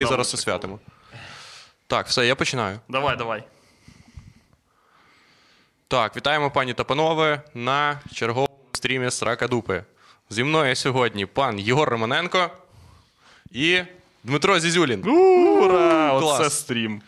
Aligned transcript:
і 0.00 0.06
зараз 0.06 0.34
освятимо. 0.34 0.78
Так, 1.86 2.06
все, 2.06 2.26
я 2.26 2.34
починаю. 2.34 2.80
Давай, 2.88 3.16
давай. 3.16 3.42
Так, 5.88 6.16
вітаємо 6.16 6.50
пані 6.50 6.74
та 6.74 6.84
панове 6.84 7.42
на 7.54 8.00
черговому 8.14 8.58
стрімі 8.72 9.10
Срака 9.10 9.48
Дупи. 9.48 9.84
Зі 10.30 10.44
мною 10.44 10.76
сьогодні 10.76 11.26
пан 11.26 11.58
Єгор 11.58 11.88
Романенко 11.88 12.50
і 13.50 13.82
Дмитро 14.24 14.60
Зізюлін. 14.60 15.08
Ура! 15.08 16.12
Оце 16.12 16.50
стрім. 16.50 17.02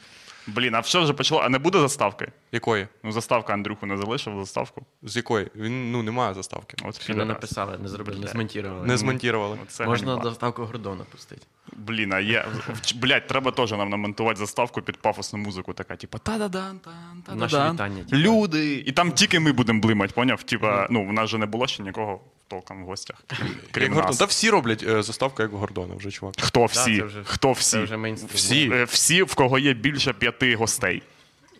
Блін, 0.54 0.74
а 0.74 0.82
що 0.82 1.02
вже 1.02 1.12
почало? 1.12 1.40
А 1.40 1.48
не 1.48 1.58
буде 1.58 1.78
заставки? 1.80 2.28
Якої? 2.52 2.88
Ну, 3.04 3.12
заставка 3.12 3.52
Андрюху 3.52 3.86
не 3.86 3.96
залишив 3.96 4.38
заставку. 4.38 4.82
З 5.02 5.16
якої? 5.16 5.50
Він 5.56 5.92
ну 5.92 6.02
немає 6.02 6.34
заставки. 6.34 6.76
От 6.84 6.94
Ще 6.94 7.12
не 7.12 7.14
підарас. 7.14 7.28
написали, 7.28 7.78
не 7.78 7.88
зробили, 7.88 8.18
не 8.18 8.26
змонтували. 8.26 8.86
Не 8.86 8.96
змонтували. 8.96 9.58
Оце 9.62 9.86
Можна 9.86 10.12
ганьба. 10.12 10.24
доставку 10.30 10.64
Гордона 10.64 11.04
пустити. 11.12 11.42
Блін, 11.76 12.12
а 12.12 12.20
є. 12.20 12.46
Блядь, 12.94 13.26
треба 13.26 13.50
теж 13.50 13.72
нам 13.72 13.90
намонтувати 13.90 14.38
заставку 14.38 14.82
під 14.82 14.96
пафосну 14.96 15.38
музику, 15.38 15.72
така, 15.72 15.96
типа 15.96 16.18
та-да-дан, 16.18 16.78
тан, 16.78 17.22
та 17.26 17.34
Наше 17.34 17.70
вітання, 17.72 18.04
типа. 18.04 18.16
Люди. 18.16 18.74
І 18.86 18.92
там 18.92 19.12
тільки 19.12 19.40
ми 19.40 19.52
будемо 19.52 19.80
блимати, 19.80 20.12
поняв? 20.14 20.42
Типа, 20.42 20.86
ну, 20.90 21.06
в 21.06 21.12
нас 21.12 21.30
же 21.30 21.38
не 21.38 21.46
було 21.46 21.66
ще 21.66 21.82
нікого 21.82 22.20
толком 22.50 22.84
в 22.84 22.86
гостях. 22.86 23.16
Крім 23.70 23.94
нас. 23.94 24.18
Та 24.18 24.24
всі 24.24 24.50
роблять 24.50 24.82
е, 24.88 25.02
заставку, 25.02 25.42
як 25.42 25.52
в 25.52 25.56
Гордона, 25.56 25.94
вже 25.94 26.10
чувак. 26.10 26.34
Хто 26.40 26.64
всі? 26.64 26.98
це 26.98 27.04
вже- 27.04 27.24
Хто 27.24 27.52
всі? 27.52 27.70
Це 27.70 27.82
вже 27.82 27.96
мейнстрім. 27.96 28.30
Всі. 28.34 28.70
Е, 28.72 28.84
Всі, 28.84 29.22
в 29.22 29.34
кого 29.34 29.58
є 29.58 29.72
більше 29.72 30.12
п'яти 30.12 30.54
гостей. 30.56 31.02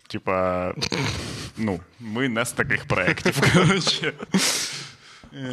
Типа, 0.07 0.73
ну, 1.57 1.79
ми 1.99 2.29
не 2.29 2.45
з 2.45 2.51
таких 2.51 2.85
проєктів. 2.87 3.53
Коротше. 3.53 4.13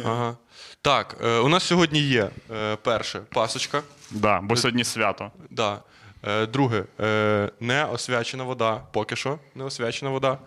Ага. 0.05 0.37
Так, 0.81 1.17
е, 1.23 1.37
у 1.39 1.49
нас 1.49 1.63
сьогодні 1.63 1.99
є 2.01 2.29
е, 2.51 2.75
перше 2.75 3.19
пасочка. 3.19 3.83
Да, 4.11 4.41
бо 4.41 4.55
сьогодні 4.55 4.83
свято. 4.83 5.31
Да. 5.49 5.79
Е, 6.27 6.45
друге, 6.45 6.83
е, 6.99 7.49
не 7.59 7.85
освячена 7.85 8.43
вода, 8.43 8.81
поки 8.93 9.15
що 9.15 9.39
не 9.55 9.63
освячена 9.63 10.11
вода. 10.11 10.37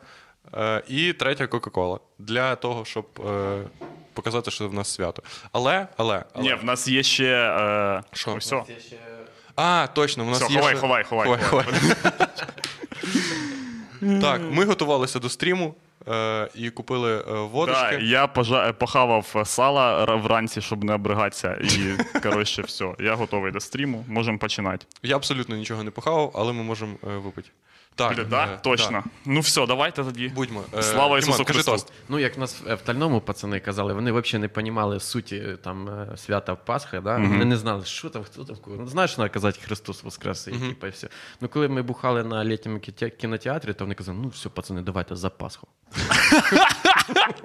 Е, 0.55 0.83
і 0.89 1.13
третє 1.13 1.47
Кока-Кола. 1.47 1.99
Для 2.19 2.57
того, 2.57 2.85
щоб 2.85 3.07
е, 3.31 3.63
показати, 4.15 4.51
що 4.51 4.69
в 4.69 4.75
нас 4.75 4.89
свято. 4.95 5.23
Але, 5.53 5.87
але, 5.97 6.25
але. 6.35 6.45
Ні, 6.45 6.55
в 6.55 6.65
нас 6.65 6.89
є 6.89 7.03
ще. 7.03 7.25
Е... 7.35 8.03
Що? 8.13 8.35
Все. 8.35 8.63
А, 9.57 9.87
точно, 9.95 10.25
в 10.25 10.29
нас 10.31 10.43
Все, 10.43 10.53
є. 10.53 10.59
ховай, 10.59 10.73
ще- 10.75 10.81
ховай, 10.81 11.05
ховай, 11.05 11.39
ховай. 11.43 11.65
Так, 14.21 14.41
ми 14.51 14.65
готувалися 14.65 15.19
до 15.19 15.29
стріму 15.29 15.75
е, 16.09 16.49
і 16.55 16.71
купили 16.71 17.19
е, 17.19 17.23
водочки. 17.33 17.97
Да, 17.97 18.03
я 18.03 18.27
пожа... 18.27 18.73
похавав 18.73 19.35
сала 19.45 20.07
ра- 20.07 20.17
вранці, 20.23 20.61
щоб 20.61 20.85
не 20.85 20.95
обригатися. 20.95 21.55
І, 21.63 21.97
коротше, 22.23 22.63
все. 22.63 22.95
Я 22.99 23.15
готовий 23.15 23.53
до 23.53 23.61
стріму. 23.61 24.05
Можемо 24.09 24.39
починати. 24.39 24.87
Я 25.03 25.17
абсолютно 25.17 25.57
нічого 25.57 25.83
не 25.83 25.91
похавав, 25.91 26.33
але 26.35 26.53
ми 26.53 26.63
можемо 26.63 26.93
е, 27.05 27.17
випити. 27.17 27.49
Так, 27.95 28.15
Бля, 28.17 28.25
да? 28.25 28.45
е, 28.45 28.59
Точно. 28.63 28.91
да. 28.91 29.03
Ну 29.27 29.41
все, 29.41 29.67
давайте 29.67 30.05
тоді. 30.05 30.29
Будьмо. 30.29 30.65
Е, 30.79 30.83
Слава 30.83 31.19
Ісусу 31.19 31.45
кажи 31.45 31.53
Христу. 31.53 31.73
тост. 31.73 31.93
Ну, 32.09 32.19
як 32.19 32.39
нас 32.39 32.61
в 32.61 32.77
Тальному 32.77 33.21
пацани 33.21 33.61
казали, 33.61 33.93
вони 33.93 34.13
взагалі 34.13 34.43
не 34.43 34.51
розуміли 34.55 35.01
суті 35.01 35.37
е, 35.37 35.57
там 35.57 35.89
е, 35.89 36.17
свята 36.17 36.55
Пасхи, 36.55 37.01
да? 37.01 37.17
вони 37.17 37.45
не 37.45 37.57
знали, 37.57 37.85
що 37.85 38.11
там, 38.11 38.25
хто 38.25 38.45
там, 38.45 38.57
кого. 38.57 38.77
Ну, 38.77 38.87
знаєш, 38.87 39.11
що 39.11 39.17
треба 39.17 39.29
казати 39.35 39.59
Христос 39.65 40.03
Воскрес, 40.03 40.49
і, 40.49 40.51
типу, 40.51 40.87
і 40.87 40.91
все. 40.91 41.09
Ну, 41.41 41.49
коли 41.49 41.69
ми 41.69 41.83
бухали 41.83 42.25
на 42.25 42.45
літньому 42.45 42.79
кіте- 42.79 43.11
кінотеатрі, 43.11 43.73
то 43.73 43.85
вони 43.85 43.95
казали, 43.95 44.19
ну 44.23 44.29
все, 44.29 44.49
пацани, 44.49 44.83
давайте 44.83 45.17
за 45.17 45.31
Пасху. 45.31 45.67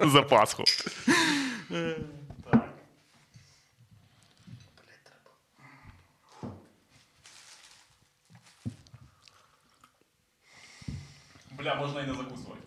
За 0.00 0.22
Пасху. 0.22 0.64
Бля, 11.58 11.74
можна 11.74 12.00
і 12.02 12.06
не 12.06 12.14
закусувати. 12.14 12.60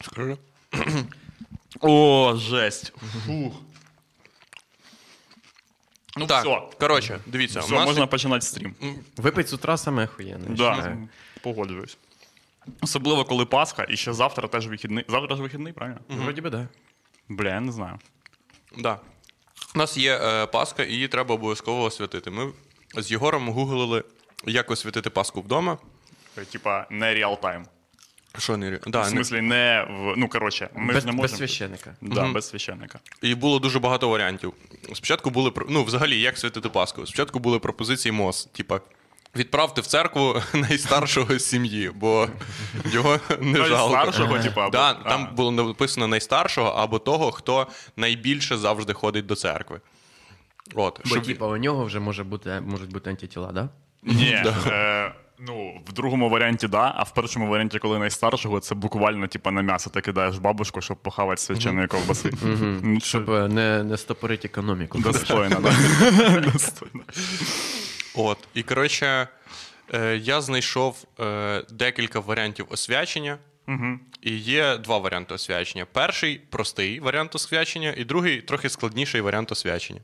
Скажи. 0.00 0.36
О, 1.80 2.34
жесть. 2.36 2.92
Фух. 3.26 3.54
Ну 6.16 6.26
Так, 6.26 6.44
все. 6.44 6.60
коротше, 6.80 7.20
дивіться, 7.26 7.60
Все, 7.60 7.74
у 7.74 7.78
нас 7.78 7.86
можна 7.86 8.06
починати 8.06 8.46
стрім. 8.46 8.74
Випить 9.16 9.48
з 9.48 9.52
утра 9.52 9.76
саме 9.76 10.04
охуєнне. 10.04 10.46
я 10.50 10.54
Да, 10.56 10.70
вважаю. 10.70 11.08
погоджуюсь. 11.42 11.98
Особливо, 12.80 13.24
коли 13.24 13.46
Пасха, 13.46 13.86
і 13.88 13.96
ще 13.96 14.12
завтра 14.12 14.48
теж 14.48 14.66
вихідний. 14.68 15.04
Завтра 15.08 15.36
ж 15.36 15.42
вихідний, 15.42 15.72
правильно? 15.72 16.00
Вроді 16.08 16.40
би, 16.40 16.50
да. 16.50 16.68
Бля, 17.28 17.48
я 17.48 17.60
не 17.60 17.72
знаю. 17.72 17.98
Да. 18.78 19.00
У 19.74 19.78
нас 19.78 19.96
є 19.96 20.16
е, 20.22 20.46
Пасха, 20.46 20.82
і 20.84 20.92
її 20.92 21.08
треба 21.08 21.34
обов'язково 21.34 21.82
освятити. 21.82 22.30
Ми 22.30 22.52
з 22.94 23.10
Єгором 23.10 23.48
гуглили, 23.48 24.04
як 24.44 24.70
освятити 24.70 25.10
Пасху 25.10 25.40
вдома. 25.40 25.78
Е, 26.38 26.44
Типа 26.44 26.86
не 26.90 27.14
реал-тайм. 27.14 27.64
Що 28.38 28.56
не 28.56 28.78
да, 28.86 29.00
В 29.00 29.06
смислі, 29.06 29.40
не 29.40 29.86
в. 29.90 30.14
Ну, 30.16 30.28
коротше, 30.28 30.68
ми 30.74 30.94
без, 30.94 31.02
ж 31.02 31.06
не 31.06 31.22
без 31.22 31.36
священника. 31.36 31.94
Да, 32.00 32.26
без 32.32 32.48
священника. 32.48 32.98
І 33.22 33.34
було 33.34 33.58
дуже 33.58 33.78
багато 33.78 34.08
варіантів. 34.08 34.52
Спочатку 34.94 35.30
були 35.30 35.50
про- 35.50 35.66
ну, 35.68 35.84
взагалі, 35.84 36.20
як 36.20 36.38
святити 36.38 36.68
Пасху. 36.68 37.06
Спочатку 37.06 37.38
були 37.38 37.58
пропозиції 37.58 38.12
МОЗ, 38.12 38.48
типа. 38.52 38.80
Відправте 39.36 39.80
в 39.80 39.86
церкву 39.86 40.42
найстаршого 40.54 41.38
з 41.38 41.44
сім'ї, 41.44 41.90
бо 41.94 42.28
його 42.84 43.20
не 43.40 43.64
жалко. 43.64 43.94
Найстаршого, 43.94 44.38
типу, 44.38 44.60
або- 44.60 44.70
да, 44.70 44.96
а. 45.04 45.08
там 45.08 45.28
було 45.34 45.50
написано 45.50 46.06
найстаршого 46.06 46.68
або 46.68 46.98
того, 46.98 47.32
хто 47.32 47.66
найбільше 47.96 48.56
завжди 48.56 48.92
ходить 48.92 49.26
до 49.26 49.34
церкви. 49.34 49.80
От, 50.74 51.00
Бо, 51.04 51.10
щоб... 51.10 51.26
типа, 51.26 51.46
у 51.46 51.56
нього 51.56 51.84
вже 51.84 52.00
може 52.00 52.24
бути, 52.24 52.60
можуть 52.60 52.92
бути 52.92 53.10
антитіла, 53.10 53.52
да? 53.52 53.68
Ні. 54.02 54.44
Ну, 55.40 55.80
в 55.86 55.92
другому 55.92 56.28
варіанті, 56.28 56.68
да, 56.68 56.92
а 56.96 57.02
в 57.02 57.14
першому 57.14 57.48
варіанті, 57.48 57.78
коли 57.78 57.98
найстаршого, 57.98 58.60
це 58.60 58.74
буквально 58.74 59.26
типа 59.26 59.50
на 59.50 59.62
м'ясо 59.62 59.90
ти 59.90 60.00
кидаєш 60.00 60.38
бабушку, 60.38 60.80
щоб 60.80 60.96
похавати 60.96 61.40
свяченої 61.42 61.86
ковбаси. 61.86 62.30
Ну, 62.42 63.00
це 63.00 63.06
Щоб 63.06 63.30
е, 63.30 63.48
не, 63.48 63.82
не 63.82 63.96
стопорити 63.96 64.48
економіку. 64.48 64.98
достойно, 64.98 65.60
да. 65.60 65.70
Достойно. 66.52 67.04
От, 68.14 68.38
і 68.54 68.62
коротше, 68.62 69.28
е, 69.94 70.16
я 70.16 70.40
знайшов 70.40 71.04
е, 71.20 71.62
декілька 71.70 72.20
варіантів 72.20 72.66
освячення. 72.70 73.38
Угу. 73.68 73.98
І 74.22 74.36
є 74.36 74.76
два 74.76 74.98
варіанти 74.98 75.34
освячення. 75.34 75.86
Перший 75.92 76.40
простий 76.50 77.00
варіант 77.00 77.34
освячення, 77.34 77.94
і 77.96 78.04
другий 78.04 78.40
трохи 78.40 78.68
складніший 78.68 79.20
варіант 79.20 79.52
освячення. 79.52 80.00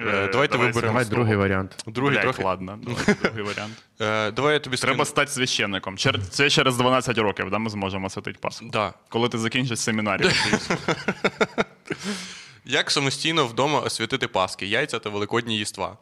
Е, 0.00 0.28
давайте 0.32 0.56
виберемо. 0.58 0.92
Давай 0.92 1.04
другий 1.04 1.36
варіант. 1.36 1.84
Другий 1.86 2.12
Блять, 2.12 2.22
трохи. 2.22 2.42
ладно, 2.42 2.78
давай 2.82 3.04
другий 3.22 3.42
варіант. 3.42 3.72
Е, 4.00 4.30
давай 4.30 4.54
я 4.54 4.60
тобі 4.60 4.76
Треба 4.76 5.04
стати 5.04 5.30
священником. 5.30 5.96
Чер- 5.96 6.20
Це 6.30 6.50
через 6.50 6.76
12 6.76 7.18
років, 7.18 7.50
да, 7.50 7.58
ми 7.58 7.70
зможемо 7.70 8.10
святити 8.10 8.38
Пасху. 8.40 8.66
Да. 8.72 8.92
Коли 9.08 9.28
ти 9.28 9.38
закінчиш 9.38 9.78
семінарію. 9.78 10.30
Як 12.64 12.90
самостійно 12.90 13.46
вдома 13.46 13.80
освятити 13.80 14.28
паски, 14.28 14.66
яйця 14.66 14.98
та 14.98 15.10
великодні 15.10 15.56
їства? 15.58 15.96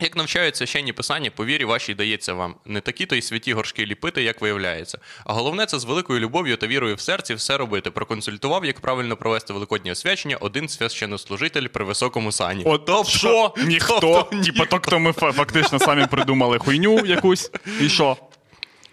Як 0.00 0.16
навчають 0.16 0.56
священні 0.56 0.92
писання, 0.92 1.30
по 1.30 1.44
вірі 1.44 1.64
вашій 1.64 1.94
дається 1.94 2.34
вам 2.34 2.54
не 2.64 2.80
такі 2.80 3.06
то 3.06 3.16
й 3.16 3.22
святі 3.22 3.52
горшки 3.52 3.86
ліпити, 3.86 4.22
як 4.22 4.40
виявляється. 4.40 4.98
А 5.24 5.32
головне 5.32 5.66
це 5.66 5.78
з 5.78 5.84
великою 5.84 6.20
любов'ю 6.20 6.56
та 6.56 6.66
вірою 6.66 6.94
в 6.94 7.00
серці 7.00 7.34
все 7.34 7.56
робити. 7.56 7.90
Проконсультував, 7.90 8.64
як 8.64 8.80
правильно 8.80 9.16
провести 9.16 9.52
великоднє 9.52 9.92
освячення 9.92 10.36
один 10.36 10.68
священнослужитель 10.68 11.66
при 11.66 11.84
високому 11.84 12.32
сані. 12.32 12.64
От 12.66 13.08
що? 13.08 13.54
Ніхто. 13.64 13.98
тобто 14.00 14.44
Типа, 14.44 14.64
то, 14.66 14.78
хто 14.78 14.98
ми 14.98 15.12
фактично 15.12 15.78
самі 15.78 16.06
придумали 16.06 16.58
хуйню 16.58 17.06
якусь. 17.06 17.50
І 17.80 17.88
що? 17.88 18.16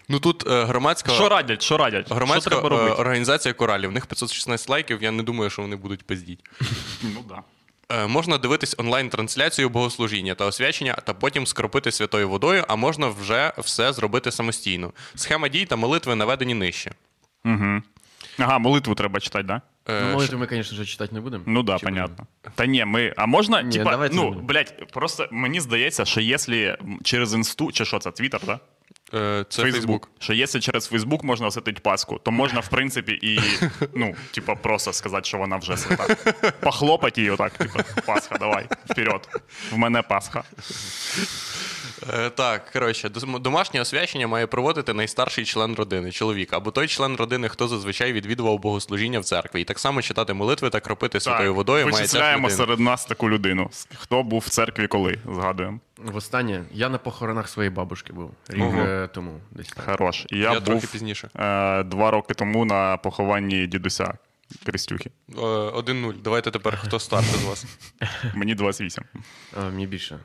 Ну 0.08 0.20
тут 0.20 0.46
е, 0.46 0.64
громадська 0.64 1.12
Що 1.12 1.28
радять? 1.28 1.62
Що 1.62 1.76
радять? 1.76 2.10
Громадська 2.10 2.50
що 2.50 2.60
треба 2.60 2.86
е, 2.86 2.90
організація 2.90 3.54
коралів. 3.54 3.90
В 3.90 3.92
них 3.92 4.06
516 4.06 4.68
лайків. 4.68 5.02
Я 5.02 5.10
не 5.10 5.22
думаю, 5.22 5.50
що 5.50 5.62
вони 5.62 5.76
будуть 5.76 6.06
пиздіть. 6.06 6.40
Ну 7.02 7.24
да. 7.28 7.42
Е, 7.94 8.06
Можна 8.06 8.38
дивитись 8.38 8.74
онлайн-трансляцію 8.78 9.68
богослужіння 9.68 10.34
та 10.34 10.44
освячення, 10.44 10.94
та 10.94 11.14
потім 11.14 11.46
скропити 11.46 11.92
святою 11.92 12.28
водою, 12.28 12.64
а 12.68 12.76
можна 12.76 13.08
вже 13.08 13.52
все 13.58 13.92
зробити 13.92 14.30
самостійно. 14.30 14.92
Схема 15.14 15.48
дій 15.48 15.64
та 15.66 15.76
молитви 15.76 16.14
наведені 16.14 16.54
нижче. 16.54 16.92
Угу. 17.44 17.82
Ага, 18.38 18.58
молитву 18.58 18.94
треба 18.94 19.20
читати, 19.20 19.44
да? 19.44 19.60
Е, 19.88 20.02
Ну, 20.04 20.12
молитву 20.12 20.38
ми, 20.38 20.46
звісно 20.50 20.78
ж, 20.78 20.84
читати 20.84 21.14
не 21.14 21.20
будемо. 21.20 21.44
Ну 21.46 21.62
да, 21.62 21.78
Чи 21.78 21.86
понятно. 21.86 22.26
Та 22.54 22.66
ні, 22.66 22.84
ми. 22.84 23.14
А 23.16 23.26
можна, 23.26 23.62
Ні, 23.62 23.78
типа, 23.78 24.08
ну, 24.12 24.30
блядь, 24.30 24.92
просто 24.92 25.28
мені 25.32 25.60
здається, 25.60 26.04
що 26.04 26.20
якщо 26.20 26.76
через 27.04 27.34
інсту, 27.34 27.72
чи 27.72 27.84
що 27.84 27.98
це, 27.98 28.10
Твіттер, 28.10 28.40
да? 28.46 28.60
Е, 29.14 29.44
Це 29.48 29.62
Фейсбук. 29.62 30.08
Що 30.18 30.32
якщо 30.32 30.60
через 30.60 30.86
Фейсбук 30.86 31.24
можна 31.24 31.46
освятити 31.46 31.80
Пасху, 31.80 32.20
то 32.24 32.30
можна, 32.30 32.60
в 32.60 32.68
принципі, 32.68 33.12
і 33.22 33.40
ну, 33.94 34.14
типа, 34.30 34.54
просто 34.54 34.92
сказати, 34.92 35.24
що 35.24 35.38
вона 35.38 35.56
вже 35.56 35.76
свята. 35.76 36.14
Похлопати 36.60 37.20
її 37.20 37.30
отак, 37.30 37.52
типа, 37.52 37.82
Пасха, 38.06 38.36
давай, 38.38 38.66
вперед. 38.90 39.28
В 39.72 39.78
мене 39.78 40.02
Пасха. 40.02 40.44
Е, 42.14 42.30
Так, 42.30 42.70
коротше, 42.72 43.08
домашнє 43.40 43.80
освячення 43.80 44.26
має 44.26 44.46
проводити 44.46 44.92
найстарший 44.94 45.44
член 45.44 45.74
родини, 45.74 46.12
чоловік, 46.12 46.52
або 46.52 46.70
той 46.70 46.88
член 46.88 47.16
родини, 47.16 47.48
хто 47.48 47.68
зазвичай 47.68 48.12
відвідував 48.12 48.58
богослужіння 48.58 49.20
в 49.20 49.24
церкві, 49.24 49.60
і 49.60 49.64
так 49.64 49.78
само 49.78 50.02
читати 50.02 50.34
молитви 50.34 50.70
та 50.70 50.80
кропити 50.80 51.20
святою 51.20 51.54
водою 51.54 51.84
має 51.84 51.94
ця 51.94 52.00
вичисляємо 52.02 52.48
людина. 52.48 52.64
серед 52.64 52.80
нас 52.80 53.04
таку 53.04 53.30
людину. 53.30 53.70
Хто 53.96 54.22
був 54.22 54.40
в 54.40 54.48
церкві 54.48 54.86
коли? 54.86 55.18
Згадуємо. 55.34 55.80
Востаннє 55.98 56.64
я 56.72 56.88
на 56.88 56.98
похоронах 56.98 57.48
своєї 57.48 57.70
бабушки 57.70 58.12
був 58.12 58.30
рік 58.48 58.62
е, 58.62 59.08
тому. 59.14 59.40
Десь 59.50 59.68
так. 59.68 59.84
Хорош. 59.84 60.26
Я, 60.30 60.38
Я 60.38 60.54
був 60.54 60.64
трохи 60.64 60.86
пізніше. 60.86 61.28
Е, 61.36 61.82
два 61.82 62.10
роки 62.10 62.34
тому 62.34 62.64
на 62.64 62.96
похованні 62.96 63.66
дідуся 63.66 64.14
Крістюхи. 64.66 65.10
Е, 65.30 65.40
1-0. 65.40 66.14
Давайте 66.22 66.50
тепер 66.50 66.78
хто 66.84 66.98
старший 66.98 67.38
з 67.40 67.44
вас. 67.44 67.64
Мені 68.34 68.54
28. 68.54 69.04
А, 69.56 69.60
мені 69.64 69.86
більше. 69.86 70.18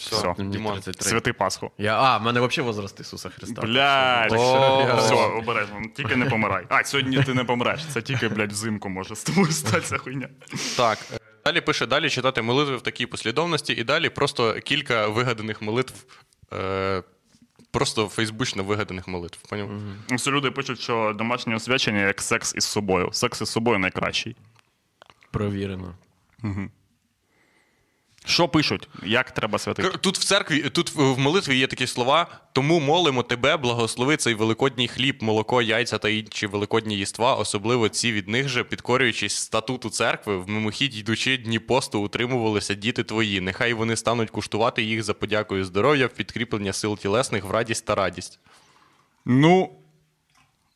Все, 0.00 0.16
Все. 0.16 0.34
33. 0.34 1.10
Святий 1.10 1.32
Пасху. 1.32 1.70
Я, 1.78 1.98
а, 2.00 2.18
в 2.18 2.22
мене 2.22 2.40
взагалі 2.40 2.66
возраст 2.66 3.00
Ісуса 3.00 3.28
Христа. 3.30 3.62
Блядь, 3.62 4.32
О. 4.32 4.96
все, 4.96 5.14
обережно. 5.14 5.82
Тільки 5.96 6.16
не 6.16 6.24
помирай. 6.26 6.66
А, 6.68 6.84
сьогодні 6.84 7.22
ти 7.22 7.34
не 7.34 7.44
помреш. 7.44 7.86
Це 7.86 8.02
тільки, 8.02 8.28
блядь, 8.28 8.52
взимку 8.52 8.88
може 8.88 9.16
з 9.16 9.24
тобою 9.24 9.52
статися 9.52 9.98
хуйня. 9.98 10.28
Так. 10.76 10.98
е, 11.14 11.18
Далі 11.44 11.60
пише 11.60 11.86
далі 11.86 12.10
читати 12.10 12.42
молитви 12.42 12.76
в 12.76 12.80
такій 12.80 13.06
послідовності, 13.06 13.72
і 13.72 13.84
далі 13.84 14.08
просто 14.08 14.54
кілька 14.60 15.06
вигаданих 15.08 15.62
молитв. 15.62 15.94
Е, 16.52 17.02
просто 17.70 18.08
фейсбучно 18.08 18.64
вигаданих 18.64 19.08
молитв. 19.08 19.38
Поняв? 19.48 19.70
Все 20.10 20.30
люди 20.30 20.50
пишуть, 20.50 20.80
що 20.80 21.14
домашнє 21.18 21.54
освячення 21.56 22.00
як 22.06 22.22
секс 22.22 22.54
із 22.56 22.64
собою. 22.64 23.08
Секс 23.12 23.40
із 23.40 23.48
собою 23.48 23.78
найкращий. 23.78 24.36
Провірено. 25.30 25.94
Що 28.30 28.48
пишуть? 28.48 28.88
Як 29.02 29.30
треба 29.30 29.58
святити? 29.58 29.88
Тут 29.88 30.18
в 30.18 30.24
церкві, 30.24 30.70
тут 30.70 30.94
в 30.94 31.18
молитві 31.18 31.58
є 31.58 31.66
такі 31.66 31.86
слова: 31.86 32.26
тому 32.52 32.80
молимо 32.80 33.22
тебе, 33.22 33.56
благослови 33.56 34.16
цей 34.16 34.34
великодній 34.34 34.88
хліб, 34.88 35.22
молоко, 35.22 35.62
яйця 35.62 35.98
та 35.98 36.08
інші 36.08 36.46
великодні 36.46 36.96
їства, 36.96 37.34
особливо 37.34 37.88
ці 37.88 38.12
від 38.12 38.28
них 38.28 38.48
же, 38.48 38.64
підкорюючись 38.64 39.36
статуту 39.36 39.90
церкви, 39.90 40.36
в 40.36 40.48
мимохідь 40.48 40.96
йдучи 40.96 41.36
дні 41.36 41.58
посту, 41.58 42.00
утримувалися 42.00 42.74
діти 42.74 43.04
твої. 43.04 43.40
Нехай 43.40 43.72
вони 43.72 43.96
стануть 43.96 44.30
куштувати 44.30 44.82
їх 44.82 45.02
за 45.02 45.14
подякою 45.14 45.64
здоров'я, 45.64 46.06
в 46.06 46.10
підкріплення 46.10 46.72
сил 46.72 46.98
тілесних 46.98 47.44
в 47.44 47.50
радість 47.50 47.86
та 47.86 47.94
радість. 47.94 48.38
Ну, 49.24 49.70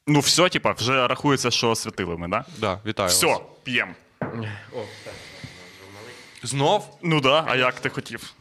ну 0.06 0.21
все, 0.21 0.49
типа, 0.49 0.73
вже 0.73 1.09
рахується, 1.09 1.51
що 1.51 1.75
святили 1.75 2.17
ми, 2.17 2.29
да? 2.29 2.45
Да, 2.59 2.81
вітаю. 2.87 3.09
Все, 3.09 3.37
п'ємо. 3.65 3.93
О, 4.21 4.85
так. 5.05 5.15
Знов? 6.44 6.99
Ну 7.02 7.20
да, 7.20 7.44
а 7.49 7.56
як 7.56 7.81
ти 7.81 7.88
хотів? 7.88 8.32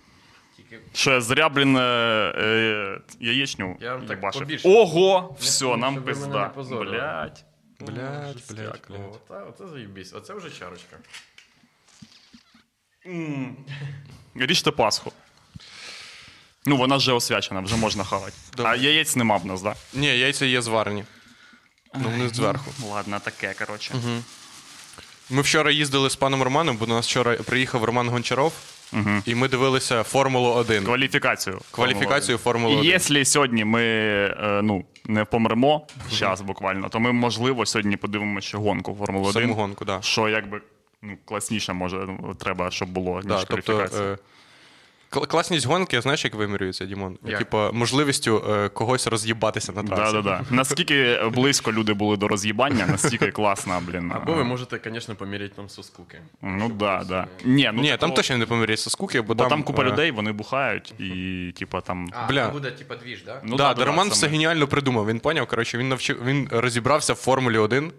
Що 0.94 1.12
я 1.12 1.22
зря, 1.22 1.50
блін, 1.50 1.78
е, 1.78 1.82
е, 1.82 3.00
яєчню 3.20 3.78
Я 3.82 3.92
вам 3.96 4.02
так 4.02 4.18
їбашив. 4.18 4.42
побільше. 4.42 4.70
Ого, 4.70 5.36
все, 5.40 5.58
щоб 5.58 5.78
нам 5.78 5.94
ви 5.96 6.00
мене 6.02 6.14
пизда. 6.14 6.44
не 6.44 6.50
позорили. 6.50 6.98
Блять. 6.98 7.46
Блять, 7.80 8.52
блять, 8.52 8.82
О, 8.90 8.94
блять. 8.94 9.02
оце, 9.30 9.44
оце 9.50 9.68
заїбісь. 9.68 10.14
Оце 10.14 10.34
вже 10.34 10.50
чарочка. 10.50 10.98
Ріжте 14.36 14.72
Пасху. 14.72 15.12
Ну, 16.66 16.78
вона 16.78 16.96
вже 16.98 17.12
освячена, 17.12 17.60
вже 17.60 17.76
можна 17.76 18.04
хавати. 18.04 18.34
А 18.58 18.76
яєць 18.76 19.16
нема 19.16 19.38
в 19.38 19.46
нас, 19.46 19.62
да? 19.62 19.76
Ні, 19.94 20.08
яйця 20.20 20.46
є 20.46 20.62
зварені. 20.62 21.04
Ну, 21.96 22.10
вони 22.10 22.30
зверху. 22.30 22.72
Ладно, 22.90 23.20
таке, 23.20 23.54
коротше. 23.54 23.96
Ми 25.30 25.42
вчора 25.42 25.72
їздили 25.72 26.10
з 26.10 26.16
паном 26.16 26.44
Романом, 26.44 26.78
бо 26.78 26.86
до 26.86 26.94
нас 26.94 27.08
вчора 27.08 27.34
приїхав 27.36 27.84
Роман 27.84 28.10
Гончаров, 28.10 28.54
і 29.26 29.36
ми 29.36 29.48
дивилися 29.48 30.04
Формулу 30.04 30.50
1. 30.50 30.84
Кваліфікацію. 30.84 31.60
Кваліфікацію 31.72 32.38
Формули 32.38 32.74
І 32.74 32.78
1. 32.78 32.86
якщо 32.92 33.26
сьогодні 33.26 33.66
ми 33.66 33.82
е, 33.84 34.60
ну, 34.64 34.86
не 35.06 35.26
помремо 35.26 35.88
зараз 36.12 36.42
буквально, 36.42 36.90
то 36.90 37.00
ми, 37.00 37.12
можливо, 37.12 37.66
сьогодні 37.66 37.98
подивимося 37.98 38.48
ще 38.48 38.58
гонку 38.58 38.96
Формули 39.00 39.30
1. 39.30 39.42
Саму 39.42 39.54
гонку, 39.54 39.86
да. 39.86 40.02
Що 40.02 40.30
якби 40.30 40.62
ну, 41.02 41.18
класніше 41.26 41.74
може 41.74 41.98
ну, 41.98 42.36
треба, 42.40 42.72
щоб 42.72 42.90
було, 42.90 43.16
ніж 43.16 43.26
Да, 43.26 43.44
тобто, 43.48 43.74
кваліфікація. 43.74 44.04
е, 44.10 44.18
класність 45.20 45.68
гонки, 45.68 46.02
знаєш, 46.02 46.26
як 46.26 46.36
вимірюється, 46.36 46.86
Дімон? 46.86 47.18
Як? 47.26 47.40
Типа, 47.40 47.72
можливістю 47.72 48.44
е, 48.50 48.70
когось 48.70 49.08
роз'їбатися 49.08 49.72
на 49.72 49.84
трасі. 49.84 50.14
Да, 50.14 50.22
да, 50.22 50.22
да. 50.22 50.56
Наскільки 50.56 51.20
близько 51.34 51.72
люди 51.72 51.94
були 51.94 52.18
до 52.18 52.28
роз'їбання, 52.28 52.86
настільки 52.88 53.32
класна, 53.32 53.82
блін. 53.88 54.12
Або 54.16 54.34
ви 54.34 54.44
можете, 54.44 54.80
звісно, 54.92 55.16
поміряти 55.16 55.54
нам 55.58 55.70
со 55.70 55.84
скуки. 55.84 56.22
Ну 56.42 56.70
да, 56.70 57.04
да. 57.10 57.28
Ні, 57.46 57.72
ну, 57.74 57.82
Ні, 57.82 57.90
там 57.90 57.98
такого- 57.98 58.16
точно 58.16 58.38
не 58.38 58.46
поміряється 58.46 58.90
скуки, 58.90 59.22
бо, 59.22 59.28
Бо 59.28 59.44
там, 59.44 59.50
там 59.50 59.64
купа 59.64 59.84
е, 59.84 59.86
людей, 59.86 60.12
вони 60.12 60.32
бухають, 60.32 60.94
і 61.00 61.54
типа 61.60 61.82
там. 61.82 62.10
А, 62.14 62.28
Бля. 62.28 62.50
буде, 62.50 62.72
типа, 62.72 62.96
двіж, 62.96 63.24
да? 63.24 63.42
Ну, 63.44 63.56
да, 63.58 63.74
да, 63.74 63.86
Роман 63.86 64.06
саме. 64.06 64.14
все 64.14 64.28
геніально 64.28 64.68
придумав. 64.68 65.08
Він 65.08 65.20
поняв, 65.20 65.48
коротше, 65.48 65.78
він 65.78 65.90
навчив, 65.90 66.26
він 66.26 66.48
розібрався 66.52 67.14
в 67.14 67.16
Формулі 67.16 67.58
1 67.58 67.92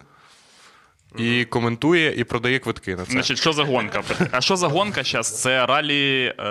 і 1.17 1.45
коментує, 1.45 2.15
і 2.21 2.25
продає 2.25 2.59
квитки 2.59 2.97
на 2.97 3.05
це. 3.05 3.13
Значить, 3.13 3.39
що 3.39 3.53
за 3.53 3.65
гонка? 3.65 4.03
А 4.31 4.41
що 4.41 4.57
за 4.57 4.69
гонка 4.69 5.03
зараз? 5.03 5.43
Це 5.43 5.67
ралі. 5.67 6.35
Е, 6.39 6.43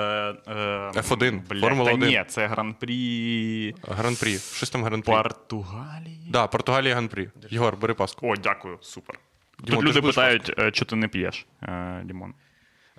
е, 0.48 0.92
F1, 0.96 1.42
блядь, 1.50 1.62
Формула 1.62 1.90
та 1.90 1.96
1. 1.96 2.10
Ні, 2.10 2.24
це 2.28 2.48
гран-прі 2.48 3.76
Гран-прі. 3.82 4.38
Щось 4.38 4.70
там 4.70 4.84
гран-прі. 4.84 5.14
Португалії. 5.14 6.28
Да, 6.30 6.48
Португалія 6.48 6.94
гран-прі. 6.94 7.30
Єгор, 7.50 7.78
бери 7.78 7.94
паску. 7.94 8.28
О, 8.28 8.36
дякую, 8.36 8.78
супер. 8.82 9.20
Дімон, 9.60 9.80
Тут 9.86 9.88
ти 9.88 9.92
ж 9.94 9.98
люди 9.98 10.02
будеш 10.02 10.16
питають, 10.16 10.60
е, 10.60 10.72
що 10.74 10.86
ти 10.86 10.96
не 10.96 11.08
п'єш, 11.08 11.46
е, 11.64 12.02
Дімон. 12.06 12.34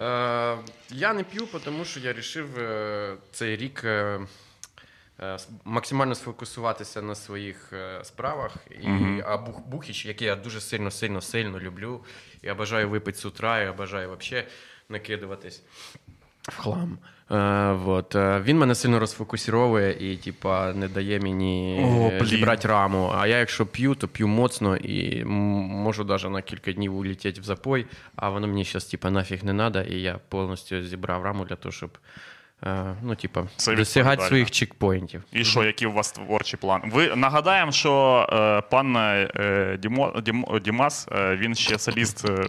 Е, 0.01 0.57
я 0.91 1.13
не 1.13 1.25
п'ю, 1.25 1.49
тому 1.65 1.85
що 1.85 2.01
я 2.01 2.13
вирішив 2.13 2.59
е, 2.59 3.17
цей 3.33 3.57
рік 3.57 3.83
е, 3.85 4.21
максимально 5.65 6.15
сфокусуватися 6.15 7.03
на 7.03 7.15
своїх 7.15 7.73
е, 7.73 8.05
справах. 8.05 8.57
І, 8.71 8.87
А 9.27 9.37
бух, 9.37 9.67
бухіч, 9.67 10.07
який 10.07 10.29
я 10.29 10.37
дуже 10.37 10.61
сильно, 10.61 10.91
сильно, 10.91 11.21
сильно 11.21 11.61
люблю. 11.61 12.05
Я 12.43 12.55
бажаю 12.55 12.89
випити 12.89 13.19
з 13.19 13.25
утра, 13.25 13.61
я 13.61 13.73
бажаю 13.73 14.17
взагалі 14.17 14.47
накидуватись 14.89 15.63
в 16.43 16.57
хлам. 16.57 16.99
Е, 17.31 17.73
вот. 17.73 18.15
е, 18.15 18.41
Він 18.45 18.59
мене 18.59 18.75
сильно 18.75 18.99
розфокусіровує 18.99 20.13
і, 20.13 20.17
типа, 20.17 20.73
не 20.73 20.89
дає 20.89 21.21
мені 21.21 21.81
О, 21.85 22.11
е, 22.13 22.25
зібрати 22.25 22.69
раму. 22.69 23.13
А 23.15 23.27
я, 23.27 23.39
якщо 23.39 23.67
п'ю, 23.67 23.95
то 23.95 24.09
п'ю 24.09 24.29
моцно 24.29 24.77
і 24.77 25.25
можу 25.25 26.05
навіть 26.05 26.31
на 26.31 26.43
кілька 26.43 26.73
днів 26.73 26.97
улетіти 26.97 27.41
в 27.41 27.45
запой, 27.45 27.87
а 28.17 28.31
воно 28.31 28.47
мені 28.47 28.65
зараз, 28.65 28.85
типа, 28.85 29.11
нафіг 29.11 29.45
не 29.45 29.55
треба, 29.55 29.83
і 29.83 29.95
я 29.95 30.19
повністю 30.29 30.85
зібрав 30.85 31.25
раму 31.25 31.45
для 31.45 31.57
того, 31.57 31.73
щоб. 31.73 31.99
Е, 32.67 32.95
Ну, 33.03 33.15
типа, 33.15 33.43
Це 33.57 33.75
досягати 33.75 34.11
відповідально. 34.11 34.29
своїх 34.29 34.51
чекпоінтів. 34.51 35.23
І 35.33 35.45
що, 35.45 35.65
які 35.65 35.87
у 35.87 35.93
вас 35.93 36.13
творчі 36.13 36.57
плани? 36.57 36.85
Ви 36.93 37.17
нагадаємо, 37.17 37.73
що 37.73 38.27
е, 38.33 38.61
пан 38.71 38.97
е, 38.97 39.79
Дімо, 39.83 40.21
Дімо, 40.25 40.59
Дімас, 40.59 41.09
е, 41.13 41.37
він 41.37 41.55
ще 41.55 41.79
соліст. 41.79 42.25
Е, 42.31 42.47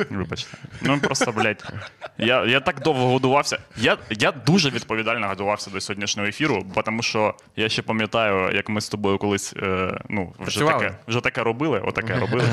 вибачте. 0.10 0.58
Ну 0.82 0.98
просто, 1.00 1.32
блядь. 1.32 1.72
Я, 2.18 2.44
я 2.44 2.60
так 2.60 2.80
довго 2.82 3.06
годувався. 3.08 3.58
Я, 3.76 3.96
я 4.10 4.32
дуже 4.32 4.70
відповідально 4.70 5.28
готувався 5.28 5.70
до 5.70 5.80
сьогоднішнього 5.80 6.28
ефіру, 6.28 6.62
бо 6.74 6.82
тому 6.82 7.02
що 7.02 7.34
я 7.56 7.68
ще 7.68 7.82
пам'ятаю, 7.82 8.56
як 8.56 8.68
ми 8.68 8.80
з 8.80 8.88
тобою 8.88 9.18
колись 9.18 9.54
е, 9.62 9.98
ну, 10.08 10.32
вже 10.38 10.44
Працювали. 10.44 10.84
таке, 10.84 10.96
вже 11.08 11.20
таке 11.20 11.42
робили, 11.42 11.78
отаке 11.80 12.18
робили. 12.18 12.44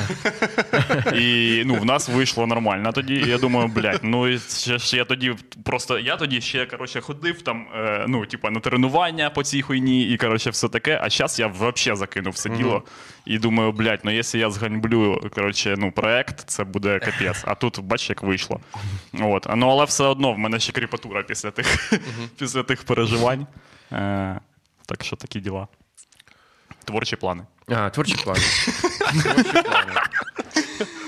І 1.13 1.63
ну, 1.65 1.75
в 1.75 1.85
нас 1.85 2.09
вийшло 2.09 2.47
нормально 2.47 2.91
тоді. 2.91 3.13
Я 3.27 3.37
думаю, 3.37 3.67
блядь, 3.67 3.99
ну 4.03 4.27
і 4.27 4.39
ще 4.39 4.77
ж 4.77 4.97
я 4.97 5.05
тоді 5.05 5.35
просто 5.63 5.99
я 5.99 6.15
тоді 6.15 6.41
ще 6.41 6.67
коротше 6.77 7.01
ходив 7.01 7.41
там, 7.41 7.67
е, 7.75 8.05
ну, 8.07 8.25
типа, 8.25 8.49
на 8.49 8.59
тренування 8.59 9.29
по 9.29 9.43
цій 9.43 9.61
хуйні, 9.61 10.03
і 10.03 10.17
коротше, 10.17 10.49
все 10.49 10.69
таке. 10.69 10.99
А 11.03 11.09
зараз 11.09 11.39
я 11.39 11.47
взагалі 11.47 11.99
закинув 11.99 12.33
все 12.33 12.49
діло. 12.49 12.83
І 13.25 13.39
думаю, 13.39 13.71
блядь, 13.71 13.99
ну 14.03 14.11
якщо 14.11 14.37
я 14.37 14.49
зганьблю 14.49 15.29
коротше, 15.35 15.75
ну, 15.77 15.91
проект, 15.91 16.49
це 16.49 16.63
буде 16.63 16.99
капець. 16.99 17.43
А 17.47 17.55
тут 17.55 17.79
бач, 17.79 18.09
як 18.09 18.23
вийшло. 18.23 18.59
От. 19.13 19.47
Ну, 19.55 19.69
але 19.69 19.85
все 19.85 20.03
одно 20.03 20.33
в 20.33 20.37
мене 20.37 20.59
ще 20.59 20.71
кріпатура 20.71 21.23
після 21.23 21.51
тих, 21.51 21.93
після 22.39 22.63
тих 22.63 22.83
переживань. 22.83 23.47
Е, 23.91 24.39
так 24.85 25.03
що 25.03 25.15
такі 25.15 25.39
діла. 25.39 25.67
Творчі 26.85 27.15
плани. 27.15 27.43
А, 27.67 27.89
творчі 27.89 28.15
плани. 28.23 28.39
Творчі 29.23 29.51
плани. 29.51 29.91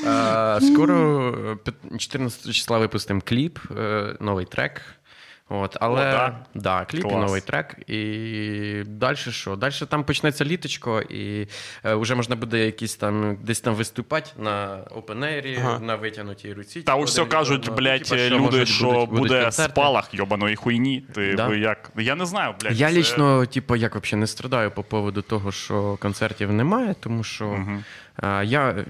Е, 0.06 0.62
Скоро 0.62 1.28
е, 1.52 1.70
пят- 1.70 1.98
14 1.98 2.54
числа 2.54 2.78
випустимо 2.78 3.22
кліп, 3.26 3.60
е, 3.78 4.16
новий 4.20 4.46
трек. 4.46 4.82
От, 5.52 5.78
але 5.80 6.02
О, 6.02 6.12
да? 6.12 6.36
да, 6.56 6.86
кліп 6.86 7.06
і 7.06 7.16
новий 7.16 7.42
трек. 7.42 7.76
І 7.90 8.84
далі 8.86 9.16
що? 9.16 9.56
Далі 9.56 9.74
там 9.90 10.04
почнеться 10.04 10.46
літочко, 10.46 11.02
і 11.02 11.48
е, 11.86 11.96
вже 11.96 12.16
можна 12.16 12.36
буде 12.36 12.66
якісь 12.66 12.96
там 12.96 13.38
десь 13.44 13.62
там 13.62 13.76
виступати 13.76 14.30
на 14.38 14.78
air, 15.08 15.60
Ага. 15.60 15.80
на 15.80 15.96
витягнутій 15.96 16.54
руці. 16.54 16.82
Та 16.82 16.94
типу, 16.94 17.06
все 17.06 17.26
кажуть, 17.26 17.58
від 17.58 17.64
одного. 17.64 17.78
блядь, 17.78 18.04
Типа, 18.04 18.18
що, 18.22 18.36
люди, 18.40 18.66
що 18.66 18.86
будуть- 18.92 19.10
буде 19.10 19.42
концерти. 19.42 19.72
спалах 19.72 20.14
йобаної 20.14 20.56
хуйні. 20.56 21.04
Ти 21.14 21.34
Да. 21.34 21.56
як? 21.56 21.92
Я 21.98 22.16
не 22.16 22.26
знаю, 22.26 22.54
блядь. 22.62 22.80
Я 22.80 22.88
це- 22.90 22.94
лічно, 22.94 23.46
типу, 23.46 23.76
як 23.76 23.96
взагалі 23.96 24.20
не 24.20 24.28
страдаю 24.28 24.72
по 24.72 24.84
поводу 24.84 25.22
того, 25.22 25.52
що 25.52 25.98
концертів 26.02 26.54
немає, 26.54 26.96
тому 27.00 27.24
що 27.24 27.46
а, 27.46 27.80
я 28.44 28.70
е, 28.70 28.86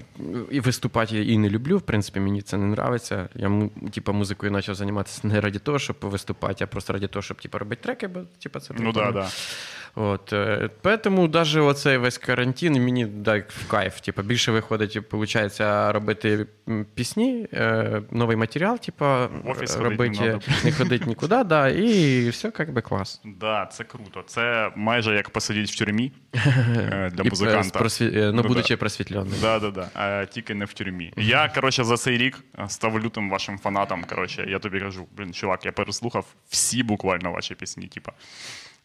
і 0.50 0.60
виступати 0.60 1.24
і 1.24 1.38
не 1.38 1.50
люблю. 1.50 1.78
В 1.78 1.82
принципі, 1.82 2.20
мені 2.20 2.42
це 2.42 2.56
не 2.56 2.66
нравиться. 2.66 3.28
Я 3.34 3.68
типу, 3.92 4.12
музикою 4.12 4.52
почав 4.52 4.74
займатися 4.74 5.20
не 5.28 5.40
раді 5.40 5.58
того, 5.58 5.78
щоб 5.78 5.96
виступати, 6.00 6.64
а 6.64 6.66
просто 6.66 6.92
раді 6.92 7.06
того, 7.06 7.22
щоб 7.22 7.40
типу, 7.40 7.58
робити 7.58 7.82
треки, 7.82 8.08
бо 8.08 8.20
типу, 8.42 8.60
це 8.60 8.74
Ну 8.78 8.92
да, 8.92 9.12
да. 9.12 9.28
От, 9.94 10.32
е, 10.32 10.70
поэтому 10.82 11.28
даже 11.28 11.60
оцей 11.60 11.96
весь 11.96 12.18
карантин 12.18 12.72
мені 12.84 13.06
так 13.06 13.50
в 13.50 13.66
кайф. 13.68 14.00
Типу, 14.00 14.22
більше 14.22 14.52
виходить, 14.52 14.96
виходить, 15.12 15.60
робити 15.94 16.46
пісні, 16.94 17.46
е, 17.52 18.02
новий 18.10 18.36
матеріал, 18.36 18.78
типу, 18.78 19.04
офіс 19.44 19.74
ходить 19.74 20.20
не 20.20 20.40
не 20.64 20.72
ходить 20.72 21.06
нікуди, 21.06 21.44
да, 21.44 21.68
і 21.68 22.28
все 22.28 22.52
як 22.58 22.72
би 22.72 22.80
клас. 22.80 23.20
Да, 23.24 23.66
це 23.72 23.84
круто. 23.84 24.22
Це 24.26 24.72
майже 24.76 25.14
як 25.14 25.30
посидіти 25.30 25.72
в 25.72 25.76
тюрмі 25.78 26.12
е, 26.34 27.10
для 27.14 27.22
е, 27.24 27.28
музиканта. 27.30 27.78
просві- 27.78 28.18
е, 28.18 28.32
Ну, 28.32 28.42
будучи 28.42 28.76
просвітленим. 28.76 29.34
Да, 29.40 29.58
да, 29.58 29.70
да. 29.70 29.88
А, 29.94 30.24
тільки 30.24 30.54
не 30.54 30.64
в 30.64 30.72
тюрмі. 30.72 31.12
Я, 31.16 31.48
коротше, 31.54 31.84
за 31.84 31.96
цей 31.96 32.18
рік 32.18 32.38
став 32.68 33.00
лютим 33.00 33.30
вашим 33.30 33.58
фанатом. 33.58 34.04
Коротше, 34.08 34.46
я 34.48 34.58
тобі 34.58 34.80
кажу, 34.80 35.06
блін, 35.16 35.34
чувак, 35.34 35.66
я 35.66 35.72
переслухав 35.72 36.26
всі 36.48 36.82
буквально 36.82 37.32
ваші 37.32 37.54
пісні, 37.54 37.86
типа. 37.86 38.12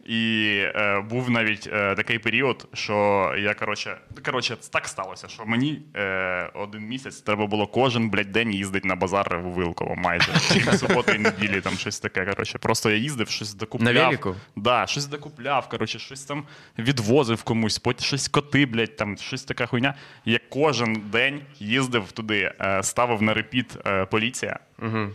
І 0.05 0.51
е, 0.63 1.01
був 1.09 1.29
навіть 1.29 1.69
е, 1.73 1.95
такий 1.95 2.19
період, 2.19 2.67
що 2.73 2.93
я 3.39 3.53
коротше, 3.53 3.97
коротше, 4.25 4.57
так 4.71 4.87
сталося, 4.87 5.27
що 5.27 5.45
мені 5.45 5.81
е, 5.95 6.49
один 6.53 6.81
місяць 6.81 7.21
треба 7.21 7.47
було 7.47 7.67
кожен 7.67 8.09
блядь, 8.09 8.31
день 8.31 8.51
їздити 8.51 8.87
на 8.87 8.95
базар 8.95 9.41
у 9.45 9.49
Вилково 9.49 9.95
майже. 9.95 10.39
Суботи 10.77 11.15
і 11.15 11.19
неділі, 11.19 11.61
там 11.61 11.73
щось 11.73 11.99
таке. 11.99 12.25
Коротше. 12.25 12.57
Просто 12.57 12.91
я 12.91 12.95
їздив, 12.95 13.29
щось 13.29 13.53
докупляв. 13.53 13.93
На 13.93 14.05
велику? 14.05 14.35
Да, 14.55 14.87
щось 14.87 15.05
докупляв, 15.05 15.69
коротше, 15.69 15.99
щось 15.99 16.23
там 16.23 16.45
відвозив 16.79 17.43
комусь, 17.43 17.79
потім 17.79 18.05
щось 18.05 18.27
коти, 18.27 18.65
блядь, 18.65 18.95
там 18.95 19.17
щось 19.17 19.43
така 19.43 19.65
хуйня. 19.65 19.95
Я 20.25 20.39
кожен 20.49 20.93
день 21.11 21.41
їздив 21.59 22.11
туди, 22.11 22.51
е, 22.61 22.83
ставив 22.83 23.21
на 23.21 23.33
репіт 23.33 23.77
е, 23.85 24.05
поліція. 24.05 24.59
Угу. 24.79 25.09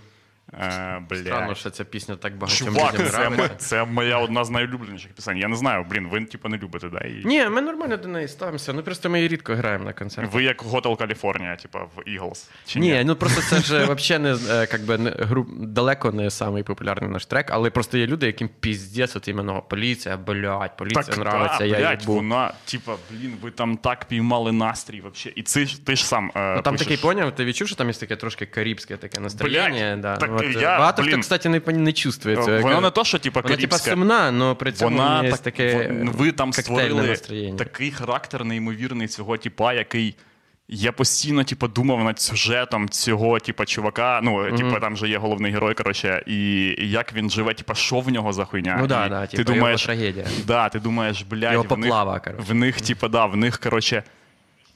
Е, 0.61 1.03
блядь. 1.11 1.19
Странно, 1.27 1.55
що 1.55 1.71
ця 1.71 1.85
пісня 1.85 2.17
так 2.17 2.37
багатьом 2.37 2.69
Чувак, 2.69 2.95
людям 2.95 3.07
це, 3.07 3.17
нравиться. 3.21 3.55
це 3.57 3.85
моя 3.85 4.19
одна 4.19 4.45
з 4.45 4.51
найулюбленіших 4.51 5.13
пісень. 5.13 5.37
Я 5.37 5.49
не 5.49 5.57
знаю, 5.57 5.87
блін, 5.91 6.09
ви 6.09 6.25
типу 6.25 6.49
не 6.49 6.59
любите, 6.59 6.89
да? 6.89 6.99
І... 6.99 7.23
Ні, 7.25 7.49
ми 7.49 7.61
нормально 7.61 7.97
до 7.97 8.09
неї 8.09 8.29
ставимося. 8.29 8.73
Ну 8.73 8.83
просто 8.83 9.11
ми 9.11 9.19
її 9.19 9.29
рідко 9.29 9.55
граємо 9.55 9.85
на 9.85 9.93
концертах. 9.93 10.35
Ви 10.35 10.43
як 10.43 10.63
Готел 10.63 10.99
Каліфорнія, 10.99 11.57
типу, 11.57 11.79
в 11.97 12.01
Eagles. 12.09 12.49
Чи 12.67 12.81
Ні, 12.81 13.03
ну 13.05 13.17
просто 13.17 13.43
це 13.43 13.59
ж 13.61 13.85
взагалі 13.95 14.23
не 14.23 14.37
е, 14.51 14.67
как 14.67 14.85
би, 14.85 14.99
не, 14.99 15.11
гру, 15.11 15.47
далеко 15.59 16.13
не 16.13 16.31
самий 16.31 16.63
популярний 16.63 17.11
наш 17.11 17.27
трек, 17.27 17.47
але 17.51 17.71
просто 17.71 17.99
є 17.99 18.07
люди, 18.07 18.27
яким 18.27 18.49
піздець, 18.61 19.17
от 19.17 19.29
іменно 19.29 19.63
поліція, 19.63 20.17
блядь, 20.17 20.77
поліція 20.77 21.03
так, 21.03 21.19
нравиться, 21.19 21.59
да, 21.59 21.65
я 21.65 21.79
блядь, 21.79 22.01
їбу. 22.01 22.15
вона, 22.15 22.53
типа, 22.65 22.97
блін, 23.11 23.35
ви 23.43 23.51
там 23.51 23.77
так 23.77 24.05
піймали 24.05 24.53
настрій 24.53 25.01
вообще. 25.01 25.33
І 25.37 25.43
ти, 25.43 25.67
ж- 25.67 25.87
ти 25.87 25.97
ж 25.97 26.07
сам 26.07 26.33
е, 26.35 26.55
Ну, 26.57 26.63
там 26.63 26.75
пишеш. 26.75 26.87
такий 26.87 27.03
поняв, 27.03 27.35
ти 27.35 27.45
відчув, 27.45 27.69
що 27.69 27.77
там 27.77 27.87
є 27.89 27.95
таке 27.95 28.17
трошки 28.17 28.47
карибське 28.47 28.97
таке 28.97 29.21
настроєння. 29.21 29.71
Блядь, 29.71 30.01
да. 30.01 30.17
так 30.17 30.40
От, 30.41 30.63
я, 30.63 30.79
багато 30.79 31.03
блін, 31.03 31.13
хто, 31.13 31.21
кстати, 31.21 31.49
не, 31.49 31.61
не 31.67 31.93
чувствує 31.93 32.37
цього. 32.37 32.61
Вона 32.61 32.81
не 32.81 32.91
то, 32.91 33.05
що 33.05 33.19
типа 33.19 33.41
Вона 33.41 33.57
типа 33.57 33.79
сумна, 33.79 34.33
але 34.41 34.55
при 34.55 34.73
цьому 34.73 34.97
Вона 34.97 35.25
є 35.25 35.31
так, 35.31 35.41
таке 35.41 35.91
ви 36.05 36.33
там 36.33 36.53
створили 36.53 37.03
настроєння. 37.03 37.59
такий 37.59 37.91
характер 37.91 38.45
неймовірний 38.45 39.09
цього 39.09 39.37
типа, 39.37 39.73
який. 39.73 40.17
Я 40.73 40.93
постійно, 40.93 41.45
типу, 41.45 41.69
думав 41.69 42.05
над 42.05 42.21
сюжетом 42.21 42.89
цього, 42.89 43.39
типу, 43.39 43.65
чувака. 43.65 44.21
Ну, 44.23 44.57
типу, 44.57 44.81
там 44.81 44.97
же 44.97 45.09
є 45.09 45.19
головний 45.19 45.53
герой, 45.53 45.75
коротше, 45.75 46.23
і, 46.27 46.75
як 46.79 47.13
він 47.13 47.31
живе, 47.31 47.55
типу, 47.55 47.75
що 47.75 48.01
в 48.01 48.11
нього 48.11 48.33
за 48.33 48.45
хуйня. 48.45 48.77
Ну 48.81 48.87
да, 48.87 49.09
да, 49.09 49.27
ти 49.27 49.37
типу, 49.37 49.53
думаєш, 49.53 49.87
його 49.87 49.95
трагедія. 49.97 50.27
Да, 50.47 50.69
ти 50.69 50.81
думаєш, 50.81 51.23
блядь, 51.23 51.53
Його 51.53 51.75
в 51.75 51.79
них, 51.79 51.91
коротше. 51.91 52.35
в 52.49 52.55
них, 52.55 52.81
типу, 52.81 53.09
да, 53.09 53.27
в 53.27 53.37
них, 53.37 53.59
коротше, 53.59 54.03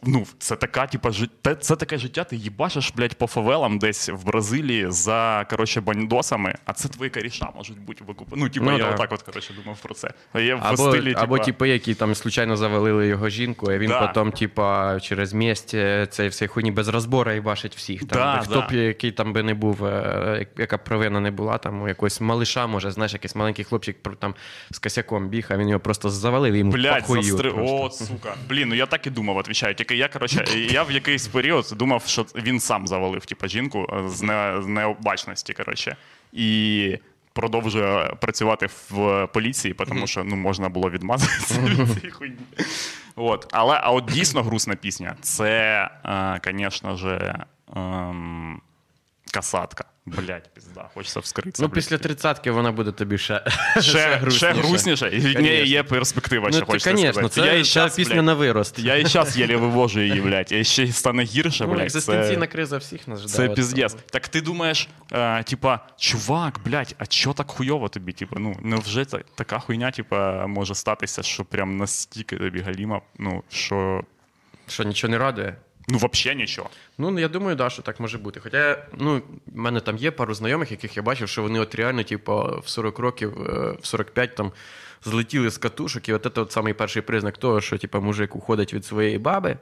ну, 0.07 0.27
це 0.39 0.57
така, 0.57 0.87
типа, 0.87 1.11
життя, 1.11 1.55
це 1.55 1.77
таке 1.77 1.99
життя, 1.99 2.25
ти 2.25 2.37
їбашиш, 2.37 2.93
блядь, 2.97 3.15
по 3.15 3.27
фавелам 3.27 3.79
десь 3.79 4.09
в 4.09 4.27
Бразилії 4.27 4.87
за, 4.89 5.47
коротше, 5.51 5.81
бандосами, 5.81 6.55
а 6.65 6.73
це 6.73 6.89
твої 6.89 7.11
коріша 7.11 7.49
можуть 7.57 7.81
бути 7.81 8.05
викуп... 8.05 8.29
Ну, 8.37 8.49
типу, 8.49 8.67
Ну 8.67 8.73
я 8.73 8.85
да. 8.85 8.91
отак 8.91 9.13
от, 9.13 9.23
коротше, 9.23 9.55
думав 9.63 9.81
про 9.81 9.95
це. 9.95 10.11
А 10.33 10.41
я 10.41 10.57
в 10.57 10.61
Або, 10.63 10.91
стилі, 10.91 11.15
або 11.19 11.39
типи, 11.39 11.69
які 11.69 11.95
там 11.95 12.15
случайно 12.15 12.57
завалили 12.57 13.07
його 13.07 13.29
жінку, 13.29 13.67
а 13.71 13.79
він 13.79 13.89
Да. 13.89 14.07
потім, 14.07 14.33
типа, 14.33 15.01
через 15.01 15.33
місць 15.33 15.75
е, 15.75 16.07
цей 16.11 16.29
всей 16.29 16.49
хуйні 16.49 16.71
без 16.71 16.89
розбору 16.89 17.33
і 17.33 17.41
бачить 17.41 17.77
всіх. 17.77 18.01
Там, 18.01 18.09
Да, 18.19 18.39
хто 18.45 18.61
б 18.61 18.73
який 18.73 19.13
там 19.13 19.33
би 19.33 19.43
не 19.43 19.55
був, 19.55 19.85
е, 19.85 20.47
яка 20.59 20.77
б 20.77 20.85
провина 20.85 21.21
не 21.21 21.31
була, 21.31 21.59
там 21.59 21.83
у 21.83 21.89
якогось 21.89 22.21
малиша, 22.21 22.67
може, 22.67 22.91
знаєш, 22.91 23.13
якийсь 23.13 23.35
маленький 23.35 23.65
хлопчик 23.65 23.97
там 24.19 24.35
з 24.71 24.79
косяком 24.79 25.29
біг, 25.29 25.47
а 25.51 25.57
він 25.57 25.69
його 25.69 25.81
просто 25.81 26.11
завалив 26.11 26.55
і 26.55 26.59
йому 26.59 26.71
Блядь, 26.71 27.01
похую 27.01 27.23
застри... 27.23 27.51
О, 27.51 27.91
сука. 27.91 28.35
Блін, 28.49 28.69
ну 28.69 28.75
я 28.75 28.87
так 28.87 29.07
і 29.07 29.11
думав. 29.11 29.45
Тільки 29.77 29.94
я, 29.97 30.09
коротше, 30.09 30.45
я 30.71 30.83
в 30.83 30.91
якийсь 30.91 31.29
період 31.29 31.73
думав, 31.77 32.03
що 32.07 32.27
він 32.35 32.61
сам 32.61 32.87
завалив, 32.87 33.27
типу, 33.27 33.49
жінку 33.49 33.87
е, 33.93 34.09
з, 34.09 34.23
не... 34.23 34.63
з 34.63 34.67
необачності, 34.67 35.53
коротше. 35.53 35.97
І 36.33 36.99
продовжує 37.33 38.15
працювати 38.21 38.69
в 38.91 39.27
поліції, 39.27 39.75
тому 39.75 40.07
що 40.07 40.25
ну, 40.25 40.37
можна 40.37 40.69
було 40.69 40.91
відмазатися 40.91 41.61
від 41.61 41.91
цієї 41.91 42.11
хуйні. 42.11 42.37
От. 43.17 43.47
Але 43.51 43.81
а 43.83 43.91
от 43.91 44.05
дійсно 44.05 44.43
грустна 44.43 44.75
пісня. 44.75 45.17
Це, 45.21 45.91
звісно 46.45 46.97
ж, 46.97 47.35
ем... 47.77 48.61
касатка. 49.35 49.85
Блять, 50.07 50.51
пізда, 50.55 50.89
хочеться 50.95 51.21
вскритися. 51.21 51.63
Ну, 51.63 51.69
блядь. 51.69 51.75
після 51.75 51.99
тридцятки 51.99 52.51
вона 52.51 52.73
буде 52.73 52.93
тобі 52.93 53.19
ще, 53.19 53.45
Ще, 53.81 54.31
ще 54.31 54.53
грустніше. 54.53 55.09
І 55.13 55.19
в 55.19 55.41
неї 55.43 55.69
є 55.69 55.83
перспектива, 55.83 56.47
Ну, 56.47 56.53
ще 56.53 56.61
ти, 56.61 56.67
хочеться 56.67 56.97
звісно, 56.97 57.29
це, 57.29 57.41
я 57.41 57.53
і 57.53 57.65
щас, 57.65 57.97
пісня 57.97 58.15
блядь, 58.15 58.25
на 58.25 58.35
вирост. 58.35 58.79
Я 58.79 58.97
і 58.97 59.07
зараз 59.07 59.39
єлі 59.39 59.57
вивожу 59.57 60.01
її, 60.01 60.21
блядь, 60.21 60.53
і 60.53 60.65
ще 60.65 60.87
стане 60.93 61.23
гірше, 61.23 61.65
ну, 61.67 61.73
блядь. 61.73 61.83
екзистенційна 61.85 62.41
Це, 62.41 62.53
криза 62.53 62.77
всіх 62.77 63.09
нас 63.09 63.21
ждає. 63.21 63.49
це 63.49 63.55
піздець. 63.55 63.95
Так 63.95 64.29
ти 64.29 64.41
думаєш, 64.41 64.89
е, 65.13 65.43
типа, 65.43 65.81
чувак, 65.99 66.61
блядь, 66.65 66.95
а 66.99 67.07
чо 67.07 67.33
так 67.33 67.51
хуйово 67.51 67.89
тобі? 67.89 68.13
Типа, 68.13 68.37
ну, 68.39 68.57
невже 68.63 69.05
це 69.05 69.19
така 69.35 69.59
хуйня, 69.59 69.91
типа, 69.91 70.47
може 70.47 70.75
статися, 70.75 71.23
що 71.23 71.45
прям 71.45 71.77
настільки 71.77 72.37
тобі 72.37 72.61
галіма, 72.61 73.01
ну, 73.19 73.43
що. 73.51 74.05
Що 74.69 74.85
нічого 74.85 75.11
не 75.11 75.19
радує? 75.19 75.57
Ну, 75.89 75.99
взагалі 75.99 76.39
нічого. 76.39 76.71
Ну, 76.99 77.19
я 77.19 77.29
думаю, 77.29 77.57
да, 77.57 77.71
що 77.71 77.83
так 77.83 78.01
може 78.01 78.19
бути. 78.19 78.41
Хоча, 78.41 78.87
ну, 78.99 79.23
в 79.47 79.57
мене 79.57 79.81
там 79.81 79.97
є 79.97 80.11
пару 80.11 80.35
знайомих, 80.35 80.71
яких 80.71 80.97
я 80.97 81.03
бачив, 81.03 81.29
що 81.29 81.43
вони 81.43 81.61
от 81.61 81.75
реально, 81.75 82.03
типу, 82.03 82.61
в 82.65 82.69
40 82.69 82.99
років, 82.99 83.43
е, 83.43 83.77
в 83.81 83.87
45 83.87 84.35
там 84.35 84.53
злетіли 85.05 85.51
з 85.51 85.59
катушок, 85.59 86.09
і 86.09 86.13
от 86.13 86.33
це 86.35 86.41
от 86.41 86.53
самий 86.53 86.75
перший 86.75 87.03
признак 87.03 87.39
того, 87.39 87.61
що 87.61 87.79
типу, 87.79 88.01
мужик 88.01 88.37
уходить 88.37 88.75
від 88.75 88.85
своєї 88.85 89.19
баби 89.19 89.57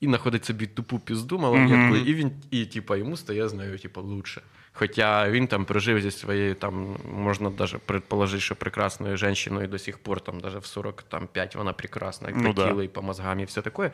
і 0.00 0.06
знаходить 0.06 0.44
собі 0.44 0.66
тупу 0.66 0.98
пізду 0.98 1.38
малолетку, 1.38 1.96
і 1.96 2.14
він, 2.14 2.32
і 2.50 2.66
типу, 2.66 2.96
йому 2.96 3.16
стає 3.16 3.48
з 3.48 3.54
нею, 3.54 3.78
типу, 3.78 4.00
лучше. 4.02 4.42
Хоча 4.72 5.30
він 5.30 5.46
там 5.46 5.64
прожив 5.64 6.00
зі 6.00 6.10
своєю, 6.10 6.54
там, 6.54 6.96
можна 7.14 7.50
навіть 7.58 7.78
предположити, 7.78 8.40
що 8.40 8.56
прекрасною 8.56 9.16
жінкою 9.16 9.68
до 9.68 9.78
сих 9.78 9.98
пор, 9.98 10.20
там, 10.20 10.38
навіть 10.38 10.62
в 10.62 10.66
45 10.66 11.56
вона 11.56 11.72
прекрасна, 11.72 12.28
як 12.28 12.36
Ну 12.40 12.52
да. 12.52 12.68
тілу 12.68 12.82
і 12.82 12.88
по 12.88 13.02
мозгам, 13.02 13.40
і 13.40 13.44
все 13.44 13.62
таке. 13.62 13.90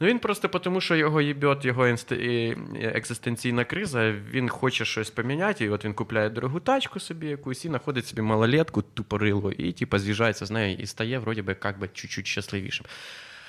Ну 0.00 0.06
він 0.06 0.18
просто 0.18 0.48
тому, 0.48 0.80
що 0.80 0.96
його 0.96 1.20
їбет, 1.20 1.64
його 1.64 1.88
інст... 1.88 2.12
і- 2.12 2.56
екзистенційна 2.82 3.64
криза, 3.64 4.12
він 4.30 4.48
хоче 4.48 4.84
щось 4.84 5.10
поміняти, 5.10 5.64
і 5.64 5.68
от 5.68 5.84
він 5.84 5.94
купляє 5.94 6.28
дорогу 6.30 6.60
тачку 6.60 7.00
собі 7.00 7.26
якусь 7.26 7.64
і 7.64 7.68
знаходить 7.68 8.06
собі 8.06 8.22
малолетку, 8.22 8.82
тупорилу, 8.82 9.52
і 9.52 9.72
типу, 9.72 9.98
з'їжджається 9.98 10.46
з 10.46 10.50
нею 10.50 10.76
і 10.78 10.86
стає 10.86 11.18
вроді 11.18 11.42
би 11.42 11.56
як 11.64 11.78
би 11.78 11.88
чуть-чуть 11.92 12.26
щасливішим. 12.26 12.86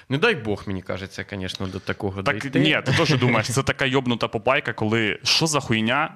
Не 0.09 0.17
дай 0.17 0.35
Бог, 0.35 0.63
мені 0.67 0.81
кажеться, 0.81 1.25
звісно, 1.31 1.67
до 1.67 1.79
такого 1.79 2.23
Так 2.23 2.39
дійти. 2.39 2.59
ні, 2.59 2.81
ти 2.85 2.91
теж 2.91 3.19
думаєш, 3.19 3.47
це 3.53 3.63
така 3.63 3.85
йобнута 3.85 4.27
попайка, 4.27 4.73
коли 4.73 5.19
що 5.23 5.47
за 5.47 5.59
хуйня, 5.59 6.13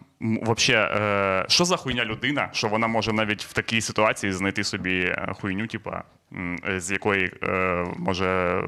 е, 0.00 0.04
вообще, 0.20 0.74
е, 0.74 1.44
що 1.48 1.64
за 1.64 1.76
хуйня 1.76 2.04
людина, 2.04 2.48
що 2.52 2.68
вона 2.68 2.86
може 2.86 3.12
навіть 3.12 3.44
в 3.44 3.52
такій 3.52 3.80
ситуації 3.80 4.32
знайти 4.32 4.64
собі 4.64 5.00
е, 5.00 5.32
хуйню, 5.40 5.66
типа, 5.66 6.04
з 6.76 6.90
якої 6.90 7.32
е, 7.42 7.84
може 7.96 8.62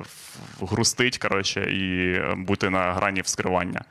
грустить, 0.60 1.18
коротше, 1.18 1.60
і 1.60 2.12
е, 2.12 2.34
бути 2.38 2.70
на 2.70 2.92
грані 2.92 3.20
вскривання. 3.20 3.84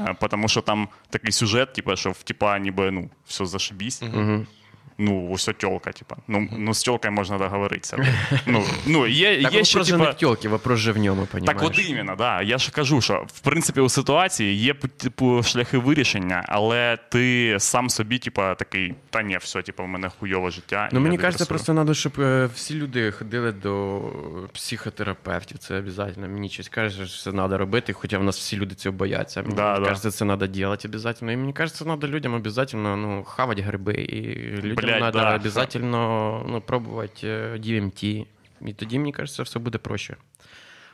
Е, 0.00 0.14
Тому 0.30 0.48
що 0.48 0.60
там 0.60 0.88
такий 1.10 1.32
сюжет, 1.32 1.72
типа, 1.72 1.96
що 1.96 2.10
в 2.10 2.22
типа 2.22 2.58
ніби 2.58 2.90
ну, 2.90 3.10
все 3.26 3.46
зашибісь. 3.46 4.02
Ну, 4.98 5.30
ось 5.32 5.50
тьолка, 5.58 5.92
типа. 5.92 6.16
Ну, 6.28 6.48
ну 6.52 6.74
з 6.74 6.82
тьолкою 6.82 7.12
можна 7.12 7.38
договоритися. 7.38 7.96
Ну, 8.46 8.64
ну, 8.86 9.06
є, 9.06 9.42
Так 9.42 9.54
є 9.54 9.64
ще, 9.64 9.84
типа, 9.84 9.98
не 9.98 10.10
в 10.10 10.14
тілки, 10.14 10.48
вопрос 10.48 10.80
же 10.80 10.92
в 10.92 10.98
ньому, 10.98 11.26
так 11.46 11.62
от 11.62 11.78
іменно, 11.78 12.14
да. 12.16 12.42
Я 12.42 12.58
ж 12.58 12.72
кажу, 12.72 13.00
що 13.00 13.24
в 13.26 13.40
принципі 13.40 13.80
у 13.80 13.88
ситуації 13.88 14.54
є 14.56 14.74
типу, 14.74 15.42
шляхи 15.42 15.78
вирішення, 15.78 16.44
але 16.48 16.98
ти 17.08 17.56
сам 17.58 17.90
собі, 17.90 18.18
типа, 18.18 18.54
такий, 18.54 18.94
та 19.10 19.22
ні, 19.22 19.36
все, 19.36 19.62
типу, 19.62 19.82
в 19.82 19.88
мене 19.88 20.10
хуйове 20.18 20.50
життя. 20.50 20.88
Ну, 20.92 21.00
мені 21.00 21.18
кажеться, 21.18 21.46
просто 21.46 21.74
треба, 21.74 21.94
щоб 21.94 22.12
е, 22.20 22.48
всі 22.54 22.74
люди 22.74 23.10
ходили 23.10 23.52
до 23.52 24.00
психотерапевтів. 24.52 25.58
Це 25.58 25.78
обов'язково. 25.78 26.28
Мені 26.28 26.48
щось 26.48 26.68
каже, 26.68 27.06
що 27.06 27.22
це 27.22 27.32
треба 27.32 27.58
робити, 27.58 27.92
хоча 27.92 28.18
в 28.18 28.24
нас 28.24 28.38
всі 28.38 28.56
люди 28.56 28.74
цього 28.74 28.96
бояться. 28.96 29.42
Мені 29.42 29.54
Да, 29.54 29.78
да. 29.78 29.84
кажеться, 29.84 30.10
це 30.10 30.18
треба 30.24 30.46
робити 30.46 30.88
обов'язково. 30.88 31.32
І 31.32 31.36
мені 31.36 31.52
кажеться, 31.52 31.84
треба 31.84 32.08
людям 32.08 32.34
обов'язково 32.34 32.96
ну, 32.96 33.24
хавати 33.24 33.62
гриби. 33.62 33.94
І 33.94 34.48
людям 34.62 34.87
Блядь, 34.88 35.12
треба 35.12 35.38
да. 35.38 35.48
обов'язково 35.48 36.44
ну, 36.48 36.62
пробувати 36.66 37.28
е, 37.28 37.58
DMT. 37.58 38.26
І 38.60 38.72
тоді, 38.72 38.98
мені 38.98 39.12
кажеться, 39.12 39.42
все 39.42 39.58
буде 39.58 39.78
проще. 39.78 40.16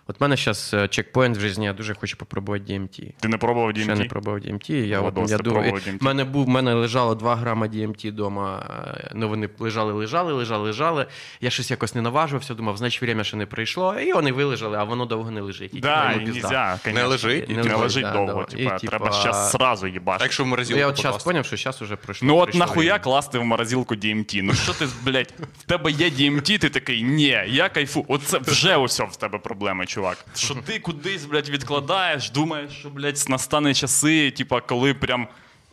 От 0.07 0.21
в 0.21 0.23
мене 0.23 0.37
зараз 0.37 0.77
чекпоінт 0.91 1.37
в 1.37 1.41
житті, 1.41 1.63
я 1.63 1.73
дуже 1.73 1.95
хочу 1.95 2.17
попробувати 2.17 2.73
DMT. 2.73 3.13
Ти 3.21 3.29
не 3.29 3.37
пробував 3.39 3.71
DMT? 3.71 3.83
Ще 3.83 3.95
не 3.95 4.05
пробував 4.05 4.39
DMT. 4.41 4.73
Я, 4.73 5.01
от, 5.01 5.31
я 5.31 5.39
пробував 5.39 5.65
DMT? 5.67 5.97
мене 6.01 6.25
був, 6.25 6.45
в 6.45 6.49
мене 6.49 6.75
лежало 6.75 7.15
2 7.15 7.37
грама 7.37 7.67
DMT 7.67 8.09
вдома. 8.11 8.67
Ну 9.15 9.29
вони 9.29 9.49
лежали, 9.59 9.93
лежали, 9.93 10.33
лежали, 10.33 10.65
лежали. 10.65 11.07
Я 11.41 11.51
щось 11.51 11.71
якось 11.71 11.95
не 11.95 12.03
наважувався, 12.03 12.55
думав, 12.55 12.77
значить, 12.77 13.03
время 13.03 13.25
ще 13.25 13.37
не 13.37 13.47
прийшло. 13.47 13.95
І 13.99 14.13
вони 14.13 14.33
вилежали, 14.33 14.77
а 14.79 14.85
воно 14.85 15.07
довго 15.07 15.31
не 15.31 15.41
лежить. 15.41 15.75
І, 15.75 15.81
Да, 15.81 16.13
і 16.13 16.25
нельзя. 16.25 16.79
Не 16.95 17.05
лежить? 17.05 17.49
Не, 17.49 17.55
Не 17.55 17.63
лежить, 17.63 17.79
лежить, 17.81 18.03
да, 18.03 18.13
довго. 18.13 18.47
да. 18.51 18.57
Типа, 18.57 18.79
І, 18.83 18.87
треба 18.87 19.13
зараз 19.13 19.51
сразу 19.51 19.87
їбати. 19.87 20.25
Так 20.25 20.33
що 20.33 20.43
в 20.43 20.47
Ну, 20.47 20.51
морозилку 20.51 20.81
я 20.81 20.87
от 20.89 20.97
зараз 20.97 21.23
зрозумів, 21.23 21.45
що 21.47 21.57
зараз 21.57 21.83
уже 21.83 21.97
пройшло. 21.97 22.29
Ну 22.29 22.37
от 22.37 22.43
прийшло 22.45 22.59
нахуя 22.67 22.85
время. 22.85 22.99
класти 22.99 23.39
в 23.39 23.45
морозилку 23.45 23.95
DMT? 23.95 24.41
Ну 24.43 24.55
що 24.55 24.73
ти, 24.73 24.87
блядь, 25.03 25.35
в 25.59 25.63
тебе 25.63 25.91
є 25.91 26.11
DMT, 26.11 26.59
ти 26.59 26.69
такий, 26.69 27.03
ні, 27.03 27.41
я 27.47 27.69
кайфу. 27.69 28.05
Оце 28.09 28.39
вже 28.39 28.77
ось 28.77 29.01
в 29.01 29.17
тебе 29.17 29.39
проблеми, 29.39 29.87
чувак. 29.95 30.25
Що 30.35 30.55
ти 30.55 30.79
кудись, 30.79 31.25
блядь, 31.25 31.49
відкладаєш, 31.49 32.31
думаєш, 32.31 32.73
що, 32.73 32.91
блядь, 32.91 33.25
настане 33.29 33.75
часи, 33.75 34.31
типа, 34.31 34.61
коли 34.61 34.95
прям 34.95 35.29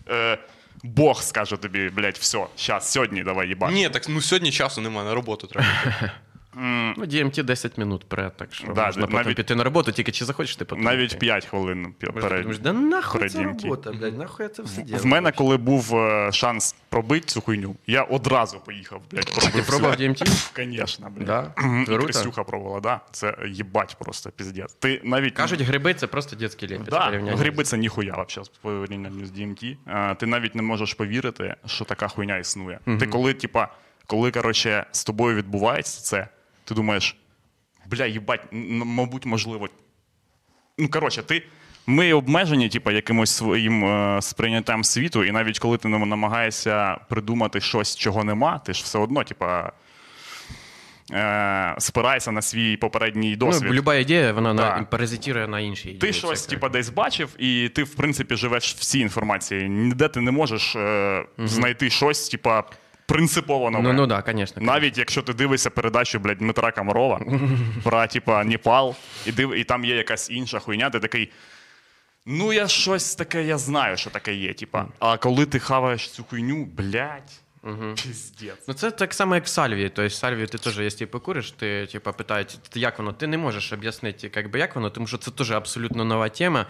е, 0.09 0.37
Бог 0.83 1.23
скаже 1.23 1.57
тобі, 1.57 1.89
блядь, 1.89 2.17
все, 2.17 2.45
щас, 2.55 2.91
сьогодні 2.91 3.23
давай 3.23 3.47
їбать. 3.47 3.73
Ні, 3.73 3.89
так 3.89 4.09
ну 4.09 4.21
сьогодні 4.21 4.51
часу 4.51 4.81
немає, 4.81 5.07
на 5.07 5.15
роботу 5.15 5.47
треба. 5.47 5.67
Ну, 6.55 6.93
DMT 7.05 7.43
10 7.43 7.77
минут 7.77 8.09
перед, 8.09 8.37
так 8.37 8.53
що 8.53 8.73
Да, 8.73 8.85
можна 8.85 9.07
потім 9.07 9.33
піти 9.33 9.55
на 9.55 9.63
роботу, 9.63 9.91
тільки 9.91 10.11
чи 10.11 10.25
захочеш 10.25 10.55
ти 10.55 10.65
потім. 10.65 10.83
Навіть 10.83 11.11
йти. 11.11 11.17
5 11.19 11.45
хвилин 11.45 11.85
пі- 11.99 12.05
Може, 12.05 12.13
ти 12.13 12.21
перед. 12.21 12.41
думаєш, 12.41 12.59
да 12.59 12.73
нахуй 12.73 13.19
перед 13.19 13.31
це 13.33 13.39
DMT. 13.39 13.63
робота, 13.63 13.91
блядь, 13.91 14.17
нахуй 14.17 14.43
я 14.43 14.49
це 14.49 14.63
все 14.63 14.81
В 14.81 14.85
ділаю. 14.85 15.05
мене, 15.05 15.31
коли 15.31 15.57
був 15.57 15.95
е, 15.95 16.31
шанс 16.31 16.75
пробити 16.89 17.25
цю 17.25 17.41
хуйню, 17.41 17.75
я 17.87 18.03
одразу 18.03 18.59
поїхав, 18.59 19.01
блядь, 19.11 19.25
пробив. 19.35 19.51
Ти 19.53 19.61
пробував. 19.61 19.95
DMT? 19.95 20.53
Конечно, 20.55 21.09
блядь. 21.09 21.25
Да? 21.25 21.53
І 21.81 21.85
Круто. 21.85 22.43
Пробувала, 22.43 22.79
да. 22.79 22.99
Це 23.11 23.37
їбать 23.47 23.95
просто 23.99 24.29
піздець. 24.29 24.73
Ти 24.73 25.01
навіть 25.03 25.33
Кажуть, 25.35 25.61
гриби 25.61 25.93
це 25.93 26.07
просто 26.07 26.35
дитячий 26.35 26.69
лепець. 26.69 26.89
да, 26.89 27.05
порівняння. 27.05 27.37
гриби 27.37 27.63
це 27.63 27.77
ніхуя 27.77 28.13
вообще 28.15 28.41
в 28.41 28.47
порівнянні 28.47 29.25
з 29.25 29.31
DMT. 29.31 29.77
А, 29.85 30.15
ти 30.15 30.25
навіть 30.25 30.55
не 30.55 30.61
можеш 30.61 30.93
повірити, 30.93 31.55
що 31.65 31.85
така 31.85 32.07
хуйня 32.07 32.37
існує. 32.37 32.79
Ти 32.99 33.07
коли, 33.07 33.33
типа, 33.33 33.67
коли 34.07 34.31
короче, 34.31 34.85
з 34.91 35.03
тобою 35.03 35.35
відбувається 35.35 36.01
це, 36.01 36.27
ти 36.71 36.75
думаєш, 36.75 37.15
бля, 37.85 38.05
їбать, 38.05 38.41
мабуть, 38.51 39.25
можливо. 39.25 39.69
Ну, 40.77 40.89
коротше, 40.89 41.23
ти. 41.23 41.43
Ми 41.87 42.13
обмежені, 42.13 42.69
типу, 42.69 42.91
якимось 42.91 43.31
своїм 43.31 43.85
е, 43.85 44.21
сприйняттям 44.21 44.83
світу, 44.83 45.23
і 45.23 45.31
навіть 45.31 45.59
коли 45.59 45.77
ти 45.77 45.87
намагаєшся 45.87 46.97
придумати 47.09 47.61
щось, 47.61 47.95
чого 47.95 48.23
нема, 48.23 48.59
ти 48.59 48.73
ж 48.73 48.83
все 48.83 48.99
одно, 48.99 49.23
типа, 49.23 49.71
е, 51.11 51.75
спираєшся 51.79 52.31
на 52.31 52.41
свій 52.41 52.77
попередній 52.77 53.35
досвід. 53.35 53.67
Ну, 53.67 53.73
люба 53.73 53.95
ідея, 53.95 54.33
вона 54.33 54.53
Да. 54.53 54.77
на, 54.77 54.83
паразитує 54.83 55.47
на 55.47 55.59
іншій 55.59 55.89
ідеї. 55.89 55.99
Ти 55.99 56.13
щось, 56.13 56.45
типа, 56.45 56.69
десь 56.69 56.89
бачив, 56.89 57.35
і 57.37 57.69
ти, 57.69 57.83
в 57.83 57.95
принципі, 57.95 58.35
живеш 58.35 58.73
в 58.73 58.79
цій 58.79 58.99
інформації. 58.99 59.69
Ніде 59.69 60.07
ти 60.07 60.21
не 60.21 60.31
можеш 60.31 60.75
е, 60.75 61.25
знайти 61.37 61.89
щось, 61.89 62.29
типа, 62.29 62.63
принципово 63.11 63.71
нове. 63.71 63.83
Ну, 63.83 63.93
ну 63.93 64.07
да, 64.07 64.23
звісно. 64.27 64.61
Навіть 64.61 64.97
якщо 64.97 65.21
ти 65.21 65.33
дивишся 65.33 65.69
передачу, 65.69 66.19
блядь, 66.19 66.37
Дмитра 66.37 66.71
Комарова 66.71 67.21
про, 67.83 68.07
типа, 68.07 68.43
Непал, 68.43 68.95
і, 69.25 69.31
див, 69.31 69.55
і 69.55 69.63
там 69.63 69.85
є 69.85 69.95
якась 69.95 70.29
інша 70.29 70.59
хуйня, 70.59 70.89
ти 70.89 70.99
такий. 70.99 71.31
Ну, 72.25 72.53
я 72.53 72.67
щось 72.67 73.15
таке, 73.15 73.43
я 73.43 73.57
знаю, 73.57 73.97
що 73.97 74.09
таке 74.09 74.33
є. 74.33 74.53
Типа. 74.53 74.85
А 74.99 75.17
коли 75.17 75.45
ти 75.45 75.59
хаваєш 75.59 76.09
цю 76.09 76.23
хуйню, 76.23 76.65
блядь, 76.65 77.41
піздець. 78.03 78.67
Ну, 78.67 78.73
це 78.73 78.91
так 78.91 79.13
само, 79.13 79.35
як 79.35 79.45
в 79.45 79.47
сальвії. 79.47 79.89
Тобто, 79.89 80.09
сальвію 80.09 80.47
ти 80.47 80.57
теж, 80.57 80.79
якщо 80.79 81.07
покуриш, 81.07 81.51
ти 81.51 81.87
типа, 81.91 82.11
питають, 82.11 82.59
як 82.75 82.97
воно, 82.97 83.13
ти 83.13 83.27
не 83.27 83.37
можеш 83.37 83.73
об'яснити, 83.73 84.31
як 84.35 84.51
би, 84.51 84.59
як 84.59 84.75
воно, 84.75 84.89
тому 84.89 85.07
що 85.07 85.17
це 85.17 85.31
теж 85.31 85.51
абсолютно 85.51 86.05
нова 86.05 86.29
тема. 86.29 86.65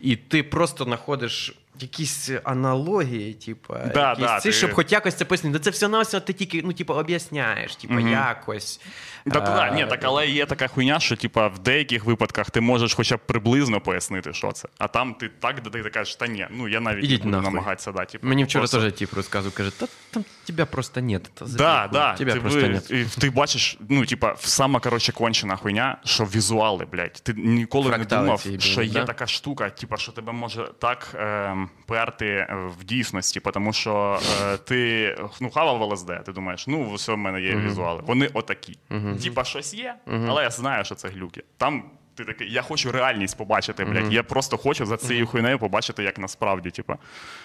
І 0.00 0.16
ти 0.16 0.42
просто 0.42 0.84
знаходиш 0.84 1.54
якісь 1.82 2.30
аналогії, 2.44 3.34
типа, 3.34 3.78
Да, 3.94 4.08
якісь 4.10 4.24
да, 4.24 4.40
ці, 4.40 4.48
ти- 4.48 4.52
щоб 4.52 4.72
хоч 4.72 4.92
якось 4.92 5.14
це 5.14 5.24
пояснити. 5.24 5.58
Це 5.58 5.70
все 5.70 5.88
на 5.88 6.00
все 6.00 6.20
ти 6.20 6.32
тільки 6.32 6.62
ну, 6.64 6.72
типа, 6.72 6.94
об'ясняєш, 6.94 7.76
типа, 7.76 8.00
якось. 8.00 8.80
Так, 9.24 9.36
А, 9.36 9.56
так, 9.56 9.74
ні, 9.74 9.86
так, 9.86 10.00
але 10.04 10.26
є 10.28 10.46
така 10.46 10.68
хуйня, 10.68 11.00
що 11.00 11.16
типа 11.16 11.48
в 11.48 11.58
деяких 11.58 12.04
випадках 12.04 12.50
ти 12.50 12.60
можеш 12.60 12.94
хоча 12.94 13.16
б 13.16 13.20
приблизно 13.26 13.80
пояснити, 13.80 14.32
що 14.32 14.52
це. 14.52 14.68
А 14.78 14.88
там 14.88 15.14
ти 15.14 15.28
так, 15.28 15.62
де 15.62 15.82
ти 15.82 15.90
кажеш, 15.90 16.16
та 16.16 16.26
ні, 16.26 16.46
ну 16.50 16.68
я 16.68 16.80
навіть 16.80 17.04
Ідіть 17.04 17.18
не 17.24 17.24
буду 17.24 17.36
нахуй. 17.36 17.54
намагатися 17.54 17.92
да, 17.92 18.04
типу, 18.04 18.26
Мені 18.26 18.44
вчора 18.44 18.60
просто- 18.60 18.80
теж 18.80 18.92
тип 18.92 19.14
розказував, 19.14 19.54
каже, 19.56 19.70
та 19.80 19.86
там 20.10 20.24
тебе 20.46 20.64
просто 20.64 21.00
нет. 21.00 21.30
Та 21.34 21.44
Да, 21.44 21.88
да. 21.92 22.14
Тебе 22.14 22.32
ти, 22.32 22.40
просто 22.40 22.60
ви- 22.60 22.68
нет. 22.68 22.90
і 22.90 23.04
ти 23.20 23.30
бачиш, 23.30 23.78
ну, 23.88 24.06
типа, 24.06 24.34
сама 24.38 24.80
коротше 24.80 25.12
кончена 25.12 25.56
хуйня, 25.56 25.98
що 26.04 26.24
візуали, 26.24 26.86
блядь. 26.92 27.12
Ти 27.12 27.34
ніколи 27.36 27.88
Фрактали 27.90 28.22
не 28.22 28.26
думав, 28.26 28.42
ці, 28.42 28.60
що 28.60 28.82
є 28.82 29.04
така 29.04 29.26
штука, 29.26 29.70
типа, 29.70 29.96
що 29.96 30.12
тебе 30.12 30.32
може 30.32 30.70
так 30.78 31.08
ем, 31.14 31.69
перти 31.86 32.26
е, 32.26 32.70
в 32.78 32.84
дійсності, 32.84 33.40
тому 33.40 33.72
що 33.72 34.20
е, 34.42 34.56
ти 34.56 35.16
ну, 35.40 35.50
хавав 35.50 35.82
ЛСД, 35.92 36.24
ти 36.24 36.32
думаєш, 36.32 36.66
ну, 36.66 36.94
все 36.94 37.12
в 37.12 37.18
мене 37.18 37.40
є 37.40 37.56
візуали. 37.56 38.02
Вони 38.06 38.30
отакі. 38.34 38.78
Типа, 39.22 39.44
щось 39.44 39.74
є, 39.74 39.94
але 40.28 40.42
я 40.42 40.50
знаю, 40.50 40.84
що 40.84 40.94
це 40.94 41.08
глюки. 41.08 41.42
Там. 41.56 41.84
Ти 42.14 42.24
такий, 42.24 42.52
я 42.52 42.62
хочу 42.62 42.92
реальність 42.92 43.38
побачити, 43.38 43.84
блядь. 43.84 44.12
Я 44.12 44.22
просто 44.22 44.56
хочу 44.56 44.86
за 44.86 44.96
цією 44.96 45.26
хуйнею 45.26 45.58
побачити, 45.58 46.02
як 46.02 46.18
насправді, 46.18 46.70
типа. 46.70 46.96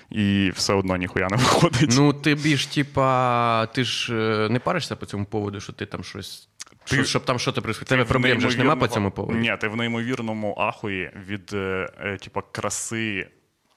І 0.10 0.52
все 0.56 0.74
одно 0.74 0.98
ніхуя 0.98 1.28
не 1.32 1.38
виходить. 1.38 1.94
Ну, 1.98 2.14
ти 2.14 2.36
більш, 2.36 2.66
типа, 2.68 3.66
ти 3.66 3.84
ж 3.84 4.16
е, 4.16 4.50
не 4.50 4.60
паришся 4.60 4.96
по 4.96 5.06
цьому 5.06 5.26
поводу, 5.26 5.60
що 5.60 5.74
ти 5.74 5.86
там 5.86 6.04
щось. 6.04 6.50
Ти- 6.86 6.96
Щоб, 6.96 7.06
щоб 7.06 7.26
там 7.26 7.40
щось 7.40 7.54
происходило. 7.56 7.90
Тебе 7.90 8.10
проблем 8.10 8.42
же 8.42 8.50
ж 8.50 8.58
нема 8.58 8.76
по 8.76 8.88
цьому 8.88 9.12
поводу. 9.12 9.38
Ні, 9.38 9.58
ти 9.62 9.68
в 9.68 9.76
неймовірному 9.76 10.56
ахуї 10.58 11.12
від 11.28 11.54
е, 11.54 11.90
е, 12.00 12.18
типа 12.18 12.42
краси. 12.52 13.28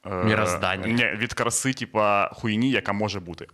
Е, 0.07 0.25
Ні, 0.93 1.09
від 1.17 1.33
краси, 1.33 1.73
типа, 1.73 2.29
хуйні, 2.33 2.71
яка 2.71 2.93
може 2.93 3.21
бути. 3.21 3.47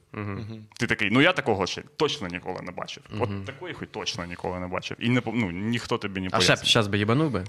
Ти 0.79 0.87
такий, 0.87 1.11
ну 1.11 1.21
я 1.21 1.33
такого 1.33 1.67
ще 1.67 1.83
точно 1.97 2.29
ніколи 2.29 2.61
не 2.63 2.73
бачив. 2.73 3.03
От 3.21 3.45
такої 3.45 3.75
хуй 3.75 3.89
точно 3.91 4.25
ніколи 4.25 4.61
не 4.61 4.67
бачив. 4.67 4.97
І 5.01 5.09
не 5.09 5.23
ну, 5.27 5.51
ніхто 5.51 5.99
тобі 5.99 6.21
не 6.21 6.29
А 6.33 6.41
ще 6.41 6.55
б 6.55 6.59
зараз 6.59 6.87
би 6.87 6.99
їбанув 6.99 7.31
би? 7.31 7.45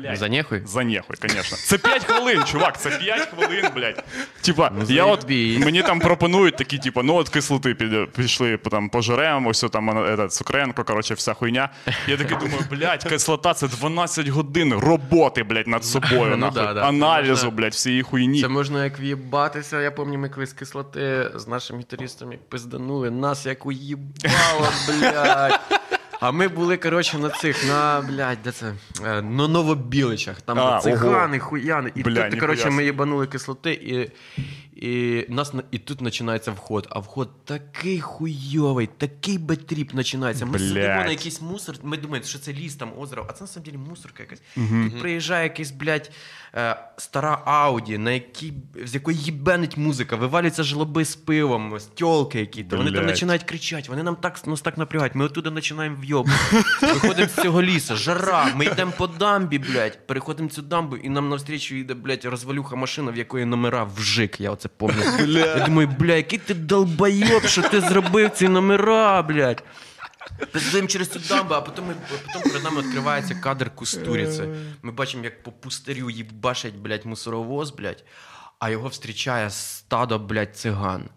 Блядь. 0.00 0.16
За 0.18 0.28
нехуй? 0.28 0.62
За 0.66 0.84
нехуй, 0.84 1.16
звісно. 1.22 1.58
Це 1.58 1.78
5 1.78 2.04
хвилин, 2.04 2.44
чувак, 2.44 2.80
це 2.80 2.90
5 2.90 3.28
хвилин, 3.28 3.64
блядь. 3.74 4.04
Типа, 4.42 4.70
Ну, 4.74 4.84
я 4.88 5.04
от, 5.04 5.28
мені 5.30 5.82
там 5.82 5.98
пропонують 6.00 6.56
такі, 6.56 6.78
типу, 6.78 7.02
ну 7.02 7.14
от 7.14 7.28
кислоти 7.28 7.74
під, 7.74 8.12
пішли, 8.12 8.56
там, 8.56 8.88
пожеремо, 8.88 9.50
все 9.50 9.68
там, 9.68 9.98
е, 10.20 10.28
Цукренко, 10.28 10.84
коротше, 10.84 11.14
вся 11.14 11.34
хуйня. 11.34 11.68
Я 12.06 12.16
такий 12.16 12.36
думаю, 12.36 12.60
блядь, 12.70 13.04
кислота 13.04 13.54
це 13.54 13.68
12 13.68 14.28
годин 14.28 14.74
роботи, 14.74 15.42
блядь, 15.42 15.66
над 15.68 15.84
собою, 15.84 16.26
Ну, 16.30 16.36
нахуй. 16.36 16.62
да, 16.62 16.74
да. 16.74 16.88
аналізу, 16.88 17.30
Можна- 17.32 17.50
блядь, 17.50 17.72
всієї 17.72 18.02
хуйні. 18.02 18.40
Це 18.42 18.48
можна 18.48 18.84
як 18.84 19.00
в'їбатися. 19.00 19.80
Я 19.80 19.90
пам'ятаю, 19.90 20.18
ми 20.18 20.28
колись 20.28 20.52
кислоти 20.52 21.30
з 21.34 21.48
нашим 21.48 21.78
гітаристом 21.78 22.32
як 22.32 22.48
пизданули, 22.48 23.10
нас 23.10 23.46
як 23.46 23.66
уїбало, 23.66 24.68
блядь. 24.88 25.60
А 26.20 26.30
ми 26.30 26.48
були, 26.48 26.76
коротше, 26.76 27.18
на 27.18 27.28
цих, 27.28 27.68
на, 27.68 28.00
блядь, 28.00 28.38
де 28.44 28.52
це? 28.52 28.74
Е, 29.04 29.22
На 29.22 29.48
Новобіличах. 29.48 30.40
Там 30.40 30.58
А, 30.58 30.80
цигани, 30.80 31.38
хуяни. 31.38 31.92
І 31.94 32.02
Бля, 32.02 32.30
тут, 32.30 32.40
коротше, 32.40 32.70
ми 32.70 32.84
їбанули 32.84 33.26
кислоти, 33.26 33.72
і, 33.72 34.10
і, 34.86 35.26
нас, 35.28 35.54
на- 35.54 35.62
і 35.70 35.78
тут 35.78 35.98
починається 35.98 36.50
вход. 36.50 36.86
А 36.90 36.98
вход 36.98 37.44
такий 37.44 38.00
хуйовий, 38.00 38.86
такий 38.98 39.38
bad 39.38 39.61
trip 39.61 39.92
починається. 39.92 40.46
Ми 40.46 40.52
Блядь. 40.52 40.60
сидимо 40.68 40.86
на 41.04 41.10
якийсь 41.10 41.40
мусор, 41.40 41.74
ми 41.82 41.96
думаємо, 41.96 42.26
що 42.26 42.38
це 42.38 42.52
ліс, 42.52 42.74
там 42.74 42.92
озеро, 42.98 43.26
а 43.28 43.32
це 43.32 43.44
на 43.44 43.48
самом 43.48 43.64
деле 43.64 43.78
мусорка 43.78 44.22
якась. 44.22 44.42
Тут 44.54 45.00
приїжджає 45.00 45.42
якийсь, 45.44 45.70
блядь, 45.70 46.10
стара 46.96 47.42
Ауді, 47.44 47.98
на 47.98 48.10
якій, 48.10 48.52
з 48.84 48.94
якої 48.94 49.18
їбенить 49.18 49.76
музика, 49.76 50.16
вивалюються 50.16 50.62
жлоби 50.62 51.04
з 51.04 51.16
пивом, 51.16 51.78
з 51.78 51.84
тьолки 51.84 52.40
які-то. 52.40 52.76
Вони 52.76 52.92
там 52.92 53.06
починають 53.06 53.42
кричати, 53.42 53.88
вони 53.88 54.02
нам 54.02 54.16
так, 54.16 54.46
нас 54.46 54.60
так 54.60 54.78
напрягають. 54.78 55.14
Ми 55.14 55.24
оттуда 55.24 55.50
починаємо 55.50 55.96
вйоб. 56.02 56.28
Виходимо 56.82 57.28
з 57.28 57.42
цього 57.42 57.62
лісу, 57.62 57.96
жара, 57.96 58.48
ми 58.56 58.64
йдемо 58.64 58.92
по 58.96 59.06
дамбі, 59.06 59.58
блядь, 59.58 60.06
переходимо 60.06 60.48
цю 60.48 60.62
дамбу, 60.62 60.96
і 60.96 61.08
нам 61.08 61.28
навстрічу 61.28 61.74
йде, 61.74 61.94
блядь, 61.94 62.24
розвалюха 62.24 62.76
машина, 62.76 63.10
в 63.10 63.16
якої 63.16 63.44
номера 63.44 63.84
вжик. 63.84 64.40
Я 64.40 64.50
оце 64.50 64.66
це 64.66 64.74
повністю. 64.76 65.24
Я 65.26 65.58
думаю, 65.66 65.88
бля, 65.98 66.14
який 66.14 66.38
ти 66.38 66.54
долбойоб, 66.54 67.46
що 67.46 67.62
ти 67.62 67.80
зробив 67.80 68.30
ці 68.30 68.48
номера, 68.48 69.22
блядь. 69.22 69.64
Пиздуємо 70.52 70.88
через 70.88 71.08
цю 71.08 71.18
дамбу, 71.18 71.54
а 71.54 71.60
потім, 71.60 71.86
ми, 71.86 71.94
потім 72.10 72.42
перед 72.42 72.64
нами 72.64 72.82
відкривається 72.82 73.34
кадр 73.34 73.70
кустуріці. 73.74 74.42
Ми 74.82 74.92
бачимо, 74.92 75.24
як 75.24 75.42
по 75.42 75.52
пустирю 75.52 76.10
їбашить, 76.10 76.76
блядь, 76.76 77.06
мусоровоз, 77.06 77.70
блядь, 77.70 78.04
а 78.58 78.70
його 78.70 78.88
зустрічає 78.88 79.50
стадо, 79.50 80.18
блядь, 80.18 80.56
циган. 80.56 81.08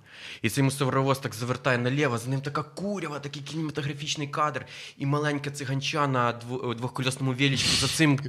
І 0.42 0.50
цей 0.50 0.64
мусоровоз 0.64 1.20
так 1.20 1.36
завертає 1.36 1.78
наліво, 1.78 2.18
за 2.18 2.30
ним 2.30 2.42
така 2.42 2.64
курява, 2.64 3.20
такий 3.20 3.42
кінематографічний 3.42 4.28
кадр, 4.28 4.66
і 4.98 5.06
маленька 5.06 5.52
циганча 5.52 6.08
на 6.08 6.34
дво- 6.34 6.76
двохколісному 6.76 7.34
величку 7.40 7.70
за 7.82 7.88
цим 7.88 8.20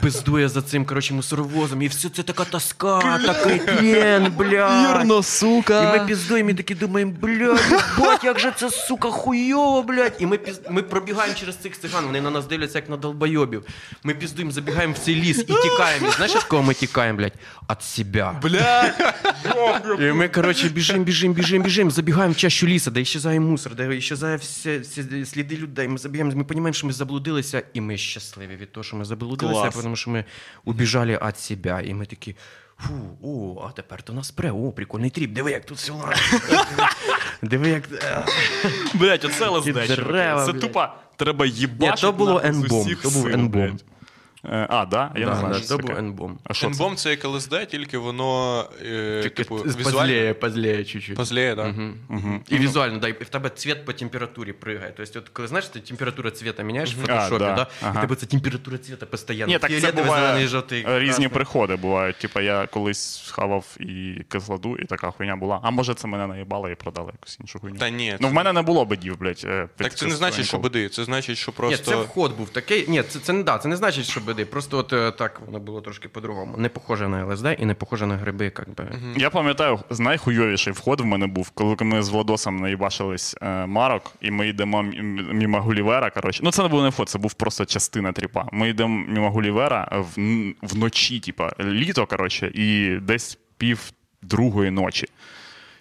пиздує 0.00 0.48
за 0.48 0.62
цим, 0.62 0.84
коротше, 0.84 1.14
мусоровозом. 1.14 1.82
І 1.82 1.88
все 1.88 2.08
це 2.08 2.22
така 2.22 2.44
тоска, 2.44 3.18
такий 3.26 3.58
тлен, 3.58 4.32
блядь. 4.36 5.24
сука. 5.24 5.94
І 5.94 5.98
ми 5.98 6.06
піздуємо 6.06 6.50
і 6.50 6.54
такі 6.54 6.74
думаємо, 6.74 7.12
блядь, 7.20 7.84
бать, 7.98 8.24
як 8.24 8.38
же 8.38 8.52
це, 8.56 8.70
сука, 8.70 9.10
хуйово, 9.10 9.82
блядь. 9.82 10.16
І 10.18 10.26
ми, 10.26 10.38
піз... 10.38 10.60
ми 10.70 10.82
пробігаємо 10.82 11.34
через 11.34 11.56
цих 11.56 11.80
циган, 11.80 12.04
вони 12.06 12.20
на 12.20 12.30
нас 12.30 12.46
дивляться, 12.46 12.78
як 12.78 12.88
на 12.88 12.96
долбойобів. 12.96 13.64
Ми 14.02 14.14
піздуємо, 14.14 14.52
забігаємо 14.52 14.94
в 14.94 14.98
цей 14.98 15.14
ліс 15.14 15.38
і 15.38 15.42
тікаємо. 15.42 16.10
Знаєш, 16.10 16.34
від 16.36 16.42
кого 16.42 16.62
ми 16.62 16.74
тікаємо, 16.74 17.18
блядь? 17.18 17.32
От 17.68 17.82
себе. 17.82 18.32
Бля! 18.42 18.94
І 20.00 20.12
ми, 20.12 20.28
коротше, 20.28 20.68
біжимо, 20.68 21.04
біжимо, 21.04 21.34
біжимо, 21.34 21.47
біжимо, 21.56 21.90
забігаємо 21.90 22.32
в 22.32 22.36
чащу 22.36 22.66
ліса, 22.66 22.90
де 22.90 23.00
іщезає 23.00 23.40
мусор, 23.40 23.74
де 23.74 23.96
іщезає 23.96 24.36
всі, 24.36 24.78
всі 24.78 25.24
сліди 25.24 25.56
людей. 25.56 25.88
Ми 25.88 25.98
забігаємо, 25.98 26.36
ми 26.36 26.42
розуміємо, 26.48 26.72
що 26.72 26.86
ми 26.86 26.92
заблудилися, 26.92 27.62
і 27.74 27.80
ми 27.80 27.96
щасливі 27.96 28.56
від 28.56 28.72
того, 28.72 28.84
що 28.84 28.96
ми 28.96 29.04
заблудилися, 29.04 29.60
Клас. 29.60 29.82
тому 29.82 29.96
що 29.96 30.10
ми 30.10 30.24
убіжали 30.64 31.20
від 31.26 31.38
себе. 31.38 31.82
І 31.84 31.94
ми 31.94 32.06
такі. 32.06 32.36
Фу, 32.80 32.94
о, 33.22 33.66
а 33.68 33.72
тепер 33.72 34.02
то 34.02 34.12
нас 34.12 34.30
пре, 34.30 34.50
о, 34.50 34.72
прикольний 34.72 35.10
тріп, 35.10 35.32
диви, 35.32 35.50
як 35.50 35.64
тут 35.64 35.78
все 35.78 35.92
ладно. 35.92 36.16
Диви, 37.42 37.68
як. 37.68 37.88
Блять, 38.94 39.24
оце 39.24 39.72
дерева. 39.72 40.46
Це 40.46 40.52
блядь. 40.52 40.60
тупо 40.60 40.88
треба 41.16 41.46
їбачити. 41.46 42.06
Ні, 42.06 42.12
то 42.12 42.12
було 42.12 42.34
нахуй 42.34 42.52
з 42.52 42.56
N-бомб, 42.56 42.80
усіх 42.80 43.02
то 43.02 43.10
був 43.10 43.22
сил, 43.22 43.46
блядь. 43.46 43.84
Е, 44.52 44.66
А, 44.70 44.86
да? 44.86 45.12
Я 45.16 45.26
не 45.26 45.34
знаю, 45.34 45.54
да, 45.54 45.58
що 45.58 45.66
це 45.66 45.76
таке. 45.76 45.92
N-бомб. 45.94 46.36
А 46.44 46.54
що 46.54 46.66
це? 46.66 46.72
Енбом 46.72 46.96
це 46.96 47.10
як 47.10 47.24
ЛСД, 47.24 47.66
тільки 47.70 47.98
воно 47.98 48.64
е, 48.86 49.30
типу, 49.36 49.56
візуально 49.56 50.34
позліє 50.34 50.84
чуть-чуть. 50.84 51.16
позліє, 51.16 51.56
так. 51.56 51.74
І 52.48 52.56
візуально, 52.58 52.98
да, 52.98 53.08
і 53.08 53.12
в 53.12 53.28
тебе 53.28 53.50
цвіт 53.50 53.84
по 53.84 53.92
температурі 53.92 54.52
пригає. 54.52 54.92
Тобто, 54.96 55.18
от 55.18 55.28
коли 55.28 55.48
знаєш, 55.48 55.66
ти 55.68 55.80
температура 55.80 56.30
цвіта 56.30 56.62
міняєш 56.62 56.94
в 56.94 57.00
фотошопі, 57.00 57.34
А, 57.34 57.38
да. 57.38 57.54
да, 57.54 57.66
Ага. 57.82 57.98
і 57.98 58.00
тебе 58.00 58.14
це 58.16 58.26
температура 58.26 58.78
цвіта 58.78 59.06
постійно. 59.06 59.46
Ні, 59.46 59.58
так 59.58 59.70
це 59.70 59.76
Фіолетовий, 59.76 60.04
буває 60.04 60.26
зелений, 60.26 60.46
жовтий. 60.48 60.84
е, 60.88 60.98
різні 60.98 61.08
красний. 61.10 61.28
приходи 61.28 61.76
бувають. 61.76 62.16
Типа 62.18 62.40
я 62.40 62.66
колись 62.66 63.24
схавав 63.26 63.64
і 63.80 64.22
кислоду, 64.28 64.76
і 64.76 64.84
така 64.84 65.10
хуйня 65.10 65.36
була. 65.36 65.60
А 65.62 65.70
може 65.70 65.94
це 65.94 66.08
мене 66.08 66.26
наїбало 66.26 66.68
і 66.70 66.74
продали 66.74 67.10
якусь 67.12 67.38
іншу 67.40 67.58
хуйню. 67.60 67.78
Та 67.78 67.90
ні, 67.90 68.16
Ну 68.20 68.28
в 68.28 68.32
мене 68.32 68.52
не 68.52 68.62
було 68.62 68.84
бедів, 68.84 69.18
блядь. 69.18 69.42
е, 69.44 69.68
під 69.76 69.86
Так 69.86 69.94
це 69.94 70.06
не 70.06 70.14
значить, 70.14 70.46
що 70.46 70.58
беди, 70.58 70.88
це 70.88 71.04
значить, 71.04 71.36
що 71.36 71.52
Ні, 71.52 71.56
просто. 71.56 71.90
це 71.90 71.96
вход 71.96 72.36
був 72.36 72.48
такий. 72.48 72.84
Ні, 72.88 73.02
це, 73.02 73.18
це 73.18 73.32
не 73.32 73.42
да, 73.42 73.58
це 73.58 73.68
не 73.68 73.76
значить, 73.76 74.04
що 74.10 74.20
биди. 74.38 74.50
Просто 74.50 74.78
от 74.78 74.92
е, 74.92 75.10
так 75.10 75.40
воно 75.46 75.58
було 75.58 75.80
трошки 75.80 76.08
по-другому. 76.08 76.54
Не 76.56 76.68
похоже 76.68 77.08
на 77.08 77.26
ЛСД 77.26 77.46
і 77.58 77.64
не 77.66 77.74
похоже 77.74 78.06
на 78.06 78.16
гриби, 78.16 78.44
як 78.44 78.68
би. 78.76 78.88
Я 79.16 79.30
пам'ятаю, 79.30 79.80
найхуйовіший 79.98 80.72
вход 80.72 81.00
в 81.00 81.04
мене 81.04 81.26
був, 81.26 81.50
коли 81.50 81.76
ми 81.80 82.02
з 82.02 82.08
Владосом 82.08 82.56
наїбашились 82.56 83.36
е, 83.42 83.66
марок, 83.66 84.12
і 84.20 84.30
ми 84.30 84.48
йдемо 84.48 84.82
мімо 85.32 85.60
Гулівера. 85.60 86.10
Коротше. 86.10 86.40
Ну, 86.44 86.50
це 86.50 86.62
не 86.62 86.68
був 86.68 86.82
не 86.82 86.88
вход, 86.88 87.08
це 87.08 87.18
був 87.18 87.34
просто 87.34 87.64
частина 87.64 88.12
тріпа. 88.12 88.48
Ми 88.52 88.68
йдемо 88.68 89.04
мімо 89.08 89.30
Гулівера 89.30 89.88
в, 89.92 90.18
вночі, 90.62 91.20
типа, 91.20 91.52
літо, 91.60 92.06
коротше, 92.06 92.50
і 92.54 92.96
десь 93.02 93.38
пів 93.58 93.92
другої 94.22 94.70
ночі. 94.70 95.06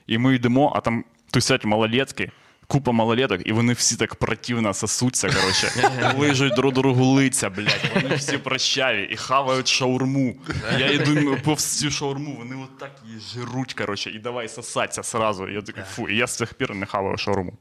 І 0.08 0.18
ми 0.18 0.36
йдемо, 0.36 0.74
а 0.76 0.82
там 0.82 1.04
тусять 1.32 1.66
малолетки. 1.66 2.32
Купа 2.70 2.92
малолеток, 2.92 3.42
і 3.46 3.52
вони 3.52 3.74
всі 3.74 3.96
так 3.96 4.16
противно 4.16 4.74
сосуться, 4.74 5.28
коротше, 5.28 5.72
лижуть 6.18 6.56
друг 6.56 6.74
другу 6.74 7.06
лиця, 7.06 7.50
блядь. 7.50 7.92
Вони 7.96 8.16
всі 8.16 8.38
прощаві 8.38 9.04
і 9.12 9.16
хавають 9.16 9.68
шаурму. 9.68 10.36
Я 10.80 10.92
йду 10.92 11.38
повз 11.44 11.80
цю 11.80 11.92
шаурму, 11.92 12.36
вони 12.38 12.56
отак 12.56 12.92
її 13.06 13.20
жируть, 13.20 13.74
коротше, 13.74 14.10
і 14.10 14.20
давай 14.20 14.50
сосатися 14.50 15.04
сразу. 15.04 15.50
Я 15.50 15.62
такий, 15.62 15.84
фу, 15.84 16.10
і 16.10 16.16
я 16.16 16.28
з 16.28 16.36
цих 16.36 16.54
пір 16.54 16.76
не 16.76 16.86
хаваю 16.86 17.18
шаурму. 17.18 17.54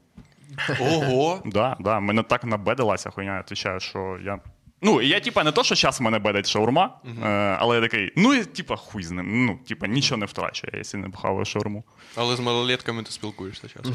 Ого! 0.79 1.41
Да, 1.45 1.77
да, 1.79 1.99
мене 1.99 2.23
так 2.23 2.43
набедилася 2.43 3.09
хуйня, 3.09 3.33
я 3.33 3.39
відповідаю, 3.39 3.79
що 3.79 4.17
я. 4.25 4.39
Ну, 4.81 5.01
я, 5.01 5.19
типа, 5.19 5.43
не 5.43 5.51
то, 5.51 5.63
що 5.63 5.75
зараз 5.75 6.01
мене 6.01 6.19
бедить 6.19 6.47
шаурма, 6.49 6.99
е, 7.23 7.27
але 7.59 7.75
я 7.75 7.81
такий, 7.81 8.13
ну, 8.15 8.33
і, 8.33 8.45
типа, 8.45 8.75
хуй 8.75 9.03
з 9.03 9.11
ним. 9.11 9.45
Ну, 9.45 9.59
типа, 9.67 9.87
нічого 9.87 10.17
не 10.17 10.25
втрачу, 10.25 10.67
я, 10.73 10.77
якщо 10.77 10.97
не 10.97 11.11
хаваю 11.21 11.45
шаурму. 11.45 11.83
Але 12.15 12.35
з 12.35 12.39
малолетками 12.39 13.03
ти 13.03 13.11
спілкуєшся 13.11 13.67
часто. 13.67 13.93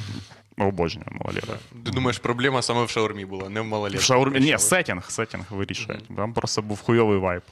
Обожнюю 0.58 1.06
малолеток. 1.10 1.58
Ти 1.84 1.90
думаєш, 1.90 2.18
проблема 2.18 2.62
саме 2.62 2.84
в 2.84 2.90
шаурмі 2.90 3.24
була, 3.24 3.48
не 3.48 3.60
в 3.60 3.64
В 3.64 3.66
малолетках. 3.66 4.02
шаурмі. 4.02 4.40
Ні, 4.40 4.58
сетінг, 4.58 5.10
сетінг 5.10 5.44
вирішує. 5.50 6.00
Там 6.16 6.32
просто 6.32 6.62
був 6.62 6.80
хуйовий 6.80 7.18
вайб. 7.18 7.42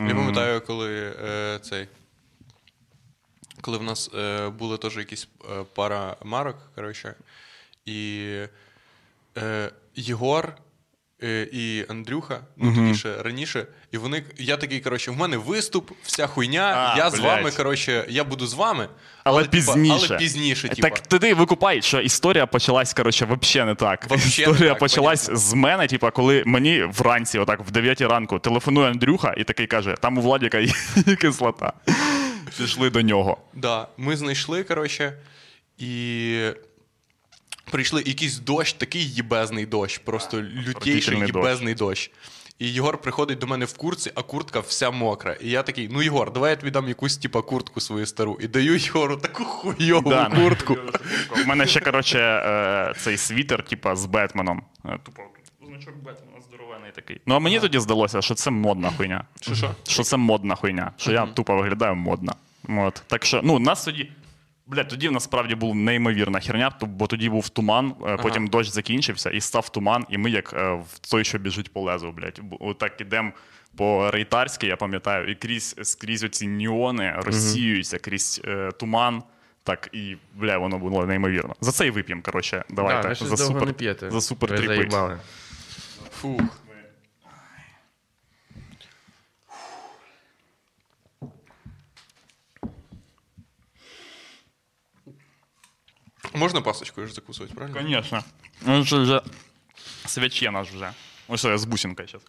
Я 0.00 0.14
пам'ятаю, 0.14 0.60
коли 0.60 1.14
е, 1.24 1.58
цей. 1.62 1.88
Коли 3.60 3.78
в 3.78 3.82
нас 3.82 4.10
е, 4.14 4.48
були 4.48 4.78
теж 4.78 4.96
якісь 4.96 5.28
е, 5.50 5.64
пара 5.74 6.16
марок, 6.24 6.56
коротше, 6.74 7.14
і 7.86 8.26
е, 9.36 9.70
Єгор 9.94 10.52
і 11.52 11.84
Андрюха, 11.88 12.40
ну 12.56 12.74
тоді 12.74 12.94
ще 12.94 13.22
раніше, 13.22 13.66
і 13.92 13.98
вони. 13.98 14.24
Я 14.36 14.56
такий, 14.56 14.80
коротше, 14.80 15.10
в 15.10 15.16
мене 15.16 15.36
виступ, 15.36 15.90
вся 16.02 16.26
хуйня, 16.26 16.92
А, 16.94 16.98
я 16.98 17.10
з 17.10 17.18
вами, 17.18 17.50
коротше, 17.50 18.04
я 18.08 18.24
буду 18.24 18.46
з 18.46 18.54
вами. 18.54 18.88
Але, 19.24 19.42
типа, 19.42 19.50
пізніше. 19.52 20.06
але 20.08 20.18
пізніше, 20.18 20.68
типа. 20.68 20.88
Так 20.90 21.00
ти 21.00 21.34
викупай, 21.34 21.82
що 21.82 22.00
історія 22.00 22.46
почалась, 22.46 22.94
коротше, 22.94 23.28
взагалі 23.40 23.68
не 23.68 23.74
так. 23.74 24.06
Вообще 24.10 24.46
не 24.46 24.52
історія 24.52 24.70
так, 24.72 24.78
почалась 24.78 25.30
з 25.32 25.54
мене, 25.54 25.86
типа, 25.86 26.10
коли 26.10 26.42
мені 26.46 26.82
вранці, 26.82 27.38
отак, 27.38 27.60
в 27.60 27.70
9 27.70 28.00
ранку, 28.00 28.38
телефонує 28.38 28.90
Андрюха 28.90 29.34
і 29.36 29.44
такий 29.44 29.66
каже: 29.66 29.94
там 30.00 30.18
у 30.18 30.20
Владіка 30.20 30.58
є 30.58 30.72
кислота. 31.20 31.72
Пішли 32.58 32.90
до 32.90 33.02
нього. 33.02 33.38
Да, 33.54 33.88
ми 33.96 34.16
знайшли, 34.16 34.62
коротше, 34.64 35.12
і 35.78 36.50
прийшли 37.70 38.02
якийсь 38.06 38.38
дощ, 38.38 38.72
такий 38.72 39.10
їбезний 39.10 39.66
дощ, 39.66 39.98
просто 39.98 40.42
лютейший 40.42 41.18
їбезний 41.18 41.74
дощ. 41.74 42.10
І 42.58 42.72
Єгор 42.72 42.98
приходить 42.98 43.38
до 43.38 43.46
мене 43.46 43.64
в 43.64 43.76
куртці, 43.76 44.12
а 44.14 44.22
куртка 44.22 44.60
вся 44.60 44.90
мокра. 44.90 45.32
І 45.32 45.50
я 45.50 45.62
такий: 45.62 45.88
ну 45.92 46.02
Єгор, 46.02 46.32
давай 46.32 46.50
я 46.50 46.56
тобі 46.56 46.70
дам 46.70 46.88
якусь 46.88 47.16
типа 47.16 47.42
куртку 47.42 47.80
свою 47.80 48.06
стару. 48.06 48.38
І 48.40 48.48
даю 48.48 48.76
Єгору 48.76 49.16
таку 49.16 49.44
хуйову 49.44 50.10
Да, 50.10 50.30
ну, 50.34 50.42
куртку. 50.42 50.76
У 51.44 51.48
мене 51.48 51.66
ще, 51.66 51.80
коротше, 51.80 52.18
е, 52.18 52.94
цей 52.98 53.16
світер, 53.16 53.64
типа, 53.64 53.96
з 53.96 54.06
Бетменом. 54.06 54.62
Е, 54.84 54.98
Тупо 55.04 55.22
значок 55.68 55.94
Бетмена 55.96 56.40
здоровений 56.48 56.90
такий. 56.94 57.20
Ну, 57.26 57.34
а 57.34 57.38
мені 57.38 57.60
тоді 57.60 57.78
здалося, 57.78 58.22
що 58.22 58.34
це 58.34 58.50
модна 58.50 58.90
хуйня. 58.96 59.24
Що 59.40 59.54
що? 59.54 59.70
Що 59.88 60.02
це 60.02 60.16
модна 60.16 60.54
хуйня. 60.54 60.92
Що 60.96 61.12
я 61.12 61.26
тупо 61.26 61.56
виглядаю 61.56 61.94
модно. 61.94 62.34
От. 62.68 63.02
Так 63.06 63.24
що, 63.24 63.40
ну, 63.44 63.58
нас 63.58 63.84
тоді. 63.84 64.10
Блядь, 64.68 64.88
тоді 64.88 65.10
насправді 65.10 65.54
була 65.54 65.74
неймовірна 65.74 66.40
херня, 66.40 66.72
бо 66.80 67.06
тоді 67.06 67.28
був 67.28 67.48
туман, 67.48 67.94
е, 68.06 68.16
потім 68.16 68.46
дощ 68.46 68.70
закінчився 68.70 69.30
і 69.30 69.40
став 69.40 69.68
туман, 69.68 70.06
і 70.10 70.18
ми 70.18 70.30
як 70.30 70.52
е, 70.52 70.72
в 70.72 70.98
той, 71.10 71.24
що 71.24 71.38
біжить 71.38 71.72
по 71.72 71.80
лезу, 71.80 72.12
блядь. 72.12 72.40
Отак 72.60 73.00
ідемо 73.00 73.32
по 73.76 74.10
Рейтарській, 74.10 74.66
я 74.66 74.76
пам'ятаю, 74.76 75.30
і 75.30 75.34
крізь, 75.34 75.76
скрізь 75.82 76.24
оці 76.24 76.48
неони 76.48 77.14
розсіюються 77.16 77.98
крізь 77.98 78.40
е, 78.44 78.70
туман. 78.72 79.22
Так, 79.62 79.88
і 79.92 80.16
бля, 80.34 80.58
воно 80.58 80.78
було 80.78 81.06
неймовірно. 81.06 81.54
За 81.60 81.72
це 81.72 81.86
і 81.86 81.90
вип'ємо, 81.90 82.22
коротше. 82.22 82.64
Давайте. 82.70 83.08
Да, 83.08 83.14
за, 83.14 83.36
супер, 83.36 83.74
не 84.02 84.10
за 84.10 84.20
супер 84.20 84.50
Ви 84.50 84.56
тріпи. 84.56 84.88
Фух. 86.10 86.40
Можна 96.34 96.60
пасочкою 96.60 97.06
ж 97.06 97.14
закусувати, 97.14 97.54
правильно? 97.54 97.76
Конечно. 97.76 98.24
Ну, 98.62 98.86
це 98.86 98.96
вже 98.98 99.22
свячена 100.06 100.64
ж 100.64 100.70
вже. 100.74 100.92
Ось 101.28 101.46
з 101.60 101.64
бусинкою 101.64 102.08
зараз. 102.08 102.26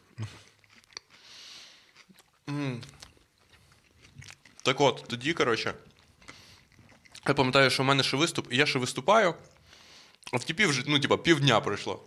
Так 4.63 4.81
от, 4.81 5.05
тоді, 5.07 5.33
коротше, 5.33 5.73
я 7.27 7.33
пам'ятаю, 7.33 7.69
що 7.69 7.83
в 7.83 7.85
мене 7.85 8.03
ще 8.03 8.17
виступ, 8.17 8.53
і 8.53 8.57
я 8.57 8.65
ще 8.65 8.79
виступаю, 8.79 9.35
а 10.33 10.37
в 10.37 10.43
тіпі 10.43 10.65
вже, 10.65 10.83
ну, 10.87 10.99
типа, 10.99 11.17
півдня 11.17 11.59
пройшло. 11.59 12.03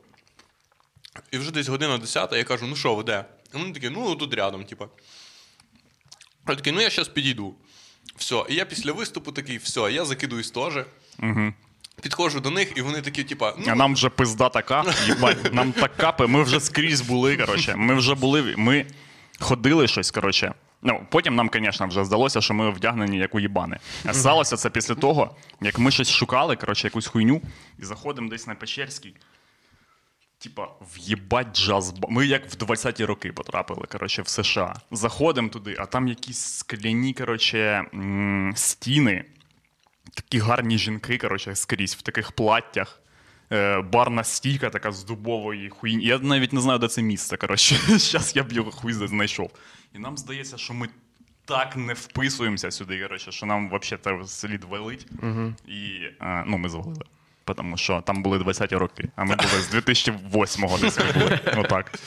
І 1.30 1.38
вже 1.38 1.50
десь 1.50 1.68
година 1.68 1.98
10, 1.98 2.32
я 2.32 2.44
кажу, 2.44 2.66
ну 2.66 2.76
що, 2.76 2.94
ви 2.94 3.02
де? 3.02 3.24
І 3.54 3.56
вони 3.56 3.72
такі, 3.72 3.90
ну 3.90 4.16
тут 4.16 4.34
рядом, 4.34 4.64
типа. 4.64 4.88
Я 6.48 6.54
такий, 6.54 6.72
ну 6.72 6.80
я 6.80 6.90
зараз 6.90 7.08
підійду. 7.08 7.54
Все. 8.16 8.44
І 8.48 8.54
я 8.54 8.64
після 8.64 8.92
виступу 8.92 9.32
такий, 9.32 9.58
все, 9.58 9.92
я 9.92 10.04
закидуюсь 10.04 10.50
теж. 10.50 10.74
Угу. 11.18 11.52
Підходжу 12.00 12.38
до 12.38 12.50
них, 12.50 12.72
і 12.76 12.82
вони 12.82 13.00
такі, 13.00 13.24
типа, 13.24 13.54
ну, 13.58 13.64
А 13.68 13.74
нам 13.74 13.94
вже 13.94 14.08
пизда 14.08 14.48
така, 14.48 14.84
їбать, 15.06 15.54
нам 15.54 15.72
так 15.72 15.96
капи, 15.96 16.26
ми 16.26 16.42
вже 16.42 16.60
скрізь 16.60 17.00
були, 17.00 17.36
коротше. 17.36 17.74
Ми 17.76 17.94
вже 17.94 18.14
були, 18.14 18.54
ми 18.56 18.86
ходили 19.40 19.88
щось, 19.88 20.10
коротше. 20.10 20.54
Ну, 20.82 21.06
потім 21.10 21.34
нам, 21.34 21.50
звісно, 21.54 21.86
вже 21.86 22.04
здалося, 22.04 22.40
що 22.40 22.54
ми 22.54 22.70
вдягнені 22.70 23.18
як 23.18 23.34
уїбани. 23.34 23.78
А 24.04 24.14
сталося 24.14 24.56
це 24.56 24.70
після 24.70 24.94
того, 24.94 25.36
як 25.60 25.78
ми 25.78 25.90
щось 25.90 26.10
шукали, 26.10 26.56
коротше, 26.56 26.86
якусь 26.86 27.06
хуйню, 27.06 27.42
і 27.78 27.84
заходимо 27.84 28.28
десь 28.28 28.46
на 28.46 28.54
Печерський. 28.54 29.14
Типа, 30.38 30.68
в'єбать 30.96 31.56
джаз. 31.56 31.94
Ми 32.08 32.26
як 32.26 32.50
в 32.50 32.54
20-ті 32.54 33.04
роки 33.04 33.32
потрапили, 33.32 33.86
коротше, 33.92 34.22
в 34.22 34.28
США. 34.28 34.74
Заходимо 34.90 35.48
туди, 35.48 35.76
а 35.78 35.86
там 35.86 36.08
якісь 36.08 36.40
скляні, 36.40 37.14
коротше, 37.14 37.84
стіни, 38.54 39.24
такі 40.14 40.38
гарні 40.38 40.78
жінки, 40.78 41.18
коротше, 41.18 41.54
скрізь 41.54 41.94
в 41.94 42.02
таких 42.02 42.32
платтях. 42.32 42.98
Е, 43.52 43.80
барна 43.80 44.24
стійка 44.24 44.70
така 44.70 44.92
з 44.92 45.04
дубової 45.04 45.68
хуйні. 45.68 46.04
Я 46.04 46.18
навіть 46.18 46.52
не 46.52 46.60
знаю, 46.60 46.78
де 46.78 46.88
це 46.88 47.02
місце. 47.02 47.36
Коротше, 47.36 47.74
зараз 47.98 48.36
я 48.36 48.42
б 48.42 48.52
його 48.52 48.70
хуй 48.70 48.92
знайшов. 48.92 49.50
І 49.94 49.98
нам 49.98 50.18
здається, 50.18 50.58
що 50.58 50.74
ми 50.74 50.88
так 51.44 51.76
не 51.76 51.92
вписуємося 51.92 52.70
сюди, 52.70 53.02
коротше, 53.02 53.32
що 53.32 53.46
нам 53.46 53.70
взагалі 53.78 54.26
слід 54.26 54.64
валить. 54.64 55.06
І 55.68 55.98
е, 56.20 56.44
ну, 56.46 56.58
ми 56.58 56.68
звалили. 56.68 57.04
Тому 57.44 57.76
що 57.76 58.00
там 58.00 58.22
були 58.22 58.38
20-ті 58.38 58.76
роки, 58.76 59.08
а 59.16 59.24
ми 59.24 59.36
були 59.36 59.48
з 59.48 59.74
2008-го 59.74 60.78
десь 60.78 60.98
ми 60.98 61.12
були. 61.12 61.40
Отак. 61.56 61.98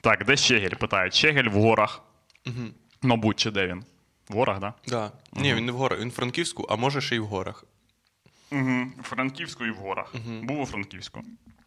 Так, 0.00 0.24
де 0.24 0.36
Щегель? 0.36 0.70
Питають. 0.70 1.14
Щегель 1.14 1.48
в 1.48 1.52
горах. 1.52 2.02
Мабуть, 3.02 3.36
чи 3.36 3.50
де 3.50 3.66
він? 3.66 3.84
В 4.28 4.34
горах, 4.34 4.60
так? 4.60 4.74
Да. 4.88 5.12
Ні, 5.32 5.54
він 5.54 5.66
не 5.66 5.72
в 5.72 5.76
горах, 5.76 6.00
він 6.00 6.08
в 6.08 6.12
Франківську, 6.12 6.66
а 6.70 6.76
може 6.76 7.00
ще 7.00 7.16
й 7.16 7.18
в 7.18 7.26
горах. 7.26 7.64
Угу. 8.52 8.86
Франківську 9.02 9.66
і 9.66 9.70
в 9.70 9.76
горах. 9.76 10.14
Був 10.42 10.60
у 10.60 10.66
Франківську. 10.66 11.20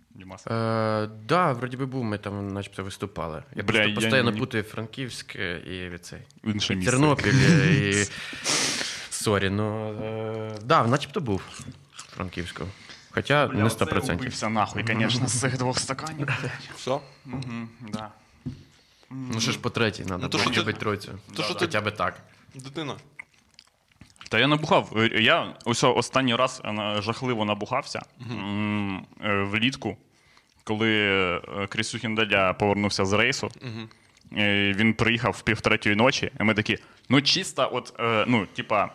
Дімас. 0.10 0.48
Е, 0.48 1.10
да, 1.28 1.52
вроді 1.54 1.78
би 1.78 1.86
був, 1.86 2.04
ми 2.04 2.18
там 2.18 2.54
начебто 2.54 2.84
виступали. 2.84 3.44
Я 3.56 3.64
Бля, 3.64 3.74
просто 3.74 3.96
постійно 3.96 4.32
ні- 4.32 4.40
путаю 4.40 4.64
Франківськ 4.64 5.36
і 5.36 5.92
цей. 6.02 6.20
Інше 6.44 6.76
місце. 6.76 6.92
Тернопіль 6.92 7.34
і. 7.34 8.06
Sorry, 9.10 9.50
ну. 9.50 9.94
Е, 10.04 10.60
да, 10.64 10.88
начебто 10.88 11.22
був 11.22 11.42
в 11.96 12.16
Франківську. 12.16 12.64
Хоча 13.12 13.48
Бля, 13.48 13.58
не 13.58 13.64
оце 13.64 13.86
100%. 13.86 14.08
я 14.08 14.14
убився 14.14 14.50
нахуй, 14.50 14.86
звісно, 14.88 15.28
з 15.28 15.40
цих 15.40 15.58
двох 15.58 15.80
стаканів. 15.80 16.28
Все? 16.76 16.92
Угу, 17.26 17.68
да. 17.92 18.12
Ну 19.10 19.40
що 19.40 19.52
ж 19.52 19.60
по 19.60 19.70
третій, 19.70 20.04
треба 20.04 20.30
Ну, 20.34 20.40
хоча 20.44 20.64
б 20.64 20.74
тройцю. 20.74 21.20
Хоча 21.38 21.82
б 21.82 21.92
так. 21.92 22.22
Дитина. 22.56 22.96
Та 24.30 24.40
я 24.40 24.48
набухав. 24.48 24.94
Е, 24.98 25.22
Я 25.22 25.56
ось 25.66 25.84
останній 25.84 26.36
раз 26.36 26.62
е, 26.66 26.96
жахливо 27.02 27.46
набухався 27.46 28.02
е, 29.24 29.44
влітку, 29.44 29.98
коли 30.64 31.42
Крісюхін 31.70 32.16
Дадя 32.16 32.54
повернувся 32.54 33.06
з 33.06 33.14
рейсу. 33.14 33.50
Е, 34.38 34.74
Він 34.74 34.94
приїхав 34.94 35.32
в 35.40 35.42
півтретьої 35.42 35.96
ночі, 35.96 36.32
і 36.40 36.44
ми 36.44 36.54
такі, 36.54 36.78
ну 37.10 37.22
чисто, 37.22 37.70
от, 37.74 37.94
ну, 38.28 38.46
типа. 38.46 38.90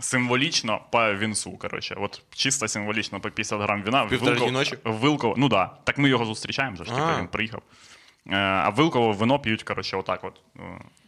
Символічно 0.00 0.80
по 0.92 1.14
вінцу, 1.14 1.58
коротше. 1.58 1.96
От 2.00 2.22
чисто 2.30 2.68
символічно 2.68 3.20
по 3.20 3.30
50 3.30 3.60
грам 3.60 3.82
віна. 3.82 4.02
в 4.02 4.08
Півтретій 4.08 4.40
Вилково- 4.40 4.50
ночі? 4.52 4.76
в 4.84 4.92
Вилково, 4.92 5.34
ну. 5.38 5.48
Да. 5.48 5.70
Так 5.84 5.98
ми 5.98 6.08
його 6.08 6.24
зустрічаємо, 6.24 6.76
же 6.76 6.84
ж, 6.84 6.90
типу, 6.90 7.02
А. 7.02 7.18
він 7.20 7.28
приїхав. 7.28 7.62
А 8.30 8.68
Вилково 8.68 9.12
вино 9.12 9.38
п'ють, 9.38 9.62
коротше, 9.62 9.96
отак 9.96 10.24
от 10.24 10.40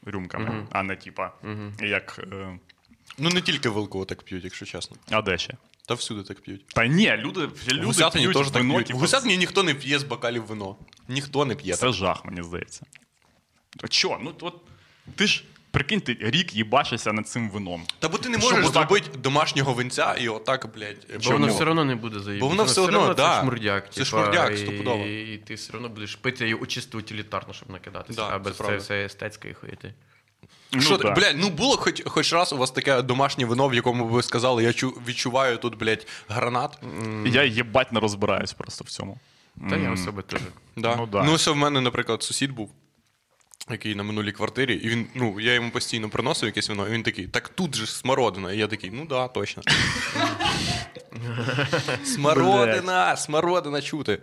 рюмками, 0.08 0.66
а 0.72 0.82
не 0.82 0.96
типа, 0.96 1.32
як. 1.80 2.20
е, 2.32 2.58
Ну 3.18 3.28
не 3.30 3.40
тільки 3.40 3.68
Вилково 3.68 4.04
так 4.04 4.22
п'ють, 4.22 4.44
якщо 4.44 4.66
чесно. 4.66 4.96
А 5.10 5.22
де 5.22 5.38
ще? 5.38 5.54
Та 5.86 5.94
всюди 5.94 6.22
так 6.22 6.40
п'ють. 6.40 6.66
Та 6.66 6.86
ні, 6.86 7.16
люди, 7.16 7.46
В 7.46 7.68
люди 7.68 7.86
Гусятині 7.86 8.24
п'ють 8.24 8.36
теж 8.36 8.46
так 8.50 8.62
вино, 8.62 8.74
п'ють. 8.74 8.86
типу, 8.86 8.98
В 8.98 9.00
Гусятині 9.00 9.36
ніхто 9.38 9.62
не 9.62 9.74
п'є 9.74 9.98
з 9.98 10.02
бокалів 10.02 10.44
вино. 10.46 10.76
Ніхто 11.08 11.44
не 11.44 11.54
п'є. 11.54 11.74
Це 11.74 11.92
жах, 11.92 12.24
мені 12.24 12.42
здається. 12.42 12.82
А 13.82 13.88
чо? 13.88 14.18
Ну 14.22 14.34
от 14.40 14.54
ти 15.16 15.26
ж 15.26 15.44
прикинь, 15.70 16.00
ти 16.00 16.16
рік 16.20 16.54
їбашишся 16.54 17.12
над 17.12 17.28
цим 17.28 17.50
вином. 17.50 17.82
Та 17.98 18.08
бо 18.08 18.18
ти 18.18 18.28
не 18.28 18.38
Щоб 18.38 18.50
можеш 18.50 18.66
отак- 18.66 18.72
зробити 18.72 19.18
домашнього 19.18 19.72
винця 19.72 20.14
і 20.14 20.28
отак, 20.28 20.66
блядь. 20.74 21.06
Бо 21.14 21.20
Чому? 21.20 21.38
воно 21.38 21.52
все 21.54 21.64
одно 21.64 21.84
не 21.84 21.94
буде 21.94 22.20
заїбати. 22.20 22.40
Бо 22.40 22.48
воно 22.48 22.64
все 22.64 22.80
одно, 22.80 23.14
да. 23.14 23.34
це 23.34 23.40
шмурдяк. 23.40 23.84
Це 23.84 23.94
типа, 23.94 24.04
шмурдяк, 24.06 24.58
стопудово. 24.58 25.06
І 25.06 25.38
ти 25.38 25.54
все 25.54 25.76
одно 25.76 25.88
будеш 25.88 26.14
пити 26.16 26.48
його 26.48 26.66
чисто 26.66 26.98
утилітарно, 26.98 27.52
щоб 27.54 27.70
накидатися. 27.70 28.20
Да, 28.20 28.28
а 28.28 28.32
це 28.32 28.38
без 28.38 28.56
правда. 28.56 28.66
цієї 28.66 28.80
всієї 28.80 29.06
естетської 29.06 29.54
хуєти. 29.54 29.94
Ну, 30.72 30.80
Що, 30.80 30.96
да. 30.96 31.10
блядь, 31.10 31.36
ну 31.38 31.50
було 31.50 31.76
хоч, 31.76 32.02
хоч 32.06 32.32
раз 32.32 32.52
у 32.52 32.56
вас 32.56 32.70
таке 32.70 33.02
домашнє 33.02 33.44
вино, 33.44 33.68
в 33.68 33.74
якому 33.74 34.06
ви 34.06 34.22
сказали, 34.22 34.62
я 34.64 34.72
чу, 34.72 34.88
відчуваю 35.06 35.56
тут, 35.58 35.78
блядь, 35.78 36.06
гранат. 36.28 36.78
Я 37.26 37.44
їбать 37.44 37.92
не 37.92 38.00
розбираюсь 38.00 38.52
просто 38.52 38.84
в 38.84 38.88
цьому. 38.88 39.18
Та 39.70 39.76
я 39.76 39.92
особи 39.92 40.22
теж. 40.22 40.40
Да. 40.76 40.96
Ну, 40.96 41.06
да. 41.06 41.22
Ну, 41.22 41.32
ось 41.32 41.46
в 41.46 41.54
мене, 41.54 41.80
наприклад, 41.80 42.22
сусід 42.22 42.52
був, 42.52 42.70
який 43.70 43.94
на 43.94 44.02
минулій 44.02 44.32
квартирі, 44.32 44.74
і 44.74 44.88
він, 44.88 45.06
ну, 45.14 45.40
я 45.40 45.54
йому 45.54 45.70
постійно 45.70 46.08
приносив 46.08 46.46
якесь 46.46 46.68
вино, 46.68 46.88
і 46.88 46.90
він 46.90 47.02
такий, 47.02 47.26
так 47.26 47.48
тут 47.48 47.74
же 47.74 47.86
ж 47.86 47.96
смородина. 47.96 48.52
І 48.52 48.58
я 48.58 48.66
такий, 48.66 48.90
ну 48.90 49.06
да, 49.06 49.28
точно. 49.28 49.62
смородина, 52.04 53.16
смородина 53.16 53.80
чути. 53.80 54.18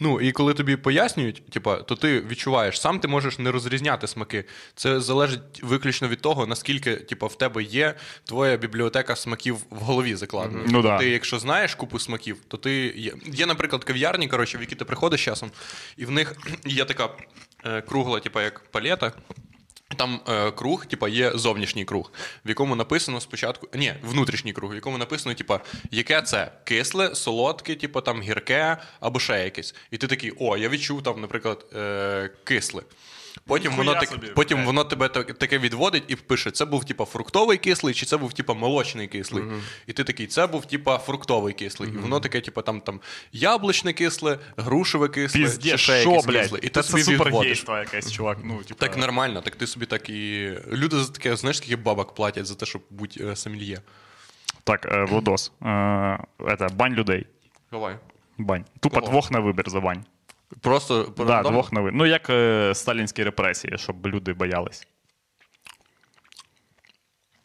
Ну, 0.00 0.20
і 0.20 0.32
коли 0.32 0.54
тобі 0.54 0.76
пояснюють, 0.76 1.50
типа, 1.50 1.76
то 1.76 1.94
ти 1.94 2.20
відчуваєш, 2.20 2.80
сам 2.80 3.00
ти 3.00 3.08
можеш 3.08 3.38
не 3.38 3.50
розрізняти 3.50 4.06
смаки. 4.06 4.44
Це 4.74 5.00
залежить 5.00 5.62
виключно 5.62 6.08
від 6.08 6.20
того, 6.20 6.46
наскільки 6.46 6.96
типа, 6.96 7.26
в 7.26 7.38
тебе 7.38 7.62
є 7.62 7.94
твоя 8.24 8.56
бібліотека 8.56 9.16
смаків 9.16 9.56
в 9.70 9.78
голові 9.78 10.14
закладена. 10.14 10.64
Ну 10.66 10.82
да. 10.82 10.98
Ти, 10.98 11.10
якщо 11.10 11.38
знаєш 11.38 11.74
купу 11.74 11.98
смаків, 11.98 12.36
то 12.48 12.56
ти. 12.56 12.94
Є, 12.96 13.12
є 13.24 13.46
наприклад, 13.46 13.84
кав'ярні, 13.84 14.28
коротше, 14.28 14.58
в 14.58 14.60
які 14.60 14.74
ти 14.74 14.84
приходиш 14.84 15.24
часом, 15.24 15.50
і 15.96 16.04
в 16.04 16.10
них 16.10 16.36
є 16.64 16.84
така 16.84 17.08
кругла, 17.88 18.20
типа 18.20 18.42
як 18.42 18.60
палета. 18.70 19.12
Там 19.96 20.20
е, 20.28 20.50
круг, 20.50 20.86
типа, 20.86 21.08
є 21.08 21.32
зовнішній 21.34 21.84
круг, 21.84 22.12
в 22.44 22.48
якому 22.48 22.76
написано 22.76 23.20
спочатку. 23.20 23.68
Ні, 23.74 23.94
внутрішній 24.02 24.52
круг, 24.52 24.72
в 24.72 24.74
якому 24.74 24.98
написано, 24.98 25.34
типа, 25.34 25.60
яке 25.90 26.22
це 26.22 26.52
кисле, 26.64 27.14
солодке, 27.14 27.74
типа 27.74 28.00
там 28.00 28.22
гірке 28.22 28.76
або 29.00 29.20
ще 29.20 29.44
якесь. 29.44 29.74
І 29.90 29.98
ти 29.98 30.06
такий, 30.06 30.32
о, 30.38 30.56
я 30.56 30.68
відчув 30.68 31.02
там, 31.02 31.20
наприклад, 31.20 31.66
е, 31.76 32.30
кисле. 32.44 32.82
Потім 33.46 33.70
Ніхуя 33.70 33.86
воно, 33.88 34.00
так, 34.00 34.08
собі, 34.08 34.26
потім 34.26 34.56
блядь. 34.56 34.66
воно 34.66 34.84
тебе 34.84 35.08
так- 35.08 35.38
таке 35.38 35.58
відводить 35.58 36.02
і 36.08 36.16
пише: 36.16 36.50
це 36.50 36.64
був 36.64 36.84
типа 36.84 37.04
фруктовий 37.04 37.58
кислий, 37.58 37.94
чи 37.94 38.06
це 38.06 38.16
був 38.16 38.32
типа 38.32 38.54
молочний 38.54 39.06
кислий. 39.08 39.44
І 39.86 39.92
ти 39.92 40.04
такий, 40.04 40.26
це 40.26 40.46
був 40.46 40.66
типа 40.66 40.98
фруктовий 40.98 41.54
кислий. 41.54 41.90
І 41.90 41.96
воно 41.96 42.20
таке, 42.20 42.40
типа 42.40 42.62
там, 42.62 42.80
там 42.80 43.00
яблучне 43.32 43.92
кисле, 43.92 44.38
грушеве 44.56 45.08
кисле, 45.08 45.40
чи 45.62 45.78
ще 45.78 46.00
що, 46.00 46.10
якесь 46.10 46.26
блядь? 46.26 46.42
кисле. 46.42 46.58
І 46.62 46.68
Та 46.68 46.82
ти 46.82 46.86
це 46.86 46.90
собі 46.90 47.02
відводиш. 47.02 47.26
супергейство 47.28 47.76
якесь, 47.76 48.12
чувак. 48.12 48.38
Ну, 48.44 48.62
типа, 48.62 48.86
Так 48.86 48.96
нормально, 48.96 49.40
так 49.40 49.56
ти 49.56 49.66
собі 49.66 49.86
так 49.86 50.10
і. 50.10 50.50
Люди 50.72 50.96
за 50.96 51.12
таке, 51.12 51.36
знаєш, 51.36 51.56
скільки 51.56 51.76
бабок 51.76 52.14
платять 52.14 52.46
за 52.46 52.54
те, 52.54 52.66
щоб 52.66 52.82
бути 52.90 53.24
е, 53.24 53.36
сомельє. 53.36 53.80
Так, 54.64 54.86
е, 54.92 55.04
Владос. 55.04 55.52
Е, 55.62 55.66
это, 56.38 56.72
бань 56.74 56.94
людей. 56.94 57.26
Давай. 57.72 57.96
Бань. 58.38 58.64
Тупо 58.80 59.00
Кого? 59.00 59.10
двох 59.12 59.30
на 59.30 59.40
вибір 59.40 59.70
за 59.70 59.80
бань. 59.80 60.04
Просто 60.60 61.14
Да, 61.16 61.42
двох 61.42 61.72
вибір. 61.72 61.92
Ну, 61.94 62.06
як 62.06 62.30
е, 62.30 62.74
сталінські 62.74 63.24
репресії, 63.24 63.78
щоб 63.78 64.06
люди 64.06 64.32
боялись. 64.32 64.86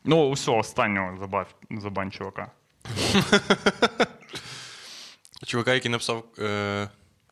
Ну, 0.05 0.29
усе, 0.29 0.51
останнього 0.51 1.17
забав, 1.17 1.47
забань 1.71 2.11
чувака. 2.11 2.51
Чувака, 5.45 5.73
який 5.73 5.91
написав. 5.91 6.25
Е... 6.39 6.89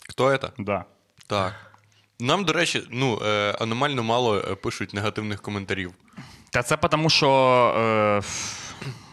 Хто 0.09 0.37
це? 0.37 0.49
Да. 0.57 0.85
Так. 1.27 1.53
Нам, 2.19 2.45
до 2.45 2.53
речі, 2.53 2.83
ну, 2.89 3.19
е, 3.25 3.55
аномально 3.59 4.03
мало 4.03 4.37
е, 4.37 4.55
пишуть 4.55 4.93
негативних 4.93 5.41
коментарів. 5.41 5.93
Та 6.51 6.63
це 6.63 6.77
тому, 6.77 7.09
що. 7.09 7.29
Е, 7.77 8.21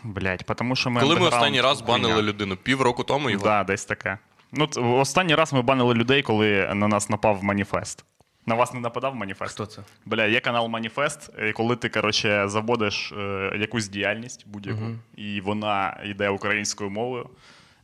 блять, 0.03 0.44
тому 0.55 0.77
що 0.77 0.90
ми. 0.90 1.01
Коли 1.01 1.16
ми 1.16 1.27
останній 1.27 1.61
раз 1.61 1.81
банили 1.81 2.12
хуйня. 2.14 2.29
людину? 2.29 2.57
Півроку 2.57 3.05
тому 3.05 3.31
його? 3.31 3.44
Да, 3.44 3.64
десь 3.64 3.85
таке. 3.85 4.18
Ну, 4.53 4.69
останній 4.99 5.35
раз 5.35 5.53
ми 5.53 5.63
банили 5.63 5.95
людей, 5.95 6.23
коли 6.23 6.71
на 6.75 6.89
нас 6.89 7.11
напав 7.11 7.45
Маніфест. 7.44 8.05
На 8.47 8.55
вас 8.55 8.75
не 8.75 8.81
нападав 8.81 9.15
Маніфест? 9.14 9.53
Хто 9.55 9.67
це? 9.67 9.83
Бля, 10.07 10.27
є 10.27 10.41
канал 10.41 10.69
Маніфест, 10.69 11.31
і 11.49 11.53
коли 11.53 11.77
ти, 11.77 11.89
коротше, 11.89 12.49
заводиш 12.49 13.13
е, 13.13 13.53
якусь 13.61 13.89
діяльність 13.89 14.45
будь-яку, 14.47 14.81
і 15.17 15.41
вона 15.41 16.01
йде 16.05 16.29
українською 16.29 16.91
мовою, 16.91 17.31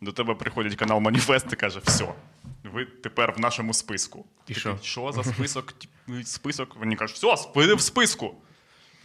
до 0.01 0.13
тебе 0.13 0.35
приходить 0.35 0.75
канал 0.77 1.01
Маніфест 1.01 1.47
і 1.53 1.57
каже: 1.57 1.81
все, 1.85 2.09
ви 2.73 2.85
тепер 2.85 3.35
в 3.37 3.41
нашому 3.41 3.75
списку. 3.75 4.25
І 4.49 4.55
Ти 4.55 4.61
що? 4.61 4.79
Що 4.83 5.13
за 5.13 5.25
список? 5.25 5.75
Список? 6.25 6.77
Вони 6.77 6.97
кажуть, 6.97 7.17
все, 7.17 7.49
ви 7.55 7.75
в 7.75 7.81
списку. 7.81 8.35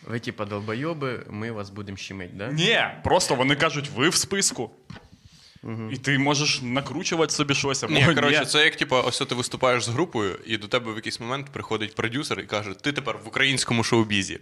Ви, 0.08 0.20
типа, 0.20 0.46
долбойоби, 0.46 1.26
ми 1.30 1.52
вас 1.52 1.70
будемо 1.70 1.98
щемить, 1.98 2.38
да? 2.38 2.48
Ні, 2.52 2.80
просто 3.04 3.36
вони 3.36 3.56
кажуть, 3.56 3.90
ви 3.96 4.10
в 4.10 4.16
списку. 4.16 4.72
І 5.92 5.98
ти 5.98 6.20
можеш 6.20 6.62
накручувати 6.62 7.34
собі 7.34 7.54
щось. 7.54 7.84
або 7.84 7.94
Ні, 7.94 8.06
коротше, 8.16 8.46
це 8.46 8.64
як 8.64 8.76
типу, 8.76 8.96
ось 8.96 9.20
ти 9.20 9.36
виступаєш 9.36 9.84
з 9.84 9.88
групою, 9.88 10.40
і 10.46 10.58
до 10.58 10.68
тебе 10.68 10.94
в 10.94 10.96
якийсь 10.96 11.20
момент 11.20 11.48
приходить 11.52 11.96
продюсер 11.96 12.40
і 12.40 12.44
каже: 12.44 12.74
ти 12.74 12.92
тепер 12.92 13.16
в 13.26 13.28
українському 13.28 13.84
шоу-бізі. 13.84 14.40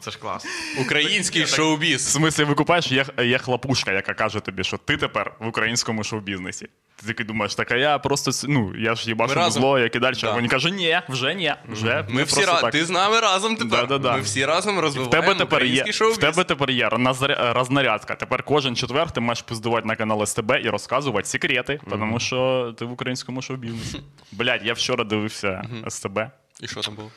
Це 0.00 0.10
ж 0.10 0.18
клас. 0.18 0.46
Український 0.80 1.46
шоу-біз. 1.46 2.06
В 2.06 2.10
смислі, 2.10 2.44
викупаєш, 2.44 2.92
є 3.18 3.38
хлопушка, 3.38 3.92
яка 3.92 4.14
каже 4.14 4.40
тобі, 4.40 4.64
що 4.64 4.76
ти 4.78 4.96
тепер 4.96 5.32
в 5.40 5.46
українському 5.46 6.04
шоу-бізнесі. 6.04 6.68
Ти 7.06 7.24
думаєш, 7.24 7.54
так, 7.54 7.72
а 7.72 7.76
я 7.76 7.98
просто 7.98 8.30
ну, 8.48 8.72
я 8.76 8.94
ж 8.94 9.08
їбашу 9.08 9.40
Ми 9.40 9.50
зло, 9.50 9.78
як 9.78 9.96
і 9.96 9.98
далі. 9.98 10.14
Да. 10.22 10.36
Він 10.36 10.48
каже, 10.48 10.70
ні, 10.70 11.00
вже 11.08 11.34
ні, 11.34 11.54
вже 11.68 12.04
Ми 12.08 12.22
всі 12.22 12.34
просто 12.36 12.60
так. 12.60 12.72
Ти 12.72 12.84
з 12.84 12.90
нами 12.90 13.20
разом 13.20 13.56
тепер. 13.56 13.80
Да-да-да. 13.86 14.16
Ми 14.16 14.20
всі 14.20 14.44
разом 14.46 14.80
В 14.80 15.10
тебе 15.10 15.34
тепер 15.34 15.64
є, 15.64 15.84
в 15.84 16.16
тебе 16.16 16.44
тепер 16.44 16.70
є 16.70 16.88
рознаря- 16.88 17.52
рознарядка. 17.52 18.14
Тепер 18.14 18.42
кожен 18.42 18.76
четвер 18.76 19.10
ти 19.10 19.20
маєш 19.20 19.42
пиздувати 19.42 19.88
на 19.88 19.96
канал 19.96 20.26
СТБ 20.26 20.52
і 20.64 20.68
розказувати 20.70 21.28
секрети, 21.28 21.80
тому 21.90 22.20
що 22.20 22.74
ти 22.78 22.84
в 22.84 22.92
українському 22.92 23.42
шоу-бізнесі. 23.42 24.00
Блядь, 24.32 24.66
я 24.66 24.72
вчора 24.72 25.04
дивився 25.04 25.62
СТБ. 25.88 26.18
І 26.60 26.68
що 26.68 26.80
там 26.80 26.94
було? 26.94 27.10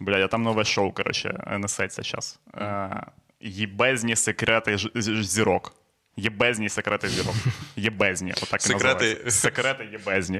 Блядь, 0.00 0.22
а 0.22 0.28
там 0.28 0.42
нове 0.42 0.64
шоу, 0.64 0.92
коротше, 0.92 1.44
несеться 1.58 2.02
зараз. 2.02 2.38
Е, 2.56 3.06
Єбезні 3.40 4.16
секрети 4.16 4.78
ж- 4.78 4.90
ж- 4.94 5.22
зірок. 5.24 5.72
Єбезні 6.16 6.68
секрети 6.68 7.08
зірок. 7.08 7.34
Єбезні, 7.76 8.32
отак 8.42 8.60
і 8.60 8.64
Секрети. 8.64 8.84
називається. 8.94 9.30
Секрети 9.30 9.88
єбезні. 9.92 10.38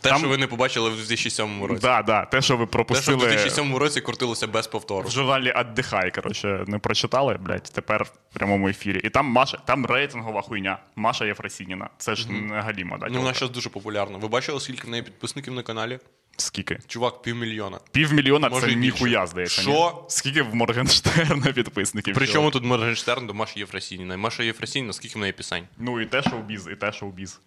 Те, 0.00 0.08
Там- 0.10 0.18
що 0.18 0.28
ви 0.28 0.36
не 0.36 0.46
побачили 0.46 0.90
в 0.90 0.96
2007 0.96 1.64
році. 1.64 1.80
Да, 1.82 2.02
да, 2.02 2.24
те, 2.24 2.42
що 2.42 2.56
ви 2.56 2.66
Те, 2.66 2.70
що 2.70 2.82
в 2.82 2.84
пропустили 2.86 3.18
2007 3.18 3.76
році 3.76 4.00
крутилося 4.00 4.46
без 4.46 4.66
повтору. 4.66 5.08
в 5.08 5.10
журналі 5.10 5.52
«Отдихай», 5.52 6.10
коротше, 6.10 6.64
не 6.66 6.78
прочитали, 6.78 7.34
блядь, 7.40 7.62
тепер 7.62 8.02
в 8.04 8.12
прямому 8.34 8.68
ефірі. 8.68 9.00
І 9.04 9.10
там 9.10 9.26
Маша, 9.26 9.58
там 9.64 9.86
рейтингова 9.86 10.42
хуйня. 10.42 10.78
Маша 10.96 11.24
Єфросініна. 11.24 11.88
Це 11.98 12.14
ж 12.14 12.32
не 12.32 12.60
галіма, 12.60 12.98
да, 12.98 13.06
Ну, 13.06 13.12
вона 13.12 13.24
тьолка? 13.24 13.38
зараз 13.38 13.50
дуже 13.54 13.68
популярна. 13.68 14.18
Ви 14.18 14.28
бачили, 14.28 14.60
скільки 14.60 14.86
в 14.86 14.90
неї 14.90 15.02
підписників 15.02 15.54
на 15.54 15.62
каналі? 15.62 15.98
Скільки? 16.36 16.78
Чувак, 16.86 17.22
півмільйона. 17.22 17.78
Півмільйона 17.92 18.48
Може, 18.48 18.66
це 18.66 18.72
і 18.72 18.76
більше. 18.76 18.92
ніхуя, 19.04 19.26
здається. 19.26 19.62
ні? 19.62 19.66
Що? 19.72 20.04
Скільки 20.08 20.42
в 20.42 20.54
Моргенштерна 20.54 21.52
підписників? 21.54 22.14
Причому 22.14 22.50
тут 22.50 22.64
Моргенштерн 22.64 23.26
до 23.26 23.34
Маші 23.34 23.58
Єфросініна. 23.60 24.16
Маша 24.16 24.42
Єфросініна, 24.42 24.92
скільки 24.92 25.14
в 25.18 25.20
неї 25.20 25.32
пісень? 25.32 25.64
Ну 25.78 26.00
і 26.00 26.06
те 26.06 26.22
шоу-біз, 26.22 26.68
і 26.72 26.76
те 26.76 26.92
шоу-біз. 26.92 27.40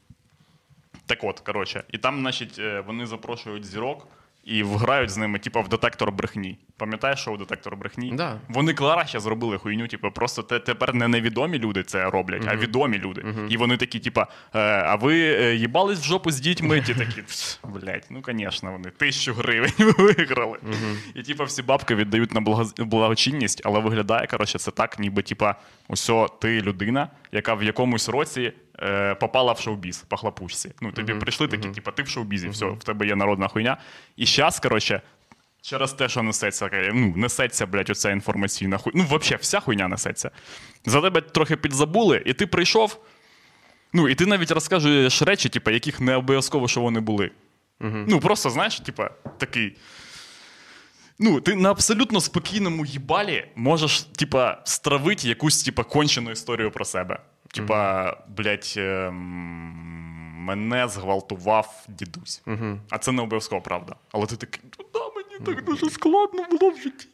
Так 1.06 1.24
от, 1.24 1.39
коротше, 1.39 1.84
і 1.91 1.98
там, 1.98 2.19
значить, 2.19 2.60
е, 2.60 2.84
вони 2.88 3.06
запрошують 3.06 3.65
зірок 3.65 4.08
і 4.45 4.63
вграють 4.63 5.10
з 5.10 5.17
ними, 5.17 5.39
типу, 5.39 5.62
в 5.62 5.69
детектор 5.69 6.12
брехні. 6.12 6.58
Пам'ятаєш 6.77 7.19
шоу 7.19 7.38
детектор 7.38 7.75
брехні? 7.75 8.12
Да. 8.13 8.39
Вони 8.49 8.73
краще 8.73 9.19
зробили 9.19 9.58
хуйню, 9.58 9.88
типу, 9.88 10.12
просто 10.12 10.43
те, 10.43 10.60
тепер 10.60 10.93
не 10.93 11.08
невідомі 11.08 11.60
люди 11.60 11.84
це 11.84 12.10
роблять, 12.10 12.43
а 12.47 12.55
відомі 12.55 12.97
люди. 12.97 13.25
І 13.49 13.58
вони 13.58 13.77
такі, 13.77 13.99
типа, 13.99 14.27
е, 14.53 14.60
а 14.62 14.95
ви 14.95 15.19
е, 15.19 15.55
їбались 15.55 15.99
в 15.99 16.03
жопу 16.03 16.31
з 16.31 16.39
дітьми? 16.39 16.81
Ті 16.81 16.93
такі, 16.93 17.21
«Пф, 17.21 17.58
блядь, 17.63 18.08
ну 18.10 18.23
звісно, 18.27 18.71
вони 18.71 18.89
тисячу 18.89 19.34
гривень 19.34 19.73
виграли. 19.97 20.60
І 21.15 21.23
типа 21.23 21.43
всі 21.43 21.63
бабки 21.63 21.95
віддають 21.95 22.34
на 22.34 22.41
благочинність, 22.77 23.62
але 23.65 23.79
виглядає, 23.79 24.27
коротше, 24.27 24.60
це 24.60 24.71
так, 24.71 24.99
ніби 24.99 25.21
типа, 25.21 25.55
усьо 25.88 26.27
ти 26.41 26.62
людина, 26.62 27.08
яка 27.31 27.53
в 27.53 27.63
якомусь 27.63 28.10
році 28.10 28.53
е, 28.79 29.15
попала 29.15 29.53
в 29.53 29.59
шоу-біз 29.59 29.97
по 29.97 30.17
хлопушці. 30.17 30.71
Ну, 30.81 30.91
тобі 30.91 31.13
прийшли 31.13 31.47
такі, 31.47 31.69
типа, 31.69 31.91
ти 31.91 32.03
в 32.03 32.07
шоу-бізі, 32.07 32.49
все, 32.49 32.65
в 32.65 32.83
тебе 32.83 33.07
є 33.07 33.15
народна 33.15 33.47
хуйня. 33.47 33.77
І 34.17 34.25
зараз, 34.25 34.59
коротше. 34.59 35.01
Через 35.61 35.93
те, 35.93 36.09
що 36.09 36.23
несеться, 36.23 36.69
е, 36.73 36.91
ну, 36.93 37.13
несеться, 37.15 37.65
блядь, 37.65 37.89
оця 37.89 38.11
інформаційна 38.11 38.77
хуйня. 38.77 38.99
Ну, 39.11 39.17
взагалі, 39.17 39.41
вся 39.41 39.59
хуйня 39.59 39.88
несеться. 39.88 40.31
За 40.85 41.01
тебе 41.01 41.21
трохи 41.21 41.55
підзабули, 41.55 42.23
і 42.25 42.33
ти 42.33 42.47
прийшов. 42.47 42.99
Ну, 43.93 44.09
і 44.09 44.15
ти 44.15 44.25
навіть 44.25 44.51
розкажеш 44.51 45.21
речі, 45.21 45.49
типу, 45.49 45.71
яких 45.71 46.01
не 46.01 46.15
обов'язково, 46.15 46.67
що 46.67 46.81
вони 46.81 46.99
були. 46.99 47.31
Ну, 47.79 48.19
просто, 48.19 48.49
знаєш, 48.49 48.79
типа, 48.79 49.09
такий. 49.38 49.77
Ну, 51.19 51.41
ти 51.41 51.55
на 51.55 51.71
абсолютно 51.71 52.21
спокійному 52.21 52.85
їбалі 52.85 53.47
можеш, 53.55 54.01
типа, 54.01 54.61
стравити 54.63 55.27
якусь, 55.27 55.63
типа, 55.63 55.83
кончену 55.83 56.31
історію 56.31 56.71
про 56.71 56.85
себе. 56.85 57.19
Типа, 57.51 58.12
блядь, 58.38 58.73
ем, 58.77 59.13
мене 60.45 60.88
зґвалтував 60.88 61.86
дідусь. 61.89 62.43
А 62.89 62.97
це 62.97 63.12
не 63.12 63.21
обов'язково 63.21 63.62
правда. 63.62 63.95
Але 64.12 64.25
ти 64.25 64.36
такий, 64.36 64.62
ну 64.79 64.86
да, 64.93 64.99
мені 65.15 65.45
так 65.45 65.65
дуже 65.65 65.89
складно 65.89 66.45
було 66.51 66.71
в 66.71 66.77
житті. 66.77 67.08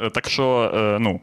Е, 0.00 0.10
Так 0.10 0.28
що, 0.28 0.72
е, 0.74 0.98
ну. 0.98 1.20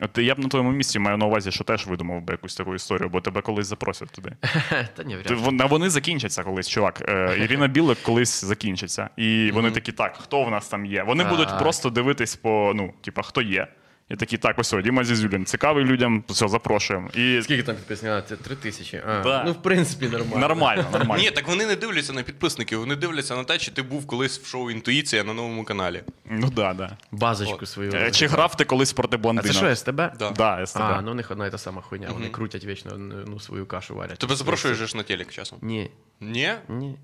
От 0.00 0.18
я 0.18 0.34
б 0.34 0.38
на 0.38 0.48
твоєму 0.48 0.72
місці 0.72 0.98
маю 0.98 1.16
на 1.16 1.26
увазі, 1.26 1.50
що 1.50 1.64
теж 1.64 1.86
видумав 1.86 2.22
би 2.22 2.32
якусь 2.34 2.56
таку 2.56 2.74
історію, 2.74 3.08
бо 3.08 3.20
тебе 3.20 3.40
колись 3.40 3.66
запросять 3.66 4.10
туди. 4.10 4.32
Та 4.96 5.02
ні, 5.02 5.16
вряд 5.16 5.26
Ти, 5.58 5.64
вони 5.64 5.90
закінчаться 5.90 6.42
колись, 6.42 6.68
чувак. 6.68 7.02
Е, 7.08 7.36
Ірина 7.38 7.66
Білик 7.66 7.98
колись 8.02 8.44
закінчиться. 8.44 9.08
І 9.16 9.50
вони 9.54 9.70
такі, 9.70 9.92
так, 9.92 10.16
хто 10.16 10.44
в 10.44 10.50
нас 10.50 10.68
там 10.68 10.86
є? 10.86 11.02
Вони 11.02 11.24
будуть 11.24 11.58
просто 11.58 11.90
дивитись 11.90 12.36
по, 12.36 12.72
ну, 12.74 12.92
типа, 13.00 13.22
хто 13.22 13.42
є. 13.42 13.66
І 14.12 14.16
такі, 14.16 14.38
так, 14.38 14.58
ось, 14.58 14.74
Діма 14.84 15.04
Зізюлін, 15.04 15.44
цікавий 15.44 15.84
людям, 15.84 16.24
все, 16.28 16.48
запрошуємо. 16.48 17.08
І 17.14 17.40
Скільки 17.42 17.62
там 17.62 17.74
підписників? 17.76 18.22
Це 18.28 18.36
три 18.36 18.56
тисячі. 18.56 19.02
А, 19.08 19.22
Да. 19.22 19.42
Ну, 19.46 19.52
в 19.52 19.62
принципі, 19.62 20.08
нормально. 20.08 20.38
нормально, 20.38 20.84
нормально. 20.92 21.22
Ні, 21.22 21.30
так 21.30 21.48
вони 21.48 21.66
не 21.66 21.76
дивляться 21.76 22.12
на 22.12 22.22
підписників, 22.22 22.78
вони 22.78 22.96
дивляться 22.96 23.36
на 23.36 23.44
те, 23.44 23.58
чи 23.58 23.70
ти 23.70 23.82
був 23.82 24.06
колись 24.06 24.38
в 24.40 24.46
шоу 24.46 24.70
Інтуїція 24.70 25.24
на 25.24 25.34
новому 25.34 25.64
каналі. 25.64 26.02
Ну 26.30 26.50
да, 26.50 26.74
да. 26.74 26.96
Базочку 27.10 27.66
свою. 27.66 27.92
Е, 27.94 28.10
Чи 28.10 28.26
грав 28.26 28.56
ти 28.56 28.64
колись 28.64 28.92
проти 28.92 29.16
А 29.16 29.18
блондина? 29.18 29.48
це 29.48 29.58
що, 29.58 29.76
СТБ? 29.76 29.96
Да. 29.96 30.30
Да, 30.36 30.66
СТБ. 30.66 30.80
А, 30.82 31.02
ну 31.02 31.10
у 31.10 31.14
них 31.14 31.30
одна 31.30 31.46
і 31.46 31.50
та 31.50 31.58
сама 31.58 31.82
хуйня. 31.82 32.08
Вони 32.12 32.28
крутять 32.28 32.64
вічно 32.64 32.98
ну, 33.26 33.40
свою 33.40 33.66
кашу 33.66 33.94
варять. 33.94 34.18
Тебе 34.18 34.36
запрошуєш 34.36 34.78
же 34.78 34.86
ж 34.86 34.96
на 34.96 35.02
телек 35.02 35.32
часом? 35.32 35.58
Ні, 35.62 35.90
Ні? 36.20 36.50
ні. 36.68 36.98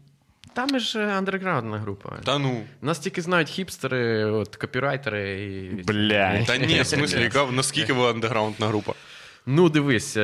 Там 0.55 0.81
ж 0.81 1.01
е, 1.01 1.07
андерграундна 1.07 1.79
група. 1.79 2.17
Та 2.25 2.39
ну. 2.39 2.63
Нас 2.83 2.99
тільки 2.99 3.23
знають 3.23 3.49
хіпстери, 3.49 4.25
от, 4.25 4.57
копірайтери 4.57 5.41
і. 5.41 5.83
Бля. 5.83 6.45
Та 6.45 6.57
ні, 6.57 6.81
в 6.81 6.87
смислі, 6.87 7.23
яка 7.23 7.47
наскільки 7.47 7.93
ви 7.93 8.11
андерграундна 8.11 8.67
група? 8.67 8.93
Ну, 9.47 9.69
дивись. 9.69 10.17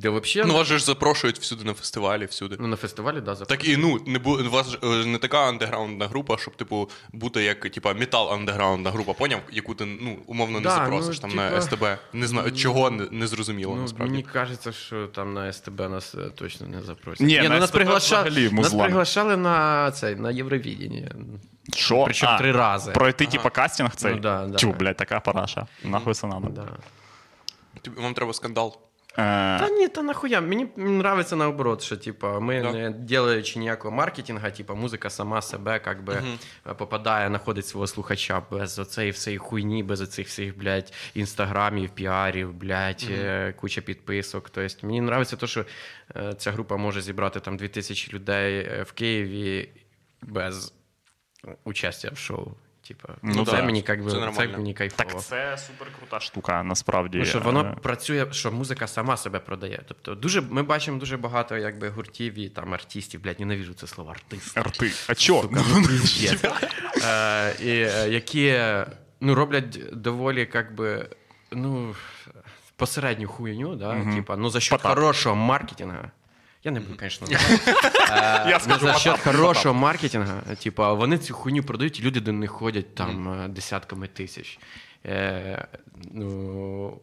Де 0.00 0.08
взагалі? 0.10 0.48
Ну 0.48 0.54
вас 0.54 0.66
же 0.66 0.78
ж 0.78 0.84
запрошують 0.84 1.38
всюди 1.38 1.64
на 1.64 1.74
фестивалі, 1.74 2.24
всюди. 2.24 2.56
Ну, 2.60 2.66
на 2.66 2.76
фестивалі, 2.76 3.20
да, 3.20 3.34
Так 3.34 3.68
і 3.68 3.76
ну 3.76 4.00
не 4.06 4.18
бу... 4.18 4.32
у 4.32 4.50
вас 4.50 4.70
ж, 4.70 4.78
е, 4.82 5.06
не 5.06 5.18
така 5.18 5.48
андеграундна 5.48 6.06
група, 6.06 6.38
щоб 6.38 6.56
типу 6.56 6.90
бути 7.12 7.42
як 7.42 7.70
типа 7.70 7.94
метал 7.94 8.32
андеграундна 8.32 8.90
група, 8.90 9.12
поняв, 9.12 9.40
яку 9.52 9.74
ти 9.74 9.84
ну 9.84 10.18
умовно 10.26 10.58
не 10.58 10.64
Да, 10.64 10.70
запросиш 10.70 11.20
ну, 11.22 11.28
там 11.28 11.36
на 11.36 11.60
СТБ. 11.60 11.84
Не 12.12 12.26
знаю 12.26 12.52
чого 12.52 12.90
не, 12.90 13.06
не 13.10 13.26
зрозуміло 13.26 13.74
Ну, 13.76 13.82
насправді. 13.82 14.10
мені 14.10 14.22
кажеться, 14.22 14.72
що 14.72 15.06
там 15.06 15.34
на 15.34 15.52
СТБ 15.52 15.80
нас 15.80 16.14
е, 16.14 16.30
точно 16.34 16.66
не 16.66 16.82
запросять. 16.82 17.26
Ні, 17.26 17.40
ну, 17.42 17.48
на 17.48 17.58
нас, 17.58 17.68
СТБ 17.68 17.76
приглашали, 17.76 18.30
взагалі 18.30 18.54
нас 18.54 18.74
приглашали 18.74 19.36
на 19.36 19.90
цей, 19.90 20.16
на 20.16 20.30
Євровідіння. 20.30 21.10
Що? 21.74 22.04
Причому 22.04 22.32
А, 22.32 22.38
три 22.38 22.52
рази. 22.52 22.92
Пройти, 22.92 23.26
типа, 23.26 23.50
кастинг 23.50 23.96
цей? 23.96 24.14
Ну, 24.14 24.20
да, 24.20 24.46
да. 24.46 24.58
Тю, 24.58 24.72
блядь, 24.72 24.96
така 24.96 25.20
параша. 25.20 25.66
Нахуй 25.84 26.14
це 26.14 26.26
надо. 26.26 26.48
Да. 26.48 26.66
Вам 28.02 28.14
треба 28.14 28.32
скандал. 28.32 28.89
Е, 29.12 29.58
Та 29.58 29.68
ні, 29.68 29.88
та 29.88 30.02
нахуя. 30.02 30.40
Мені 30.40 30.68
нравиться 30.78 31.36
наоборот, 31.36 31.82
що 31.82 31.96
типа, 31.96 32.40
ми 32.40 32.62
Да. 32.62 32.72
не 32.72 32.90
ділаючи 32.92 33.58
ніякого 33.58 33.96
маркетинга, 33.96 34.50
типа, 34.50 34.74
музика 34.74 35.10
сама 35.10 35.42
себе 35.42 35.78
как 35.78 36.04
би, 36.04 36.22
е, 36.66 36.74
попадає, 36.74 37.28
знаходить 37.28 37.66
свого 37.66 37.86
слухача 37.86 38.42
без 38.50 38.78
оцеї 38.78 39.10
всієї 39.10 39.38
хуйні, 39.38 39.82
без 39.82 40.00
оцих 40.00 40.26
всіх, 40.26 40.58
блядь, 40.58 40.92
інстаграмів, 41.14 41.90
піарів, 41.90 42.52
блядь, 42.54 43.06
е, 43.10 43.52
куча 43.52 43.80
підписок. 43.80 44.50
Тобто 44.50 44.86
мені 44.86 44.98
нравиться 44.98 45.36
те, 45.36 45.46
що 45.46 45.64
ця 46.38 46.50
група 46.52 46.76
може 46.76 47.00
зібрати 47.02 47.40
там 47.40 47.56
2000 47.56 48.12
людей 48.12 48.82
в 48.82 48.92
Києві 48.92 49.68
без 50.22 50.72
участя 51.64 52.10
в 52.12 52.18
шоу. 52.18 52.52
Типа, 52.90 53.08
Ну 53.22 53.44
це 53.44 53.52
да, 53.52 53.62
мені 53.62 53.82
как 53.82 54.04
би, 54.04 54.10
це 54.10 54.32
це 54.36 54.48
мені 54.48 54.74
кайфово. 54.74 55.04
так 55.10 55.22
це 55.22 55.58
супер 55.58 55.88
крута 55.98 56.20
штука, 56.20 56.62
насправді. 56.62 57.18
Ну, 57.18 57.24
що 57.24 57.38
Е, 57.38 57.40
воно 57.40 57.76
працює, 57.82 58.26
що 58.30 58.52
музика 58.52 58.86
сама 58.86 59.16
себе 59.16 59.38
продає. 59.38 59.82
Тобто, 59.88 60.14
дуже 60.14 60.40
ми 60.40 60.62
бачимо 60.62 60.98
дуже 60.98 61.16
багато 61.16 61.56
якби 61.56 61.88
гуртів 61.88 62.38
і 62.38 62.48
там 62.48 62.74
артистів, 62.74 63.22
блядь, 63.22 63.40
ненавижу 63.40 63.74
це 63.74 63.86
слово 63.86 64.10
артист. 64.10 64.58
Рти. 64.58 64.90
А 65.08 65.14
чо? 65.14 65.48
Пиздец. 65.86 66.44
Е, 67.04 67.54
і, 67.60 67.68
е, 67.70 68.08
які 68.10 68.60
ну, 69.20 69.34
роблять 69.34 69.78
доволі 69.92 70.48
як 70.54 70.74
би, 70.74 71.08
ну, 71.52 71.94
посередню 72.76 73.28
хуйню, 73.28 73.76
да? 73.76 74.14
типа, 74.14 74.36
ну, 74.36 74.50
за 74.50 74.58
Потап. 74.70 74.94
хорошого 74.94 75.36
маркетинга. 75.36 76.10
Я 76.64 76.70
не 76.70 76.80
буду, 76.80 76.94
звісно, 77.00 77.26
Я 78.48 78.60
Ну, 78.68 78.78
за 78.78 78.94
счет 78.94 79.18
хорошого 79.18 79.74
маркетинга, 79.74 80.40
типа, 80.40 80.92
вони 80.92 81.18
цю 81.18 81.34
хуйню 81.34 81.62
продають, 81.62 82.00
і 82.00 82.02
люди 82.02 82.20
до 82.20 82.32
них 82.32 82.50
ходять 82.50 82.94
там 82.94 83.42
е, 83.44 83.48
десятками 83.48 84.06
тисяч. 84.08 84.58
Е, 85.06 85.68
ну, 86.12 87.00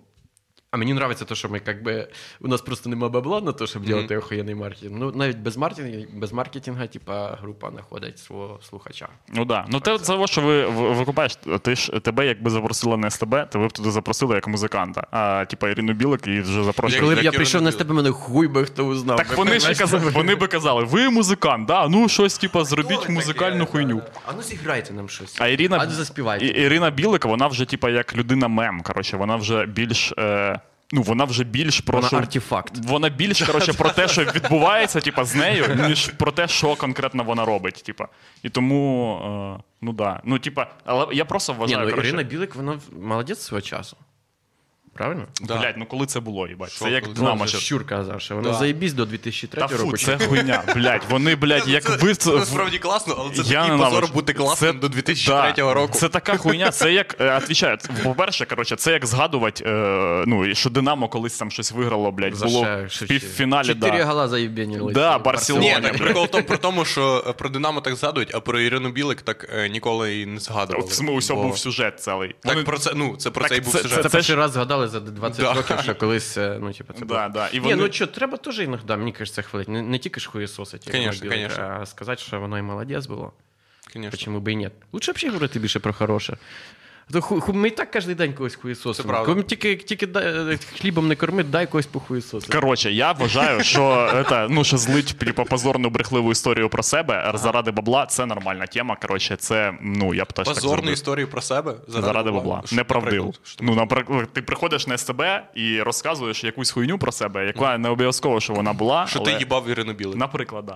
а 0.71 0.77
мені 0.77 0.93
подобається 0.93 1.25
те, 1.25 1.35
що 1.35 1.49
ми 1.49 1.59
как 1.59 1.83
би, 1.83 2.07
у 2.41 2.47
нас 2.47 2.61
просто 2.61 2.89
нема 2.89 3.09
бабла 3.09 3.41
на 3.41 3.51
те, 3.51 3.67
щоб 3.67 3.89
робити 3.89 4.17
охуєнний 4.17 4.55
маркетинг. 4.55 4.95
Ну, 4.99 5.11
навіть 5.11 5.37
без 5.37 5.57
маркетингу, 5.57 6.05
без 6.13 6.33
маркетинга, 6.33 6.87
типа, 6.87 7.37
група 7.41 7.69
знаходить 7.71 8.19
свого 8.19 8.59
слухача. 8.69 9.07
Ну 9.33 9.45
да. 9.45 9.65
Ну 9.69 9.79
те, 9.79 9.99
це 9.99 10.27
що 10.27 10.41
ви 10.41 10.65
ви- 10.65 10.93
викупаєш, 10.93 11.37
ти 11.61 11.75
ж 11.75 11.91
тебе 11.99 12.25
якби 12.27 12.49
запросили 12.49 12.97
на 12.97 13.09
СТБ, 13.09 13.49
то 13.49 13.59
ви 13.59 13.67
б 13.67 13.71
туди 13.71 13.91
запросили 13.91 14.35
як 14.35 14.47
музиканта. 14.47 15.07
А 15.11 15.45
типа 15.45 15.69
Ірину 15.69 15.93
Білик 15.93 16.27
і 16.27 16.41
вже 16.41 16.63
запрошували. 16.63 17.09
Коли 17.09 17.21
б 17.21 17.25
я 17.25 17.31
прийшов 17.31 17.61
на 17.61 17.67
розумію. 17.67 17.77
тебе, 17.87 17.93
мене 17.93 18.11
хуй 18.11 18.47
би 18.47 18.65
хто 18.65 18.85
узнав. 18.85 19.17
Так 19.17 19.29
би, 19.29 19.35
вони 19.35 19.59
ж 19.59 19.75
казали, 19.75 20.11
вони 20.11 20.35
би 20.35 20.47
казали, 20.47 20.83
ви 20.83 21.09
музикант, 21.09 21.67
да? 21.67 21.87
ну 21.87 22.09
щось, 22.09 22.37
типа, 22.37 22.63
зробіть 22.63 23.09
музикальну 23.09 23.65
хуйню. 23.65 24.01
А 24.25 24.33
ну 24.33 24.41
зіграйте 24.41 24.93
нам 24.93 25.09
щось. 25.09 25.35
А 25.39 25.47
Ірина, 25.47 25.77
А 25.77 25.85
ну 25.85 25.91
заспівайте. 25.91 26.45
І- 26.45 26.49
Ірина 26.49 26.89
Білик, 26.89 27.25
вона 27.25 27.47
вже, 27.47 27.65
типа, 27.65 27.89
як 27.89 28.15
людина 28.15 28.47
мем. 28.47 28.81
Коротше, 28.81 29.17
вона 29.17 29.35
вже 29.35 29.65
більш. 29.65 30.13
Е, 30.17 30.59
ну, 30.91 31.01
вона 31.01 31.23
вже 31.23 31.43
більш 31.43 31.79
про 31.79 31.97
Вона 31.97 32.07
що... 32.07 32.17
артефакт. 32.17 32.73
Вона 32.77 33.09
більш 33.09 33.41
коротше, 33.41 33.73
про 33.73 33.89
те, 33.89 34.07
що 34.07 34.23
відбувається, 34.23 35.01
типа, 35.01 35.25
з 35.25 35.35
нею, 35.35 35.75
ніж 35.87 36.07
про 36.07 36.31
те, 36.31 36.47
що 36.47 36.75
конкретно 36.75 37.23
вона 37.23 37.45
робить. 37.45 37.83
Типа. 37.85 38.07
І 38.43 38.49
тому, 38.49 39.57
е, 39.59 39.63
ну 39.81 39.93
да. 39.93 40.21
Ну, 40.23 40.39
типа, 40.39 40.67
але 40.85 41.07
я 41.11 41.25
просто 41.25 41.53
Ні, 41.53 41.59
вважаю, 41.59 41.85
ну, 41.85 41.89
коротше, 41.91 42.09
Ірина 42.09 42.23
Білик, 42.23 42.55
вона 42.55 42.79
молодець 43.01 43.39
свого 43.39 43.61
часу. 43.61 43.97
Правильно? 44.97 45.25
Да. 45.41 45.55
блядь, 45.57 45.77
ну 45.77 45.85
коли 45.85 46.05
це 46.05 46.19
було, 46.19 46.47
їбать. 46.47 46.71
Це 46.71 46.89
як? 46.91 47.03
Ну, 47.07 47.13
Динамо. 47.13 47.47
ще- 47.47 47.57
Щур 47.57 47.85
казав, 47.85 48.21
що 48.21 48.35
вона 48.35 48.49
Да. 48.51 48.57
заєбісь 48.57 48.93
до 48.93 49.05
2003 49.05 49.61
Та 49.61 49.67
фу, 49.67 49.83
року. 49.83 49.97
це 49.97 50.17
хуйня, 50.17 50.63
блядь. 50.75 51.01
Вони, 51.09 51.35
блядь, 51.35 51.67
як 51.67 52.01
ви 52.03 52.13
це 52.15 52.31
насправді 52.31 52.77
класно, 52.77 53.15
але 53.19 53.31
це 53.31 53.53
Я 53.53 53.61
такий 53.63 53.77
позор 53.85 54.07
бути 54.13 54.33
класним 54.33 54.73
Це- 54.73 54.79
до 54.79 54.89
2003 54.89 55.53
да, 55.67 55.73
року. 55.73 55.93
Це 55.93 56.09
така 56.09 56.37
хуйня. 56.37 56.71
Це 56.71 56.93
як 56.93 57.15
е, 57.21 57.39
відвічаю, 57.43 57.77
по-перше, 58.03 58.45
коротше, 58.45 58.75
це 58.75 58.91
як 58.91 59.05
згадувати, 59.05 59.63
е, 59.67 60.23
ну, 60.27 60.55
що 60.55 60.69
Динамо 60.69 61.07
колись 61.09 61.37
там 61.37 61.51
щось 61.51 61.71
виграло, 61.71 62.11
блядь, 62.11 62.35
За 62.35 62.45
було 62.45 62.65
ще- 62.89 63.05
в 63.05 63.07
півфіналі. 63.07 63.67
Чотири 63.67 63.97
Да. 63.97 64.05
гола 64.05 64.27
заєбенили. 64.27 64.93
Да, 64.93 65.17
Барселона. 65.19 65.79
так 65.81 65.97
прикол 65.97 66.23
в 66.25 66.27
тому, 66.27 66.43
про 66.43 66.57
тому, 66.57 66.85
що 66.85 67.23
е, 67.27 67.33
про 67.33 67.49
Динамо 67.49 67.81
так 67.81 67.95
згадують, 67.95 68.35
а 68.35 68.39
про 68.39 68.59
Ірину 68.59 68.89
Білик 68.91 69.21
так 69.21 69.49
е, 69.55 69.69
ніколи 69.69 70.19
і 70.21 70.25
не 70.25 70.39
згадували. 70.39 70.89
Бо- 71.01 71.35
був 71.35 71.57
сюжет 71.57 71.99
цілий. 71.99 72.35
Так 72.39 72.63
про 72.65 72.77
це, 72.77 72.91
ну, 72.95 73.15
це 73.17 73.31
про 73.31 73.49
це 73.49 73.57
і 73.57 73.61
був 73.61 73.73
сюжет. 73.73 73.91
Це, 73.91 74.03
це 74.03 74.09
перший 74.09 74.35
раз 74.35 74.51
згадали 74.51 74.86
за 74.87 74.99
20 74.99 75.41
Да. 75.41 75.53
років, 75.53 75.79
що 75.79 75.95
колись, 75.95 76.37
е, 76.37 76.57
ну, 76.61 76.73
типу, 76.73 76.93
це. 76.93 77.05
Да, 77.05 77.29
да. 77.29 77.47
І 77.47 77.59
Ні, 77.59 77.75
ну 77.75 77.91
що, 77.91 78.07
треба 78.07 78.37
теж 78.37 78.59
іноді, 78.59 78.83
мені 78.95 79.11
кажеться, 79.11 79.41
хвалити. 79.41 79.71
Не, 79.71 79.81
не 79.81 79.99
тільки 79.99 80.19
ж 80.19 80.29
хуєсосить, 80.29 80.89
Конечно, 80.91 81.29
конечно. 81.29 81.77
а 81.81 81.85
сказати, 81.85 82.21
що 82.21 82.39
воно 82.39 82.57
і 82.57 82.61
молодець 82.61 83.05
було. 83.05 83.33
Конечно. 83.93 84.11
Почему 84.11 84.39
бы 84.39 84.51
и 84.51 84.55
нет? 84.55 84.73
Лучше 84.91 85.11
вообще 85.11 85.27
говорити 85.29 85.59
більше 85.59 85.79
про 85.79 85.93
хороше. 85.93 86.37
То 87.11 87.21
ху- 87.21 87.41
ху- 87.41 87.53
Ми 87.53 87.67
і 87.67 87.71
так 87.71 87.91
кожен 87.91 88.15
день 88.15 88.33
когось 88.33 88.55
хуєсосимо. 88.55 89.25
Це 89.25 89.43
тільки, 89.43 89.75
тільки 89.75 90.07
дай- 90.07 90.59
хлібом 90.81 91.07
не 91.07 91.15
корми, 91.15 91.43
дай 91.43 91.67
когось 91.67 91.85
похуєсосити. 91.85 92.59
Коротше, 92.59 92.91
я 92.91 93.11
вважаю, 93.11 93.63
що 93.63 93.81
это, 94.15 94.47
ну, 94.49 94.63
що 94.63 94.77
злить 94.77 95.17
типу, 95.17 95.43
позорну 95.43 95.89
брехливу 95.89 96.31
історію 96.31 96.69
про 96.69 96.83
себе 96.83 97.31
заради 97.35 97.71
бабла 97.71 98.05
це 98.05 98.25
нормальна 98.25 98.65
тема. 98.65 98.97
Коротше, 99.01 99.35
це, 99.35 99.73
ну, 99.81 100.13
я 100.13 100.23
б 100.23 100.33
теж 100.33 100.45
так 100.45 100.55
Позорну 100.55 100.75
зробив. 100.77 100.93
історію 100.93 101.27
про 101.27 101.41
себе 101.41 101.75
Заради 101.87 102.31
бабла. 102.31 102.63
Наприклад, 102.71 103.39
що 103.43 103.57
ти 103.59 103.65
Ну, 103.65 103.75
наприклад, 103.75 104.29
ти 104.33 104.41
приходиш 104.41 104.87
на 104.87 104.97
СТБ 104.97 105.23
і 105.55 105.81
розказуєш 105.81 106.43
якусь 106.43 106.71
хуйню 106.71 106.97
про 106.97 107.11
себе, 107.11 107.45
яка 107.45 107.77
не 107.77 107.89
обов'язково, 107.89 108.39
що 108.39 108.53
вона 108.53 108.73
була. 108.73 109.07
Що 109.07 109.19
але... 109.19 109.31
ти 109.33 109.39
їбав 109.39 109.69
Ірину 109.69 109.93
Білик. 109.93 110.17
Наприклад, 110.17 110.65
да. 110.65 110.75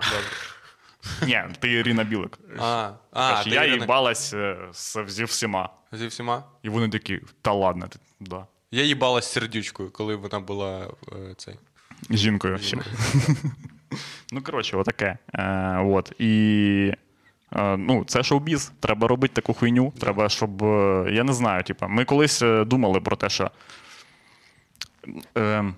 Ні, 1.26 1.42
ти 1.60 1.72
Ірина 1.72 2.04
Білик. 2.04 2.38
А, 2.58 2.90
а 3.12 3.30
Кажеш, 3.30 3.44
ти 3.44 3.50
я 3.50 3.64
Ірина- 3.64 3.80
їбалась 3.80 4.34
е, 4.34 4.56
з- 4.72 5.04
зі 5.08 5.24
всіма. 5.24 5.68
Зі 5.92 6.06
всіма. 6.06 6.44
І 6.62 6.68
вони 6.68 6.88
такі, 6.88 7.20
та 7.42 7.52
ладно, 7.52 7.86
ти- 7.88 7.98
да. 8.20 8.46
Я 8.70 8.82
їбалась 8.82 9.24
з 9.24 9.32
сердючкою, 9.32 9.90
коли 9.90 10.16
вона 10.16 10.40
була 10.40 10.88
е, 11.12 11.34
цей. 11.36 11.54
Жінкою 12.10 12.58
ще. 12.58 12.78
ну, 14.32 14.42
коротше, 14.42 14.76
отаке. 14.76 15.18
Е, 15.34 15.78
от. 15.78 16.12
І. 16.18 16.92
е, 17.56 17.76
Ну, 17.76 18.04
це 18.04 18.22
шоу-біз. 18.22 18.72
Треба 18.80 19.08
робити 19.08 19.34
таку 19.34 19.54
хуйню. 19.54 19.92
Треба, 20.00 20.28
щоб. 20.28 20.64
е, 20.64 21.06
Я 21.12 21.24
не 21.24 21.32
знаю, 21.32 21.62
типа, 21.62 21.88
ми 21.88 22.04
колись 22.04 22.42
е, 22.42 22.64
думали 22.64 23.00
про 23.00 23.16
те, 23.16 23.28
що. 23.28 23.50
Е, 25.38 25.72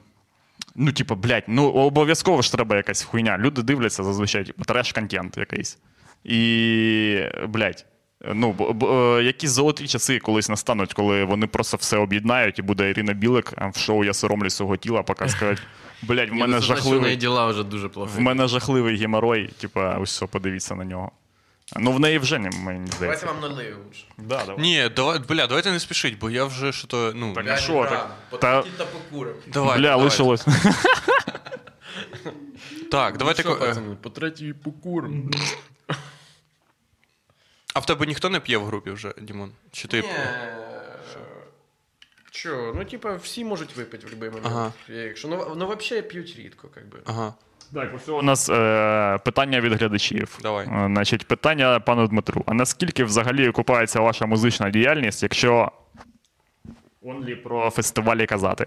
ну, 0.76 0.92
типа, 0.92 1.14
блядь, 1.14 1.44
ну 1.46 1.70
обов'язково 1.70 2.42
ж 2.42 2.52
треба 2.52 2.76
якась 2.76 3.02
хуйня. 3.02 3.38
Люди 3.38 3.62
дивляться 3.62 4.04
зазвичай, 4.04 4.44
типу, 4.44 4.64
треш-контент 4.64 5.38
якийсь. 5.38 5.78
І, 6.24 7.20
блядь, 7.48 7.86
ну, 8.34 8.52
б, 8.52 8.72
б, 8.72 8.84
е, 8.84 9.22
якісь 9.24 9.50
золоті 9.50 9.86
часи 9.86 10.18
колись 10.18 10.48
настануть, 10.48 10.94
коли 10.94 11.24
вони 11.24 11.46
просто 11.46 11.76
все 11.76 11.96
об'єднають, 11.96 12.58
і 12.58 12.62
буде 12.62 12.90
Ірина 12.90 13.12
Білик 13.12 13.52
в 13.74 13.78
шоу 13.78 14.04
Я 14.04 14.12
соромлюсь 14.12 14.54
свого 14.54 14.76
тіла, 14.76 15.02
поки 15.02 15.28
скажуть, 15.28 15.62
блядь, 16.02 16.30
в 16.30 16.34
мене 16.34 16.60
жахливий. 16.60 17.16
діла 17.16 17.46
вже 17.46 17.64
дуже. 17.64 17.88
В 17.94 18.20
мене 18.20 18.48
жахливий 18.48 18.96
геморой, 18.96 19.50
типа, 19.60 19.98
ось 19.98 20.10
все, 20.10 20.26
подивіться 20.26 20.74
на 20.74 20.84
нього. 20.84 21.10
Ну, 21.76 21.92
в 21.92 22.00
неї 22.00 22.18
вже 22.18 22.38
не 22.38 22.50
мені 22.50 22.90
здається. 22.90 23.26
вам 23.26 23.40
налию 23.40 23.76
лучше. 23.86 24.04
Да, 24.18 24.44
давай. 24.44 24.62
Ні, 24.62 24.88
давай, 24.96 25.18
бля, 25.18 25.46
давайте 25.46 25.70
не 25.72 25.80
спішіть, 25.80 26.18
бо 26.18 26.30
я 26.30 26.44
вже 26.44 26.72
що 26.72 26.86
то. 26.86 27.12
Ну, 27.14 27.34
Так, 27.34 27.48
а 27.48 27.56
що 27.56 27.84
так? 27.84 28.16
Та, 28.40 28.62
та 28.62 28.84
покурим. 28.84 29.34
давай, 29.46 29.78
бля, 29.78 29.88
давайте. 29.88 30.04
лишилось. 30.04 30.46
Так, 32.90 33.16
давайте. 33.18 33.42
Що, 33.42 33.56
ко- 33.56 33.64
е, 33.64 33.68
пацани, 33.68 33.96
по 34.02 34.10
третій 34.10 34.52
покурим. 34.52 35.30
А 37.74 37.78
в 37.80 37.86
тебе 37.86 38.06
ніхто 38.06 38.30
не 38.30 38.40
п'є 38.40 38.56
в 38.58 38.64
групі 38.64 38.90
вже, 38.90 39.14
Дімон? 39.20 39.52
Чи 39.72 39.88
ти. 39.88 40.04
Що, 42.30 42.72
ну 42.76 42.84
типа 42.84 43.14
всі 43.14 43.44
можуть 43.44 43.76
випити 43.76 44.06
в 44.06 44.10
будь-який 44.10 44.30
момент. 44.30 44.46
Ага. 44.46 44.72
Якщо, 44.88 45.28
ну, 45.28 45.54
ну 45.56 45.76
взагалі 45.76 46.02
п'ють 46.06 46.36
рідко, 46.38 46.68
как 46.74 46.88
би. 46.88 46.98
Ага. 47.04 47.34
Так, 47.74 47.90
ось 47.96 48.08
у 48.08 48.22
нас 48.22 48.48
е, 48.48 49.18
питання 49.24 49.60
від 49.60 49.72
глядачів. 49.72 50.38
Давай. 50.42 50.66
Е, 50.66 50.82
Значить, 50.86 51.26
питання 51.28 51.80
пану 51.80 52.06
Дмитру. 52.06 52.42
А 52.46 52.54
наскільки 52.54 53.04
взагалі 53.04 53.48
окупається 53.48 54.00
ваша 54.00 54.26
музична 54.26 54.70
діяльність, 54.70 55.22
якщо 55.22 55.72
онлі 57.02 57.36
про 57.36 57.70
фестивалі 57.70 58.26
казати? 58.26 58.66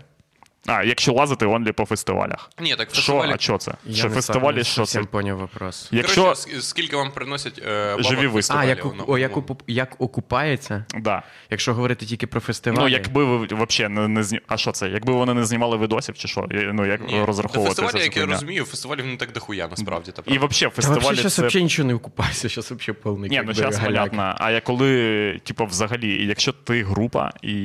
А, 0.70 0.84
якщо 0.84 1.14
лазити 1.14 1.46
онлі 1.46 1.72
по 1.72 1.86
фестивалях. 1.86 2.50
Ні, 2.60 2.76
так 2.76 2.88
Що, 2.90 2.96
фестивалі. 2.96 3.32
а 3.34 3.38
що 3.38 3.58
це? 3.58 3.74
Я 3.86 3.96
що 3.96 4.10
не 4.10 4.16
фестивалі, 4.16 4.64
що 4.64 4.86
це? 4.86 5.04
поняв 5.04 5.38
вопрос. 5.38 5.90
Якщо. 5.92 6.22
Коротше, 6.22 6.42
с- 6.42 6.68
скільки 6.68 6.96
вам 6.96 7.12
приносять 7.12 7.62
е, 7.68 7.92
бабок 7.92 8.04
Живі 8.06 8.28
виступи. 8.28 8.60
А, 8.60 8.66
як, 8.66 8.86
оку- 8.86 9.04
о, 9.08 9.18
як, 9.18 9.32
ну, 9.36 9.42
опу- 9.42 9.62
як 9.68 9.96
окупається, 10.00 10.86
Да. 10.96 11.24
якщо 11.50 11.74
говорити 11.74 12.06
тільки 12.06 12.28
про 12.28 12.40
фестивалі. 12.42 12.82
Ну, 12.84 12.88
якби 12.90 13.24
ви 13.26 13.46
взагалі 13.66 13.94
не, 13.94 14.08
не 14.08 14.24
зні... 14.24 14.40
А 14.48 14.58
що 14.58 14.72
це? 14.72 14.90
Якби 14.90 15.14
вони 15.14 15.34
не 15.34 15.46
знімали 15.46 15.78
видосів, 15.78 16.18
чи 16.18 16.28
що? 16.28 16.48
Ну, 16.52 16.86
як 16.86 17.02
Ні. 17.08 17.24
розраховувати 17.24 17.76
Та 17.76 17.82
фестивалі, 17.82 18.04
як 18.06 18.18
я 18.18 18.26
розумію, 18.26 18.66
фестивалів 18.66 19.06
не 19.06 19.18
так 19.18 19.32
дохуя, 19.32 19.68
насправді. 19.68 20.12
Та 20.12 20.22
І 20.22 20.26
правда. 20.26 20.46
взагалі, 20.48 20.72
Та 20.76 20.82
взагалі 20.82 20.96
фестивалі 21.00 21.16
зараз 21.18 21.34
це... 21.34 21.42
взагалі 21.48 21.64
нічого 21.64 21.88
не 21.88 21.94
окупається, 21.94 22.50
зараз 22.50 22.72
взагалі 22.72 22.98
повний. 23.04 23.30
Ні, 23.30 23.42
ну 23.46 23.54
зараз 23.54 23.80
понятно. 23.80 24.36
А 24.38 24.52
я 24.52 24.62
коли, 24.62 25.42
типу, 25.44 25.66
взагалі, 25.66 26.26
якщо 26.26 26.52
ти 26.52 26.84
група 26.84 27.32
і 27.42 27.58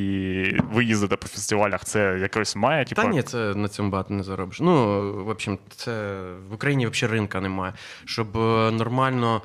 ви 0.73 0.85
їздите 0.85 1.17
по 1.17 1.29
фестивалях, 1.29 1.85
це 1.85 2.19
якось 2.21 2.57
має. 2.57 2.85
Та 2.95 3.05
ні, 3.05 3.23
це 3.23 3.55
на 3.55 3.69
цьому 3.69 3.91
багато 3.91 4.15
не 4.15 4.23
заробиш. 4.23 4.61
Ну, 4.61 5.01
в 5.25 5.29
общем, 5.29 5.59
це 5.77 6.23
в 6.49 6.55
Україні 6.55 6.87
взагалі 6.87 7.17
ринка 7.19 7.41
немає. 7.41 7.73
Щоб 8.05 8.37
е, 8.37 8.71
нормально 8.71 9.43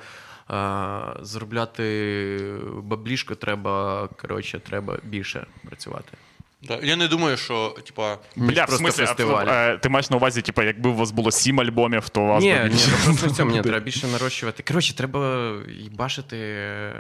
а, 0.47 1.15
заробляти 1.21 2.39
баблішко, 2.83 3.35
треба, 3.35 4.07
коротше, 4.21 4.59
треба 4.59 4.97
більше 5.03 5.45
працювати. 5.65 6.17
Да. 6.63 6.79
Я 6.83 6.95
не 6.95 7.07
думаю, 7.07 7.37
що, 7.37 7.75
типа. 7.85 8.17
Бля, 8.35 8.65
в 8.65 8.69
смысле, 8.69 9.05
фестиваль. 9.05 9.45
а, 9.47 9.67
е, 9.73 9.77
ти 9.77 9.89
маєш 9.89 10.09
на 10.09 10.17
увазі, 10.17 10.41
типа, 10.41 10.63
якби 10.63 10.89
у 10.89 10.95
вас 10.95 11.11
було 11.11 11.31
сім 11.31 11.59
альбомів, 11.59 12.09
то 12.09 12.21
у 12.21 12.27
вас 12.27 12.43
Ні, 12.43 12.53
би 12.53 12.63
ні, 12.63 12.69
більше- 12.69 12.91
ну, 12.91 13.03
просто 13.05 13.27
в 13.27 13.31
цьому 13.31 13.51
ні, 13.51 13.61
треба 13.61 13.79
більше 13.79 14.07
нарощувати. 14.07 14.63
Коротше, 14.63 14.95
треба 14.95 15.53
бачити 15.91 16.37
е, 16.37 16.93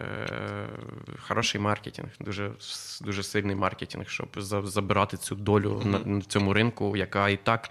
хороший 1.19 1.61
маркетинг, 1.61 2.09
дуже, 2.19 2.51
дуже 3.01 3.23
сильний 3.23 3.55
маркетинг, 3.55 4.09
щоб 4.09 4.27
забирати 4.65 5.17
цю 5.17 5.35
долю 5.35 5.81
на, 5.85 5.99
на 5.99 6.21
цьому 6.21 6.53
ринку, 6.53 6.97
яка 6.97 7.29
і 7.29 7.37
так, 7.37 7.69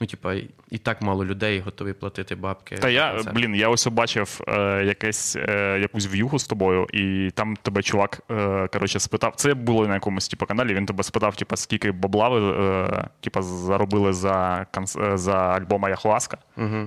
ну, 0.00 0.06
типа, 0.06 0.34
і 0.70 0.78
так 0.82 1.02
мало 1.02 1.24
людей 1.24 1.60
готові 1.60 1.92
платити 1.92 2.34
бабки. 2.34 2.76
Та 2.76 2.88
я, 2.88 3.12
концерт. 3.12 3.34
блін, 3.36 3.54
я 3.54 3.68
ось 3.68 3.86
бачив 3.86 4.40
е, 4.48 4.84
якесь, 4.84 5.36
е, 5.36 5.78
якусь 5.80 6.06
в'югу 6.06 6.38
з 6.38 6.46
тобою, 6.46 6.86
і 6.92 7.30
там 7.34 7.56
тебе 7.56 7.82
чувак 7.82 8.20
е, 8.30 8.68
коротше, 8.72 9.00
спитав. 9.00 9.32
Це 9.36 9.54
було 9.54 9.86
на 9.86 9.94
якомусь 9.94 10.28
типу, 10.28 10.46
каналі. 10.46 10.74
Він 10.74 10.86
тебе 10.86 11.02
спитав, 11.04 11.36
типу, 11.36 11.56
скільки 11.56 11.92
бабла 11.92 12.28
ви 12.28 12.52
е, 12.66 13.08
типу, 13.20 13.42
заробили 13.42 14.12
за, 14.12 14.66
конс- 14.74 15.12
е, 15.14 15.16
за 15.18 15.34
альбом 15.36 15.84
Аяхуаска. 15.84 16.38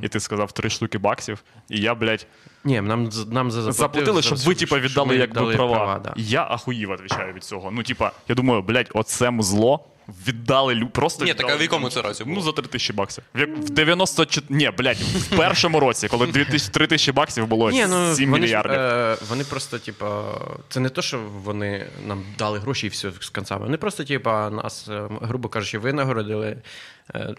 І 0.02 0.08
ти 0.08 0.20
сказав 0.20 0.52
три 0.52 0.70
штуки 0.70 0.98
баксів. 0.98 1.44
І 1.70 1.80
я, 1.80 1.96
блядь, 1.96 2.28
Ні, 2.64 2.82
нам, 2.82 3.10
нам 3.32 3.52
за- 3.52 3.72
заплатили, 3.72 4.22
щоб 4.22 4.38
ви, 4.38 4.56
типу, 4.56 4.76
віддали 4.80 5.16
якби 5.16 5.42
віддали 5.42 5.56
права. 5.56 6.00
да. 6.04 6.14
Я 6.18 6.44
ахуїв, 6.50 6.90
відповідаю 6.92 7.34
від 7.34 7.44
цього. 7.44 7.72
Ну, 7.72 7.84
типа, 7.84 8.12
я 8.28 8.36
думаю, 8.36 8.62
блядь, 8.62 8.90
оце 8.94 9.30
музло. 9.32 9.86
Віддали 10.28 10.76
лю... 10.76 10.88
просто 10.88 11.26
Ні, 11.26 11.34
так 11.34 11.50
а 11.50 11.56
в 11.56 11.62
якому 11.62 11.90
це 11.90 12.02
році 12.02 12.24
було? 12.24 12.36
Ну, 12.36 12.42
за 12.42 12.52
3 12.52 12.68
тисячі 12.68 12.94
баксів. 12.94 13.24
В, 13.36 13.40
як- 13.40 13.58
в 13.58 13.70
94... 13.70 14.46
Ні, 14.50 14.72
блядь, 14.78 14.98
в 14.98 15.38
першому 15.38 15.80
році, 15.80 16.08
коли 16.08 16.28
3 16.28 16.46
тисячі- 16.46 16.72
3 16.72 16.88
тисячі 16.88 17.12
баксів 17.12 17.48
було 17.48 17.72
Ні, 17.72 17.86
ну, 17.90 18.16
7 18.16 18.32
вони, 18.32 18.48
ж, 18.48 18.54
мільярдів. 18.54 18.80
е, 18.80 19.18
вони 19.30 19.44
просто, 19.44 19.80
типа, 19.80 20.24
це 20.70 20.80
не 20.80 20.90
то, 20.90 21.02
що 21.02 21.20
вони 21.44 21.86
нам 22.08 22.24
дали 22.40 22.60
гроші 22.60 22.86
і 22.86 22.90
все 22.90 23.12
з 23.20 23.30
концами. 23.30 23.66
Вони 23.66 23.78
просто, 23.78 24.04
типа, 24.04 24.50
нас, 24.50 24.88
е, 24.90 25.04
грубо 25.22 25.50
кажучи, 25.50 25.78
винагородили 25.80 26.58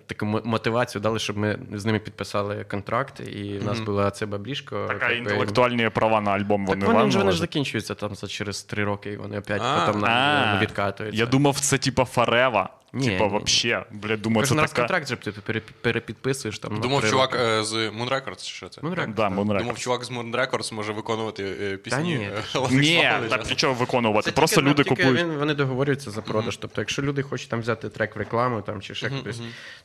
таку 0.07 0.27
мотивацію 0.27 1.03
дали, 1.03 1.19
щоб 1.19 1.37
ми 1.37 1.59
з 1.73 1.85
ними 1.85 1.99
підписали 1.99 2.65
контракт, 2.71 3.21
і 3.21 3.59
в 3.59 3.65
нас 3.65 3.81
була 3.81 4.11
це 4.11 4.27
баблішко. 4.27 4.85
Така 4.89 5.11
інтелектуальні 5.11 5.89
права 5.89 6.21
на 6.21 6.31
альбом 6.31 6.67
Так 6.67 6.75
вони 6.75 6.87
вони, 6.87 6.99
вам 6.99 7.11
ж, 7.11 7.19
вони 7.19 7.33
ж 7.33 7.39
закінчуються 7.39 7.95
там 7.95 8.15
за 8.15 8.27
через 8.27 8.63
три 8.63 8.85
роки, 8.85 9.13
і 9.13 9.17
вони 9.17 9.39
опять 9.39 9.63
потім 9.87 10.05
е, 10.05 10.59
відкатуються. 10.63 11.21
Я 11.21 11.27
думав, 11.27 11.61
це 11.61 11.79
типа 11.79 12.05
Фарева. 12.05 12.71
Ні, 12.93 13.09
Типа, 13.09 13.25
ні. 13.25 13.31
вообще, 13.31 13.85
блядь, 13.91 14.23
думаю, 14.23 14.47
це 14.47 14.49
Кожен 14.49 14.61
раз 14.61 14.71
така... 14.71 14.83
контракт 14.83 15.09
же 15.09 15.17
ти 15.17 15.63
перепідписуєш 15.81 16.59
там. 16.59 16.81
Думав, 16.81 17.01
три 17.01 17.11
чувак 17.11 17.35
е, 17.41 17.65
з 17.65 17.73
Moon 17.75 18.09
Records, 18.09 18.45
чи 18.45 18.55
що 18.55 18.69
це? 18.69 18.81
Moon 18.81 18.95
Records, 18.95 19.15
Да. 19.15 19.29
Moon 19.29 19.45
Records. 19.45 19.59
Думав, 19.59 19.79
чувак 19.79 20.05
з 20.05 20.11
Moon 20.11 20.35
Records 20.35 20.75
може 20.75 20.93
виконувати 20.93 21.57
е, 21.63 21.77
пісні. 21.77 22.03
ні, 22.03 22.31
е, 22.55 22.69
Ні, 22.71 23.05
нічого 23.51 23.75
виконувати. 23.75 24.25
Це 24.25 24.33
Просто 24.33 24.55
тільки, 24.57 24.65
ну, 24.65 24.71
люди 24.71 24.83
тільки 24.85 25.03
купують. 25.03 25.21
Він, 25.21 25.39
вони 25.39 25.55
договорюються 25.55 26.11
за 26.11 26.23
продаж. 26.23 26.57
Тобто, 26.57 26.81
якщо 26.81 27.03
люди 27.03 27.23
хочуть 27.23 27.49
там 27.51 27.61
взяти 27.61 27.89
трек 27.89 28.17
в 28.17 28.19
рекламу 28.19 28.63
там, 28.63 28.81
чи 28.83 28.95
ще 28.95 29.11
кудись, 29.11 29.41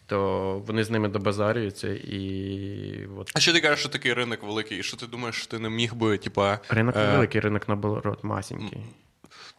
то 0.05 0.57
вони 0.67 0.83
з 0.83 0.89
ними 0.89 1.07
добазарюються 1.09 1.87
і 1.87 3.07
от. 3.17 3.31
А 3.33 3.39
що 3.39 3.53
ти 3.53 3.61
кажеш, 3.61 3.79
що 3.79 3.89
такий 3.89 4.13
ринок 4.13 4.43
великий? 4.43 4.79
І 4.79 4.83
що 4.83 4.97
ти 4.97 5.07
думаєш, 5.07 5.35
що 5.35 5.47
ти 5.47 5.59
не 5.59 5.69
міг 5.69 5.93
би, 5.93 6.17
типа. 6.17 6.59
Ринок 6.69 6.95
е, 6.95 6.99
невеликий, 6.99 7.41
ринок 7.41 7.67
наоборот 7.67 8.23
масенький. 8.23 8.79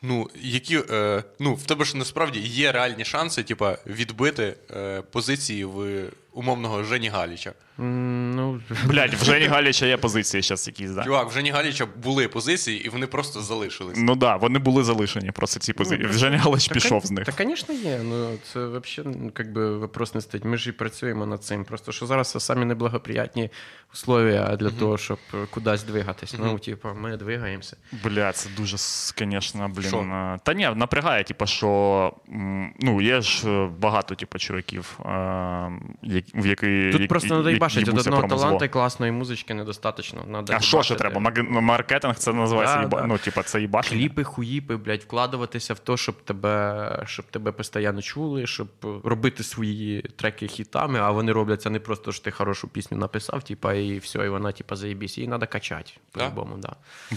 Ну, 0.07 0.31
які, 0.43 0.83
е, 0.91 1.25
ну, 1.39 1.55
в 1.55 1.67
тебе 1.67 1.85
ж 1.85 1.97
насправді 1.97 2.41
є 2.41 2.73
реальні 2.73 3.05
шанси, 3.05 3.43
типа, 3.43 3.79
відбити 3.87 4.55
е, 4.71 5.03
позиції 5.03 5.65
в 5.65 6.05
умовного 6.35 6.85
Жені 6.85 7.09
Галіча. 7.09 7.53
Ну, 7.79 8.61
Блядь, 8.87 9.15
в 9.15 9.25
Жені 9.25 9.47
Галіча 9.47 9.87
є 9.87 9.97
позиції 9.97 10.43
зараз 10.43 10.67
якісь, 10.67 10.91
да? 10.91 11.05
Чувак, 11.05 11.31
в 11.31 11.33
Жені 11.33 11.51
Галіча 11.51 11.87
були 12.03 12.29
позиції, 12.29 12.87
і 12.87 12.89
вони 12.89 13.07
просто 13.07 13.41
залишились. 13.43 13.99
Ну 14.01 14.15
да, 14.17 14.37
вони 14.37 14.59
були 14.59 14.85
залишені 14.85 15.31
просто 15.31 15.61
ці 15.61 15.73
позиції. 15.73 16.09
Жені 16.13 16.37
Галич 16.37 16.69
пішов 16.69 17.07
з 17.07 17.11
них. 17.11 17.25
Та, 17.25 17.45
звісно, 17.45 17.75
є. 17.75 18.01
Ну, 18.05 18.39
це 18.53 18.67
взагалі 18.67 19.17
ну, 19.21 19.31
как 19.35 19.53
би, 19.53 19.79
вопрос 19.79 20.15
не 20.15 20.21
стоїть. 20.21 20.45
Ми 20.45 20.57
ж 20.57 20.71
і 20.71 20.73
працюємо 20.73 21.27
над 21.27 21.45
цим. 21.45 21.65
Просто 21.65 21.93
що 21.93 22.07
зараз 22.07 22.31
це 22.31 22.41
самі 22.41 22.65
неблагоприятні 22.65 23.51
условия 23.93 24.57
для 24.57 24.71
того, 24.71 24.99
щоб 24.99 25.19
е, 25.35 25.47
кудись 25.51 25.83
двигатись. 25.83 26.35
Ну, 26.39 26.59
типу, 26.59 26.89
ми 27.01 27.17
двигаємося. 27.17 27.77
Бля, 28.05 28.33
це 28.33 28.51
дуже, 28.57 28.77
звісно, 28.79 29.69
блін. 29.69 29.89
Що? 29.89 29.99
е, 29.99 30.39
Та 30.43 30.55
ні, 30.55 30.71
напрягає, 30.75 31.25
типу, 31.25 31.47
що 31.47 32.13
ну, 32.81 33.01
є 33.01 33.21
ж 33.21 33.49
е, 33.49 33.71
багато, 33.79 34.15
типу, 34.15 34.39
чуваків, 34.39 34.99
е, 35.07 35.71
як- 36.03 36.24
в 36.35 36.47
які. 36.47 36.91
Тут 36.93 37.09
просто 37.09 37.43
які 37.49 37.59
бачити, 37.59 37.91
від 37.91 37.99
одного 37.99 38.29
таланту 38.29 38.65
і 38.65 38.69
класної 38.69 39.13
музички 39.13 39.55
недостатньо. 39.55 40.25
Надо 40.29 40.53
А 40.53 40.61
що 40.61 40.83
ще 40.83 40.95
треба? 40.95 41.21
Маг- 41.31 41.61
Маркетинг 41.61 42.15
це 42.17 42.33
називається 42.33 42.77
Да, 42.77 42.83
їба... 42.83 43.01
да. 43.01 43.07
ну, 43.07 43.19
типу, 43.19 43.43
це 43.43 43.61
їбашення. 43.61 44.01
Кліпи, 44.01 44.25
хуїпи, 44.25 44.77
блядь, 44.77 45.03
вкладуватися 45.03 45.75
в 45.75 45.79
те, 45.79 45.97
щоб 45.97 46.23
тебе, 46.23 47.03
щоб 47.07 47.25
тебе 47.31 47.53
постійно 47.53 48.03
чули, 48.03 48.47
щоб 48.47 48.69
робити 49.05 49.43
свої 49.43 50.03
треки 50.03 50.47
хітами, 50.47 50.99
а 50.99 51.11
вони 51.11 51.33
робляться 51.33 51.71
не 51.71 51.81
просто, 51.81 52.13
що 52.13 52.25
ти 52.25 52.31
хорошу 52.31 52.69
пісню 52.69 52.99
написав, 52.99 53.43
типа, 53.43 53.75
і 53.75 53.99
все, 53.99 54.19
і 54.27 54.29
вона, 54.29 54.53
типа, 54.53 54.77
заєбісь. 54.77 55.19
Її 55.19 55.29
треба 55.29 55.47
качати, 55.47 55.93
по-любому, 56.11 56.57
да. 56.59 56.73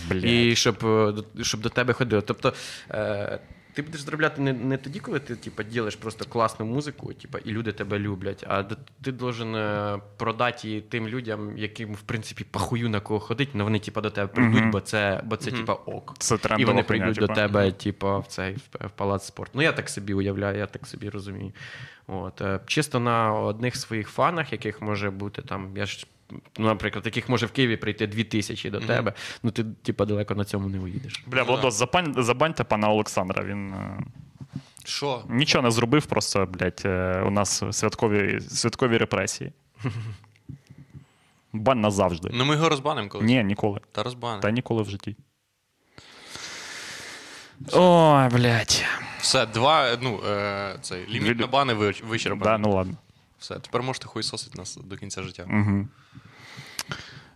Блядь. 0.10 0.24
І 0.24 0.56
щоб, 0.56 0.76
е, 0.86 1.12
до- 1.12 1.44
щоб 1.44 1.62
до 1.62 1.70
тебе 1.70 1.94
ходили. 1.94 2.22
Тобто. 2.22 2.54
Е, 2.92 3.40
ти 3.78 3.84
будеш 3.84 4.02
заробляти 4.02 4.42
не, 4.42 4.54
не 4.54 4.78
тоді, 4.78 5.00
коли 5.00 5.20
ти 5.20 5.36
типа, 5.36 5.64
ділиш 5.64 5.96
просто 5.96 6.26
класну 6.26 6.66
музику, 6.66 7.14
типа, 7.14 7.38
і 7.46 7.52
люди 7.52 7.72
тебе 7.72 8.00
люблять, 8.00 8.44
а 8.48 8.64
ти 9.04 9.12
должен 9.12 9.56
е, 9.56 10.00
продати 10.18 10.68
її 10.68 10.82
тим 10.82 11.08
людям, 11.08 11.58
яким, 11.58 11.94
в 11.94 12.02
принципі, 12.02 12.44
похую 12.52 12.90
на 12.90 13.00
кого 13.00 13.20
ходить, 13.20 13.50
але 13.54 13.64
вони 13.64 13.80
типа, 13.80 14.02
до 14.02 14.10
тебе 14.10 14.28
прийдуть, 14.28 14.62
Мгм. 14.62 14.72
бо 14.72 14.80
це, 14.82 15.22
бо 15.26 15.36
це 15.36 15.52
типа, 15.52 15.74
ок. 15.74 16.16
Це 16.18 16.38
І 16.58 16.66
вони 16.66 16.84
прийдуть 16.84 17.16
типу. 17.16 17.28
до 17.28 17.34
тебе, 17.34 17.72
типа, 17.72 18.20
в 18.20 18.28
цей 18.28 18.54
в, 18.56 18.88
в 18.88 18.92
палац 18.96 19.26
спорту. 19.26 19.52
Ну, 19.56 19.62
я 19.62 19.72
так 19.72 19.90
собі 19.90 20.14
уявляю, 20.14 20.58
я 20.58 20.66
так 20.66 20.88
собі 20.88 21.10
розумію. 21.10 21.52
От. 22.08 22.42
е, 22.42 22.60
Чисто 22.66 23.00
на 23.00 23.34
одних 23.34 23.76
своїх 23.76 24.10
фанах, 24.10 24.52
яких 24.52 24.82
може 24.82 25.10
бути 25.10 25.42
там, 25.42 25.78
я 25.78 25.86
ж. 25.86 26.08
Ну, 26.58 26.66
наприклад, 26.68 27.06
яких 27.06 27.30
може 27.30 27.46
в 27.46 27.52
Києві 27.52 27.78
прийти 27.78 28.08
дві 28.08 28.24
тисячі 28.24 28.70
до 28.70 28.80
тебе, 28.80 29.14
ну 29.44 29.52
ти 29.52 29.64
типа 29.64 30.06
далеко 30.06 30.36
на 30.36 30.46
цьому 30.46 30.70
не 30.70 30.80
уїдеш. 30.80 31.24
Бля, 31.28 31.44
Владос, 31.44 31.74
запань, 31.76 32.16
забаньте 32.18 32.64
пана 32.64 32.90
Олександра. 32.90 33.44
Він 33.44 33.74
е, 33.74 34.00
Що? 34.86 35.24
нічого 35.30 35.62
не 35.64 35.72
зробив, 35.72 36.06
просто, 36.06 36.46
блядь, 36.46 36.82
е, 36.86 37.22
у 37.28 37.30
нас 37.30 37.64
святкові, 37.72 38.42
святкові 38.42 38.98
репресії. 38.98 39.52
Бан 41.54 41.82
назавжди. 41.82 42.30
Ну 42.34 42.46
ми 42.46 42.56
його 42.56 42.70
розбанимо 42.70 43.10
колись. 43.10 43.28
Ні, 43.28 43.44
ніколи. 43.44 43.80
Та 43.92 44.04
розбанимо. 44.04 44.42
Та 44.42 44.52
ніколи 44.52 44.84
в 44.84 44.90
житті. 44.90 45.16
Ой, 47.74 48.30
блядь. 48.30 48.86
Все, 49.20 49.46
два, 49.46 49.98
ну, 50.02 50.20
е, 50.30 50.76
цей, 50.82 51.08
ліміт 51.10 51.34
Дві- 51.38 51.42
на 51.42 51.48
бани 51.48 51.74
вич- 51.74 52.06
вичерпаний. 52.08 52.44
Да, 52.44 52.58
ну 52.58 52.76
ладно. 52.76 52.94
Все, 53.40 53.56
тепер 53.56 53.84
можете 53.84 54.06
хуйсосити 54.08 54.58
нас 54.58 54.76
до 54.84 54.98
кінця 54.98 55.24
життя. 55.24 55.44
Угу. 55.50 55.88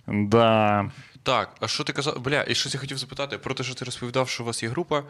Да. 0.08 0.86
Так, 1.24 1.49
а 1.60 1.68
що 1.68 1.84
ти 1.84 1.93
казав? 1.93 2.20
Бля, 2.22 2.45
і 2.47 2.56
щось 2.56 2.74
я 2.74 2.80
хотів 2.80 2.97
запитати 2.97 3.38
про 3.38 3.54
те, 3.54 3.64
що 3.64 3.74
ти 3.74 3.86
розповідав, 3.86 4.30
що 4.30 4.43
у 4.43 4.45
вас 4.45 4.64
є 4.64 4.70
група. 4.70 5.04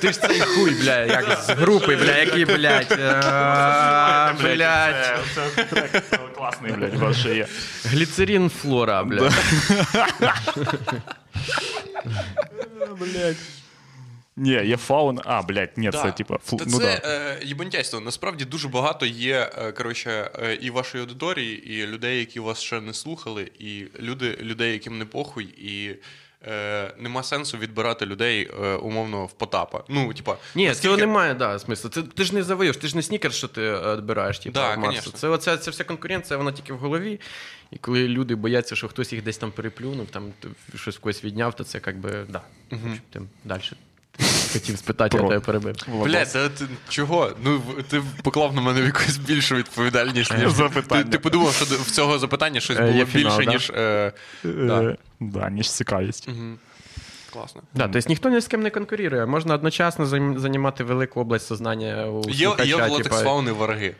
Ти 0.00 0.12
ж 0.12 0.20
цей 0.20 0.40
хуй, 0.40 0.70
бля, 0.70 0.98
як 0.98 1.40
з 1.42 1.48
групи, 1.50 1.96
бля, 1.96 2.16
який, 2.18 2.44
блядь. 2.44 2.92
е, 2.92 4.34
Блядь. 4.42 5.18
Це, 5.34 5.64
трек 5.64 6.02
класний, 6.36 6.72
блядь, 6.72 6.94
у 6.94 6.98
вас 6.98 7.16
ще 7.16 7.34
є. 7.36 7.46
Гліцерин 7.84 8.50
флора, 8.50 9.04
бля. 9.04 9.30
Блядь. 12.98 13.36
Ні, 14.40 14.50
є 14.50 14.76
фаун. 14.76 15.20
А, 15.24 15.42
блядь, 15.42 15.70
ні, 15.76 15.90
це 15.90 16.12
типа 16.12 16.38
фл... 16.38 16.56
Та 16.56 16.64
ну, 16.66 16.78
це 16.78 17.00
да. 17.04 17.08
е, 17.08 17.40
їбантяйство. 17.44 18.00
Насправді 18.00 18.44
дуже 18.44 18.68
багато 18.68 19.06
є 19.06 19.50
е, 19.58 19.72
коротше, 19.72 20.30
е, 20.42 20.54
і 20.54 20.70
вашої 20.70 21.04
аудиторії, 21.04 21.72
і 21.72 21.86
людей, 21.86 22.18
які 22.18 22.40
вас 22.40 22.60
ще 22.60 22.80
не 22.80 22.94
слухали, 22.94 23.50
і 23.58 23.84
люди, 24.00 24.38
людей, 24.40 24.72
яким 24.72 24.98
не 24.98 25.04
похуй, 25.04 25.44
і 25.44 25.96
е, 26.48 26.94
нема 26.98 27.22
сенсу 27.22 27.58
відбирати 27.58 28.06
людей 28.06 28.50
е, 28.62 28.74
умовно 28.74 29.26
в 29.26 29.32
Потапа. 29.32 29.84
Ну, 29.88 30.14
типа, 30.14 30.36
Ні, 30.54 30.66
наскільки- 30.68 30.82
цього 30.82 30.96
немає, 30.96 31.34
да, 31.34 31.58
смислу. 31.58 31.90
Це, 31.90 32.02
ти 32.02 32.24
ж 32.24 32.34
не 32.34 32.42
завоюєш, 32.42 32.76
ти 32.76 32.88
ж 32.88 32.96
не 32.96 33.02
снікер, 33.02 33.32
що 33.32 33.48
ти 33.48 33.72
відбираєш, 33.96 34.38
типу, 34.38 34.54
Да, 34.54 34.68
масу. 34.68 34.80
конечно. 34.80 35.12
Це, 35.12 35.28
оця, 35.28 35.56
ця 35.56 35.70
вся 35.70 35.84
конкуренція, 35.84 36.36
вона 36.36 36.52
тільки 36.52 36.72
в 36.72 36.78
голові. 36.78 37.20
І 37.70 37.76
коли 37.76 38.08
люди 38.08 38.34
бояться, 38.34 38.76
що 38.76 38.88
хтось 38.88 39.12
їх 39.12 39.22
десь 39.22 39.38
там 39.38 39.52
переплюнув, 39.52 40.06
там 40.06 40.32
щось 40.74 40.98
когось 40.98 41.24
відняв, 41.24 41.56
то 41.56 41.64
це 41.64 41.80
як 41.86 41.98
би, 41.98 42.26
да. 42.28 42.40
Угу. 42.72 42.90
Ти 43.10 43.20
далі 43.44 43.62
хотів 44.52 44.78
спитати, 44.78 45.16
я 45.16 45.20
Про. 45.20 45.28
тебе 45.28 45.40
перебив. 45.40 45.74
Бля, 46.04 46.24
та 46.24 46.48
ти 46.48 46.64
чого? 46.88 47.32
Ну 47.44 47.62
ти 47.88 48.02
поклав 48.22 48.54
на 48.54 48.60
мене 48.60 48.80
якусь 48.80 49.16
більшу 49.16 49.54
відповідальність. 49.54 50.38
ніж 50.38 50.50
Запитання. 50.50 51.02
Ти, 51.04 51.10
ти 51.10 51.18
подумав, 51.18 51.54
що 51.54 51.64
в 51.64 51.90
цього 51.90 52.18
запитання 52.18 52.60
щось 52.60 52.78
Е, 52.78 52.92
було 52.92 53.04
фінал, 53.06 53.38
більше, 53.38 53.46
да? 53.46 53.52
ніж. 53.52 53.70
Е, 53.70 54.12
да. 54.44 54.82
Е, 54.82 54.96
да, 55.20 55.50
ніж 55.50 55.70
цікавість. 55.72 56.28
Класно. 57.32 57.62
Да, 57.74 57.88
тобто 57.88 58.08
ніхто 58.08 58.28
ні 58.28 58.40
з 58.40 58.46
ким 58.46 58.62
не 58.62 58.70
конкурує. 58.70 59.26
Можна 59.26 59.54
одночасно 59.54 60.04
займ- 60.04 60.38
займати 60.38 60.84
велику 60.84 61.20
область 61.20 61.46
сознання 61.46 62.06
у 62.06 62.30
Є, 62.30 62.34
слухача, 62.46 62.64
є 62.64 62.76
в 62.76 62.78
типа, 62.78 62.92
латексфауни 62.92 63.52
вороги. 63.52 63.94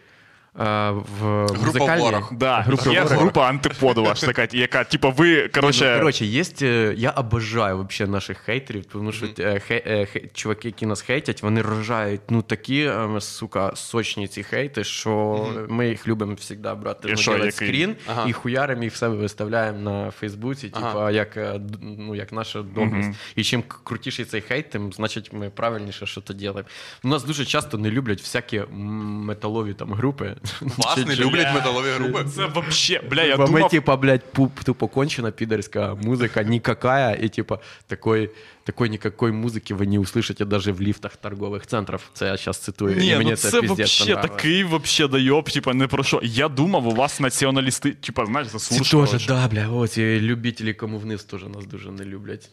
Е, 0.60 0.90
в 0.90 1.46
Група 1.46 1.96
ворог. 1.96 2.32
Да, 2.32 2.60
Група 2.60 2.90
є 2.90 3.02
ворог. 3.02 3.18
група 3.18 3.48
антиподова 3.48 4.14
ж 4.14 4.26
така, 4.26 4.48
яка, 4.52 4.84
типа, 4.84 5.08
ви, 5.08 5.48
коротше, 5.48 5.90
Ну, 5.92 5.98
коротше, 5.98 6.24
є, 6.26 6.42
е, 6.62 6.94
я 6.96 7.10
обожаю 7.10 7.76
вообще 7.76 8.06
наших 8.06 8.38
хейтерів, 8.38 8.84
тому 8.84 9.12
що 9.12 9.26
е, 9.38 9.60
хе, 9.60 9.82
е, 9.86 9.98
хе- 10.00 10.28
чуваки, 10.34 10.68
які 10.68 10.86
нас 10.86 11.00
хейтять, 11.00 11.42
вони 11.42 11.62
рожають 11.62 12.20
ну 12.28 12.42
такі, 12.42 12.80
е, 12.82 13.20
сука, 13.20 13.72
сочні 13.74 14.28
ці 14.28 14.42
хейти, 14.42 14.84
що 14.84 15.46
ми 15.68 15.88
їх 15.88 16.08
любимо 16.08 16.36
завжди 16.40 16.74
брати 16.74 17.08
І 17.08 17.10
ну, 17.10 17.50
скрін 17.50 17.96
Ага. 18.06 18.24
і 18.28 18.32
хуяримо 18.32 18.82
їх 18.82 18.92
в 18.92 18.96
себе 18.96 19.16
виставляємо 19.16 19.78
на 19.78 20.10
Фейсбуці, 20.10 20.70
Ага. 20.72 21.10
як, 21.10 21.36
е, 21.36 21.60
ну, 21.98 22.14
як 22.14 22.32
наша 22.32 22.62
доблесть. 22.62 23.10
І 23.36 23.42
чим 23.44 23.62
крутіший 23.84 24.24
цей 24.24 24.40
хейт, 24.40 24.70
тим 24.70 24.92
значить 24.92 25.32
ми 25.32 25.50
правильніше 25.50 26.06
що 26.06 26.20
то 26.20 26.34
робимо. 26.46 26.64
У 27.04 27.08
нас 27.08 27.24
дуже 27.24 27.44
часто 27.44 27.78
не 27.78 27.90
люблять 27.90 28.20
всякі 28.20 28.62
металові 28.70 29.74
там 29.74 29.92
групи. 29.94 30.36
Вас 30.61 30.95
Чи- 30.95 31.05
не 31.05 31.15
чи- 31.15 31.23
люблять 31.23 31.53
металові 31.53 31.89
групи? 31.89 32.25
це 32.35 32.45
вообще, 32.45 33.01
бля, 33.09 33.23
я 33.23 33.37
Бо 33.37 33.43
мы, 33.43 33.45
думав, 33.45 33.69
типа, 33.69 33.95
блядь, 33.95 34.31
пуп, 34.31 34.59
тупо 34.63 34.87
кончена 34.87 35.31
пидорская 35.31 35.93
музыка, 35.93 36.43
никакая, 36.43 37.17
и, 37.23 37.29
типа, 37.29 37.59
такой, 37.87 38.29
такой 38.63 38.89
никакой 38.89 39.31
музыки 39.31 39.73
вы 39.73 39.85
не 39.85 39.99
услышите 39.99 40.45
даже 40.45 40.71
в 40.71 40.81
лифтах 40.81 41.11
торговых 41.23 41.65
центров. 41.67 42.01
Це 42.13 42.25
я 42.25 42.37
сейчас 42.37 42.57
цитую. 42.57 42.95
Ні, 42.95 43.07
і 43.07 43.15
мені 43.17 43.29
ну 43.29 43.35
це, 43.35 43.51
це 43.51 43.61
піздець 43.61 43.77
вообще 43.77 44.03
понравилось. 44.05 44.31
такий 44.41 44.63
вообще 44.63 45.07
дойоб, 45.07 45.49
типа, 45.49 45.73
не 45.73 45.87
про 45.87 46.03
що. 46.03 46.19
Я 46.23 46.49
думав, 46.49 46.87
у 46.87 46.91
вас 46.91 47.19
націоналісти, 47.19 47.91
типа, 47.91 48.25
знаєш, 48.25 48.47
Ці 48.47 48.53
заслужили. 48.53 49.07
теж, 49.07 49.27
да, 49.27 49.47
бля, 49.47 49.67
о, 49.69 49.87
ці 49.87 50.19
любителі 50.21 50.73
кому 50.73 50.97
вниз 50.97 51.23
теж 51.23 51.43
нас 51.43 51.65
дуже 51.65 51.91
не 51.91 52.05
люблять. 52.05 52.49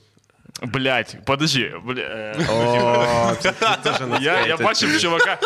Блять, 0.62 1.18
подожди, 1.26 1.74
бля. 1.84 2.36
нас 4.08 4.22
Я, 4.22 4.46
я 4.48 4.58
бачив 4.58 5.02
чувака. 5.02 5.38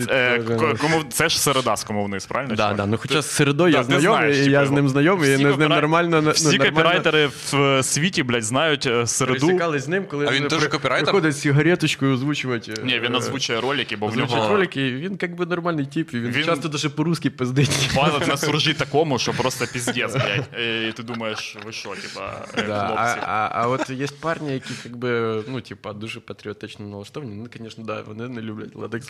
Нас- 0.00 0.80
кому, 0.80 1.04
це 1.10 1.28
ж 1.28 1.40
середа 1.40 1.76
з 1.76 1.84
кому 1.84 2.04
вниз, 2.04 2.26
правильно? 2.26 2.54
Да, 2.54 2.72
да, 2.72 2.86
ну 2.86 2.98
хоча 2.98 3.22
з 3.22 3.30
середою 3.30 3.72
я 3.72 3.82
знайомий, 3.82 4.32
і 4.32 4.38
типу, 4.38 4.50
я 4.50 4.66
з 4.66 4.70
ним 4.70 4.88
знайомий, 4.88 5.32
і 5.32 5.36
з 5.36 5.40
ним 5.40 5.58
нормально. 5.60 6.30
Всі 6.30 6.58
копірайтери 6.58 7.30
в 7.52 7.82
світі, 7.82 8.22
блядь, 8.22 8.44
знають 8.44 8.86
е, 8.86 9.06
середу. 9.06 9.40
пересікались 9.46 9.84
з 9.84 9.88
ним, 9.88 10.04
коли 10.10 10.26
А 10.26 10.30
він 10.30 10.48
теж 10.48 10.66
копірайтер? 10.66 11.04
приходить 11.04 11.36
з 11.36 11.40
сигареточкою 11.40 12.14
озвучувати. 12.14 12.74
Ні, 12.84 13.00
він 13.00 13.14
е, 13.14 13.18
озвучує 13.18 13.60
ролики, 13.60 13.96
бо 13.96 14.06
в 14.06 14.16
нього 14.16 14.48
ролики, 14.48 14.92
він 14.92 15.18
як 15.22 15.34
би 15.34 15.46
нормальний 15.46 15.86
тип, 15.86 16.14
він, 16.14 16.44
часто 16.44 16.68
даже 16.68 16.88
по-русски 16.88 17.30
пиздить. 17.30 17.90
палець 17.94 18.26
на 18.26 18.36
суржі 18.46 18.74
такому, 18.74 19.18
що 19.18 19.32
просто 19.32 19.64
піздець, 19.72 20.12
блядь. 20.14 20.48
Е, 20.54 20.88
І 20.88 20.92
ти 20.92 21.02
думаєш, 21.02 21.56
ви 21.66 21.72
що, 21.72 21.88
типа, 21.88 22.32
хлопці. 22.54 23.18
А, 23.58 23.68
от 23.68 23.90
є 23.90 24.06
парні, 24.20 24.52
які 24.52 24.74
якби, 24.84 25.42
ну, 25.48 25.60
типа, 25.60 25.92
дуже 25.92 26.20
патріотично 26.20 26.86
налаштовані. 26.86 27.34
Ну, 27.34 27.46
звісно, 27.56 27.84
да, 27.84 28.02
вони 28.02 28.28
не 28.28 28.40
люблять 28.40 28.76
латекс 28.76 29.08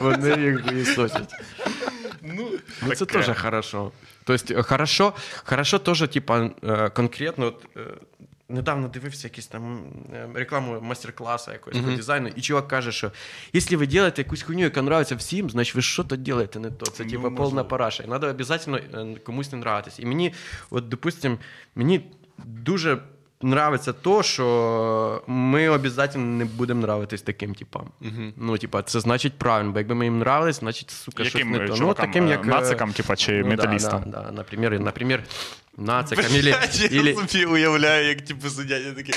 вони, 0.00 0.42
їх 0.42 0.68
хуєсосять. 0.68 1.34
Ну, 2.22 2.50
Ну, 2.82 2.94
це 2.94 3.06
теж 3.06 3.38
хорошо. 3.38 3.92
Тобто, 4.24 4.62
хорошо, 4.62 5.12
хорошо 5.44 5.78
теж, 5.78 6.08
типа, 6.08 6.50
е, 6.64 6.88
конкретно, 6.88 7.46
от, 7.46 7.66
е, 7.76 7.80
недавно 8.48 8.88
дивився 8.88 9.26
якісь 9.26 9.46
там 9.46 9.84
рекламу 10.34 10.80
майстер-класу 10.80 11.52
якогось 11.52 11.80
по 11.80 11.90
дизайну, 11.90 12.28
і 12.36 12.40
чувак 12.40 12.68
каже, 12.68 12.92
що 12.92 13.12
якщо 13.52 13.78
ви 13.78 13.84
робите 13.84 14.22
якусь 14.22 14.42
хуйню, 14.42 14.64
яка 14.64 14.80
нравиться 14.80 15.14
всім, 15.14 15.50
значить 15.50 15.74
ви 15.74 15.82
що 15.82 16.04
то 16.04 16.16
робите 16.16 16.58
не 16.58 16.70
то. 16.70 16.86
Це 16.86 17.04
Ну, 17.04 17.10
типа 17.10 17.30
повна 17.30 17.64
параша. 17.64 18.02
І 18.02 18.06
треба 18.06 18.30
обов'язково 18.30 18.78
комусь 19.24 19.52
не 19.52 19.58
нравитись. 19.58 19.98
І 19.98 20.06
мені, 20.06 20.34
от, 20.70 20.88
допустим, 20.88 21.38
мені 21.74 22.10
дуже 22.44 22.98
нравиться 23.44 23.92
то, 23.92 24.22
що 24.22 25.22
ми 25.26 25.68
обов'язково 25.68 26.24
не 26.24 26.44
будемо 26.44 26.80
нравитись 26.80 27.22
таким 27.22 27.54
типам. 27.54 27.82
Ну, 28.36 28.58
типа, 28.58 28.82
це 28.82 29.00
значить 29.00 29.38
правильно, 29.38 29.70
бо 29.72 29.78
якби 29.78 29.94
ми 29.94 30.04
їм 30.04 30.14
нравились, 30.18 30.58
значить, 30.60 30.90
сука, 30.90 31.22
Яким 31.22 31.40
щось 31.48 31.60
не 31.60 31.66
то. 31.68 31.76
чувакам? 31.76 31.86
Ну, 31.88 31.94
таким, 31.94 32.28
як... 32.28 32.44
е, 32.44 32.48
Нацикам, 32.48 32.92
типа, 32.92 33.16
чи 33.16 33.32
ну, 33.42 33.48
металістам? 33.48 34.02
Да, 34.06 34.10
да, 34.10 34.22
да. 34.22 34.32
Например, 34.32 34.80
например, 34.80 35.22
нацикам 35.76 36.24
или, 36.34 36.54
или, 36.90 37.10
Я 37.10 37.26
собі 37.28 37.44
уявляю, 37.44 38.08
як 38.08 38.20
типу 38.20 38.48
сидять 38.48 38.82
і 38.92 38.96
такі. 38.96 39.12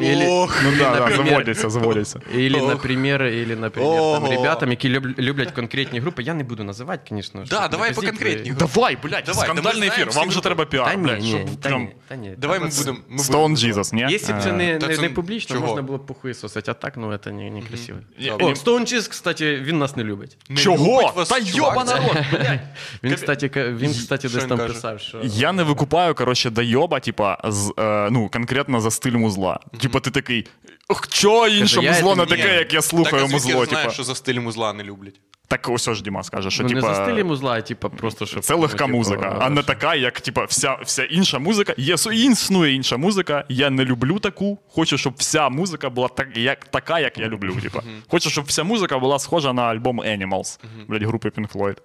Или- 0.00 0.26
Ох, 0.28 0.60
Ну 0.64 0.70
да, 0.78 0.90
да, 0.90 1.00
наприклад- 1.00 1.26
заводяться, 1.28 1.70
заводяться. 1.70 2.20
или, 2.34 2.60
Ох. 2.60 2.68
например, 2.68 3.22
или, 3.22 3.56
например, 3.56 3.90
там, 3.96 4.02
Ого. 4.24 4.30
ребятам, 4.30 4.70
які 4.70 4.88
люб- 4.88 5.18
люблять 5.18 5.50
конкретні 5.50 6.00
групи, 6.00 6.22
я 6.22 6.34
не 6.34 6.44
буду 6.44 6.64
називати, 6.64 7.02
звісно. 7.14 7.44
Да, 7.50 7.68
давай 7.68 7.94
по 7.94 8.00
конкретній 8.02 8.50
групі. 8.50 8.66
Давай, 8.74 8.98
блядь, 9.02 9.24
Давай, 9.26 9.48
ми 9.48 9.54
скандальний 9.54 9.72
знаємо 9.72 9.94
ефір. 9.94 10.08
всі 10.08 10.18
Вам 10.18 10.28
же 10.30 10.32
групи. 10.40 10.44
треба 10.48 10.64
Та 10.64 10.70
піар, 10.70 10.96
ні, 10.98 11.04
блядь, 11.04 11.20
ні, 11.20 11.30
щоб 11.30 11.60
та 11.60 11.68
прям... 11.68 11.80
ні, 11.82 11.92
та 12.08 12.16
ні. 12.16 12.34
Давай 12.38 12.60
ми 12.60 12.68
будемо. 12.78 12.98
ми 13.08 13.22
будемо- 13.48 13.72
Jesus, 13.74 13.94
ні? 13.94 14.06
Якщо 14.12 14.32
б 14.32 14.42
це 14.42 14.52
не, 14.52 14.78
Та 14.78 14.86
не, 14.86 14.96
це 14.96 15.02
не 15.02 15.08
публічно, 15.10 15.54
чого? 15.56 15.66
можна 15.66 15.82
було 15.82 15.98
б 15.98 16.06
похуїсосити, 16.06 16.70
а 16.70 16.74
так, 16.74 16.96
ну, 16.96 17.18
це 17.24 17.32
не, 17.32 17.50
не 17.50 17.62
красиво. 17.62 17.98
О. 18.18 18.22
Stone 18.36 18.80
Cheese, 18.80 19.10
кстати, 19.10 19.56
він 19.56 19.78
нас 19.78 19.96
не 19.96 20.04
любить. 20.04 20.36
Не 20.48 20.56
Чого? 20.60 21.02
любить 21.02 21.16
вас 21.16 21.28
Та 21.28 21.44
чувак, 21.44 21.54
йоба 21.56 21.84
це- 21.84 21.94
народ, 21.94 22.16
блядь. 22.32 22.60
Він, 23.02 23.14
кстати, 23.14 23.48
ка- 23.48 23.68
він, 23.68 23.90
кстати, 23.92 24.28
Що 24.28 24.34
десь 24.36 24.42
він 24.44 24.48
там 24.48 24.58
каже? 24.58 24.74
писав, 24.74 25.00
що... 25.00 25.20
Я 25.24 25.52
не 25.52 25.62
викупаю, 25.62 26.14
коротше, 26.14 26.50
дойоба, 26.50 27.00
типа, 27.00 27.38
з, 27.44 27.72
е, 27.78 28.08
ну, 28.10 28.28
конкретно 28.32 28.80
за 28.80 28.90
стиль 28.90 29.12
музла. 29.16 29.60
Типа, 29.80 30.00
ти 30.00 30.10
такий, 30.10 30.46
«Ох, 30.88 31.08
чо 31.08 31.48
інше 31.48 31.80
я 31.82 31.92
музло 31.92 32.16
не 32.16 32.26
таке, 32.26 32.54
як 32.54 32.74
я 32.74 32.82
слухаю 32.82 33.10
так, 33.10 33.24
а 33.24 33.28
звідки 33.28 33.48
музло, 33.48 33.60
ти 33.64 33.70
знаєш, 33.70 33.84
типа. 33.84 33.94
що 33.94 34.04
за 34.04 34.14
стиль 34.14 34.40
музла 34.40 34.72
не 34.72 34.84
люблять. 34.84 35.20
Так 35.50 35.68
ось 35.68 35.88
ось 35.88 36.02
Діма 36.02 36.22
скаже, 36.22 36.50
що 36.50 36.62
Ну, 36.62 36.68
не 36.68 36.74
типа. 36.74 36.94
за 36.94 37.04
стилі 37.04 37.24
музла, 37.24 37.52
а 37.52 37.60
типа 37.62 37.88
просто, 37.88 38.26
щоб... 38.26 38.42
Це 38.42 38.54
легка 38.54 38.84
типу, 38.86 38.96
музика, 38.96 39.36
а 39.40 39.50
не 39.50 39.62
така, 39.62 39.94
як 39.94 40.20
типа 40.20 40.44
вся, 40.44 40.76
вся 40.82 41.04
інша 41.04 41.38
музика. 41.38 41.74
Є 41.76 41.94
існує 42.12 42.74
інша 42.74 42.96
музика. 42.96 43.44
Я 43.48 43.70
не 43.70 43.84
люблю 43.84 44.18
таку. 44.18 44.58
Хочу, 44.68 44.98
щоб 44.98 45.14
вся 45.16 45.48
музика 45.48 45.90
була 45.90 46.08
так, 46.08 46.36
як 46.36 46.64
така, 46.64 47.00
як 47.00 47.18
я 47.18 47.28
люблю. 47.28 47.56
Типа. 47.62 47.82
Хочу, 48.08 48.30
щоб 48.30 48.44
вся 48.44 48.64
музика 48.64 48.98
була 48.98 49.18
схожа 49.18 49.52
на 49.52 49.62
альбом 49.62 50.00
Animals, 50.00 50.58
блядь, 50.88 51.02
групи 51.02 51.28
Pink 51.28 51.52
Floyd. 51.52 51.76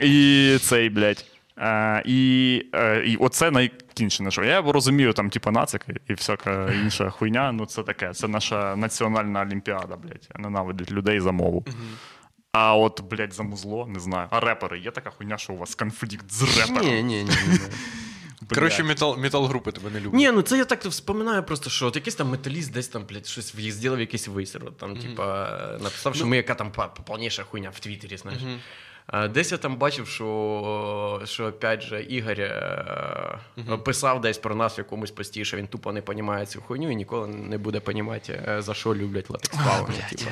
І 0.00 0.58
цей, 0.58 0.90
блядь. 0.90 1.24
Е, 1.58 2.02
і, 2.06 2.62
е, 2.74 3.02
і 3.06 3.16
оце 3.16 3.50
найкінчене, 3.50 4.30
що 4.30 4.44
я 4.44 4.62
розумію, 4.62 5.12
там, 5.12 5.30
типу, 5.30 5.50
нацики 5.50 5.94
і 6.08 6.14
всяка 6.14 6.72
інша 6.84 7.10
хуйня. 7.10 7.52
Ну, 7.52 7.66
це 7.66 7.82
таке. 7.82 8.10
Це 8.12 8.28
наша 8.28 8.76
національна 8.76 9.42
олімпіада, 9.42 9.96
блядь. 9.96 10.28
Ненавидить 10.38 10.92
людей 10.92 11.20
за 11.20 11.32
мову. 11.32 11.64
А 12.56 12.76
от, 12.76 13.00
блядь, 13.00 13.32
за 13.32 13.42
музло, 13.42 13.86
не 13.86 14.00
знаю. 14.00 14.28
А 14.30 14.40
репери, 14.40 14.78
є 14.78 14.90
така 14.90 15.10
хуйня, 15.10 15.38
що 15.38 15.52
у 15.52 15.56
вас 15.56 15.74
конфлікт 15.74 16.30
з 16.32 16.42
репером? 16.42 16.86
Ні, 16.86 17.02
ні, 17.02 17.24
ні. 17.24 17.30
ні. 17.48 17.58
Блядь. 18.40 18.54
Коротше, 18.58 18.82
метал, 18.82 19.18
метал 19.18 19.46
групи 19.46 19.72
тебе 19.72 19.90
не 19.90 20.00
люблять. 20.00 20.14
Ні, 20.14 20.30
ну 20.30 20.42
це 20.42 20.56
я 20.58 20.64
так 20.64 20.84
вспоминаю 20.84 21.42
просто, 21.42 21.70
що 21.70 21.86
от 21.86 21.96
якийсь 21.96 22.14
там 22.14 22.28
металіст 22.28 22.72
десь 22.72 22.88
там, 22.88 23.04
блядь, 23.08 23.26
щось 23.26 23.54
в- 23.54 23.70
зробив 23.72 24.00
якийсь 24.00 24.28
висер. 24.28 24.62
от 24.66 24.76
Там, 24.76 24.96
типа, 24.96 25.48
написав, 25.82 26.14
що 26.14 26.26
ми 26.26 26.36
яка 26.36 26.54
там 26.54 26.72
повніша 27.06 27.42
хуйня 27.44 27.70
в 27.70 27.80
Твіттері, 27.80 28.16
знаєш. 28.16 28.42
А, 28.42 28.56
Десь 29.30 29.52
я 29.52 29.58
там 29.58 29.76
бачив, 29.76 30.08
що, 30.08 31.22
що 31.24 31.46
опять 31.46 31.82
же, 31.82 32.02
Ігор 32.02 32.40
е, 32.40 33.38
писав 33.84 34.20
десь 34.20 34.38
про 34.38 34.54
нас 34.54 34.76
в 34.76 34.78
якомусь 34.78 35.10
пості, 35.10 35.44
що 35.44 35.56
він 35.56 35.66
тупо 35.66 35.92
не 35.92 36.02
розуміє 36.06 36.46
цю 36.46 36.60
хуйню 36.60 36.90
і 36.90 36.96
ніколи 36.96 37.28
не 37.28 37.58
буде 37.58 37.80
розуміти, 37.86 38.56
за 38.58 38.74
що 38.74 38.94
люблять 38.94 39.30
латекс. 39.30 39.58
Типу. 40.10 40.30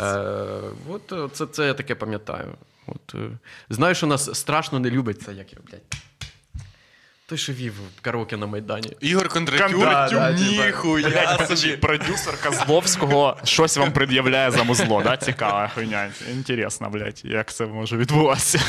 Е, 0.00 0.60
от 0.88 1.12
е, 1.12 1.28
це, 1.32 1.46
це 1.46 1.66
я 1.66 1.74
таке 1.74 1.94
пам'ятаю. 1.94 2.54
От, 2.86 3.14
е, 3.14 3.38
знаю, 3.70 3.94
що 3.94 4.06
нас 4.06 4.38
страшно 4.38 4.78
не 4.78 4.90
любить 4.90 5.22
це, 5.22 5.32
як 5.32 5.52
я, 5.52 5.58
блядь. 5.70 5.82
Той, 7.26 7.38
що 7.38 7.52
вів 7.52 7.74
караоке 8.00 8.36
на 8.36 8.46
Майдані. 8.46 8.96
Ігор 9.00 9.28
Кондратюк, 9.28 9.76
ніхуя 10.34 11.46
собі. 11.56 11.76
продюсер 11.76 12.42
Козловського 12.42 13.36
щось 13.44 13.76
вам 13.76 13.92
пред'являє 13.92 14.50
за 14.50 14.64
музло, 14.64 15.02
да? 15.02 15.16
Цікава 15.16 15.68
хуйня. 15.74 16.10
Інтересно, 16.32 16.90
блядь, 16.90 17.22
як 17.24 17.52
це 17.52 17.66
може 17.66 17.96
відбуватися. 17.96 18.60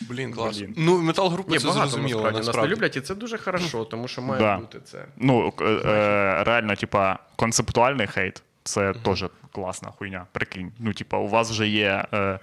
Блін, 0.00 0.32
клас. 0.32 0.58
Блін. 0.58 0.74
Ну, 0.76 0.98
метал 0.98 1.28
групи 1.28 1.58
це 1.58 1.72
зрозуміло, 1.72 2.22
насправді 2.22 2.46
нас 2.46 2.56
не 2.56 2.68
люблять, 2.68 2.96
і 2.96 3.00
це 3.00 3.14
дуже 3.14 3.38
хорошо, 3.38 3.84
тому 3.84 4.08
що 4.08 4.22
має 4.22 4.40
Да. 4.40 4.56
бути 4.56 4.80
це. 4.84 5.04
Ну, 5.16 5.52
е, 5.60 5.64
е, 5.64 6.44
реально, 6.44 6.76
типа, 6.76 7.18
концептуальний 7.36 8.06
хейт 8.06 8.42
це 8.64 8.92
теж 9.04 9.24
класна 9.52 9.90
хуйня. 9.90 10.26
Прикинь. 10.32 10.72
Ну, 10.78 10.92
типа, 10.92 11.18
у 11.18 11.28
вас 11.28 11.50
вже 11.50 11.68
є. 11.68 12.04
Е, 12.14 12.38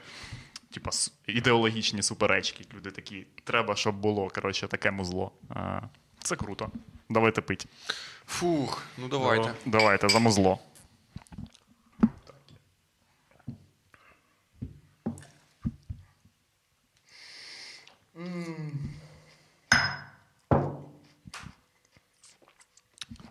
Типа 0.77 0.91
ідеологічні 1.27 2.03
суперечки. 2.03 2.65
Люди 2.73 2.91
такі, 2.91 3.27
треба, 3.43 3.75
щоб 3.75 3.95
було 3.95 4.29
коротше, 4.29 4.67
таке 4.67 4.91
музло. 4.91 5.31
Це 6.23 6.35
круто. 6.35 6.71
Давайте 7.09 7.41
пить. 7.41 7.67
Фух, 8.27 8.83
ну 8.97 9.07
давайте. 9.07 9.53
Давайте 9.65 10.09
за 10.09 10.19
музло. 10.19 10.59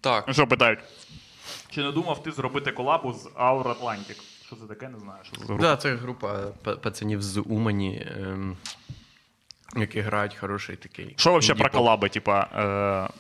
Так. 0.00 0.24
Ну 0.28 0.34
що 0.34 0.46
питають? 0.46 0.80
Чи 1.70 1.82
не 1.82 1.92
думав 1.92 2.22
ти 2.22 2.32
зробити 2.32 2.72
колабу 2.72 3.12
з 3.12 3.26
Our 3.26 3.62
Atlantic? 3.62 4.35
Що 4.46 4.56
це 4.56 4.66
таке, 4.66 4.88
не 4.88 4.98
знаю. 4.98 5.18
Що 5.22 5.36
це 5.36 5.40
за 5.40 5.46
група? 5.46 5.62
да, 5.62 5.76
це 5.76 5.94
група 5.94 6.34
пацанів 6.82 7.22
з 7.22 7.40
Умані, 7.40 8.06
ем, 8.16 8.56
які 9.76 10.00
грають 10.00 10.34
хороший 10.34 10.76
такий. 10.76 11.14
Що 11.16 11.38
взагалі 11.38 11.60
про 11.60 11.70
колаби? 11.70 12.08
Типа, 12.08 12.40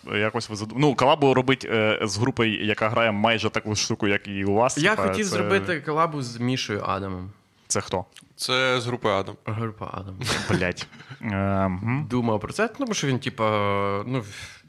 е, 0.08 0.18
якось 0.18 0.50
ви 0.50 0.56
задум... 0.56 0.80
Ну, 0.80 0.94
колабу 0.94 1.34
робить 1.34 1.64
е, 1.64 1.98
з 2.02 2.16
групою, 2.16 2.64
яка 2.64 2.88
грає 2.88 3.12
майже 3.12 3.50
таку 3.50 3.76
штуку, 3.76 4.08
як 4.08 4.28
і 4.28 4.44
у 4.44 4.54
вас. 4.54 4.78
Я 4.78 4.90
типа, 4.90 5.08
хотів 5.08 5.24
це... 5.24 5.30
зробити 5.30 5.80
колабу 5.80 6.22
з 6.22 6.36
Мішою 6.36 6.82
Адамом. 6.86 7.30
Це 7.68 7.80
хто? 7.80 8.04
Це 8.36 8.80
з 8.80 8.86
групи 8.86 9.08
Адам. 9.08 9.36
Група 9.44 9.90
Адам. 9.92 10.20
Блять. 10.50 10.86
Е. 11.22 11.70
Думав 12.10 12.40
про 12.40 12.52
це, 12.52 12.68
тому 12.68 12.94
що 12.94 13.06
він, 13.06 13.18
типа, 13.18 14.04
ну, 14.06 14.24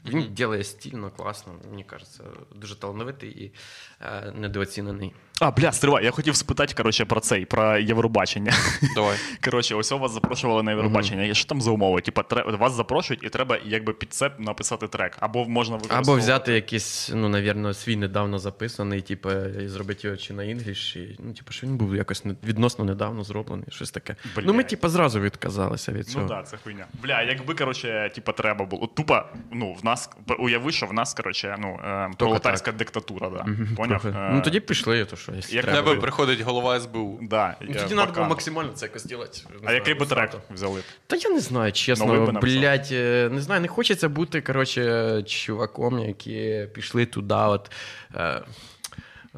він 0.06 0.34
ділає 0.34 0.64
стильно, 0.64 1.10
класно, 1.10 1.52
мені 1.70 1.84
кажеться, 1.84 2.24
дуже 2.54 2.80
талановитий 2.80 3.30
і 3.30 3.52
е, 4.00 4.32
недооцінений. 4.36 5.14
А, 5.40 5.50
бля, 5.50 5.72
стривай, 5.72 6.04
я 6.04 6.10
хотів 6.10 6.36
спитати, 6.36 6.74
коротше, 6.76 7.04
про 7.04 7.20
цей, 7.20 7.44
про 7.44 7.78
Євробачення. 7.78 8.52
Давай. 8.94 9.16
Коротше, 9.44 9.74
ось 9.74 9.90
вас 9.90 10.12
запрошували 10.12 10.62
на 10.62 10.70
Євробачення. 10.70 11.24
І 11.24 11.34
Що 11.34 11.48
там 11.48 11.60
за 11.60 11.70
умови? 11.70 12.00
Типа, 12.00 12.22
тре- 12.22 12.56
вас 12.56 12.72
запрошують, 12.72 13.22
і 13.24 13.28
треба 13.28 13.58
якби 13.64 13.92
під 13.92 14.12
це 14.12 14.30
написати 14.38 14.88
трек. 14.88 15.16
Або 15.20 15.44
можна 15.44 15.78
Або 15.88 16.14
взяти 16.14 16.52
якийсь, 16.52 17.10
ну, 17.14 17.28
навірно, 17.28 17.74
свій 17.74 17.96
недавно 17.96 18.38
записаний, 18.38 19.00
типу, 19.00 19.30
і 19.64 19.68
зробити 19.68 20.06
його 20.06 20.16
чи 20.16 20.34
на 20.34 20.44
English, 20.44 20.96
і, 20.96 21.16
ну, 21.18 21.32
типу, 21.32 21.52
що 21.52 21.66
він 21.66 21.76
був 21.76 21.96
якось 21.96 22.24
відносно 22.44 22.84
недавно 22.84 23.24
зроблений, 23.24 23.66
щось 23.70 23.90
таке. 23.90 24.16
Блядь. 24.36 24.46
Ну, 24.46 24.54
ми, 24.54 24.64
типу, 24.64 24.88
зразу 24.88 25.20
відказалися 25.20 25.92
від 25.92 26.08
цього. 26.08 26.22
Ну 26.24 26.28
так, 26.28 26.44
да, 26.44 26.50
це 26.50 26.56
хуйня. 26.64 26.86
Бля, 27.02 27.22
якби, 27.22 27.54
коротше, 27.54 28.10
типа, 28.14 28.32
треба 28.32 28.64
було. 28.64 28.86
Тупо, 28.86 29.22
ну, 29.52 29.72
в 29.82 29.84
нас, 29.84 30.10
уяви, 30.38 30.72
що 30.72 30.86
в 30.86 30.92
нас, 30.92 31.14
коротше, 31.14 31.56
ну, 31.58 31.80
е, 31.84 32.10
пролетарська 32.18 32.72
диктатура, 32.72 33.30
да. 33.30 33.46
Поняв? 33.76 34.00
Трохи. 34.02 34.18
Е, 34.18 34.30
Ну 34.34 34.40
тоді 34.40 34.60
пішли, 34.60 35.04
то 35.04 35.16
що, 35.16 35.27
якщо 35.34 35.56
як 35.56 35.64
В 35.64 35.68
треба. 35.68 35.88
тебе 35.88 36.00
приходить 36.00 36.40
голова 36.40 36.80
СБУ. 36.80 37.18
Да, 37.22 37.56
Ну, 37.60 37.68
я 37.74 37.82
тоді 37.82 37.94
треба 37.94 38.12
було 38.12 38.26
максимально 38.26 38.72
це 38.72 38.86
якось 38.86 39.04
ділати. 39.04 39.40
А 39.64 39.72
який 39.72 39.94
би 39.94 40.06
трек 40.06 40.30
взяли? 40.50 40.80
Та 41.06 41.16
я 41.16 41.30
не 41.30 41.40
знаю, 41.40 41.72
чесно. 41.72 42.06
Новий 42.06 42.20
би 42.26 42.32
написав. 42.32 42.58
блядь, 42.60 42.88
е, 42.92 43.28
не 43.32 43.40
знаю, 43.40 43.60
не 43.60 43.68
хочеться 43.68 44.08
бути, 44.08 44.40
коротше, 44.40 45.22
чуваком, 45.22 45.98
які 45.98 46.68
пішли 46.74 47.06
туди, 47.06 47.34
от. 47.34 47.70
Е, 48.16 48.42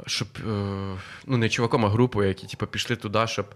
щоб, 0.07 0.28
е, 0.38 0.43
ну, 1.26 1.36
не 1.36 1.49
чуваком, 1.49 1.86
а 1.86 1.88
групою, 1.88 2.28
які 2.28 2.47
типу, 2.47 2.66
пішли 2.66 2.97
туди, 2.97 3.26
щоб 3.26 3.47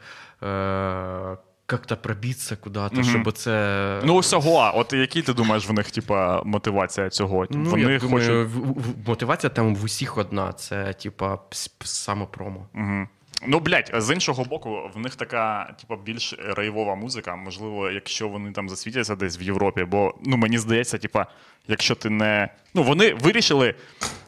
е, 0.43 1.37
як-то 1.73 1.97
пробитися 1.97 2.57
куди-то, 2.57 2.95
Мгм. 2.95 3.05
щоб 3.05 3.27
оце. 3.27 4.01
Ну, 4.05 4.15
усього, 4.15 4.73
от 4.75 4.93
який 4.93 5.23
ти 5.23 5.33
думаєш 5.33 5.69
в 5.69 5.73
них, 5.73 5.91
типа, 5.91 6.43
мотивація 6.45 7.11
цього? 7.11 7.47
Ну, 7.51 7.71
Вони 7.71 7.93
я 7.93 7.99
думаю, 7.99 8.27
хочуть. 8.45 8.55
в- 8.57 8.81
в- 8.81 9.09
мотивація 9.09 9.51
там 9.51 9.75
в 9.77 9.85
усіх 9.85 10.19
одна. 10.19 10.53
Це, 10.53 10.93
типа, 10.93 11.39
самопромо. 11.85 12.67
Угу. 12.75 13.07
Ну, 13.47 13.61
блядь, 13.61 13.91
з 13.99 14.15
іншого 14.15 14.45
боку, 14.45 14.91
в 14.95 14.99
них 14.99 15.15
така, 15.15 15.75
типу, 15.81 15.97
більш 16.03 16.35
рейвова 16.57 16.95
музика. 16.95 17.37
Можливо, 17.37 17.91
якщо 17.91 18.29
вони 18.29 18.53
там 18.53 18.69
засвітяться 18.69 19.17
десь 19.17 19.41
в 19.41 19.43
Європі, 19.43 19.85
бо 19.85 20.15
ну 20.25 20.37
мені 20.37 20.59
здається, 20.59 20.99
типа, 20.99 21.27
якщо 21.69 21.95
ти 21.95 22.11
не. 22.11 22.49
Ну, 22.75 22.83
вони 22.83 23.15
вирішили. 23.15 23.75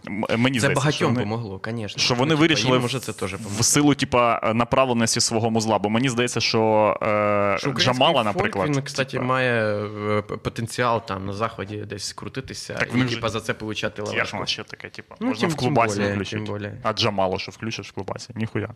М- 0.09 0.25
Мені 0.43 0.61
Це 0.61 0.61
здається, 0.61 0.91
що 0.91 1.05
багатьом 1.05 1.09
вони, 1.15 1.21
помогло, 1.21 1.61
звісно. 1.67 2.03
що 2.03 2.15
вони 2.15 2.29
Ну, 2.29 2.35
типа, 2.37 2.41
вирішили 2.41 2.73
їм, 2.73 2.83
може, 2.83 3.01
це 3.01 3.13
теж 3.13 3.35
в 3.35 3.65
силу, 3.65 3.95
типа, 3.95 4.53
направленості 4.55 5.21
свого 5.21 5.51
музла. 5.51 5.79
Бо 5.79 5.91
мені 5.91 6.09
здається, 6.09 6.41
що, 6.41 6.61
е, 7.03 7.57
Що 7.59 7.73
Джамала, 7.73 8.13
фольк, 8.23 8.25
наприклад. 8.37 8.69
Він, 8.69 8.83
кстати, 8.83 9.11
типа, 9.11 9.25
має 9.25 9.77
е, 10.19 10.23
потенціал 10.23 11.07
там 11.07 11.27
на 11.27 11.33
заході 11.33 11.77
десь 11.77 12.13
крутитися 12.13 12.75
Так 12.75 12.89
і 12.95 13.03
вже 13.03 13.15
типа, 13.15 13.29
за 13.29 13.41
це 13.41 13.55
получати 13.55 14.03
лавашку. 14.03 14.21
Техно 14.25 14.47
ще 14.47 14.65
таке, 14.65 14.89
типа, 14.89 15.15
Ну, 15.21 15.27
можна 15.27 15.41
тим- 15.41 15.51
в 15.51 15.57
клубасі 15.57 16.03
включити. 16.03 16.37
тим 16.37 16.45
более. 16.45 16.73
А 16.83 16.93
Джамало, 16.93 17.39
що 17.39 17.53
включиш 17.53 17.89
в 17.89 17.93
клубасі? 17.93 18.31
Ніхуя. 18.35 18.69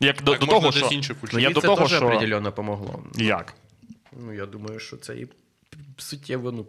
Як 0.00 0.22
до, 0.22 0.30
Так 0.32 0.40
до 0.40 0.46
можна 0.46 0.60
того, 0.60 0.72
що... 0.72 1.14
включити. 1.14 1.42
Я 1.42 1.50
до 1.50 1.60
це 1.60 1.66
того, 1.66 1.82
теж 1.82 1.96
що- 1.96 2.06
определенно 2.06 2.52
помогло. 2.52 3.00
Як? 3.14 3.54
Ну, 4.26 4.32
я 4.32 4.46
думаю, 4.46 4.78
що 4.80 4.96
це 4.96 5.14
і 5.14 5.26
суттєво 5.96 6.52
ну, 6.52 6.66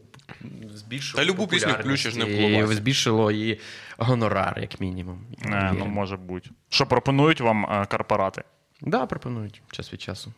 збільшило. 0.74 1.24
Та 1.24 1.32
любу 1.32 1.48
пісню 1.48 1.74
включиш, 1.80 2.16
не 2.16 2.26
було. 2.26 2.72
і 2.72 2.76
збільшило 2.76 3.32
і 3.32 3.60
гонорар, 3.98 4.60
як 4.62 4.82
мінімум. 4.82 5.26
Не, 5.46 5.74
ну 5.80 5.86
може 5.86 6.18
бути. 6.18 6.50
Що 6.70 6.86
пропонують 6.86 7.42
вам 7.42 7.86
корпорати? 7.92 8.42
Так, 8.42 8.90
Да, 8.90 9.06
пропонують 9.06 9.62
час 9.72 9.94
від 9.94 10.02
часу. 10.02 10.34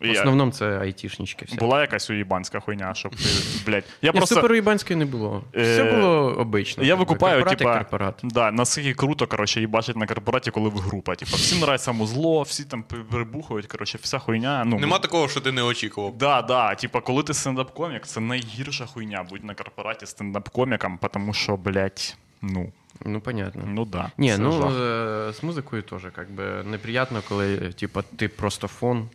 В 0.00 0.06
Я- 0.06 0.12
основному 0.12 0.52
це 0.52 0.78
айтішнички. 0.78 1.44
Всі. 1.44 1.56
Була 1.56 1.80
якась 1.80 2.10
уїбанська 2.10 2.60
хуйня, 2.60 2.94
щоб 2.94 3.16
ти, 3.16 3.24
блядь. 3.66 3.84
Я 4.02 4.10
Ні, 4.12 4.16
просто. 4.18 4.34
суперуїбанської 4.34 4.96
не 4.98 5.04
було. 5.04 5.42
Все 5.54 5.84
Е, 5.84 5.96
було 5.96 6.34
обично. 6.38 6.82
Я 6.82 6.88
Якби 6.88 7.04
викупаю, 7.04 7.34
корпорат 7.34 7.58
типа, 7.58 7.70
як 7.70 7.78
корпорат. 7.78 8.20
да, 8.24 8.50
наскільки 8.50 8.94
круто, 8.94 9.26
коротше, 9.26 9.60
їбачить 9.60 9.96
на 9.96 10.06
корпораті, 10.06 10.50
коли 10.50 10.68
ви 10.68 10.80
група. 10.80 11.14
Типа, 11.14 11.36
всім 11.36 11.58
нравиться 11.58 11.92
музло, 11.92 12.42
всі 12.42 12.64
там 12.64 12.82
перебухують, 13.10 13.66
коротше, 13.66 13.98
вся 14.02 14.18
хуйня. 14.18 14.64
Ну, 14.66 14.78
Нема 14.78 14.98
такого, 14.98 15.28
що 15.28 15.40
ти 15.40 15.52
не 15.52 15.62
очікував. 15.62 16.18
Да, 16.18 16.42
да. 16.42 16.74
Типа, 16.74 17.00
коли 17.00 17.22
ти 17.22 17.32
стендап-комік, 17.32 18.00
це 18.06 18.20
найгірша 18.20 18.86
хуйня 18.86 19.26
будь 19.30 19.44
на 19.44 19.54
корпораті 19.54 20.06
стендап-коміком, 20.06 20.98
тому 21.12 21.34
що, 21.34 21.56
блядь, 21.56 22.16
ну, 22.42 22.72
Ну, 23.04 23.20
понятно. 23.20 23.62
ну 23.66 23.84
да. 23.84 24.10
Не, 24.18 24.28
це 24.36 24.38
ну 24.42 24.52
жах. 24.52 24.70
э, 24.72 25.28
с 25.28 25.42
музыкой 25.42 25.82
тоже 25.82 26.10
как 26.10 26.30
бы 26.30 26.64
неприятно, 26.70 27.22
коли 27.28 27.56
типа 27.58 28.02
ти 28.16 28.28
просто 28.28 28.68
фон. 28.68 29.08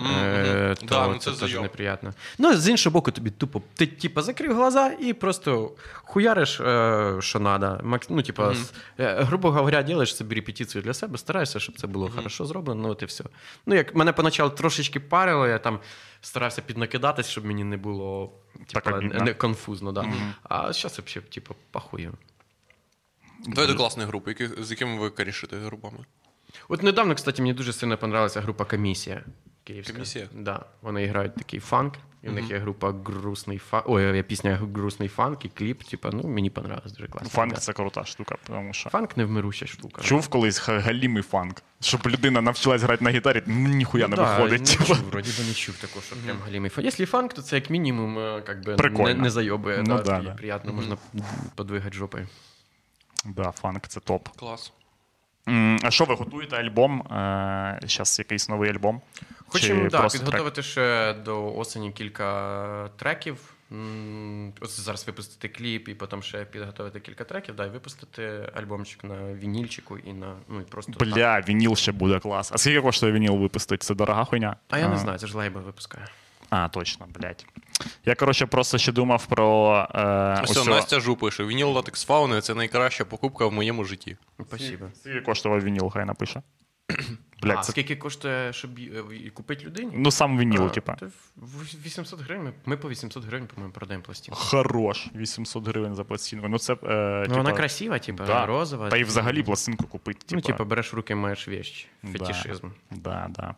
Е, 0.00 0.74
то 0.80 0.86
Да, 0.86 1.08
ну 1.08 1.18
це 1.18 1.32
зайоб. 1.34 1.62
неприятно. 1.62 2.14
Ну, 2.38 2.56
з 2.56 2.68
іншого 2.68 2.92
боку, 2.92 3.10
тобі 3.10 3.30
тупо. 3.30 3.62
Ти 3.74 3.86
типа 3.86 4.22
закрив 4.22 4.54
глаза 4.54 4.96
і 5.00 5.12
просто 5.12 5.72
хуяриш, 5.94 6.60
е, 6.60 7.16
що 7.20 7.40
надо. 7.40 7.80
Ну, 7.84 7.98
с- 8.54 8.72
е, 8.98 9.22
грубо 9.22 9.50
говоря, 9.50 9.82
делаєш 9.82 10.16
собі 10.16 10.34
репетицію 10.34 10.82
для 10.82 10.94
себе, 10.94 11.18
стараєшся, 11.18 11.60
щоб 11.60 11.78
це 11.78 11.86
було 11.86 12.10
хорошо 12.10 12.44
зроблено, 12.46 12.82
ну 12.82 12.88
от 12.88 13.02
і 13.02 13.06
все. 13.06 13.24
Ну, 13.66 13.74
як 13.74 13.94
мене 13.94 14.12
поначалу 14.12 14.50
трошечки 14.50 15.00
парило, 15.00 15.46
я 15.46 15.58
там 15.58 15.78
старався 16.20 16.62
піднакидатись, 16.62 17.26
щоб 17.28 17.44
мені 17.44 17.64
не 17.64 17.76
було 17.76 18.32
не 19.24 19.34
конфузно. 19.34 19.92
Да. 19.92 20.04
А 20.42 20.72
зараз 20.72 20.98
взагалі, 21.06 21.28
типу, 21.30 21.54
похую. 21.70 22.12
Давай 23.46 23.66
до 23.66 23.76
класної 23.76 24.08
групи. 24.08 24.34
Які, 24.38 24.62
з 24.62 24.70
якими 24.70 24.98
ви 24.98 25.10
корішите 25.10 25.56
групами? 25.56 25.98
От 26.68 26.82
недавно, 26.82 27.14
кстати, 27.14 27.42
мені 27.42 27.54
дуже 27.54 27.72
сильно 27.72 27.98
понравилася 27.98 28.40
група 28.40 28.64
«Комісія». 28.64 29.24
Київська. 29.64 29.92
«Комісія»? 29.92 30.28
Да. 30.32 30.64
Вони 30.82 31.06
грають 31.06 31.34
такий 31.34 31.60
фанк. 31.60 31.94
І 32.22 32.28
в 32.28 32.32
них 32.32 32.50
є 32.50 32.58
група 32.58 32.94
грустный 33.04 33.58
фанк. 33.58 33.84
Ой, 33.88 34.16
є 34.16 34.22
пісня 34.22 34.56
грустный 34.74 35.08
фанк 35.08 35.44
і 35.44 35.48
кліп. 35.48 35.82
Типа, 35.82 36.10
ну 36.12 36.22
мені 36.28 36.50
понравилось 36.50 36.92
дуже 36.92 37.08
класно. 37.08 37.28
Фанк 37.28 37.58
це 37.58 37.72
крута 37.72 38.04
штука, 38.04 38.36
тому 38.46 38.72
що. 38.72 38.90
Фанк 38.90 39.16
невмируща 39.16 39.66
штука. 39.66 40.02
Чув 40.02 40.28
колись 40.28 40.68
га- 40.68 40.80
галімий 40.80 41.22
фанк, 41.22 41.62
щоб 41.80 42.06
людина 42.06 42.40
навчилась 42.40 42.82
грати 42.82 43.04
на 43.04 43.10
гітарі, 43.10 43.42
ніхуя 43.46 44.08
не 44.08 44.16
Ну 44.16 44.22
виходить. 44.22 44.86
Чув, 44.86 44.96
вроді 45.10 45.30
би 45.38 45.48
не 45.48 45.54
чув 45.54 45.76
такого, 45.76 46.02
що 46.04 46.16
прям 46.16 46.36
галімий 46.44 46.70
фанк. 46.70 46.84
Якщо 46.84 47.06
фанк, 47.06 47.32
то 47.32 47.42
це 47.42 47.56
як 47.56 47.70
мінімум 47.70 48.18
е, 48.18 48.42
как 48.46 48.64
бы, 48.64 48.76
Прикольно. 48.76 49.08
не, 49.08 49.14
не 49.14 49.30
зайобує. 49.30 49.84
Ну 49.86 50.02
да, 50.02 50.20
да. 50.20 50.30
приємно, 50.34 50.72
можна 50.72 50.96
подвигати 51.54 51.96
жопою. 51.96 52.28
Да, 53.24 53.50
фанк 53.50 53.88
це 53.88 54.00
топ. 54.00 54.28
Клас. 54.28 54.72
А 55.82 55.90
що 55.90 56.04
ви 56.04 56.14
готуєте 56.14 56.56
альбом? 56.56 57.02
Зараз 57.82 58.16
якийсь 58.18 58.48
новий 58.48 58.70
альбом? 58.70 59.00
Хочемо 59.46 59.88
да, 59.90 60.08
підготувати 60.08 60.62
ще 60.62 61.14
до 61.24 61.56
осені 61.56 61.92
кілька 61.92 62.90
треків. 62.96 63.54
Ось 64.60 64.80
зараз 64.80 65.06
випустити 65.06 65.48
кліп, 65.48 65.88
і 65.88 65.94
потім 65.94 66.22
ще 66.22 66.44
підготувати 66.44 67.00
кілька 67.00 67.24
треків, 67.24 67.56
да, 67.56 67.66
і 67.66 67.68
випустити 67.68 68.50
альбомчик 68.54 69.04
на 69.04 69.34
вінільчику 69.34 69.98
і 69.98 70.12
на 70.12 70.36
ну 70.48 70.60
і 70.60 70.64
просто. 70.64 70.92
трек? 70.92 71.08
так. 71.08 71.14
Бля, 71.14 71.40
вініл 71.40 71.76
ще 71.76 71.92
буде 71.92 72.18
клас. 72.18 72.52
А 72.52 72.58
скільки 72.58 72.80
коштує 72.80 73.12
вініл 73.12 73.36
випустити? 73.36 73.86
Це 73.86 73.94
дорога 73.94 74.24
хуйня? 74.24 74.56
А 74.70 74.78
я 74.78 74.88
не 74.88 74.96
знаю, 74.96 75.18
це 75.18 75.26
ж 75.26 75.36
лейбл 75.36 75.60
випускає. 75.60 76.06
А, 76.50 76.68
точно, 76.68 77.06
блядь. 77.18 77.46
Я, 78.04 78.14
коротше, 78.14 78.46
просто 78.46 78.78
ще 78.78 78.92
думав 78.92 79.26
про. 79.26 79.76
Е, 79.94 80.40
Ось 80.42 80.52
цього- 80.52 80.70
Настя 80.70 81.00
Жу 81.00 81.16
пише: 81.16 81.44
Вініл 81.44 81.68
Латексфауни 81.68 82.40
це 82.40 82.54
найкраща 82.54 83.04
покупка 83.04 83.46
в 83.46 83.52
моєму 83.52 83.84
житті. 83.84 84.16
Спасибо. 84.48 84.86
Скільки 84.94 85.20
коштував 85.20 85.60
вініл, 85.64 85.90
хай 85.90 86.04
напише. 86.04 86.42
Блядь, 87.44 87.56
а 87.58 87.62
це... 87.62 87.72
скільки 87.72 87.96
коштує, 87.96 88.52
щоб 88.52 88.70
купити 89.34 89.64
людині? 89.64 89.92
Ну, 89.94 90.10
сам 90.10 90.38
вініл, 90.38 90.70
типа. 90.70 90.96
800 91.86 92.20
гривень. 92.20 92.52
Ми 92.66 92.76
по 92.76 92.88
800 92.88 93.24
гривень, 93.24 93.46
по-моєму, 93.46 93.72
продаємо 93.72 94.04
пластинку. 94.04 94.40
Хорош, 94.40 95.06
800 95.14 95.68
гривень 95.68 95.94
за 95.94 96.04
пластинку. 96.04 96.48
Ну, 96.48 96.58
це. 96.58 96.72
Е, 96.72 96.76
Ну, 97.20 97.22
типа, 97.22 97.36
вона 97.36 97.52
красива, 97.52 97.98
типа, 97.98 98.24
да. 98.24 98.46
розова. 98.46 98.88
Та 98.88 98.96
й 98.96 99.04
взагалі 99.04 99.42
пластинку 99.42 99.86
купити. 99.86 100.20
Ну, 100.30 100.40
типа, 100.40 100.52
типа, 100.52 100.64
береш 100.64 100.92
в 100.92 100.96
руки, 100.96 101.14
маєш 101.14 101.48
вещь. 101.48 101.86
Фетишизм. 102.12 102.68
Да, 102.90 103.26
да. 103.30 103.54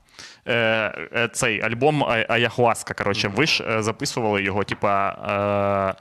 Е, 0.46 1.08
е, 1.14 1.28
цей 1.28 1.60
альбом 1.60 2.04
Аяхуаска, 2.04 2.94
коротше, 2.94 3.28
ви 3.28 3.46
ж 3.46 3.64
е, 3.64 3.82
записували 3.82 4.42
його, 4.42 4.64
типа. 4.64 5.96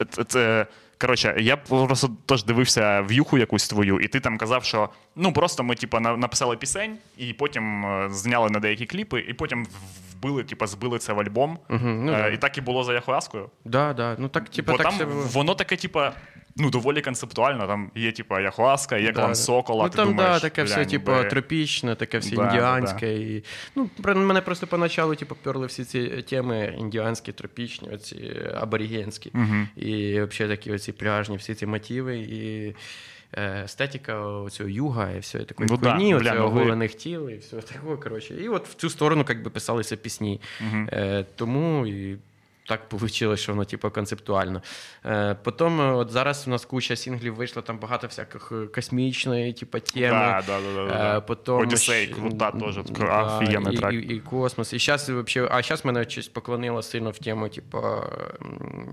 Е, 0.00 0.04
це, 0.26 0.66
коротше, 0.98 1.34
я 1.38 1.56
просто 1.56 2.10
теж 2.26 2.44
дивився 2.44 3.00
в'юху 3.00 3.38
якусь 3.38 3.68
твою, 3.68 4.00
і 4.00 4.08
ти 4.08 4.20
там 4.20 4.38
казав, 4.38 4.64
що 4.64 4.88
ну 5.16 5.32
просто 5.32 5.62
ми, 5.62 5.74
типа, 5.74 6.00
написали 6.00 6.56
пісень, 6.56 6.98
і 7.16 7.32
потім 7.32 7.86
е, 7.86 8.08
зняли 8.10 8.50
на 8.50 8.60
деякі 8.60 8.86
кліпи, 8.86 9.20
і 9.20 9.34
потім 9.34 9.66
вбили, 10.12 10.44
типа, 10.44 10.66
збили 10.66 10.98
це 10.98 11.12
в 11.12 11.20
альбом. 11.20 11.58
ну 11.68 12.12
Е, 12.12 12.16
да. 12.16 12.28
І 12.28 12.36
так 12.36 12.58
і 12.58 12.60
було 12.60 12.84
за 12.84 12.92
Яхуаскою. 12.94 13.50
Да, 13.64 13.92
да. 13.92 14.16
Ну 14.18 14.28
так, 14.28 14.48
типа, 14.48 14.72
Бо 14.72 14.78
так 14.78 14.86
там 14.86 14.94
все 14.94 15.04
було. 15.04 15.22
воно 15.32 15.54
таке, 15.54 15.76
типа. 15.76 16.12
Ну, 16.58 16.70
доволі 16.70 17.00
концептуально. 17.00 17.66
Там 17.66 17.90
є, 17.94 18.12
типа, 18.12 18.40
Яхуаска, 18.40 18.96
є 18.96 19.12
клан 19.12 19.28
Да. 19.28 19.34
Сокола. 19.34 19.84
Ну 19.84 19.90
ти 19.90 19.96
там, 19.96 20.08
думаєш, 20.08 20.34
да, 20.34 20.40
таке 20.40 20.62
все, 20.62 20.86
типу, 20.86 21.10
би. 21.12 21.24
тропічне, 21.24 21.94
таке 21.94 22.18
все 22.18 22.36
Да, 22.36 22.42
да, 22.42 22.48
індіанське. 22.48 23.14
І... 23.14 23.44
Ну, 23.76 23.90
мене 24.04 24.40
просто 24.40 24.66
поначалу, 24.66 25.14
типу, 25.14 25.36
перли 25.42 25.66
всі 25.66 25.84
ці 25.84 26.06
теми 26.06 26.76
індіанські, 26.78 27.32
тропічні, 27.32 27.88
оці 27.88 28.36
аборигенські. 28.54 29.32
І 29.76 30.20
взагалі 30.20 30.56
такі 30.56 30.72
оці 30.72 30.92
пляжні, 30.92 31.36
всі 31.36 31.54
ці 31.54 31.66
мотиви. 31.66 32.18
І 32.18 32.74
е, 33.32 33.62
естетика 33.64 34.20
оцього 34.20 34.70
юга 34.70 35.10
і 35.10 35.18
все 35.18 35.38
такої 35.38 35.68
Ну 35.70 35.76
да, 35.76 35.92
хуйні, 35.92 36.14
бля, 36.14 36.20
оцього 36.20 36.36
ну 36.36 36.50
ви- 36.50 36.60
оголених 36.60 36.94
тіл 36.94 37.30
і 37.30 37.36
все 37.36 37.56
такого. 37.56 37.96
Коротше. 37.96 38.34
І 38.34 38.48
от 38.48 38.68
в 38.68 38.74
цю 38.74 38.90
сторону 38.90 39.24
як 39.28 39.42
би, 39.42 39.50
писалися 39.50 39.96
пісні. 39.96 40.40
Е, 40.92 41.24
тому 41.36 41.86
і 41.86 42.18
так 42.68 42.80
вийшло, 42.92 43.36
що 43.36 43.52
воно 43.52 43.64
типу, 43.64 43.90
концептуально. 43.90 44.62
Е, 45.06 45.36
потім, 45.42 45.80
е, 45.80 45.92
от 45.92 46.10
зараз 46.10 46.44
у 46.46 46.50
нас 46.50 46.64
куча 46.64 46.96
сінглів 46.96 47.34
вийшло, 47.34 47.62
там 47.62 47.78
багато 47.78 48.06
всяких 48.06 48.52
е, 48.52 48.66
космічної, 48.66 49.52
типу, 49.52 49.80
теми. 49.80 50.08
Да, 50.08 50.42
да, 50.46 50.60
да, 50.60 50.74
да, 50.74 50.88
да. 50.88 51.16
Е, 51.16 51.20
потім 51.20 51.54
Одіссей, 51.54 52.06
крута 52.06 52.50
теж, 52.50 52.76
да, 52.90 53.22
офігенний 53.22 53.74
і, 53.74 53.78
трек. 53.78 53.92
І, 53.92 53.96
і 53.96 54.20
космос. 54.20 54.72
І 54.72 54.78
зараз 54.78 55.08
вообще, 55.08 55.48
а 55.50 55.62
зараз 55.62 55.84
мене 55.84 56.04
щось 56.08 56.28
поклонило 56.28 56.82
сильно 56.82 57.10
в 57.10 57.18
тему, 57.18 57.48
типу, 57.48 57.78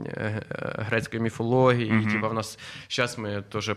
е, 0.06 0.44
грецької 0.78 1.24
міфології. 1.24 2.04
І, 2.04 2.12
типу, 2.12 2.30
в 2.30 2.34
нас 2.34 2.60
зараз 2.90 3.18
ми 3.18 3.44
теж 3.52 3.72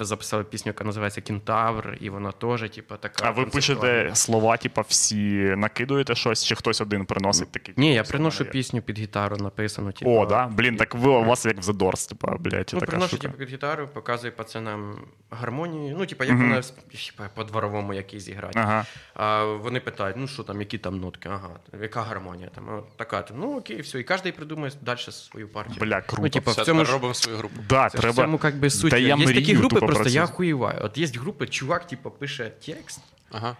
записали 0.00 0.44
пісню, 0.44 0.70
яка 0.70 0.84
називається 0.84 1.20
Кентавр, 1.20 1.98
і 2.00 2.10
вона 2.10 2.32
теж, 2.32 2.70
типу, 2.70 2.94
така. 2.96 3.24
А 3.26 3.30
ви 3.30 3.44
пишете 3.46 4.10
слова, 4.14 4.56
типа, 4.56 4.80
всі 4.88 5.54
накидуєте 5.56 6.14
щось, 6.14 6.44
чи 6.44 6.54
хтось 6.54 6.80
один 6.80 7.04
приносить 7.04 7.52
такий? 7.52 7.74
Ні, 7.76 7.94
я 7.94 8.02
типу, 8.02 8.10
приношу 8.10 8.34
«Все 8.34 8.44
в 8.44 8.46
мене 8.46 8.52
пісню 8.52 8.82
під 8.82 8.98
гітару, 8.98 9.36
написану. 9.36 9.92
Типу. 9.92 10.10
О, 10.10 10.26
да? 10.26 10.46
Блін, 10.46 10.76
так 10.76 10.94
ви 10.94 11.10
у 11.10 11.24
вас 11.24 11.46
як 11.46 11.56
в 11.56 11.70
The 11.70 11.76
Doors, 11.78 12.08
типа, 12.08 12.36
блядь, 12.40 12.70
Ну, 12.72 12.80
така 12.80 12.90
приношу 12.90 13.08
штука. 13.08 13.22
типу, 13.22 13.38
під 13.38 13.48
гітару, 13.48 13.88
показую 13.88 14.32
пацанам 14.32 14.98
гармонію. 15.30 15.96
Ну, 15.98 16.06
типу, 16.06 16.24
як 16.24 16.36
вона 16.36 16.62
типу, 16.62 17.22
по-дворовому 17.34 17.94
який 17.94 18.20
зіграти. 18.20 18.58
Ага. 18.58 18.86
А 19.14 19.44
вони 19.44 19.80
питають: 19.80 20.16
ну 20.16 20.26
що 20.26 20.42
там, 20.42 20.60
які 20.60 20.78
там 20.78 21.00
нотки? 21.00 21.28
Ага, 21.28 21.50
яка 21.82 22.02
гармонія 22.02 22.48
там? 22.54 22.82
Така. 22.96 23.24
Ну 23.36 23.58
окей, 23.58 23.80
все. 23.80 24.00
І 24.00 24.04
кожен 24.04 24.32
придумає 24.32 24.72
далі 24.80 24.98
свою 24.98 25.48
партію. 25.48 25.76
Бля, 25.80 26.00
круто. 26.00 26.22
Ну, 26.22 26.28
типу, 26.28 26.50
в 26.50 26.54
цьому 26.54 26.84
ж 26.84 26.92
робимо 26.92 27.14
свою 27.14 27.38
групу. 27.38 27.54
Да, 27.68 27.90
це 27.90 27.98
треба... 27.98 28.12
в 28.12 28.24
цьому 28.24 28.38
как 28.38 28.56
би 28.56 28.70
суть. 28.70 28.90
Та 28.90 28.98
я 28.98 29.16
є 29.16 29.26
такі 29.26 29.54
групи, 29.62 29.74
тупо 29.74 29.86
просто 29.86 30.04
це. 30.04 30.10
я 30.10 30.26
хуєваю. 30.26 30.80
От 30.84 30.98
є 30.98 31.06
групи, 31.06 31.46
чувак, 31.46 31.86
типу, 31.86 32.10
пише 32.10 32.50
текст, 32.66 33.00
Ага. 33.30 33.56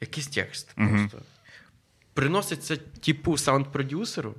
якийсь 0.00 0.26
текст 0.26 0.74
просто. 0.74 1.18
Приноситься, 2.14 2.76
типу 2.76 3.32
саунд-продюсеру. 3.38 4.34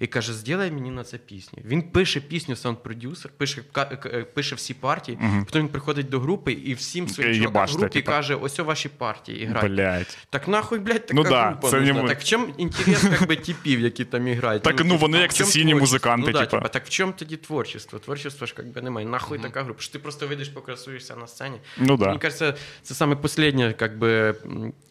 І 0.00 0.06
каже: 0.06 0.32
зробай 0.32 0.70
мені 0.70 0.90
на 0.90 1.04
це 1.04 1.18
пісню. 1.18 1.58
Він 1.64 1.82
пише 1.82 2.20
пісню, 2.20 2.54
саунд-продюсер, 2.54 3.28
пише, 3.36 3.62
ка- 3.72 3.98
е, 4.06 4.22
пише 4.24 4.54
всі 4.54 4.74
партії, 4.74 5.18
потім 5.44 5.60
він 5.62 5.68
приходить 5.68 6.08
до 6.08 6.20
групи 6.20 6.52
і 6.52 6.74
всім 6.74 7.08
своїм 7.08 7.32
Е, 7.32 7.36
чувакам 7.38 7.76
групі 7.76 7.88
типа. 7.92 8.12
каже: 8.12 8.34
ось 8.34 8.58
ваші 8.58 8.88
партії 8.88 9.42
і 9.42 9.44
грайте. 9.46 9.68
Блять. 9.68 10.18
Так 10.30 10.48
нахуй, 10.48 10.78
блядь, 10.78 11.06
така 11.06 11.14
Ну 11.14 11.22
да, 11.24 11.46
група 11.50 11.70
це 11.70 11.80
не. 11.80 12.08
Так 12.08 12.20
в 12.20 12.24
чому 12.24 12.46
інтерес 12.58 13.02
как 13.18 13.28
би, 13.28 13.36
типів, 13.36 13.80
які 13.80 14.04
там 14.04 14.26
грають? 14.34 14.62
Так, 14.62 14.84
ну, 14.84 14.96
вони 14.96 15.12
типа, 15.12 15.22
як 15.22 15.32
сесійні 15.32 15.74
музиканти, 15.74 16.26
Ну, 16.26 16.32
да, 16.32 16.46
типа. 16.46 16.68
так 16.68 16.86
в 16.86 16.88
чому 16.88 17.12
тоді 17.16 17.36
творчество? 17.36 17.98
Творчество 17.98 18.46
ж 18.46 18.54
как 18.54 18.66
би 18.66 18.80
немає. 18.82 19.06
Нахуй 19.06 19.38
така 19.38 19.62
група. 19.62 19.80
Що 19.82 19.92
ти 19.92 19.98
просто 19.98 20.26
вийдеш, 20.26 20.48
покрасуєшся 20.48 21.16
на 21.16 21.26
сцені. 21.26 21.56
Ну 21.78 21.96
да. 21.96 22.06
Мені 22.06 22.18
кажется, 22.18 22.54
це 22.82 22.94
саме 22.94 23.16
останнє, 23.22 23.72
как 23.72 23.98
би, 23.98 24.34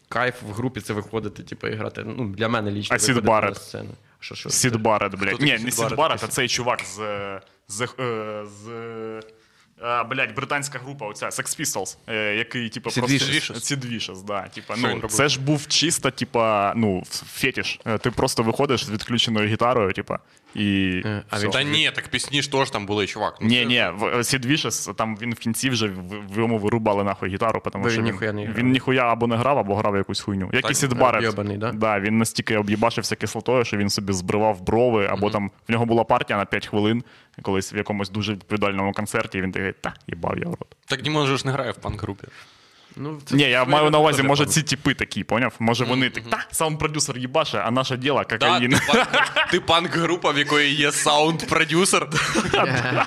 кайф 0.08 0.34
в 0.42 0.52
групі 0.52 0.80
це 0.80 0.92
виходити, 0.92 1.42
типу, 1.42 1.66
і 1.68 1.74
грати. 1.74 2.04
Ну, 2.06 2.28
для 2.28 2.48
мене 2.48 2.70
лічно 2.70 2.96
А 2.96 2.98
Сід 2.98 3.08
виходити 3.08 3.28
Барретт? 3.28 3.54
на 3.54 3.60
сцену. 3.60 3.90
Що, 4.24 4.34
що? 4.34 4.50
Сід 4.50 4.76
Барет, 4.76 5.14
блядь. 5.14 5.34
Хто 5.34 5.44
Ні, 5.44 5.58
не 5.58 5.70
Сід 5.70 5.94
Барет? 5.94 6.24
А 6.24 6.26
цей 6.26 6.48
чувак 6.48 6.80
з. 6.84 7.40
з, 7.68 7.88
е, 8.00 8.44
з 8.46 8.70
а, 9.80 10.04
блядь, 10.04 10.34
британська 10.34 10.78
група, 10.78 11.06
оця 11.06 11.26
Sex 11.26 11.60
Pistols, 11.60 11.96
е, 12.06 12.34
який, 12.34 12.68
типу, 12.68 12.90
Sid 12.90 12.98
просто... 12.98 13.16
Vicious. 13.16 13.54
Sid 13.54 13.86
Vicious, 13.86 14.24
да. 14.24 14.48
Типа, 14.48 14.74
ну, 14.76 15.08
це 15.08 15.28
ж 15.28 15.40
був 15.40 15.66
чисто, 15.66 16.10
типа, 16.10 16.72
ну, 16.76 17.02
фетиш. 17.10 17.80
Е, 17.86 17.98
Ти 17.98 18.10
просто 18.10 18.42
виходиш 18.42 18.84
з 18.84 18.90
відключеною 18.90 19.48
гітарою, 19.48 19.92
типа, 19.92 20.18
і. 20.54 21.02
Е, 21.04 21.22
а 21.30 21.36
все. 21.36 21.44
він 21.44 21.52
Та 21.52 21.62
ні, 21.62 21.90
так 21.94 22.08
пісні 22.08 22.42
ж 22.42 22.52
теж 22.52 22.70
там 22.70 22.86
були, 22.86 23.06
чувак. 23.06 23.36
Ну, 23.40 23.46
Ні, 23.48 23.58
це- 23.60 23.64
ні, 23.64 23.84
в- 23.98 24.02
Sid 24.18 24.46
Vicious, 24.46 24.94
там 24.94 25.16
він 25.22 25.32
в 25.34 25.38
кінці 25.38 25.70
вже 25.70 25.88
в- 25.88 26.34
в 26.34 26.38
йому 26.38 26.58
вирубали 26.58 27.04
нахуй 27.04 27.28
гітару, 27.28 27.62
тому 27.72 27.84
Бо 27.84 27.90
що 27.90 27.98
він 27.98 28.04
ніхуя 28.06 28.32
не 28.32 28.44
грав. 28.44 28.56
він 28.56 28.70
ніхуя 28.70 29.02
або 29.12 29.26
не 29.26 29.36
грав, 29.36 29.58
або 29.58 29.74
грав 29.74 29.96
якусь 29.96 30.20
хуйню. 30.20 30.50
Як 30.52 30.62
Так, 30.62 30.70
і 30.70 30.74
Сід 30.74 30.92
Барет. 30.98 31.18
об'єбаний, 31.18 31.56
да? 31.56 31.72
Да, 31.72 32.00
він 32.00 32.18
настільки 32.18 32.56
об'їбашився 32.56 33.16
кислотою, 33.16 33.64
що 33.64 33.76
він 33.76 33.90
собі 33.90 34.12
збривав 34.12 34.62
брови, 34.62 35.06
або 35.06 35.30
там 35.30 35.50
в 35.68 35.72
нього 35.72 35.86
була 35.86 36.04
партія 36.04 36.38
на 36.38 36.44
5 36.44 36.66
хвилин, 36.66 37.04
колись 37.42 37.74
в 37.74 37.76
якомусь 37.76 38.10
дуже 38.10 38.32
відповідальному 38.32 38.92
концерті, 38.92 39.38
і 39.38 39.42
він 39.42 39.52
такий, 39.52 39.72
та, 39.80 39.94
їбав 40.06 40.38
я 40.38 40.44
в 40.44 40.50
рот. 40.50 40.66
Так 40.86 41.02
Дімон 41.02 41.26
же 41.26 41.36
ж 41.36 41.46
не 41.46 41.52
грає 41.52 41.70
в 41.70 41.76
панк-групі. 41.76 42.24
Ну, 42.96 43.20
це 43.24 43.36
Ні, 43.36 43.42
я 43.42 43.64
маю 43.64 43.90
на 43.90 43.98
увазі, 43.98 44.22
може, 44.22 44.46
ці 44.46 44.62
типи 44.62 44.94
такі, 44.94 45.24
поняв? 45.24 45.52
Може 45.58 45.84
вони 45.84 46.10
так, 46.10 46.24
та, 46.30 46.46
саунд-продюсер 46.52 47.18
їбаше, 47.18 47.58
а 47.58 47.70
наше 47.70 47.96
діло 47.96 48.22
Да, 48.28 48.38
кокаїн. 48.38 48.70
ти, 48.70 48.80
панк, 48.92 49.08
ти 49.50 49.60
панк-група, 49.60 50.30
в 50.30 50.38
якої 50.38 50.74
є 50.74 50.90
саунд-продюсер. 50.90 52.06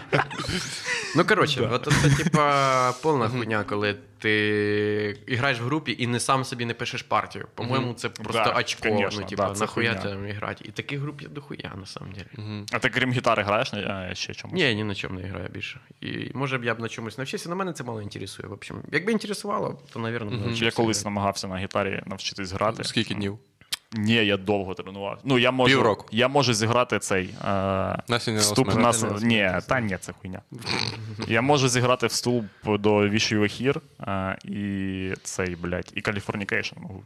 Ну, 1.15 1.25
коротше, 1.25 1.69
от 1.71 1.89
це, 2.01 2.23
типа, 2.23 2.91
повна 2.91 3.29
хуйня, 3.29 3.63
коли 3.69 3.95
ти 4.19 5.17
граєш 5.27 5.59
в 5.59 5.63
групі 5.63 5.95
і 5.99 6.07
не 6.07 6.19
сам 6.19 6.45
собі 6.45 6.65
не 6.65 6.73
пишеш 6.73 7.01
партію. 7.01 7.47
По-моєму, 7.55 7.93
це 7.93 8.09
просто 8.09 8.43
Да, 8.43 8.59
очко. 8.59 8.81
конечно, 8.89 9.21
ну, 9.21 9.27
типа, 9.27 9.49
да, 9.49 9.59
нахуя 9.59 9.95
там 9.95 10.31
грати. 10.31 10.65
І 10.67 10.71
таких 10.71 10.99
груп 10.99 11.21
є 11.21 11.27
дохуя, 11.27 11.71
на 11.75 11.85
самом 11.85 12.11
деле. 12.11 12.63
А 12.71 12.79
ти 12.79 12.89
крім 12.89 13.11
гітари 13.11 13.43
граєш 13.43 13.73
на 13.73 14.15
ще 14.15 14.33
чомусь? 14.33 14.55
Ні, 14.55 14.75
ні 14.75 14.83
на 14.83 14.95
чому 14.95 15.19
не 15.19 15.27
граю 15.27 15.49
більше. 15.49 15.79
І 16.01 16.31
може 16.33 16.57
б 16.57 16.63
я 16.63 16.75
б 16.75 16.79
на 16.79 16.89
чомусь 16.89 17.17
навчився, 17.17 17.49
але 17.49 17.55
мене 17.55 17.73
це 17.73 17.83
мало 17.83 18.01
інтересує. 18.01 18.49
В 18.49 18.53
общем, 18.53 18.77
якби 18.91 19.11
інтересувало, 19.11 19.81
то, 19.93 19.99
навірно, 19.99 20.27
угу. 20.31 20.37
навчився. 20.37 20.65
Я 20.65 20.71
колись 20.71 21.05
намагався 21.05 21.47
на 21.47 21.57
гітарі 21.57 22.03
навчитись 22.05 22.51
грати. 22.51 22.83
Скільки 22.83 23.13
днів? 23.13 23.39
Ні, 23.91 24.13
я 24.13 24.37
довго 24.37 24.73
тренував. 24.73 25.19
Ну, 25.23 25.39
я 25.39 25.51
можу, 25.51 25.75
Півроку. 25.75 26.05
Я 26.11 26.27
можу 26.27 26.53
зіграти 26.53 26.99
цей 26.99 27.29
е, 27.45 27.97
Насіння 28.07 28.39
вступ 28.39 28.67
на 28.67 28.75
Насіння 28.75 29.19
Ні, 29.21 29.61
та 29.67 29.79
ні, 29.79 29.97
це 30.01 30.13
хуйня. 30.21 30.41
я 31.27 31.41
можу 31.41 31.69
зіграти 31.69 32.07
вступ 32.07 32.45
до 32.65 33.09
Вехір 33.09 33.81
е, 34.01 34.37
і 34.43 35.13
цей, 35.23 35.55
блядь, 35.55 35.91
і 35.95 36.01
Californication 36.01 36.79
можу. 36.81 37.03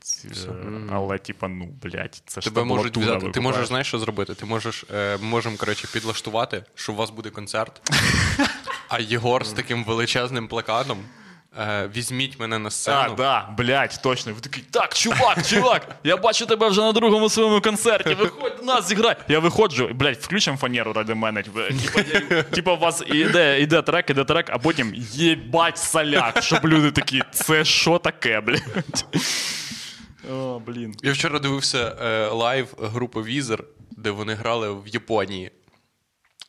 Ці, 0.00 0.28
е, 0.28 0.52
але, 0.92 1.18
типа, 1.18 1.48
ну, 1.48 1.68
блядь, 1.82 2.22
це 2.26 2.40
ж 2.40 2.48
Тебе 2.48 2.64
можуть 2.64 2.92
табулатура 2.92 3.18
взяти. 3.18 3.20
Ти 3.20 3.26
викупаєш. 3.26 3.44
можеш, 3.56 3.68
знаєш, 3.68 3.86
що 3.86 3.98
зробити? 3.98 4.34
Ти 4.34 4.46
можеш, 4.46 4.84
е, 4.94 5.18
ми 5.20 5.24
можемо, 5.28 5.56
коротше, 5.56 5.88
підлаштувати, 5.92 6.64
що 6.74 6.92
у 6.92 6.96
вас 6.96 7.10
буде 7.10 7.30
концерт, 7.30 7.90
а 8.88 9.00
Єгор 9.00 9.46
з 9.46 9.52
таким 9.52 9.84
величезним 9.84 10.48
плакатом. 10.48 10.98
Е, 11.60 11.90
візьміть 11.96 12.40
мене 12.40 12.58
на 12.58 12.66
А, 12.66 12.70
сцену. 12.70 13.14
да, 13.16 13.48
блядь, 13.58 14.00
точно. 14.02 14.32
Ви 14.32 14.40
такий, 14.40 14.64
так, 14.70 14.94
чувак, 14.94 15.46
чувак, 15.46 15.88
я 16.04 16.16
бачу 16.16 16.46
тебе 16.46 16.68
вже 16.68 16.80
на 16.80 16.92
другому 16.92 17.28
своєму 17.28 17.60
концерті. 17.60 18.14
Виходь 18.14 18.56
до 18.58 18.62
нас, 18.62 18.88
зіграй. 18.88 19.16
Я 19.28 19.38
виходжу, 19.38 19.88
блядь, 19.94 20.16
включимо 20.16 20.56
фанеру 20.56 20.92
ради 20.92 21.14
мене. 21.14 21.44
Типа, 22.50 22.72
у 22.72 22.78
вас 22.78 23.02
іде, 23.06 23.60
іде 23.60 23.82
трек, 23.82 24.10
іде 24.10 24.24
трек, 24.24 24.46
а 24.50 24.58
потім 24.58 24.92
ебать 25.12 25.78
соляк, 25.78 26.42
щоб 26.42 26.64
люди 26.66 26.90
такі, 26.90 27.22
це 27.30 27.64
що 27.64 27.98
таке, 27.98 28.40
блядь? 28.40 29.06
О, 30.32 30.58
блін. 30.66 30.94
Я 31.02 31.12
вчора 31.12 31.38
дивився 31.38 31.96
е, 32.02 32.26
live 32.28 32.74
групи 32.82 33.22
Weezer, 33.22 33.64
де 33.90 34.10
вони 34.10 34.34
грали 34.34 34.70
в 34.72 34.82
Японії. 34.88 35.50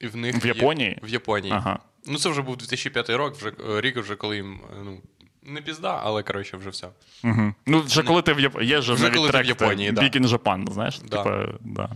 І 0.02 0.08
в 0.08 0.16
них 0.16 0.36
В 0.44 0.48
є- 0.48 0.54
Японії? 0.56 1.00
В 1.04 1.10
Японії. 1.10 1.54
Ага. 1.54 1.80
Ну, 2.08 2.18
це 2.18 2.30
вже 2.30 2.42
був 2.42 2.58
2005 2.58 3.10
рік, 3.10 3.36
вже 3.36 3.50
е, 3.50 3.82
рік, 3.82 3.98
вже 3.98 4.16
коли 4.16 4.36
їм 4.36 4.60
е, 4.72 4.82
ну, 4.86 5.02
не 5.44 5.62
пізда, 5.62 6.02
але 6.04 6.24
коротше, 6.24 6.58
вже 6.58 6.70
все. 6.70 6.88
Угу. 7.24 7.54
Ну, 7.66 7.82
вже 7.82 8.04
коли 8.04 8.22
ти 8.22 8.34
в 8.34 8.40
Яп... 8.40 8.62
є 8.62 8.80
Вже 8.80 8.94
навіть 8.94 9.16
коли 9.16 9.30
ти 9.30 9.42
в 9.42 9.46
Японії, 9.46 9.92
да. 9.92 10.02
Week 10.02 10.22
in 10.22 10.28
Japan, 10.28 10.74
знаєш? 10.74 11.00
Да. 11.00 11.18
Типа, 11.18 11.48
да. 11.62 11.90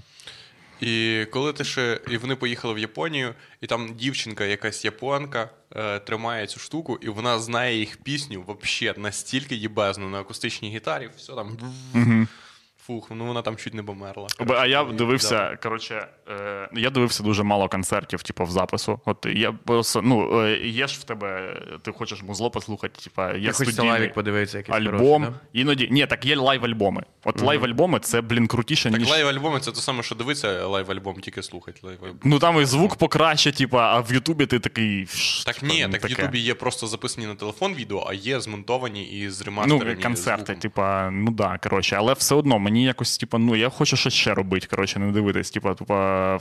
І 0.82 1.26
коли 1.32 1.53
ти 1.53 1.64
ще. 1.64 1.99
І 2.09 2.18
вони 2.18 2.36
поїхали 2.36 2.74
в 2.74 2.80
Японію, 2.80 3.34
і 3.62 3.68
там 3.68 3.93
дівчинка, 3.95 4.45
якась 4.45 4.86
японка, 4.86 5.49
е, 5.76 5.99
тримає 5.99 6.47
цю 6.47 6.59
штуку, 6.59 6.99
і 7.01 7.09
вона 7.09 7.39
знає 7.39 7.78
їх 7.78 7.97
пісню 7.97 8.43
вообще 8.47 8.93
настільки 8.97 9.55
їбезно 9.55 10.09
на 10.09 10.20
акустичній 10.20 10.70
гітарі, 10.70 11.09
все 11.18 11.34
там. 11.34 11.57
Фух, 12.88 13.08
ну 13.16 13.26
вона 13.26 13.42
там 13.42 13.56
чуть 13.56 13.74
не 13.74 13.84
померла. 13.84 14.28
А 14.58 14.66
я 14.68 14.84
дивився, 14.84 15.58
коротше, 15.64 16.08
е, 16.30 16.70
я 16.74 16.90
дивився 16.90 17.24
дуже 17.24 17.44
мало 17.44 17.70
концертів, 17.70 18.24
типу, 18.24 18.44
в 18.44 18.52
запису. 18.52 19.00
От 19.06 19.26
я 19.34 19.52
просто, 19.52 20.02
ну, 20.02 20.42
е, 20.42 20.58
є 20.68 20.88
ж 20.88 21.00
в 21.00 21.04
тебе, 21.04 21.62
ти 21.82 21.92
хочеш 21.92 22.24
музло 22.24 22.52
послухати, 22.52 23.02
типу, 23.04 23.22
є 23.22 23.28
Я 23.28 23.34
хочеться 23.52 23.54
студійний 23.66 23.90
лайвик 23.92 24.14
подивитися, 24.14 24.58
якийсь 24.58 24.78
альбом. 24.78 25.24
хороший, 25.24 25.42
Іноді, 25.54 25.88
ні, 25.92 26.06
так 26.06 26.26
є 26.26 26.36
лайв-альбоми. 26.36 27.02
От 27.24 27.42
лайв-альбоми 27.42 28.00
це, 28.00 28.22
блін, 28.22 28.48
крутіше, 28.48 28.92
Так 28.92 29.00
ніж. 29.00 29.10
лайв-альбоми 29.12 29.60
це 29.60 29.72
те 29.72 29.78
саме, 29.82 30.04
що 30.04 30.16
дивитися 30.16 30.66
лайв-альбом, 30.68 31.20
тільки 31.20 31.44
слухати 31.44 31.80
лайв-альбом. 31.84 32.16
Ну 32.24 32.40
там 32.40 32.62
і 32.62 32.66
звук 32.66 32.96
покраще, 32.96 33.52
типу, 33.52 33.78
а 33.78 34.00
в 34.00 34.14
Ютубі 34.14 34.46
ти 34.46 34.60
такий. 34.60 35.06
Так 35.46 35.56
типа, 35.56 35.74
ні, 35.74 35.86
ну, 35.88 35.92
так 35.94 36.06
в. 36.06 36.10
Ютубі 36.10 36.40
є 36.40 36.54
просто 36.54 36.88
записані 36.88 37.28
на 37.28 37.36
телефон 37.36 37.74
відео, 37.74 38.06
а 38.10 38.14
є 38.14 38.40
змонтовані 38.40 39.20
і 39.20 39.24
Ну, 39.26 39.32
зремастерені. 39.32 40.02
концерти, 40.04 40.46
звуком. 40.46 40.62
типа, 40.62 41.10
ну 41.12 41.32
да, 41.32 41.58
коротше, 41.64 41.96
але 42.00 42.14
все 42.14 42.36
одно 42.36 42.60
мені 42.72 42.84
якось, 42.84 43.18
типа, 43.18 43.38
ну 43.38 43.56
я 43.56 43.70
хочу 43.70 43.98
щось 43.98 44.14
ще 44.14 44.34
робити, 44.34 44.68
коротше, 44.68 45.00
не 45.00 45.12
дивитись. 45.12 45.52
Типа, 45.52 45.74
типа, 45.76 46.40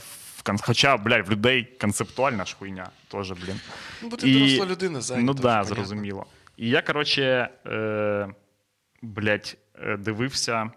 хоча, 0.61 0.97
блядь, 0.97 1.27
в 1.27 1.31
людей 1.31 1.63
концептуальна 1.81 2.45
ж 2.45 2.55
хуйня, 2.59 2.89
теж, 3.07 3.31
блін. 3.31 3.59
Ну, 4.01 4.09
бо 4.09 4.17
ти 4.17 4.33
доросла 4.33 4.65
людина, 4.65 5.01
зайнята, 5.01 5.33
Ну 5.33 5.41
да, 5.41 5.63
зрозуміло. 5.63 6.25
І 6.57 6.69
я, 6.69 6.81
коротше, 6.81 7.49
е, 7.67 8.27
блядь, 9.01 9.57
е, 9.83 9.97
дивився. 9.97 10.71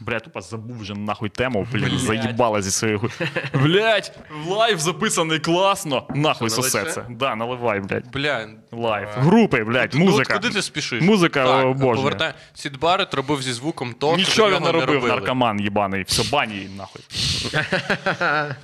Бля, 0.00 0.20
тупо 0.20 0.40
забув 0.40 0.78
вже 0.78 0.94
нахуй 0.94 1.28
тему, 1.28 1.66
блін, 1.72 1.98
заїбала 1.98 2.62
зі 2.62 2.70
своєю. 2.70 3.10
Блядь, 3.54 4.18
лайв 4.48 4.78
записаний 4.78 5.38
класно. 5.38 6.06
Нахуй 6.14 6.50
Що, 6.50 6.62
сосе 6.62 6.84
це. 6.84 7.04
Да, 7.10 7.34
наливай, 7.36 7.80
блядь. 7.80 8.10
Бля, 8.12 8.48
Лайв. 8.72 9.08
Групи, 9.16 9.64
блядь, 9.64 9.94
Ну, 9.94 10.16
от 10.16 10.26
куди 10.28 10.50
ти 10.50 10.62
спішиш? 10.62 11.02
Музика 11.02 11.44
так, 11.44 11.66
обожнює. 11.66 11.94
повертай. 11.96 12.34
Сід 12.54 12.78
Барет 12.78 13.14
робив 13.14 13.42
зі 13.42 13.52
звуком 13.52 13.94
то, 13.98 14.16
Нічого 14.16 14.50
він 14.50 14.62
не 14.62 14.72
робив, 14.72 15.04
наркоман 15.06 15.60
їбаний. 15.60 16.02
Все, 16.02 16.30
бані 16.32 16.54
їм 16.54 16.76
нахуй. 16.76 17.02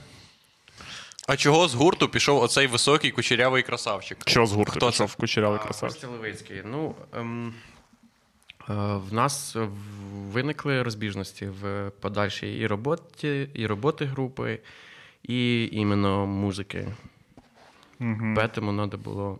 А 1.28 1.36
чого 1.36 1.68
з 1.68 1.74
гурту 1.74 2.08
пішов 2.08 2.42
оцей 2.42 2.66
високий 2.66 3.10
кучерявий 3.10 3.62
красавчик? 3.62 4.18
Що 4.26 4.46
з 4.46 4.52
гурту 4.52 4.72
Хто 4.72 4.90
пішов 4.90 5.10
це? 5.10 5.16
кучерявий 5.20 5.58
красавчик? 5.58 6.00
Костя 6.00 6.08
Левицький. 6.08 6.62
Ну, 6.64 6.94
ем, 7.18 7.54
в 8.96 9.12
нас 9.12 9.56
е, 9.56 9.68
виникли 10.12 10.82
розбіжності 10.82 11.46
в 11.46 11.90
подальшій 12.00 12.52
і 12.52 12.66
роботі, 12.66 13.48
і 13.54 13.66
роботи 13.66 14.04
групи, 14.04 14.60
і 15.22 15.68
іменно 15.72 16.26
музики. 16.26 16.88
Угу. 18.00 18.34
Тому 18.54 18.88
треба 18.88 19.02
було. 19.04 19.38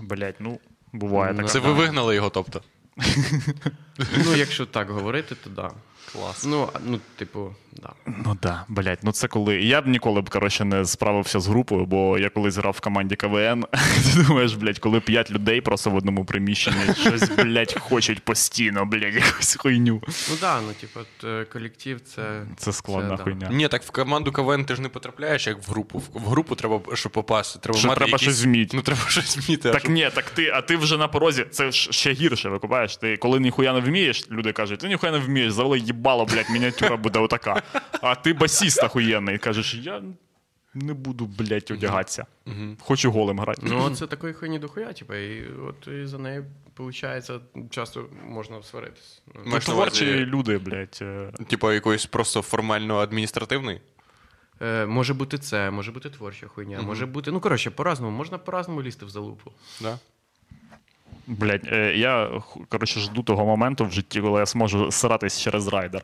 Блять, 0.00 0.36
ну, 0.40 0.60
буває 0.92 1.34
так. 1.34 1.50
Це 1.50 1.58
ви 1.58 1.72
вигнали 1.72 2.14
його, 2.14 2.30
тобто. 2.30 2.62
Ну, 4.24 4.34
якщо 4.36 4.66
так 4.66 4.90
говорити, 4.90 5.34
то 5.34 5.50
да. 5.50 5.70
Клас. 6.12 6.44
Ну, 6.46 6.68
ну, 6.86 7.00
типу, 7.16 7.54
да. 7.72 7.92
Ну 8.06 8.36
да, 8.42 8.64
блять, 8.68 8.98
ну 9.02 9.12
це 9.12 9.28
коли. 9.28 9.56
Я 9.56 9.80
б 9.80 9.86
ніколи 9.86 10.20
б 10.20 10.30
коротше 10.30 10.64
не 10.64 10.84
справився 10.84 11.40
з 11.40 11.46
групою, 11.46 11.86
бо 11.86 12.18
я 12.18 12.30
колись 12.30 12.56
грав 12.56 12.74
в 12.78 12.80
команді 12.80 13.16
КВН. 13.16 13.64
Ти 14.14 14.22
думаєш, 14.22 14.54
блять, 14.54 14.78
коли 14.78 15.00
п'ять 15.00 15.30
людей 15.30 15.60
просто 15.60 15.90
в 15.90 15.94
одному 15.94 16.24
приміщенні 16.24 16.94
щось, 17.00 17.28
блять, 17.30 17.78
хочуть 17.80 18.24
постійно, 18.24 18.84
блять, 18.84 19.14
якусь 19.14 19.56
хуйню. 19.56 20.02
Ну 20.30 20.36
да, 20.40 20.60
ну, 20.60 20.72
типу, 20.72 21.00
е, 21.24 21.44
колектив 21.44 22.00
це. 22.00 22.42
Це 22.56 22.72
складна 22.72 23.16
да. 23.16 23.22
хуйня. 23.22 23.48
Ні, 23.50 23.68
так 23.68 23.82
в 23.82 23.90
команду 23.90 24.32
КВН 24.32 24.64
ти 24.64 24.74
ж 24.74 24.82
не 24.82 24.88
потрапляєш, 24.88 25.46
як 25.46 25.68
в 25.68 25.70
групу. 25.70 25.98
В 25.98 26.18
в 26.18 26.30
групу 26.30 26.54
треба, 26.54 26.80
щоб 26.94 27.12
попасти. 27.12 27.58
Треба 27.58 27.78
Що 27.78 27.88
мати 27.88 27.98
треба 27.98 28.10
якісь... 28.10 28.22
щось 28.22 28.44
вміти. 28.44 28.76
Ну, 28.76 28.82
треба 28.82 29.00
щось 29.08 29.36
вміти. 29.36 29.70
Так 29.70 29.80
щоб- 29.80 29.92
ні, 29.92 30.10
так 30.14 30.30
ти, 30.30 30.50
а 30.54 30.62
ти 30.62 30.76
вже 30.76 30.96
на 30.96 31.08
порозі, 31.08 31.46
це 31.50 31.72
ж 31.72 31.92
ще 31.92 32.12
гірше, 32.12 32.48
викупаєш. 32.48 32.96
Ти 32.96 33.16
коли 33.16 33.40
ніхуя 33.40 33.72
не 33.72 33.80
вмієш, 33.80 34.30
люди 34.30 34.52
кажуть, 34.52 34.80
ти 34.80 34.88
ніхуя 34.88 35.12
не 35.12 35.18
вмієш, 35.18 35.52
завали 35.52 35.78
їбало, 35.98 36.24
блядь, 36.26 36.50
мініатюра 36.50 36.96
буде 36.96 37.18
отака. 37.18 37.62
А 38.02 38.14
ти 38.14 38.32
басіст 38.32 38.82
охуєнний. 38.82 39.38
Кажеш, 39.38 39.74
я 39.74 40.02
не 40.74 40.94
буду, 40.94 41.26
блядь, 41.26 41.70
одягатися. 41.70 42.26
Хочу 42.80 43.10
голим 43.10 43.40
грати. 43.40 43.62
Ну, 43.64 43.90
це 43.90 44.06
такої 44.06 44.32
хуйні 44.34 44.58
дохуя, 44.58 44.92
типу, 44.92 45.14
і 45.14 45.46
от 45.68 45.88
і 45.88 46.06
за 46.06 46.18
неї, 46.18 46.44
виходить, 46.78 47.30
часто 47.70 48.06
можна 48.26 48.62
сваритись. 48.62 49.22
Ну, 49.34 49.40
Маєш 49.44 49.68
на 49.68 49.74
творчі 49.74 50.04
люди, 50.26 50.58
блядь. 50.58 50.98
е, 51.02 51.32
Типа 51.48 51.74
якоїсь 51.74 52.06
просто 52.06 52.42
формально 52.42 52.96
адміністративний? 52.98 53.80
Е, 54.62 54.86
може 54.86 55.14
бути 55.14 55.38
це, 55.38 55.70
може 55.70 55.92
бути 55.92 56.10
творча 56.10 56.46
хуйня, 56.46 56.82
може 56.82 57.06
бути. 57.06 57.30
Ну, 57.30 57.40
коротше, 57.40 57.70
по-разному, 57.70 58.16
можна 58.16 58.38
по-разному 58.38 58.82
лізти 58.82 59.06
в 59.06 59.08
залупу. 59.10 59.52
Да? 59.80 59.98
Блядь, 61.28 61.68
е, 61.72 61.96
я 61.96 62.30
коротше 62.68 63.00
жду 63.00 63.22
того 63.22 63.44
моменту 63.44 63.84
в 63.84 63.92
житті, 63.92 64.20
коли 64.20 64.40
я 64.40 64.46
зможу 64.46 64.90
сратись 64.90 65.40
через 65.40 65.68
райдер. 65.68 66.02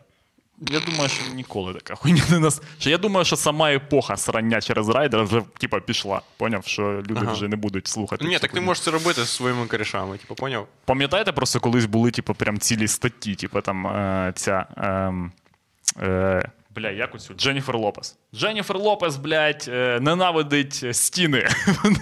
Я 0.71 0.81
думаю, 0.81 1.09
що 1.09 1.35
ніколи 1.35 1.75
така 1.75 1.95
хуйня 1.95 2.23
не 2.31 2.39
нас. 2.39 2.63
Що 2.79 2.91
я 2.91 2.99
думаю, 2.99 3.25
що 3.25 3.37
сама 3.37 3.73
епоха 3.73 4.17
срання 4.17 4.61
через 4.61 4.89
райдер 4.89 5.25
вже 5.25 5.43
типа 5.59 5.81
пішла. 5.81 6.21
Поняв, 6.37 6.65
що 6.67 6.83
люди 6.83 7.21
Ага. 7.23 7.33
вже 7.33 7.49
не 7.49 7.57
будуть 7.57 7.87
слухати. 7.87 8.25
Ні, 8.25 8.39
так 8.39 8.53
ти 8.53 8.61
можеш 8.61 8.85
це 8.85 8.91
робити 8.91 9.21
зі 9.21 9.27
своїми 9.27 9.67
корішами, 9.67 10.19
типу, 10.19 10.35
поняв? 10.35 10.69
Пам'ятаєте, 10.85 11.33
просто 11.33 11.61
колись 11.61 11.85
були, 11.85 12.11
типу, 12.11 12.35
прям 12.35 12.59
цілі 12.59 12.89
статті, 12.89 13.35
типу 13.35 13.61
там 13.61 13.87
е, 13.87 14.33
ця. 14.37 14.67
Е, 14.77 16.07
е, 16.07 16.51
Бля, 16.75 16.91
як 16.91 17.15
оцю? 17.15 17.35
Дженніфер 17.35 17.77
Лопес. 17.77 18.17
Дженніфер 18.35 18.79
Лопес, 18.79 19.17
блядь, 19.17 19.65
е, 19.69 20.01
ненавидить 20.01 20.97
стіни. 20.97 21.49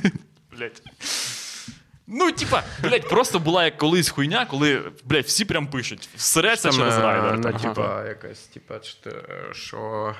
Блядь. 0.56 0.82
Ну, 2.06 2.32
типа, 2.32 2.62
блядь, 2.82 3.08
просто 3.08 3.38
була 3.38 3.64
як 3.64 3.78
колись 3.78 4.08
хуйня, 4.08 4.46
коли, 4.46 4.92
блядь, 5.04 5.24
всі 5.24 5.44
прям 5.44 5.66
пишуть. 5.66 6.08
Всереться 6.16 6.68
Там, 6.68 6.78
через 6.78 6.98
е, 6.98 7.00
райдер. 7.02 7.38
Ну, 7.38 7.58
типа, 7.58 8.04
якась, 8.08 8.40
типа, 8.40 8.74
що, 9.52 10.14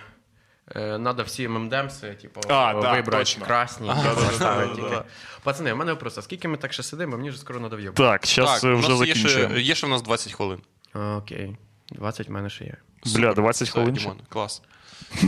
е, 0.68 0.80
е, 0.80 0.98
надо 0.98 1.22
всі 1.22 1.48
ММДемси, 1.48 2.14
типу, 2.14 2.40
А, 2.48 2.74
да, 2.82 2.92
вибрати 2.92 3.18
точно. 3.18 3.46
красні. 3.46 3.88
да, 3.88 4.14
да, 4.38 4.66
да, 4.66 4.88
да. 4.90 5.04
Пацани, 5.42 5.72
у 5.72 5.76
мене 5.76 5.92
вопрос, 5.92 6.18
а 6.18 6.22
скільки 6.22 6.48
ми 6.48 6.56
так 6.56 6.72
ще 6.72 6.82
сидимо, 6.82 7.16
мені 7.16 7.30
вже 7.30 7.38
скоро 7.38 7.60
надо 7.60 7.76
в'єбати. 7.76 8.02
Так, 8.02 8.26
зараз 8.26 8.64
вже 8.64 8.88
нас 8.88 8.88
є 8.88 9.14
ще, 9.14 9.28
закінчуємо. 9.28 9.56
є 9.56 9.74
ще 9.74 9.86
в 9.86 9.90
нас 9.90 10.02
20 10.02 10.32
хвилин. 10.32 10.60
Окей, 10.94 11.56
20 11.90 12.28
в 12.28 12.30
мене 12.30 12.50
ще 12.50 12.64
є. 12.64 12.76
Бля, 13.16 13.34
20 13.34 13.68
хвилин. 13.68 13.98
клас. 14.28 14.62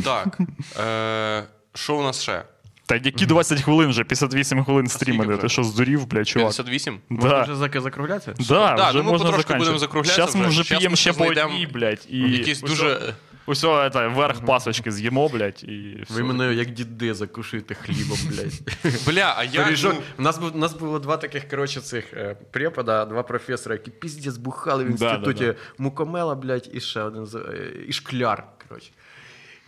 Так. 0.05 0.39
Е, 0.81 1.45
що 1.75 1.97
у 1.97 2.03
нас 2.03 2.23
ще? 2.23 2.45
Та 2.87 2.95
які 2.95 3.27
20 3.27 3.63
хвилин 3.63 3.89
вже, 3.91 4.05
58 4.05 4.65
хвилин 4.65 4.87
стрімили. 4.87 5.33
вже? 5.33 5.43
Ти 5.43 5.49
що, 5.49 5.65
здурів, 5.65 6.07
бля, 6.07 6.25
чувак? 6.25 6.49
58? 6.49 6.99
Можна 7.09 7.29
Да. 7.31 7.43
вже 7.43 7.53
зак- 7.53 7.81
закруглятися? 7.81 8.35
Да, 8.49 8.75
Да, 8.77 8.89
вже 8.91 8.99
ну 8.99 9.05
ми 9.05 9.11
можна 9.11 9.27
потрошки 9.27 9.55
будемо 9.55 9.79
заканчувати. 9.79 9.79
закруглятися 9.79 10.17
Зараз 10.17 10.35
ми 10.37 10.41
вже. 10.41 10.51
вже 10.51 10.65
Щас 10.65 10.79
п'ємо 10.79 10.93
ми 10.93 10.97
ще 10.97 11.13
по 11.13 11.17
знайдемо 11.17 11.53
одній, 11.55 11.67
блядь. 11.67 12.07
І 12.11 12.19
Якісь 12.19 12.63
усьо- 12.63 12.67
дуже. 12.69 13.15
Усьо, 13.47 13.73
это, 13.75 14.15
верх 14.15 14.41
пасочки 14.41 14.93
з'їмо, 14.93 15.29
блядь, 15.29 15.65
і 15.65 16.03
все. 16.05 16.15
Ви 16.15 16.23
мене 16.23 16.55
як 16.55 16.71
діди 16.71 17.15
закушуєте 17.15 17.75
хлібом, 17.75 18.19
блядь. 18.31 18.93
Бля, 19.07 19.35
а 19.37 19.45
я. 19.45 19.65
Пиріжок. 19.65 19.95
ну, 19.95 20.01
У 20.19 20.23
нас 20.23 20.39
був 20.39 20.51
у 20.55 20.59
нас 20.59 20.75
було 20.75 20.99
два 20.99 21.17
таких 21.17 21.49
коротше 21.49 21.81
цих 21.81 22.05
е, 22.15 22.37
препода, 22.51 23.05
два 23.05 23.23
професора, 23.23 23.75
які 23.75 23.91
піздець 23.91 24.37
бухали 24.37 24.85
в 24.85 24.87
Да, 24.87 24.93
інституті 24.93 25.45
да, 25.47 25.53
да. 25.53 25.59
Мукомела, 25.79 26.35
блядь, 26.35 26.71
і 26.73 26.81
ще 26.81 27.03
один 27.03 27.27
з- 27.27 27.35
е, 27.35 27.71
і 27.89 27.93
шкляр. 27.93 28.45
Коротше. 28.69 28.91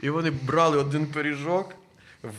І 0.03 0.11
вони 0.11 0.31
брали 0.31 0.79
один 0.79 1.07
пиріжок. 1.07 1.75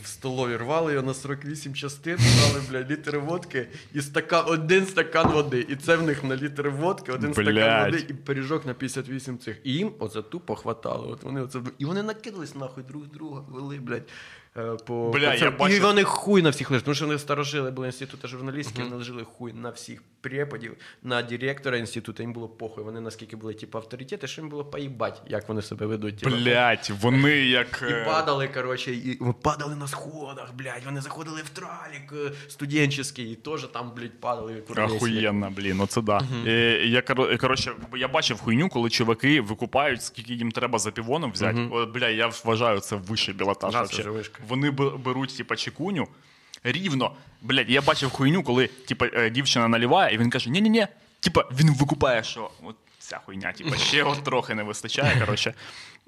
В 0.02 0.06
столові 0.06 0.56
рвали 0.56 0.92
його 0.92 1.06
на 1.06 1.14
48 1.14 1.74
частин, 1.74 2.16
брали, 2.16 2.64
блядь, 2.70 2.90
літр 2.90 3.18
водки 3.18 3.68
і 3.94 4.00
стакан, 4.00 4.44
один 4.46 4.86
стакан 4.86 5.30
води. 5.32 5.66
І 5.68 5.76
це 5.76 5.96
в 5.96 6.02
них 6.02 6.24
на 6.24 6.36
літр 6.36 6.68
водки, 6.68 7.12
один 7.12 7.30
стакан 7.34 7.54
води 7.92 8.04
і 8.08 8.12
пиріжок 8.14 8.66
на 8.66 8.74
58 8.74 9.38
цих. 9.38 9.56
І 9.64 9.72
їм 9.72 9.92
оце 9.98 10.22
тупо 10.22 10.54
хватало. 10.54 11.08
От 11.10 11.22
вони 11.22 11.40
оце, 11.42 11.58
і 11.78 11.84
вони 11.84 12.02
накидались 12.02 12.54
нахуй 12.54 12.84
друг 12.84 13.02
друга, 13.06 13.44
вели, 13.48 13.78
блядь. 13.78 14.08
е, 14.56 14.76
По, 14.86 15.10
Бля, 15.10 15.30
по 15.30 15.36
я 15.44 15.50
бачив- 15.50 15.76
І 15.76 15.80
вони 15.80 16.04
хуй 16.04 16.42
на 16.42 16.50
всіх 16.50 16.70
лежать, 16.70 16.84
тому 16.84 16.94
що 16.94 17.06
вони 17.06 17.18
старожили 17.18 17.70
були 17.70 17.86
інституту 17.86 18.28
журналістики, 18.28 18.82
вони 18.82 18.96
лежали 18.96 19.24
хуй 19.24 19.52
на 19.52 19.70
всіх 19.70 20.02
преподів, 20.28 20.76
на 21.02 21.22
директора 21.22 21.76
інституту. 21.76 22.22
Їм 22.22 22.32
було 22.32 22.48
похуй. 22.48 22.84
Вони 22.84 23.00
наскільки 23.00 23.36
були 23.36 23.54
типу, 23.54 23.78
авторитети, 23.78 24.26
що 24.26 24.40
їм 24.40 24.50
було 24.50 24.64
поїбать, 24.64 25.22
як 25.26 25.48
вони 25.48 25.62
себе 25.62 25.86
ведуть. 25.86 26.16
Типу. 26.16 26.36
Блядь, 26.36 26.90
вони 27.00 27.36
як. 27.36 27.84
І 27.90 27.92
е, 27.92 28.04
падали, 28.04 28.48
коротше, 28.48 28.92
і 28.92 29.20
падали 29.42 29.76
на 29.76 29.88
сходах, 29.88 30.54
блядь. 30.54 30.84
Вони 30.84 31.00
заходили 31.00 31.42
в 31.42 31.48
тралік 31.48 32.12
е, 32.12 32.32
студентський, 32.48 33.32
і 33.32 33.34
теж 33.34 33.62
там, 33.62 33.92
блядь, 33.96 34.20
падали. 34.20 34.62
Охуєнно, 34.76 35.50
блін, 35.56 35.76
ну 35.76 35.86
це 35.86 36.02
да. 36.02 36.20
Е, 36.46 36.86
я, 36.86 37.02
коротше, 37.40 37.72
я 37.96 38.08
бачив 38.08 38.40
хуйню, 38.40 38.68
коли 38.68 38.90
чуваки 38.90 39.40
викупають, 39.40 40.02
скільки 40.02 40.34
їм 40.34 40.52
треба 40.52 40.78
за 40.78 40.90
півоном 40.90 41.32
взяти. 41.32 41.68
О, 41.70 41.86
бля, 41.86 42.08
я 42.08 42.30
вважаю, 42.44 42.80
це 42.80 42.96
вищий 42.96 43.34
білотаж. 43.34 43.72
Вони 44.48 44.70
бе- 44.70 44.90
беруть, 45.04 45.36
типа, 45.36 45.56
чекуню. 45.56 46.08
Рівно, 46.72 47.12
блядь, 47.42 47.70
я 47.70 47.82
бачив 47.82 48.10
хуйню, 48.10 48.42
коли 48.42 48.66
типа, 48.66 49.06
е, 49.14 49.30
дівчина 49.30 49.68
наливає, 49.68 50.14
і 50.14 50.18
він 50.18 50.30
каже: 50.30 50.50
ні-ні-ні, 50.50 50.86
типа, 51.20 51.44
він 51.52 51.74
викупає, 51.74 52.22
що 52.22 52.50
от 52.62 52.76
ця 52.98 53.20
хуйня, 53.26 53.52
типа, 53.52 53.76
ще 53.76 54.02
от 54.02 54.24
трохи 54.24 54.54
не 54.54 54.62
вистачає. 54.62 55.20
Коротше. 55.20 55.54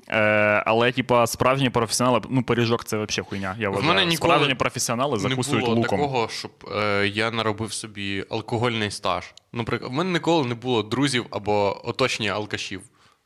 Е, 0.08 0.18
але, 0.66 0.92
типа, 0.92 1.26
справжні 1.26 1.70
професіонали, 1.70 2.20
ну, 2.28 2.42
пиріжок 2.42 2.84
це 2.84 2.96
взагалі 2.96 3.28
хуйня. 3.28 3.56
Я 3.58 3.70
вважаю. 3.70 3.88
мене 3.88 4.04
ніколи 4.06 4.34
Справжні 4.34 4.54
професіонали 4.54 5.28
не 5.28 5.34
було 5.34 5.74
луком. 5.74 5.98
такого, 6.00 6.28
щоб 6.28 6.50
е, 6.76 7.06
я 7.06 7.30
наробив 7.30 7.72
собі 7.72 8.24
алкогольний 8.30 8.90
стаж. 8.90 9.24
Наприклад, 9.52 9.92
в 9.92 9.94
мене 9.94 10.10
ніколи 10.10 10.48
не 10.48 10.54
було 10.54 10.82
друзів 10.82 11.26
або 11.30 11.80
оточення 11.88 12.32
алкашів. 12.32 12.80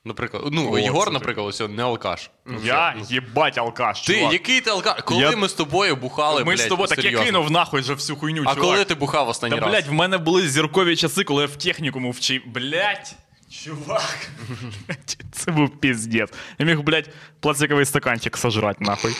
Наприклад, 0.06 0.42
ну, 0.52 0.72
О, 0.72 0.78
Єгор, 0.78 1.12
наприклад, 1.12 1.46
ось 1.46 1.60
не 1.60 1.82
алкаш. 1.82 2.30
Я 2.64 2.96
їбать 3.08 3.58
алкаш. 3.58 4.00
Ти, 4.02 4.14
чувак. 4.14 4.32
який 4.32 4.60
ти 4.60 4.70
алкаш? 4.70 5.02
Коли 5.04 5.20
Я- 5.20 5.36
ми 5.36 5.48
з 5.48 5.52
тобою 5.52 5.96
бухали, 5.96 6.44
Ми 6.44 6.54
блядь, 6.54 6.58
з 6.60 6.66
тобою 6.66 6.88
так 6.88 6.98
я 6.98 7.02
серйозно? 7.04 7.26
кинув 7.26 7.50
нахуй 7.50 7.80
вже 7.80 7.94
всю 7.94 8.16
хуйню. 8.16 8.42
А 8.46 8.54
чувак. 8.54 8.58
коли 8.58 8.84
ти 8.84 8.94
бухав 8.94 9.28
останній 9.28 9.54
Та, 9.54 9.60
раз? 9.60 9.70
блядь, 9.70 9.86
в 9.86 9.92
мене 9.92 10.18
були 10.18 10.48
зіркові 10.48 10.96
часи, 10.96 11.24
коли 11.24 11.42
я 11.42 11.48
в 11.48 11.56
технікуму 11.56 12.10
вчив. 12.10 12.42
Блядь, 12.46 13.14
чувак. 13.64 14.28
Це 15.32 15.50
був 15.52 15.80
піздець. 15.80 16.32
Я 16.58 16.66
міг, 16.66 16.80
блядь, 16.80 17.10
пластиковий 17.40 17.84
стаканчик 17.84 18.36
сожрать 18.36 18.80
нахуй. 18.80 19.12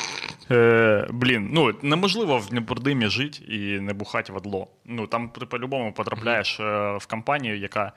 Е, 0.51 1.07
блін, 1.11 1.49
ну 1.53 1.75
неможливо 1.83 2.39
в 2.39 2.47
Дніпродимі 2.49 3.07
жити 3.09 3.39
і 3.49 3.59
не 3.81 3.93
бухати 3.93 4.33
в 4.33 4.37
одло. 4.37 4.69
Ну 4.85 5.07
там 5.07 5.29
ти 5.29 5.47
по-любому 5.47 5.93
потрапляєш 5.93 6.61
е, 6.61 6.97
в 7.01 7.07
компанію, 7.07 7.59
яка. 7.59 7.93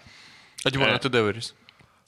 А 0.66 0.70
Дімон, 0.70 0.88
Е. 0.90 0.92
а 0.96 0.98
ти 0.98 1.10
де 1.10 1.22
виріс? 1.22 1.56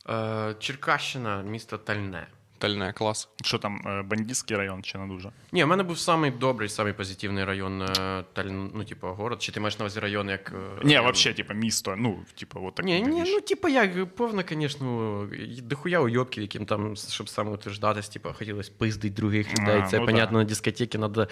Е, 0.09 0.55
Черкащина, 0.59 1.41
місто 1.41 1.77
Тальне. 1.77 2.27
Тальне, 2.59 2.93
клас. 2.93 3.29
Що 3.43 3.57
там, 3.57 3.81
е, 3.87 4.01
бандитський 4.01 4.57
район 4.57 4.83
чи 4.83 4.97
не 4.97 5.07
дуже? 5.07 5.31
Ні, 5.51 5.63
в 5.63 5.67
мене 5.67 5.83
був 5.83 5.99
самий 5.99 6.31
добрий, 6.31 6.69
самий 6.69 6.93
позитивний 6.93 7.43
район 7.43 7.81
е, 7.81 8.23
ну, 8.45 8.83
типу, 8.83 9.07
город. 9.07 9.41
Чи 9.41 9.51
ти 9.51 9.59
маєш 9.59 9.79
на 9.79 9.83
увазі 9.83 9.99
район 9.99 10.29
як. 10.29 10.53
Ні, 10.83 10.99
взагалі, 10.99 11.37
типа, 11.37 11.53
місто. 11.53 11.95
Ну, 11.97 12.19
типа, 12.39 12.59
от 12.59 12.75
так. 12.75 12.85
Ні, 12.85 13.01
ні, 13.01 13.23
ну 13.27 13.41
типа 13.41 13.69
як, 13.69 14.15
повно, 14.15 14.43
звісно, 14.49 15.27
дохуя 15.63 15.99
уйобків, 15.99 16.41
яким 16.41 16.65
там, 16.65 16.95
щоб 16.95 17.29
самоутверждатись, 17.29 18.09
типа, 18.09 18.33
хотілося 18.33 18.71
пиздить 18.77 19.13
других 19.13 19.59
людей. 19.59 19.81
А, 19.81 19.87
Це, 19.87 19.99
ну 19.99 20.05
понятно, 20.05 20.37
да. 20.37 20.43
на 20.43 20.49
дискотеки 20.49 20.97
треба 20.97 21.27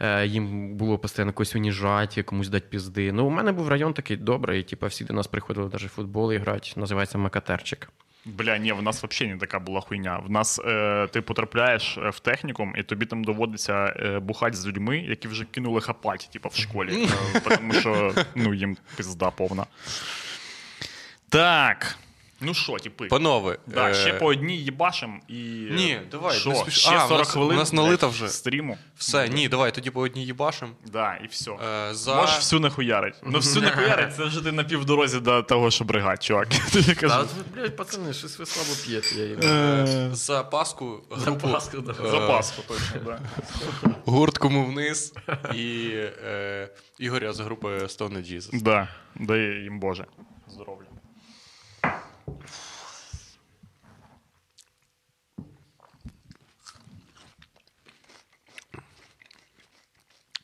е, 0.00 0.26
їм 0.26 0.74
було 0.76 0.98
постійно 0.98 1.32
когось 1.32 1.54
уніжати, 1.56 2.22
комусь 2.22 2.48
дати 2.48 2.66
пізди. 2.70 3.12
Ну, 3.12 3.26
у 3.26 3.30
мене 3.30 3.52
був 3.52 3.68
район 3.68 3.92
такий 3.92 4.16
добрий, 4.16 4.62
типа, 4.62 4.86
всі 4.86 5.04
до 5.04 5.14
нас 5.14 5.26
приходили 5.26 5.70
навіть 5.72 5.92
футбол 5.92 6.32
грати, 6.32 6.72
називається 6.76 7.18
Макатерчик. 7.18 7.88
Бля, 8.24 8.58
ні, 8.58 8.72
в 8.72 8.82
нас 8.82 9.04
взагалі 9.04 9.34
не 9.34 9.40
така 9.40 9.58
була 9.58 9.80
хуйня. 9.80 10.18
В 10.18 10.30
нас 10.30 10.58
е, 10.58 11.08
ти 11.12 11.22
потрапляєш 11.22 11.98
е, 11.98 12.10
в 12.10 12.20
технікум, 12.20 12.74
і 12.78 12.82
тобі 12.82 13.06
там 13.06 13.24
доводиться 13.24 13.94
е, 13.96 14.18
бухати 14.18 14.56
з 14.56 14.66
людьми, 14.66 14.98
які 14.98 15.28
вже 15.28 15.44
кинули 15.44 15.80
хапати, 15.80 16.26
типу, 16.32 16.48
в 16.48 16.56
школі. 16.56 17.08
Е, 17.34 17.40
тому 17.56 17.72
що 17.72 18.14
ну, 18.34 18.54
їм 18.54 18.76
пизда 18.96 19.30
повна. 19.30 19.66
Так. 21.28 21.96
Ну 22.42 22.54
що, 22.54 22.72
типи? 22.76 23.06
Панове. 23.06 23.58
Да, 23.66 23.90
е, 23.90 23.94
ще 23.94 24.12
по 24.12 24.26
одній 24.26 24.56
їбашим 24.56 25.20
і. 25.28 25.34
Ні, 25.70 26.00
давай, 26.10 26.36
Що? 26.36 26.48
не 26.50 26.54
спіш- 26.56 26.70
Ще 26.70 26.90
А, 26.96 27.00
40 27.00 27.10
у 27.10 27.18
нас- 27.18 27.28
хвилин. 27.32 27.56
у 27.56 27.60
нас 27.60 27.72
налито 27.72 28.08
вже. 28.08 28.28
Стріму. 28.28 28.78
Все, 28.96 29.28
ні, 29.28 29.48
давай, 29.48 29.74
тоді 29.74 29.90
по 29.90 30.00
одній 30.00 30.24
їбашим. 30.26 30.68
Да, 30.92 31.14
і 31.24 31.26
все. 31.26 31.50
Е, 31.50 31.94
за... 31.94 32.14
Можеш 32.16 32.36
всю 32.36 32.60
нахуярить. 32.60 33.14
Ну 33.26 33.38
всю 33.38 33.62
нахуярить, 33.66 34.16
це 34.16 34.24
вже 34.24 34.40
ти 34.44 34.52
на 34.52 34.64
півдорозі 34.64 35.20
до 35.20 35.42
того, 35.42 35.70
що 35.70 35.84
бригать, 35.84 36.22
чувак. 36.22 36.48
Тобі 36.72 36.94
кажу. 36.94 37.14
от, 37.64 37.76
пацани, 37.76 38.12
щось 38.12 38.38
ви 38.38 38.46
слабо 38.46 38.70
п'єте. 38.84 39.14
Я 39.20 39.24
їм. 39.26 39.40
Е, 39.42 40.08
За 40.12 40.42
Пасху 40.42 41.00
групу 41.10 41.48
Пасху, 41.48 41.80
да. 41.80 41.92
е, 41.92 42.10
За 42.10 42.20
Пасху 42.20 42.62
точно, 42.68 43.00
да. 43.06 43.20
гурт 44.04 44.38
кому 44.38 44.66
вниз 44.66 45.14
і 45.54 45.90
е, 46.24 46.68
Ігоря 46.98 47.32
з 47.32 47.40
групи 47.40 47.68
Stone 47.68 48.32
Jesus. 48.34 48.62
Да, 48.62 48.88
дай 49.14 49.40
їм 49.40 49.80
Боже. 49.80 50.06
Здоров'я. 50.48 50.86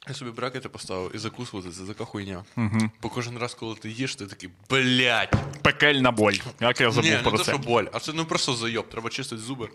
Я 0.08 0.14
собі 0.14 0.30
брекети 0.30 0.68
поставив 0.68 1.14
і 1.14 1.18
закусувати 1.18 1.70
це 1.70 1.82
така 1.82 2.04
хуйня. 2.04 2.44
Угу. 2.56 2.90
Бо 3.02 3.08
кожен 3.08 3.38
раз, 3.38 3.54
коли 3.54 3.74
ти 3.74 3.90
їш, 3.90 4.16
ти 4.16 4.26
такий, 4.26 4.50
блядь. 4.70 5.34
Пекельна 5.62 6.10
боль. 6.10 6.34
Як 6.60 6.80
я 6.80 6.90
забув 6.90 7.10
Ні, 7.10 7.18
про 7.22 7.32
не 7.32 7.38
те, 7.38 7.44
це. 7.44 7.50
що 7.52 7.58
боль, 7.58 7.84
а 7.92 8.00
це 8.00 8.12
ну 8.12 8.24
просто 8.24 8.54
зайоб, 8.54 8.88
треба 8.88 9.10
чистити 9.10 9.42
зуби. 9.42 9.68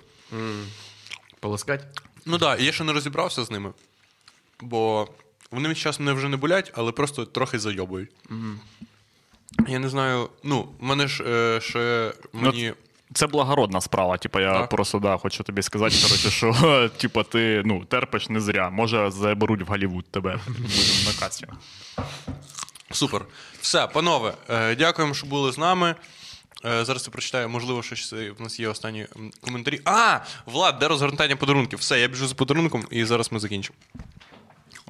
Полоскать? 1.40 2.02
Ну 2.26 2.38
так, 2.38 2.58
да, 2.58 2.64
я 2.64 2.72
ще 2.72 2.84
не 2.84 2.94
розібрався 2.94 3.44
з 3.44 3.52
ними, 3.52 3.74
бо 4.62 5.08
вони 5.52 5.76
зараз 5.76 6.00
мене 6.00 6.14
вже 6.14 6.30
не 6.30 6.38
болять, 6.38 6.72
але 6.76 6.92
просто 6.92 7.26
трохи 7.26 7.60
зайобують. 7.60 8.10
Я 9.68 9.80
не 9.80 9.90
знаю, 9.90 10.30
ну, 10.44 10.68
в 10.80 10.84
мене 10.84 11.08
ж 11.08 11.24
е, 11.24 11.62
ще 11.62 12.14
мені. 12.34 12.74
Це 13.14 13.28
благородна 13.28 13.82
справа. 13.82 14.18
Типа, 14.18 14.42
я 14.42 14.54
Так. 14.54 14.70
просто 14.70 15.00
да, 15.00 15.18
хочу 15.18 15.44
тобі 15.44 15.62
сказати, 15.62 15.96
коротше, 16.04 16.32
що 16.32 16.90
типа, 16.98 17.24
ти 17.24 17.62
ну, 17.66 17.86
терпиш 17.86 18.30
не 18.30 18.40
зря. 18.40 18.70
Може, 18.70 19.12
заберуть 19.12 19.62
в 19.62 19.66
Голлівуд 19.66 20.06
тебе. 20.12 20.40
Будемо 20.48 20.64
на 21.08 21.20
касі. 21.20 21.48
Супер. 22.92 23.26
Все, 23.62 23.88
панове, 23.88 24.34
е, 24.50 24.76
дякуємо, 24.76 25.14
що 25.14 25.28
були 25.28 25.52
з 25.52 25.58
нами. 25.58 25.96
Е, 26.66 26.86
зараз 26.86 27.04
я 27.08 27.12
прочитаю, 27.12 27.50
можливо, 27.50 27.84
що 27.84 27.96
ще 27.96 28.32
в 28.32 28.42
нас 28.42 28.60
є 28.60 28.68
останні 28.68 29.08
коментарі. 29.42 29.82
А! 29.86 30.20
Влад, 30.46 30.80
де 30.80 30.88
розгортання 30.88 31.36
подарунків? 31.36 31.80
Все, 31.80 32.00
я 32.00 32.08
біжу 32.08 32.28
за 32.28 32.36
подарунком, 32.36 32.86
і 32.92 33.06
зараз 33.06 33.32
ми 33.32 33.40
закінчимо. 33.40 33.78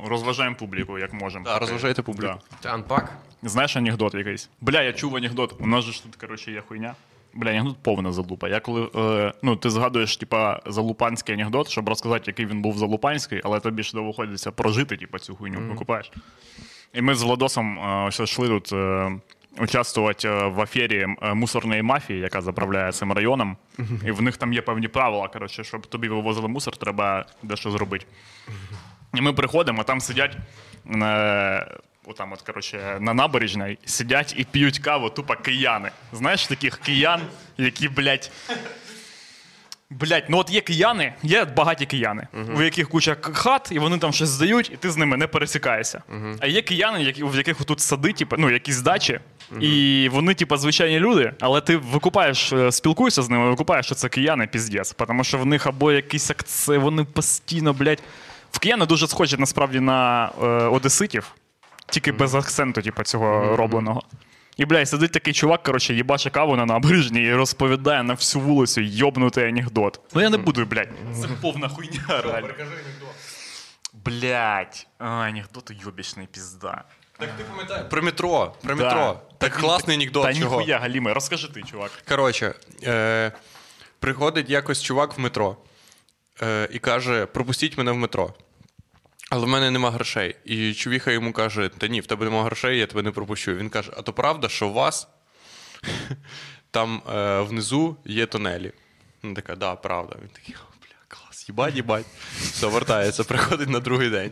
Розважаємо 0.06 0.56
публіку, 0.56 1.00
як 1.00 1.14
можемо. 1.14 1.46
Да, 1.46 1.60
розважайте 1.60 2.02
публіку. 2.02 2.34
Це 2.60 2.70
анпак? 2.70 3.18
Знаєш 3.44 3.76
анекдот 3.78 4.14
якийсь? 4.14 4.50
Бля, 4.62 4.82
я 4.82 4.94
чув 4.94 5.16
анекдот. 5.16 5.56
У 5.60 5.68
нас 5.68 5.86
же 5.86 5.92
ж 5.92 6.04
тут, 6.04 6.16
коротше, 6.16 6.52
є 6.52 6.62
хуйня. 6.68 6.96
Бля, 7.34 7.50
анекдот 7.50 7.78
повна 7.84 8.12
залупа. 8.12 8.50
Я 8.50 8.60
коли 8.60 8.90
е, 8.96 9.34
ну, 9.42 9.56
ти 9.56 9.70
згадуєш, 9.70 10.18
типа, 10.18 10.60
залупанський 10.66 11.36
анекдот, 11.36 11.70
щоб 11.70 11.90
розказати, 11.90 12.24
який 12.28 12.46
він 12.46 12.62
був 12.62 12.78
залупанський, 12.78 13.42
але 13.44 13.60
тобі 13.60 13.84
ж 13.84 13.92
доводиться 13.94 14.52
прожити, 14.52 14.98
типа, 14.98 15.20
цю 15.20 15.36
хуйню, 15.36 15.60
викупаєш. 15.70 16.12
І 16.94 17.02
ми 17.02 17.16
з 17.16 17.22
Владосом 17.22 17.80
е, 17.80 18.10
йшли 18.24 18.48
тут 18.48 18.74
е, 18.74 19.12
участвувати 19.60 20.28
е, 20.28 20.48
в 20.48 20.62
афері 20.62 21.08
е, 21.22 21.34
мусорної 21.34 21.82
мафії, 21.82 22.20
яка 22.20 22.42
заправляє 22.42 22.92
цим 22.92 23.12
районом. 23.12 23.58
І 24.06 24.12
в 24.12 24.22
них 24.22 24.38
там 24.38 24.54
є 24.54 24.62
певні 24.62 24.88
правила, 24.88 25.28
коротше, 25.28 25.64
щоб 25.64 25.88
тобі 25.88 26.10
вивозили 26.10 26.48
мусор, 26.48 26.78
треба 26.78 27.26
дещо 27.44 27.72
зробити. 27.72 28.06
І 29.14 29.22
ми 29.22 29.34
приходимо, 29.34 29.82
а 29.82 29.84
там 29.84 30.02
сидять. 30.02 30.38
Е, 30.96 31.68
Отам, 32.06 32.34
от, 32.34 32.42
коротше, 32.42 32.98
на 33.00 33.14
набережній 33.14 33.78
сидять 33.86 34.34
і 34.38 34.44
п'ють 34.44 34.80
каву 34.80 35.10
тупо 35.10 35.36
кияни. 35.36 35.92
Знаєш 36.14 36.48
таких 36.48 36.78
киян, 36.78 37.22
які, 37.58 37.90
блядь. 37.90 38.32
Блядь, 39.90 40.24
ну 40.30 40.38
от 40.38 40.50
є 40.50 40.62
кияни, 40.62 41.14
є 41.24 41.46
багаті 41.46 41.86
кияни, 41.86 42.28
у 42.56 42.62
яких 42.62 42.90
куча 42.90 43.16
хат, 43.22 43.70
і 43.72 43.80
вони 43.80 43.98
там 43.98 44.14
щось 44.14 44.30
здають, 44.30 44.72
і 44.74 44.78
ти 44.78 44.92
з 44.92 44.98
ними 44.98 45.18
не 45.18 45.28
пересікаєшся. 45.28 46.02
А 46.40 46.48
є 46.48 46.62
кияни, 46.62 47.04
які, 47.04 47.24
в 47.24 47.36
яких 47.36 47.64
тут 47.66 47.80
сади, 47.80 48.14
типу, 48.14 48.36
ну, 48.40 48.50
якісь 48.50 48.82
дачі, 48.82 49.20
і 49.60 50.10
вони, 50.12 50.34
типу, 50.34 50.58
звичайні 50.58 51.00
люди, 51.00 51.34
але 51.40 51.62
ти 51.62 51.78
викупаєш, 51.78 52.54
е, 52.54 52.72
спілкуєшся 52.72 53.22
з 53.22 53.30
ними, 53.30 53.50
викупаєш, 53.50 53.86
що 53.86 53.96
це 53.96 54.10
кияни 54.10 54.48
піздець. 54.48 54.94
Тому 55.08 55.24
що 55.24 55.38
в 55.38 55.46
них 55.46 55.68
або 55.68 55.92
якийсь 55.92 56.30
акцент, 56.32 56.84
вони 56.84 57.04
постійно, 57.04 57.74
блядь. 57.74 58.04
В 58.52 58.60
кияни 58.60 58.86
дуже 58.86 59.08
схожі 59.08 59.38
насправді 59.38 59.80
на 59.80 60.32
е, 60.42 60.46
одеситів, 60.46 61.32
тільки 61.90 62.12
без 62.12 62.36
акценту, 62.36 62.82
типу, 62.82 63.04
цього 63.04 63.56
робленого. 63.56 64.02
І, 64.58 64.66
блядь, 64.66 64.90
сидить 64.90 65.12
такий 65.12 65.34
чувак, 65.34 65.64
коротше, 65.64 65.94
їбаше 65.94 66.30
каву 66.30 66.56
на 66.56 66.66
набережні 66.66 67.24
і 67.24 67.34
розповідає 67.34 68.04
на 68.04 68.14
всю 68.14 68.44
вулицю 68.44 68.82
йобнутий 68.82 69.48
анекдот. 69.48 70.00
Ну 70.14 70.22
я 70.22 70.30
не 70.30 70.38
буду, 70.38 70.66
блядь. 70.66 70.90
Це 71.22 71.28
повна 71.42 71.70
хуйня, 71.70 72.22
реально. 72.24 72.48
Блядь. 73.94 74.88
А, 75.00 75.06
анекдот 75.06 75.72
йобічний 75.84 76.28
пізда. 76.32 76.84
Так 77.20 77.30
ти 77.38 77.44
пам'ятаєш? 77.44 77.86
Про 77.90 78.02
метро. 78.04 78.54
Про 78.64 78.76
Да. 78.76 78.84
метро. 78.84 79.20
Так 79.38 79.54
класний 79.54 79.96
анекдот. 79.96 80.24
Та 80.24 80.34
чого? 80.34 80.58
ніхуя, 80.60 80.80
Галіме, 80.80 81.14
розкажи 81.14 81.48
ти, 81.48 81.62
чувак. 81.64 81.92
Коротше, 82.10 82.54
е, 82.84 83.32
приходить 84.00 84.50
якось 84.50 84.82
чувак 84.82 85.18
в 85.18 85.20
метро 85.22 85.58
і 86.72 86.80
каже: 86.80 87.26
пропустіть 87.26 87.78
мене 87.78 87.92
в 87.92 87.96
метро. 87.98 88.34
Але 89.30 89.46
в 89.46 89.50
мене 89.50 89.72
нема 89.72 89.92
грошей. 89.92 90.36
І 90.46 90.74
чувіха 90.74 91.12
йому 91.12 91.34
каже: 91.34 91.70
Та 91.78 91.88
ні, 91.88 92.02
в 92.02 92.06
тебе 92.08 92.26
нема 92.26 92.44
грошей, 92.44 92.80
я 92.80 92.88
тебе 92.88 93.02
не 93.02 93.12
пропущу. 93.12 93.54
Він 93.56 93.70
каже: 93.70 93.92
А 93.98 94.02
то 94.02 94.14
правда, 94.14 94.50
що 94.50 94.68
у 94.68 94.74
вас 94.74 95.08
там 96.72 97.02
е, 97.16 97.42
внизу 97.42 97.98
є 98.06 98.26
тунелі? 98.26 98.72
Вона 99.24 99.36
така, 99.36 99.56
да, 99.56 99.76
правда. 99.76 100.16
Він 100.22 100.30
такий, 100.30 100.56
о, 100.56 100.74
бля, 100.82 100.96
клас, 101.08 101.50
їбать, 101.50 101.76
їбать. 101.76 102.06
Все, 102.40 102.68
вертається, 102.68 103.24
приходить 103.34 103.70
на 103.70 103.80
другий 103.80 104.10
день. 104.10 104.32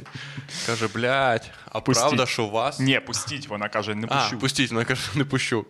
Каже, 0.66 0.88
блядь, 0.88 1.52
а 1.72 1.80
Пустіть. 1.80 2.04
правда, 2.08 2.26
що 2.26 2.44
у 2.46 2.50
вас. 2.50 2.80
Ні, 2.80 3.00
пустіть, 3.00 3.48
вона 3.48 3.70
каже, 3.70 3.96
не 3.96 4.08
А, 4.10 4.24
пущу. 4.24 4.40
пустіть, 4.40 4.72
вона 4.72 4.86
каже, 4.86 5.02
не 5.16 5.26
пущу. 5.26 5.66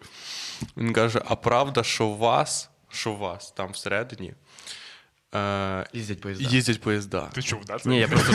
Він 0.78 0.94
каже: 0.94 1.22
а 1.26 1.36
правда, 1.36 1.84
що 1.84 2.06
у 2.06 2.18
вас, 2.18 2.70
що 2.90 3.12
у 3.12 3.18
вас 3.18 3.52
там 3.52 3.72
всередині 3.72 4.34
е, 5.36 5.86
Їздять 5.93 6.21
поїзда. 6.21 6.49
їздять 6.49 6.82
поїзда. 6.82 7.30
Ти 7.34 7.41
чув, 7.41 7.59
да? 7.67 7.80
Це? 7.80 7.89
Ні, 7.89 7.99
я 7.99 8.07
просто 8.07 8.34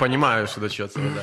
розумію, 0.00 0.46
що 0.46 0.60
до 0.60 0.68
чого 0.68 0.88
це 0.88 1.00
веде. 1.00 1.22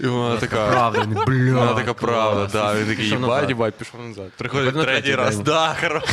І 0.00 0.06
вона 0.06 0.36
така. 0.36 0.66
Правда, 0.70 1.04
бля. 1.26 1.52
Вона 1.54 1.74
така 1.74 1.94
правда, 1.94 2.48
да. 2.52 2.74
Він 2.74 2.86
такий, 2.86 3.08
їбать, 3.08 3.48
їбать, 3.48 3.74
пішов 3.74 4.08
назад. 4.08 4.30
Приходить 4.36 4.82
третій 4.82 5.14
раз. 5.14 5.34
день. 5.36 5.44
Да, 5.44 5.76
хорош. 5.80 6.04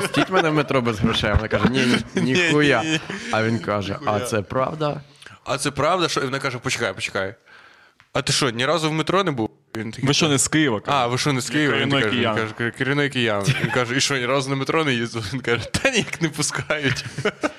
Пустіть 0.00 0.30
мене 0.30 0.50
в 0.50 0.54
метро 0.54 0.80
без 0.82 0.98
грошей. 1.00 1.32
Вона 1.32 1.48
каже, 1.48 1.64
ні, 1.70 1.86
ні, 2.14 2.22
ніхуя. 2.22 2.82
ні, 2.82 2.90
ні. 2.90 3.00
А 3.32 3.42
він 3.44 3.58
каже, 3.58 3.96
а 4.06 4.20
це 4.20 4.42
правда? 4.42 5.00
А 5.44 5.58
це 5.58 5.70
правда, 5.70 6.08
що. 6.08 6.20
І 6.20 6.24
вона 6.24 6.38
каже, 6.38 6.58
почекай, 6.58 6.94
почекай. 6.94 7.34
А 8.12 8.22
ти 8.22 8.32
що, 8.32 8.50
ні 8.50 8.66
разу 8.66 8.90
в 8.90 8.92
метро 8.92 9.24
не 9.24 9.30
був? 9.30 9.50
Він 9.76 9.90
такий, 9.90 10.06
Ви 10.08 10.14
що 10.14 10.28
не 10.28 10.38
з 10.38 10.48
Києва? 10.48 10.80
А, 10.86 11.06
ви 11.06 11.18
що 11.18 11.32
не 11.32 11.40
з 11.40 11.50
Києва? 11.50 11.76
Він 11.76 11.90
каже, 11.90 12.10
він 12.10 12.34
каже, 12.34 12.70
корінний 12.78 13.10
киян. 13.10 13.44
Він 13.62 13.70
каже, 13.70 13.96
і 13.96 14.00
що, 14.00 14.16
ні 14.18 14.26
разу 14.26 14.50
на 14.50 14.56
метро 14.56 14.84
не 14.84 14.92
їздив? 14.94 15.30
Він 15.32 15.40
каже, 15.40 15.64
та 15.70 15.90
ніяк 15.90 16.22
не 16.22 16.28
пускають. 16.28 17.04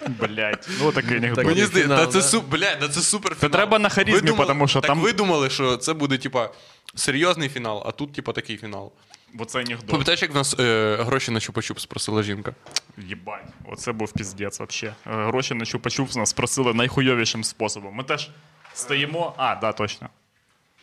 Блядь. 0.07 0.69
Ну 0.81 0.91
такий 0.91 1.17
анекдот. 1.17 1.35
Так, 1.35 1.45
Мені 1.45 1.65
здається, 1.65 1.97
та 1.97 2.07
це 2.07 2.17
да? 2.17 2.23
су... 2.23 2.41
блядь, 2.41 2.77
да 2.79 2.87
це 2.89 3.01
супер 3.01 3.35
фінал. 3.35 3.51
треба 3.51 3.79
на 3.79 3.89
харизмі, 3.89 4.31
потому 4.31 4.67
що 4.67 4.81
так 4.81 4.87
там- 4.87 4.99
ви 4.99 5.13
думали, 5.13 5.49
що 5.49 5.77
це 5.77 5.93
буде, 5.93 6.17
типа, 6.17 6.49
серйозний 6.95 7.49
фінал, 7.49 7.83
а 7.85 7.91
тут, 7.91 8.13
типа, 8.13 8.31
такий 8.31 8.57
фінал. 8.57 8.91
Бо 9.33 9.45
це 9.45 9.59
анекдот. 9.59 9.87
Пам'ятаєш, 9.89 10.21
як 10.21 10.31
в 10.31 10.35
нас 10.35 10.55
е, 10.59 10.97
гроші 11.01 11.31
на 11.31 11.39
чупа-чуп 11.39 11.79
спросила 11.79 12.23
жінка? 12.23 12.53
Єбать, 12.97 13.45
оце 13.65 13.91
був 13.91 14.11
піздець 14.13 14.59
вообще. 14.59 14.87
Е, 14.87 14.93
Гроші 15.05 15.53
на 15.53 15.63
чупа-чупс 15.65 16.17
нас 16.17 16.33
просили 16.33 16.73
найхуйовішим 16.73 17.43
способом. 17.43 17.93
Ми 17.93 18.03
теж 18.03 18.29
стоїмо. 18.73 19.33
А, 19.37 19.55
да, 19.55 19.71
точно. 19.71 20.09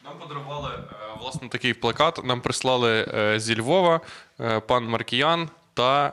Нам 0.04 0.18
подарували 0.18 0.70
е, 0.74 0.94
власне 1.20 1.48
такий 1.48 1.74
плакат. 1.74 2.24
Нам 2.24 2.40
прислали 2.40 3.06
е, 3.14 3.40
зі 3.40 3.60
Львова 3.60 4.00
е, 4.40 4.60
пан 4.60 4.84
Маркіян 4.84 5.48
та 5.74 6.12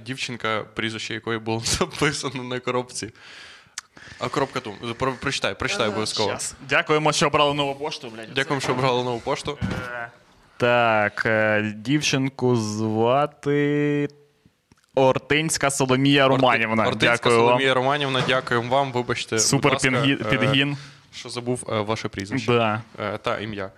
дівчинка, 0.00 0.64
прізвище 0.74 1.14
якої 1.14 1.38
було 1.38 1.60
записано 1.64 2.42
на 2.44 2.60
коробці. 2.60 3.10
А 4.18 4.28
коробка. 4.28 4.60
Про- 4.98 5.12
Прочитай, 5.12 5.58
прочитай 5.58 5.88
обов'язково. 5.88 6.36
Дякуємо, 6.68 7.12
що 7.12 7.26
обрали 7.26 7.54
нову 7.54 7.74
пошту, 7.74 8.08
блядь. 8.10 8.34
Дякуємо, 8.34 8.60
що 8.60 8.72
обрали 8.72 9.04
нову 9.04 9.20
пошту. 9.20 9.58
Так, 10.56 11.26
дівчинку 11.76 12.56
звати 12.56 14.08
Ортинська 14.94 15.70
Соломія 15.70 16.28
Романівна. 16.28 16.86
Ортинська 16.86 17.16
Дякую 17.16 17.36
вам. 17.36 17.46
Соломія 17.46 17.74
Романівна, 17.74 18.22
дякуємо 18.28 18.68
вам. 18.68 18.92
Вибачте, 18.92 19.38
Супер 19.38 19.72
ласка, 19.72 19.90
підгін. 20.30 20.76
Що 21.16 21.28
забув 21.28 21.64
е, 21.68 21.80
ваше 21.80 22.08
прізвище. 22.08 22.52
Да. 22.52 22.82
Е, 22.98 23.18
та 23.18 23.38
ім'я. 23.40 23.70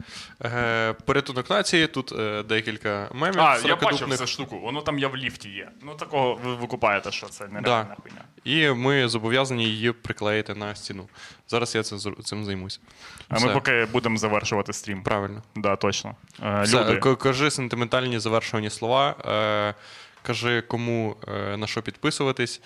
Е, 0.44 0.92
порятунок 0.92 1.50
нації, 1.50 1.86
тут 1.86 2.12
декілька 2.46 3.08
мемів. 3.12 3.40
А, 3.40 3.58
я 3.58 3.76
бачив 3.76 4.08
40-дубних. 4.08 4.16
цю 4.18 4.26
штуку, 4.26 4.58
воно 4.58 4.80
там 4.80 4.98
я 4.98 5.08
в 5.08 5.16
ліфті 5.16 5.48
є. 5.48 5.68
Ну 5.82 5.94
такого 5.94 6.34
ви 6.34 6.54
викупаєте, 6.54 7.10
що 7.10 7.26
це 7.26 7.44
нереальна 7.48 7.86
Да. 7.88 7.96
хуйня. 8.02 8.24
І 8.44 8.70
ми 8.74 9.08
зобов'язані 9.08 9.64
її 9.64 9.92
приклеїти 9.92 10.54
на 10.54 10.74
стіну. 10.74 11.08
Зараз 11.48 11.74
я 11.74 11.80
зр- 11.80 12.22
цим 12.22 12.44
займусь. 12.44 12.80
А 13.28 13.36
Все. 13.36 13.46
ми 13.46 13.52
поки 13.52 13.84
будемо 13.92 14.16
завершувати 14.16 14.72
стрім. 14.72 15.02
Правильно. 15.02 15.42
Да, 15.56 15.76
точно. 15.76 16.14
Все, 16.62 16.84
люди. 16.84 17.14
кажи 17.14 17.50
сентиментальні 17.50 18.18
завершувані 18.18 18.70
слова. 18.70 19.74
Кажи, 20.22 20.62
кому 20.62 21.16
на 21.56 21.66
що 21.66 21.82
підписуватись. 21.82 22.60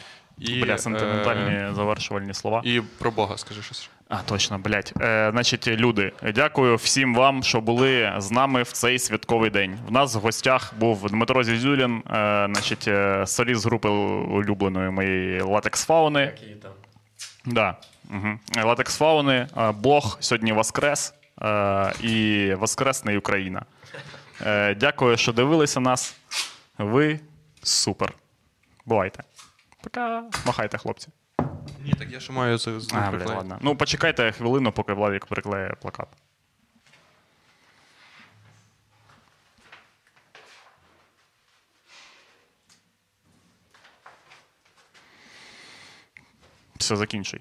І, 0.49 0.61
Бля, 0.61 0.74
е, 0.74 1.70
завершувальні 1.74 2.34
слова. 2.34 2.62
і 2.64 2.80
про 2.99 3.11
Бога 3.11 3.38
скажи 3.38 3.62
щось. 3.62 3.90
А, 4.09 4.22
точно, 4.22 4.59
блядь. 4.59 4.93
Е, 5.01 5.30
значить, 5.32 5.68
люди, 5.68 6.12
дякую 6.34 6.76
всім 6.76 7.14
вам, 7.14 7.43
що 7.43 7.61
були 7.61 8.12
з 8.18 8.30
нами 8.30 8.62
в 8.62 8.72
цей 8.72 8.99
святковий 8.99 9.51
день. 9.51 9.78
В 9.88 9.93
нас 9.93 10.14
в 10.14 10.18
гостях 10.18 10.74
був 10.78 11.11
Дмитро 11.11 11.45
Зізюлін, 11.45 11.97
е, 11.97 12.03
значить, 12.53 12.88
е, 12.88 13.26
соліст 13.26 13.66
групи 13.66 13.88
улюбленої 13.88 14.90
моєї 14.90 15.40
Латекс 15.40 15.84
Фауни. 15.84 16.32
Да. 17.45 17.76
Угу. 18.11 18.38
Латекс 18.64 18.97
Фауни, 18.97 19.47
е, 19.57 19.72
Бог 19.72 20.16
сьогодні 20.20 20.53
воскрес 20.53 21.14
е, 21.43 21.93
і 22.01 22.55
Воскресне 22.55 23.18
Україна. 23.18 23.62
Е, 24.47 24.74
дякую, 24.74 25.16
що 25.16 25.32
дивилися 25.32 25.80
нас. 25.80 26.16
Ви 26.78 27.20
супер. 27.62 28.12
Бувайте. 28.86 29.22
Пока. 29.82 30.24
Махайте, 30.46 30.78
хлопці. 30.78 31.08
Ні, 31.80 31.92
так 31.98 32.10
я 32.10 32.20
ще 32.20 32.32
маю 32.32 32.58
з, 32.58 32.80
з 32.80 32.88
А, 32.94 33.10
ладно. 33.10 33.58
Ну, 33.60 33.76
почекайте 33.76 34.32
хвилину, 34.32 34.72
поки 34.72 34.92
Владик 34.92 35.26
приклеє 35.26 35.74
плакат. 35.80 36.08
Все, 46.76 46.96
закінчуй. 46.96 47.40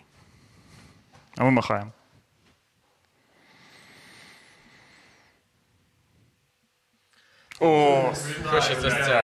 А 1.38 1.44
ми 1.44 1.52
махаємо. 1.52 1.92
О, 7.60 8.14
Хочеться 8.46 9.21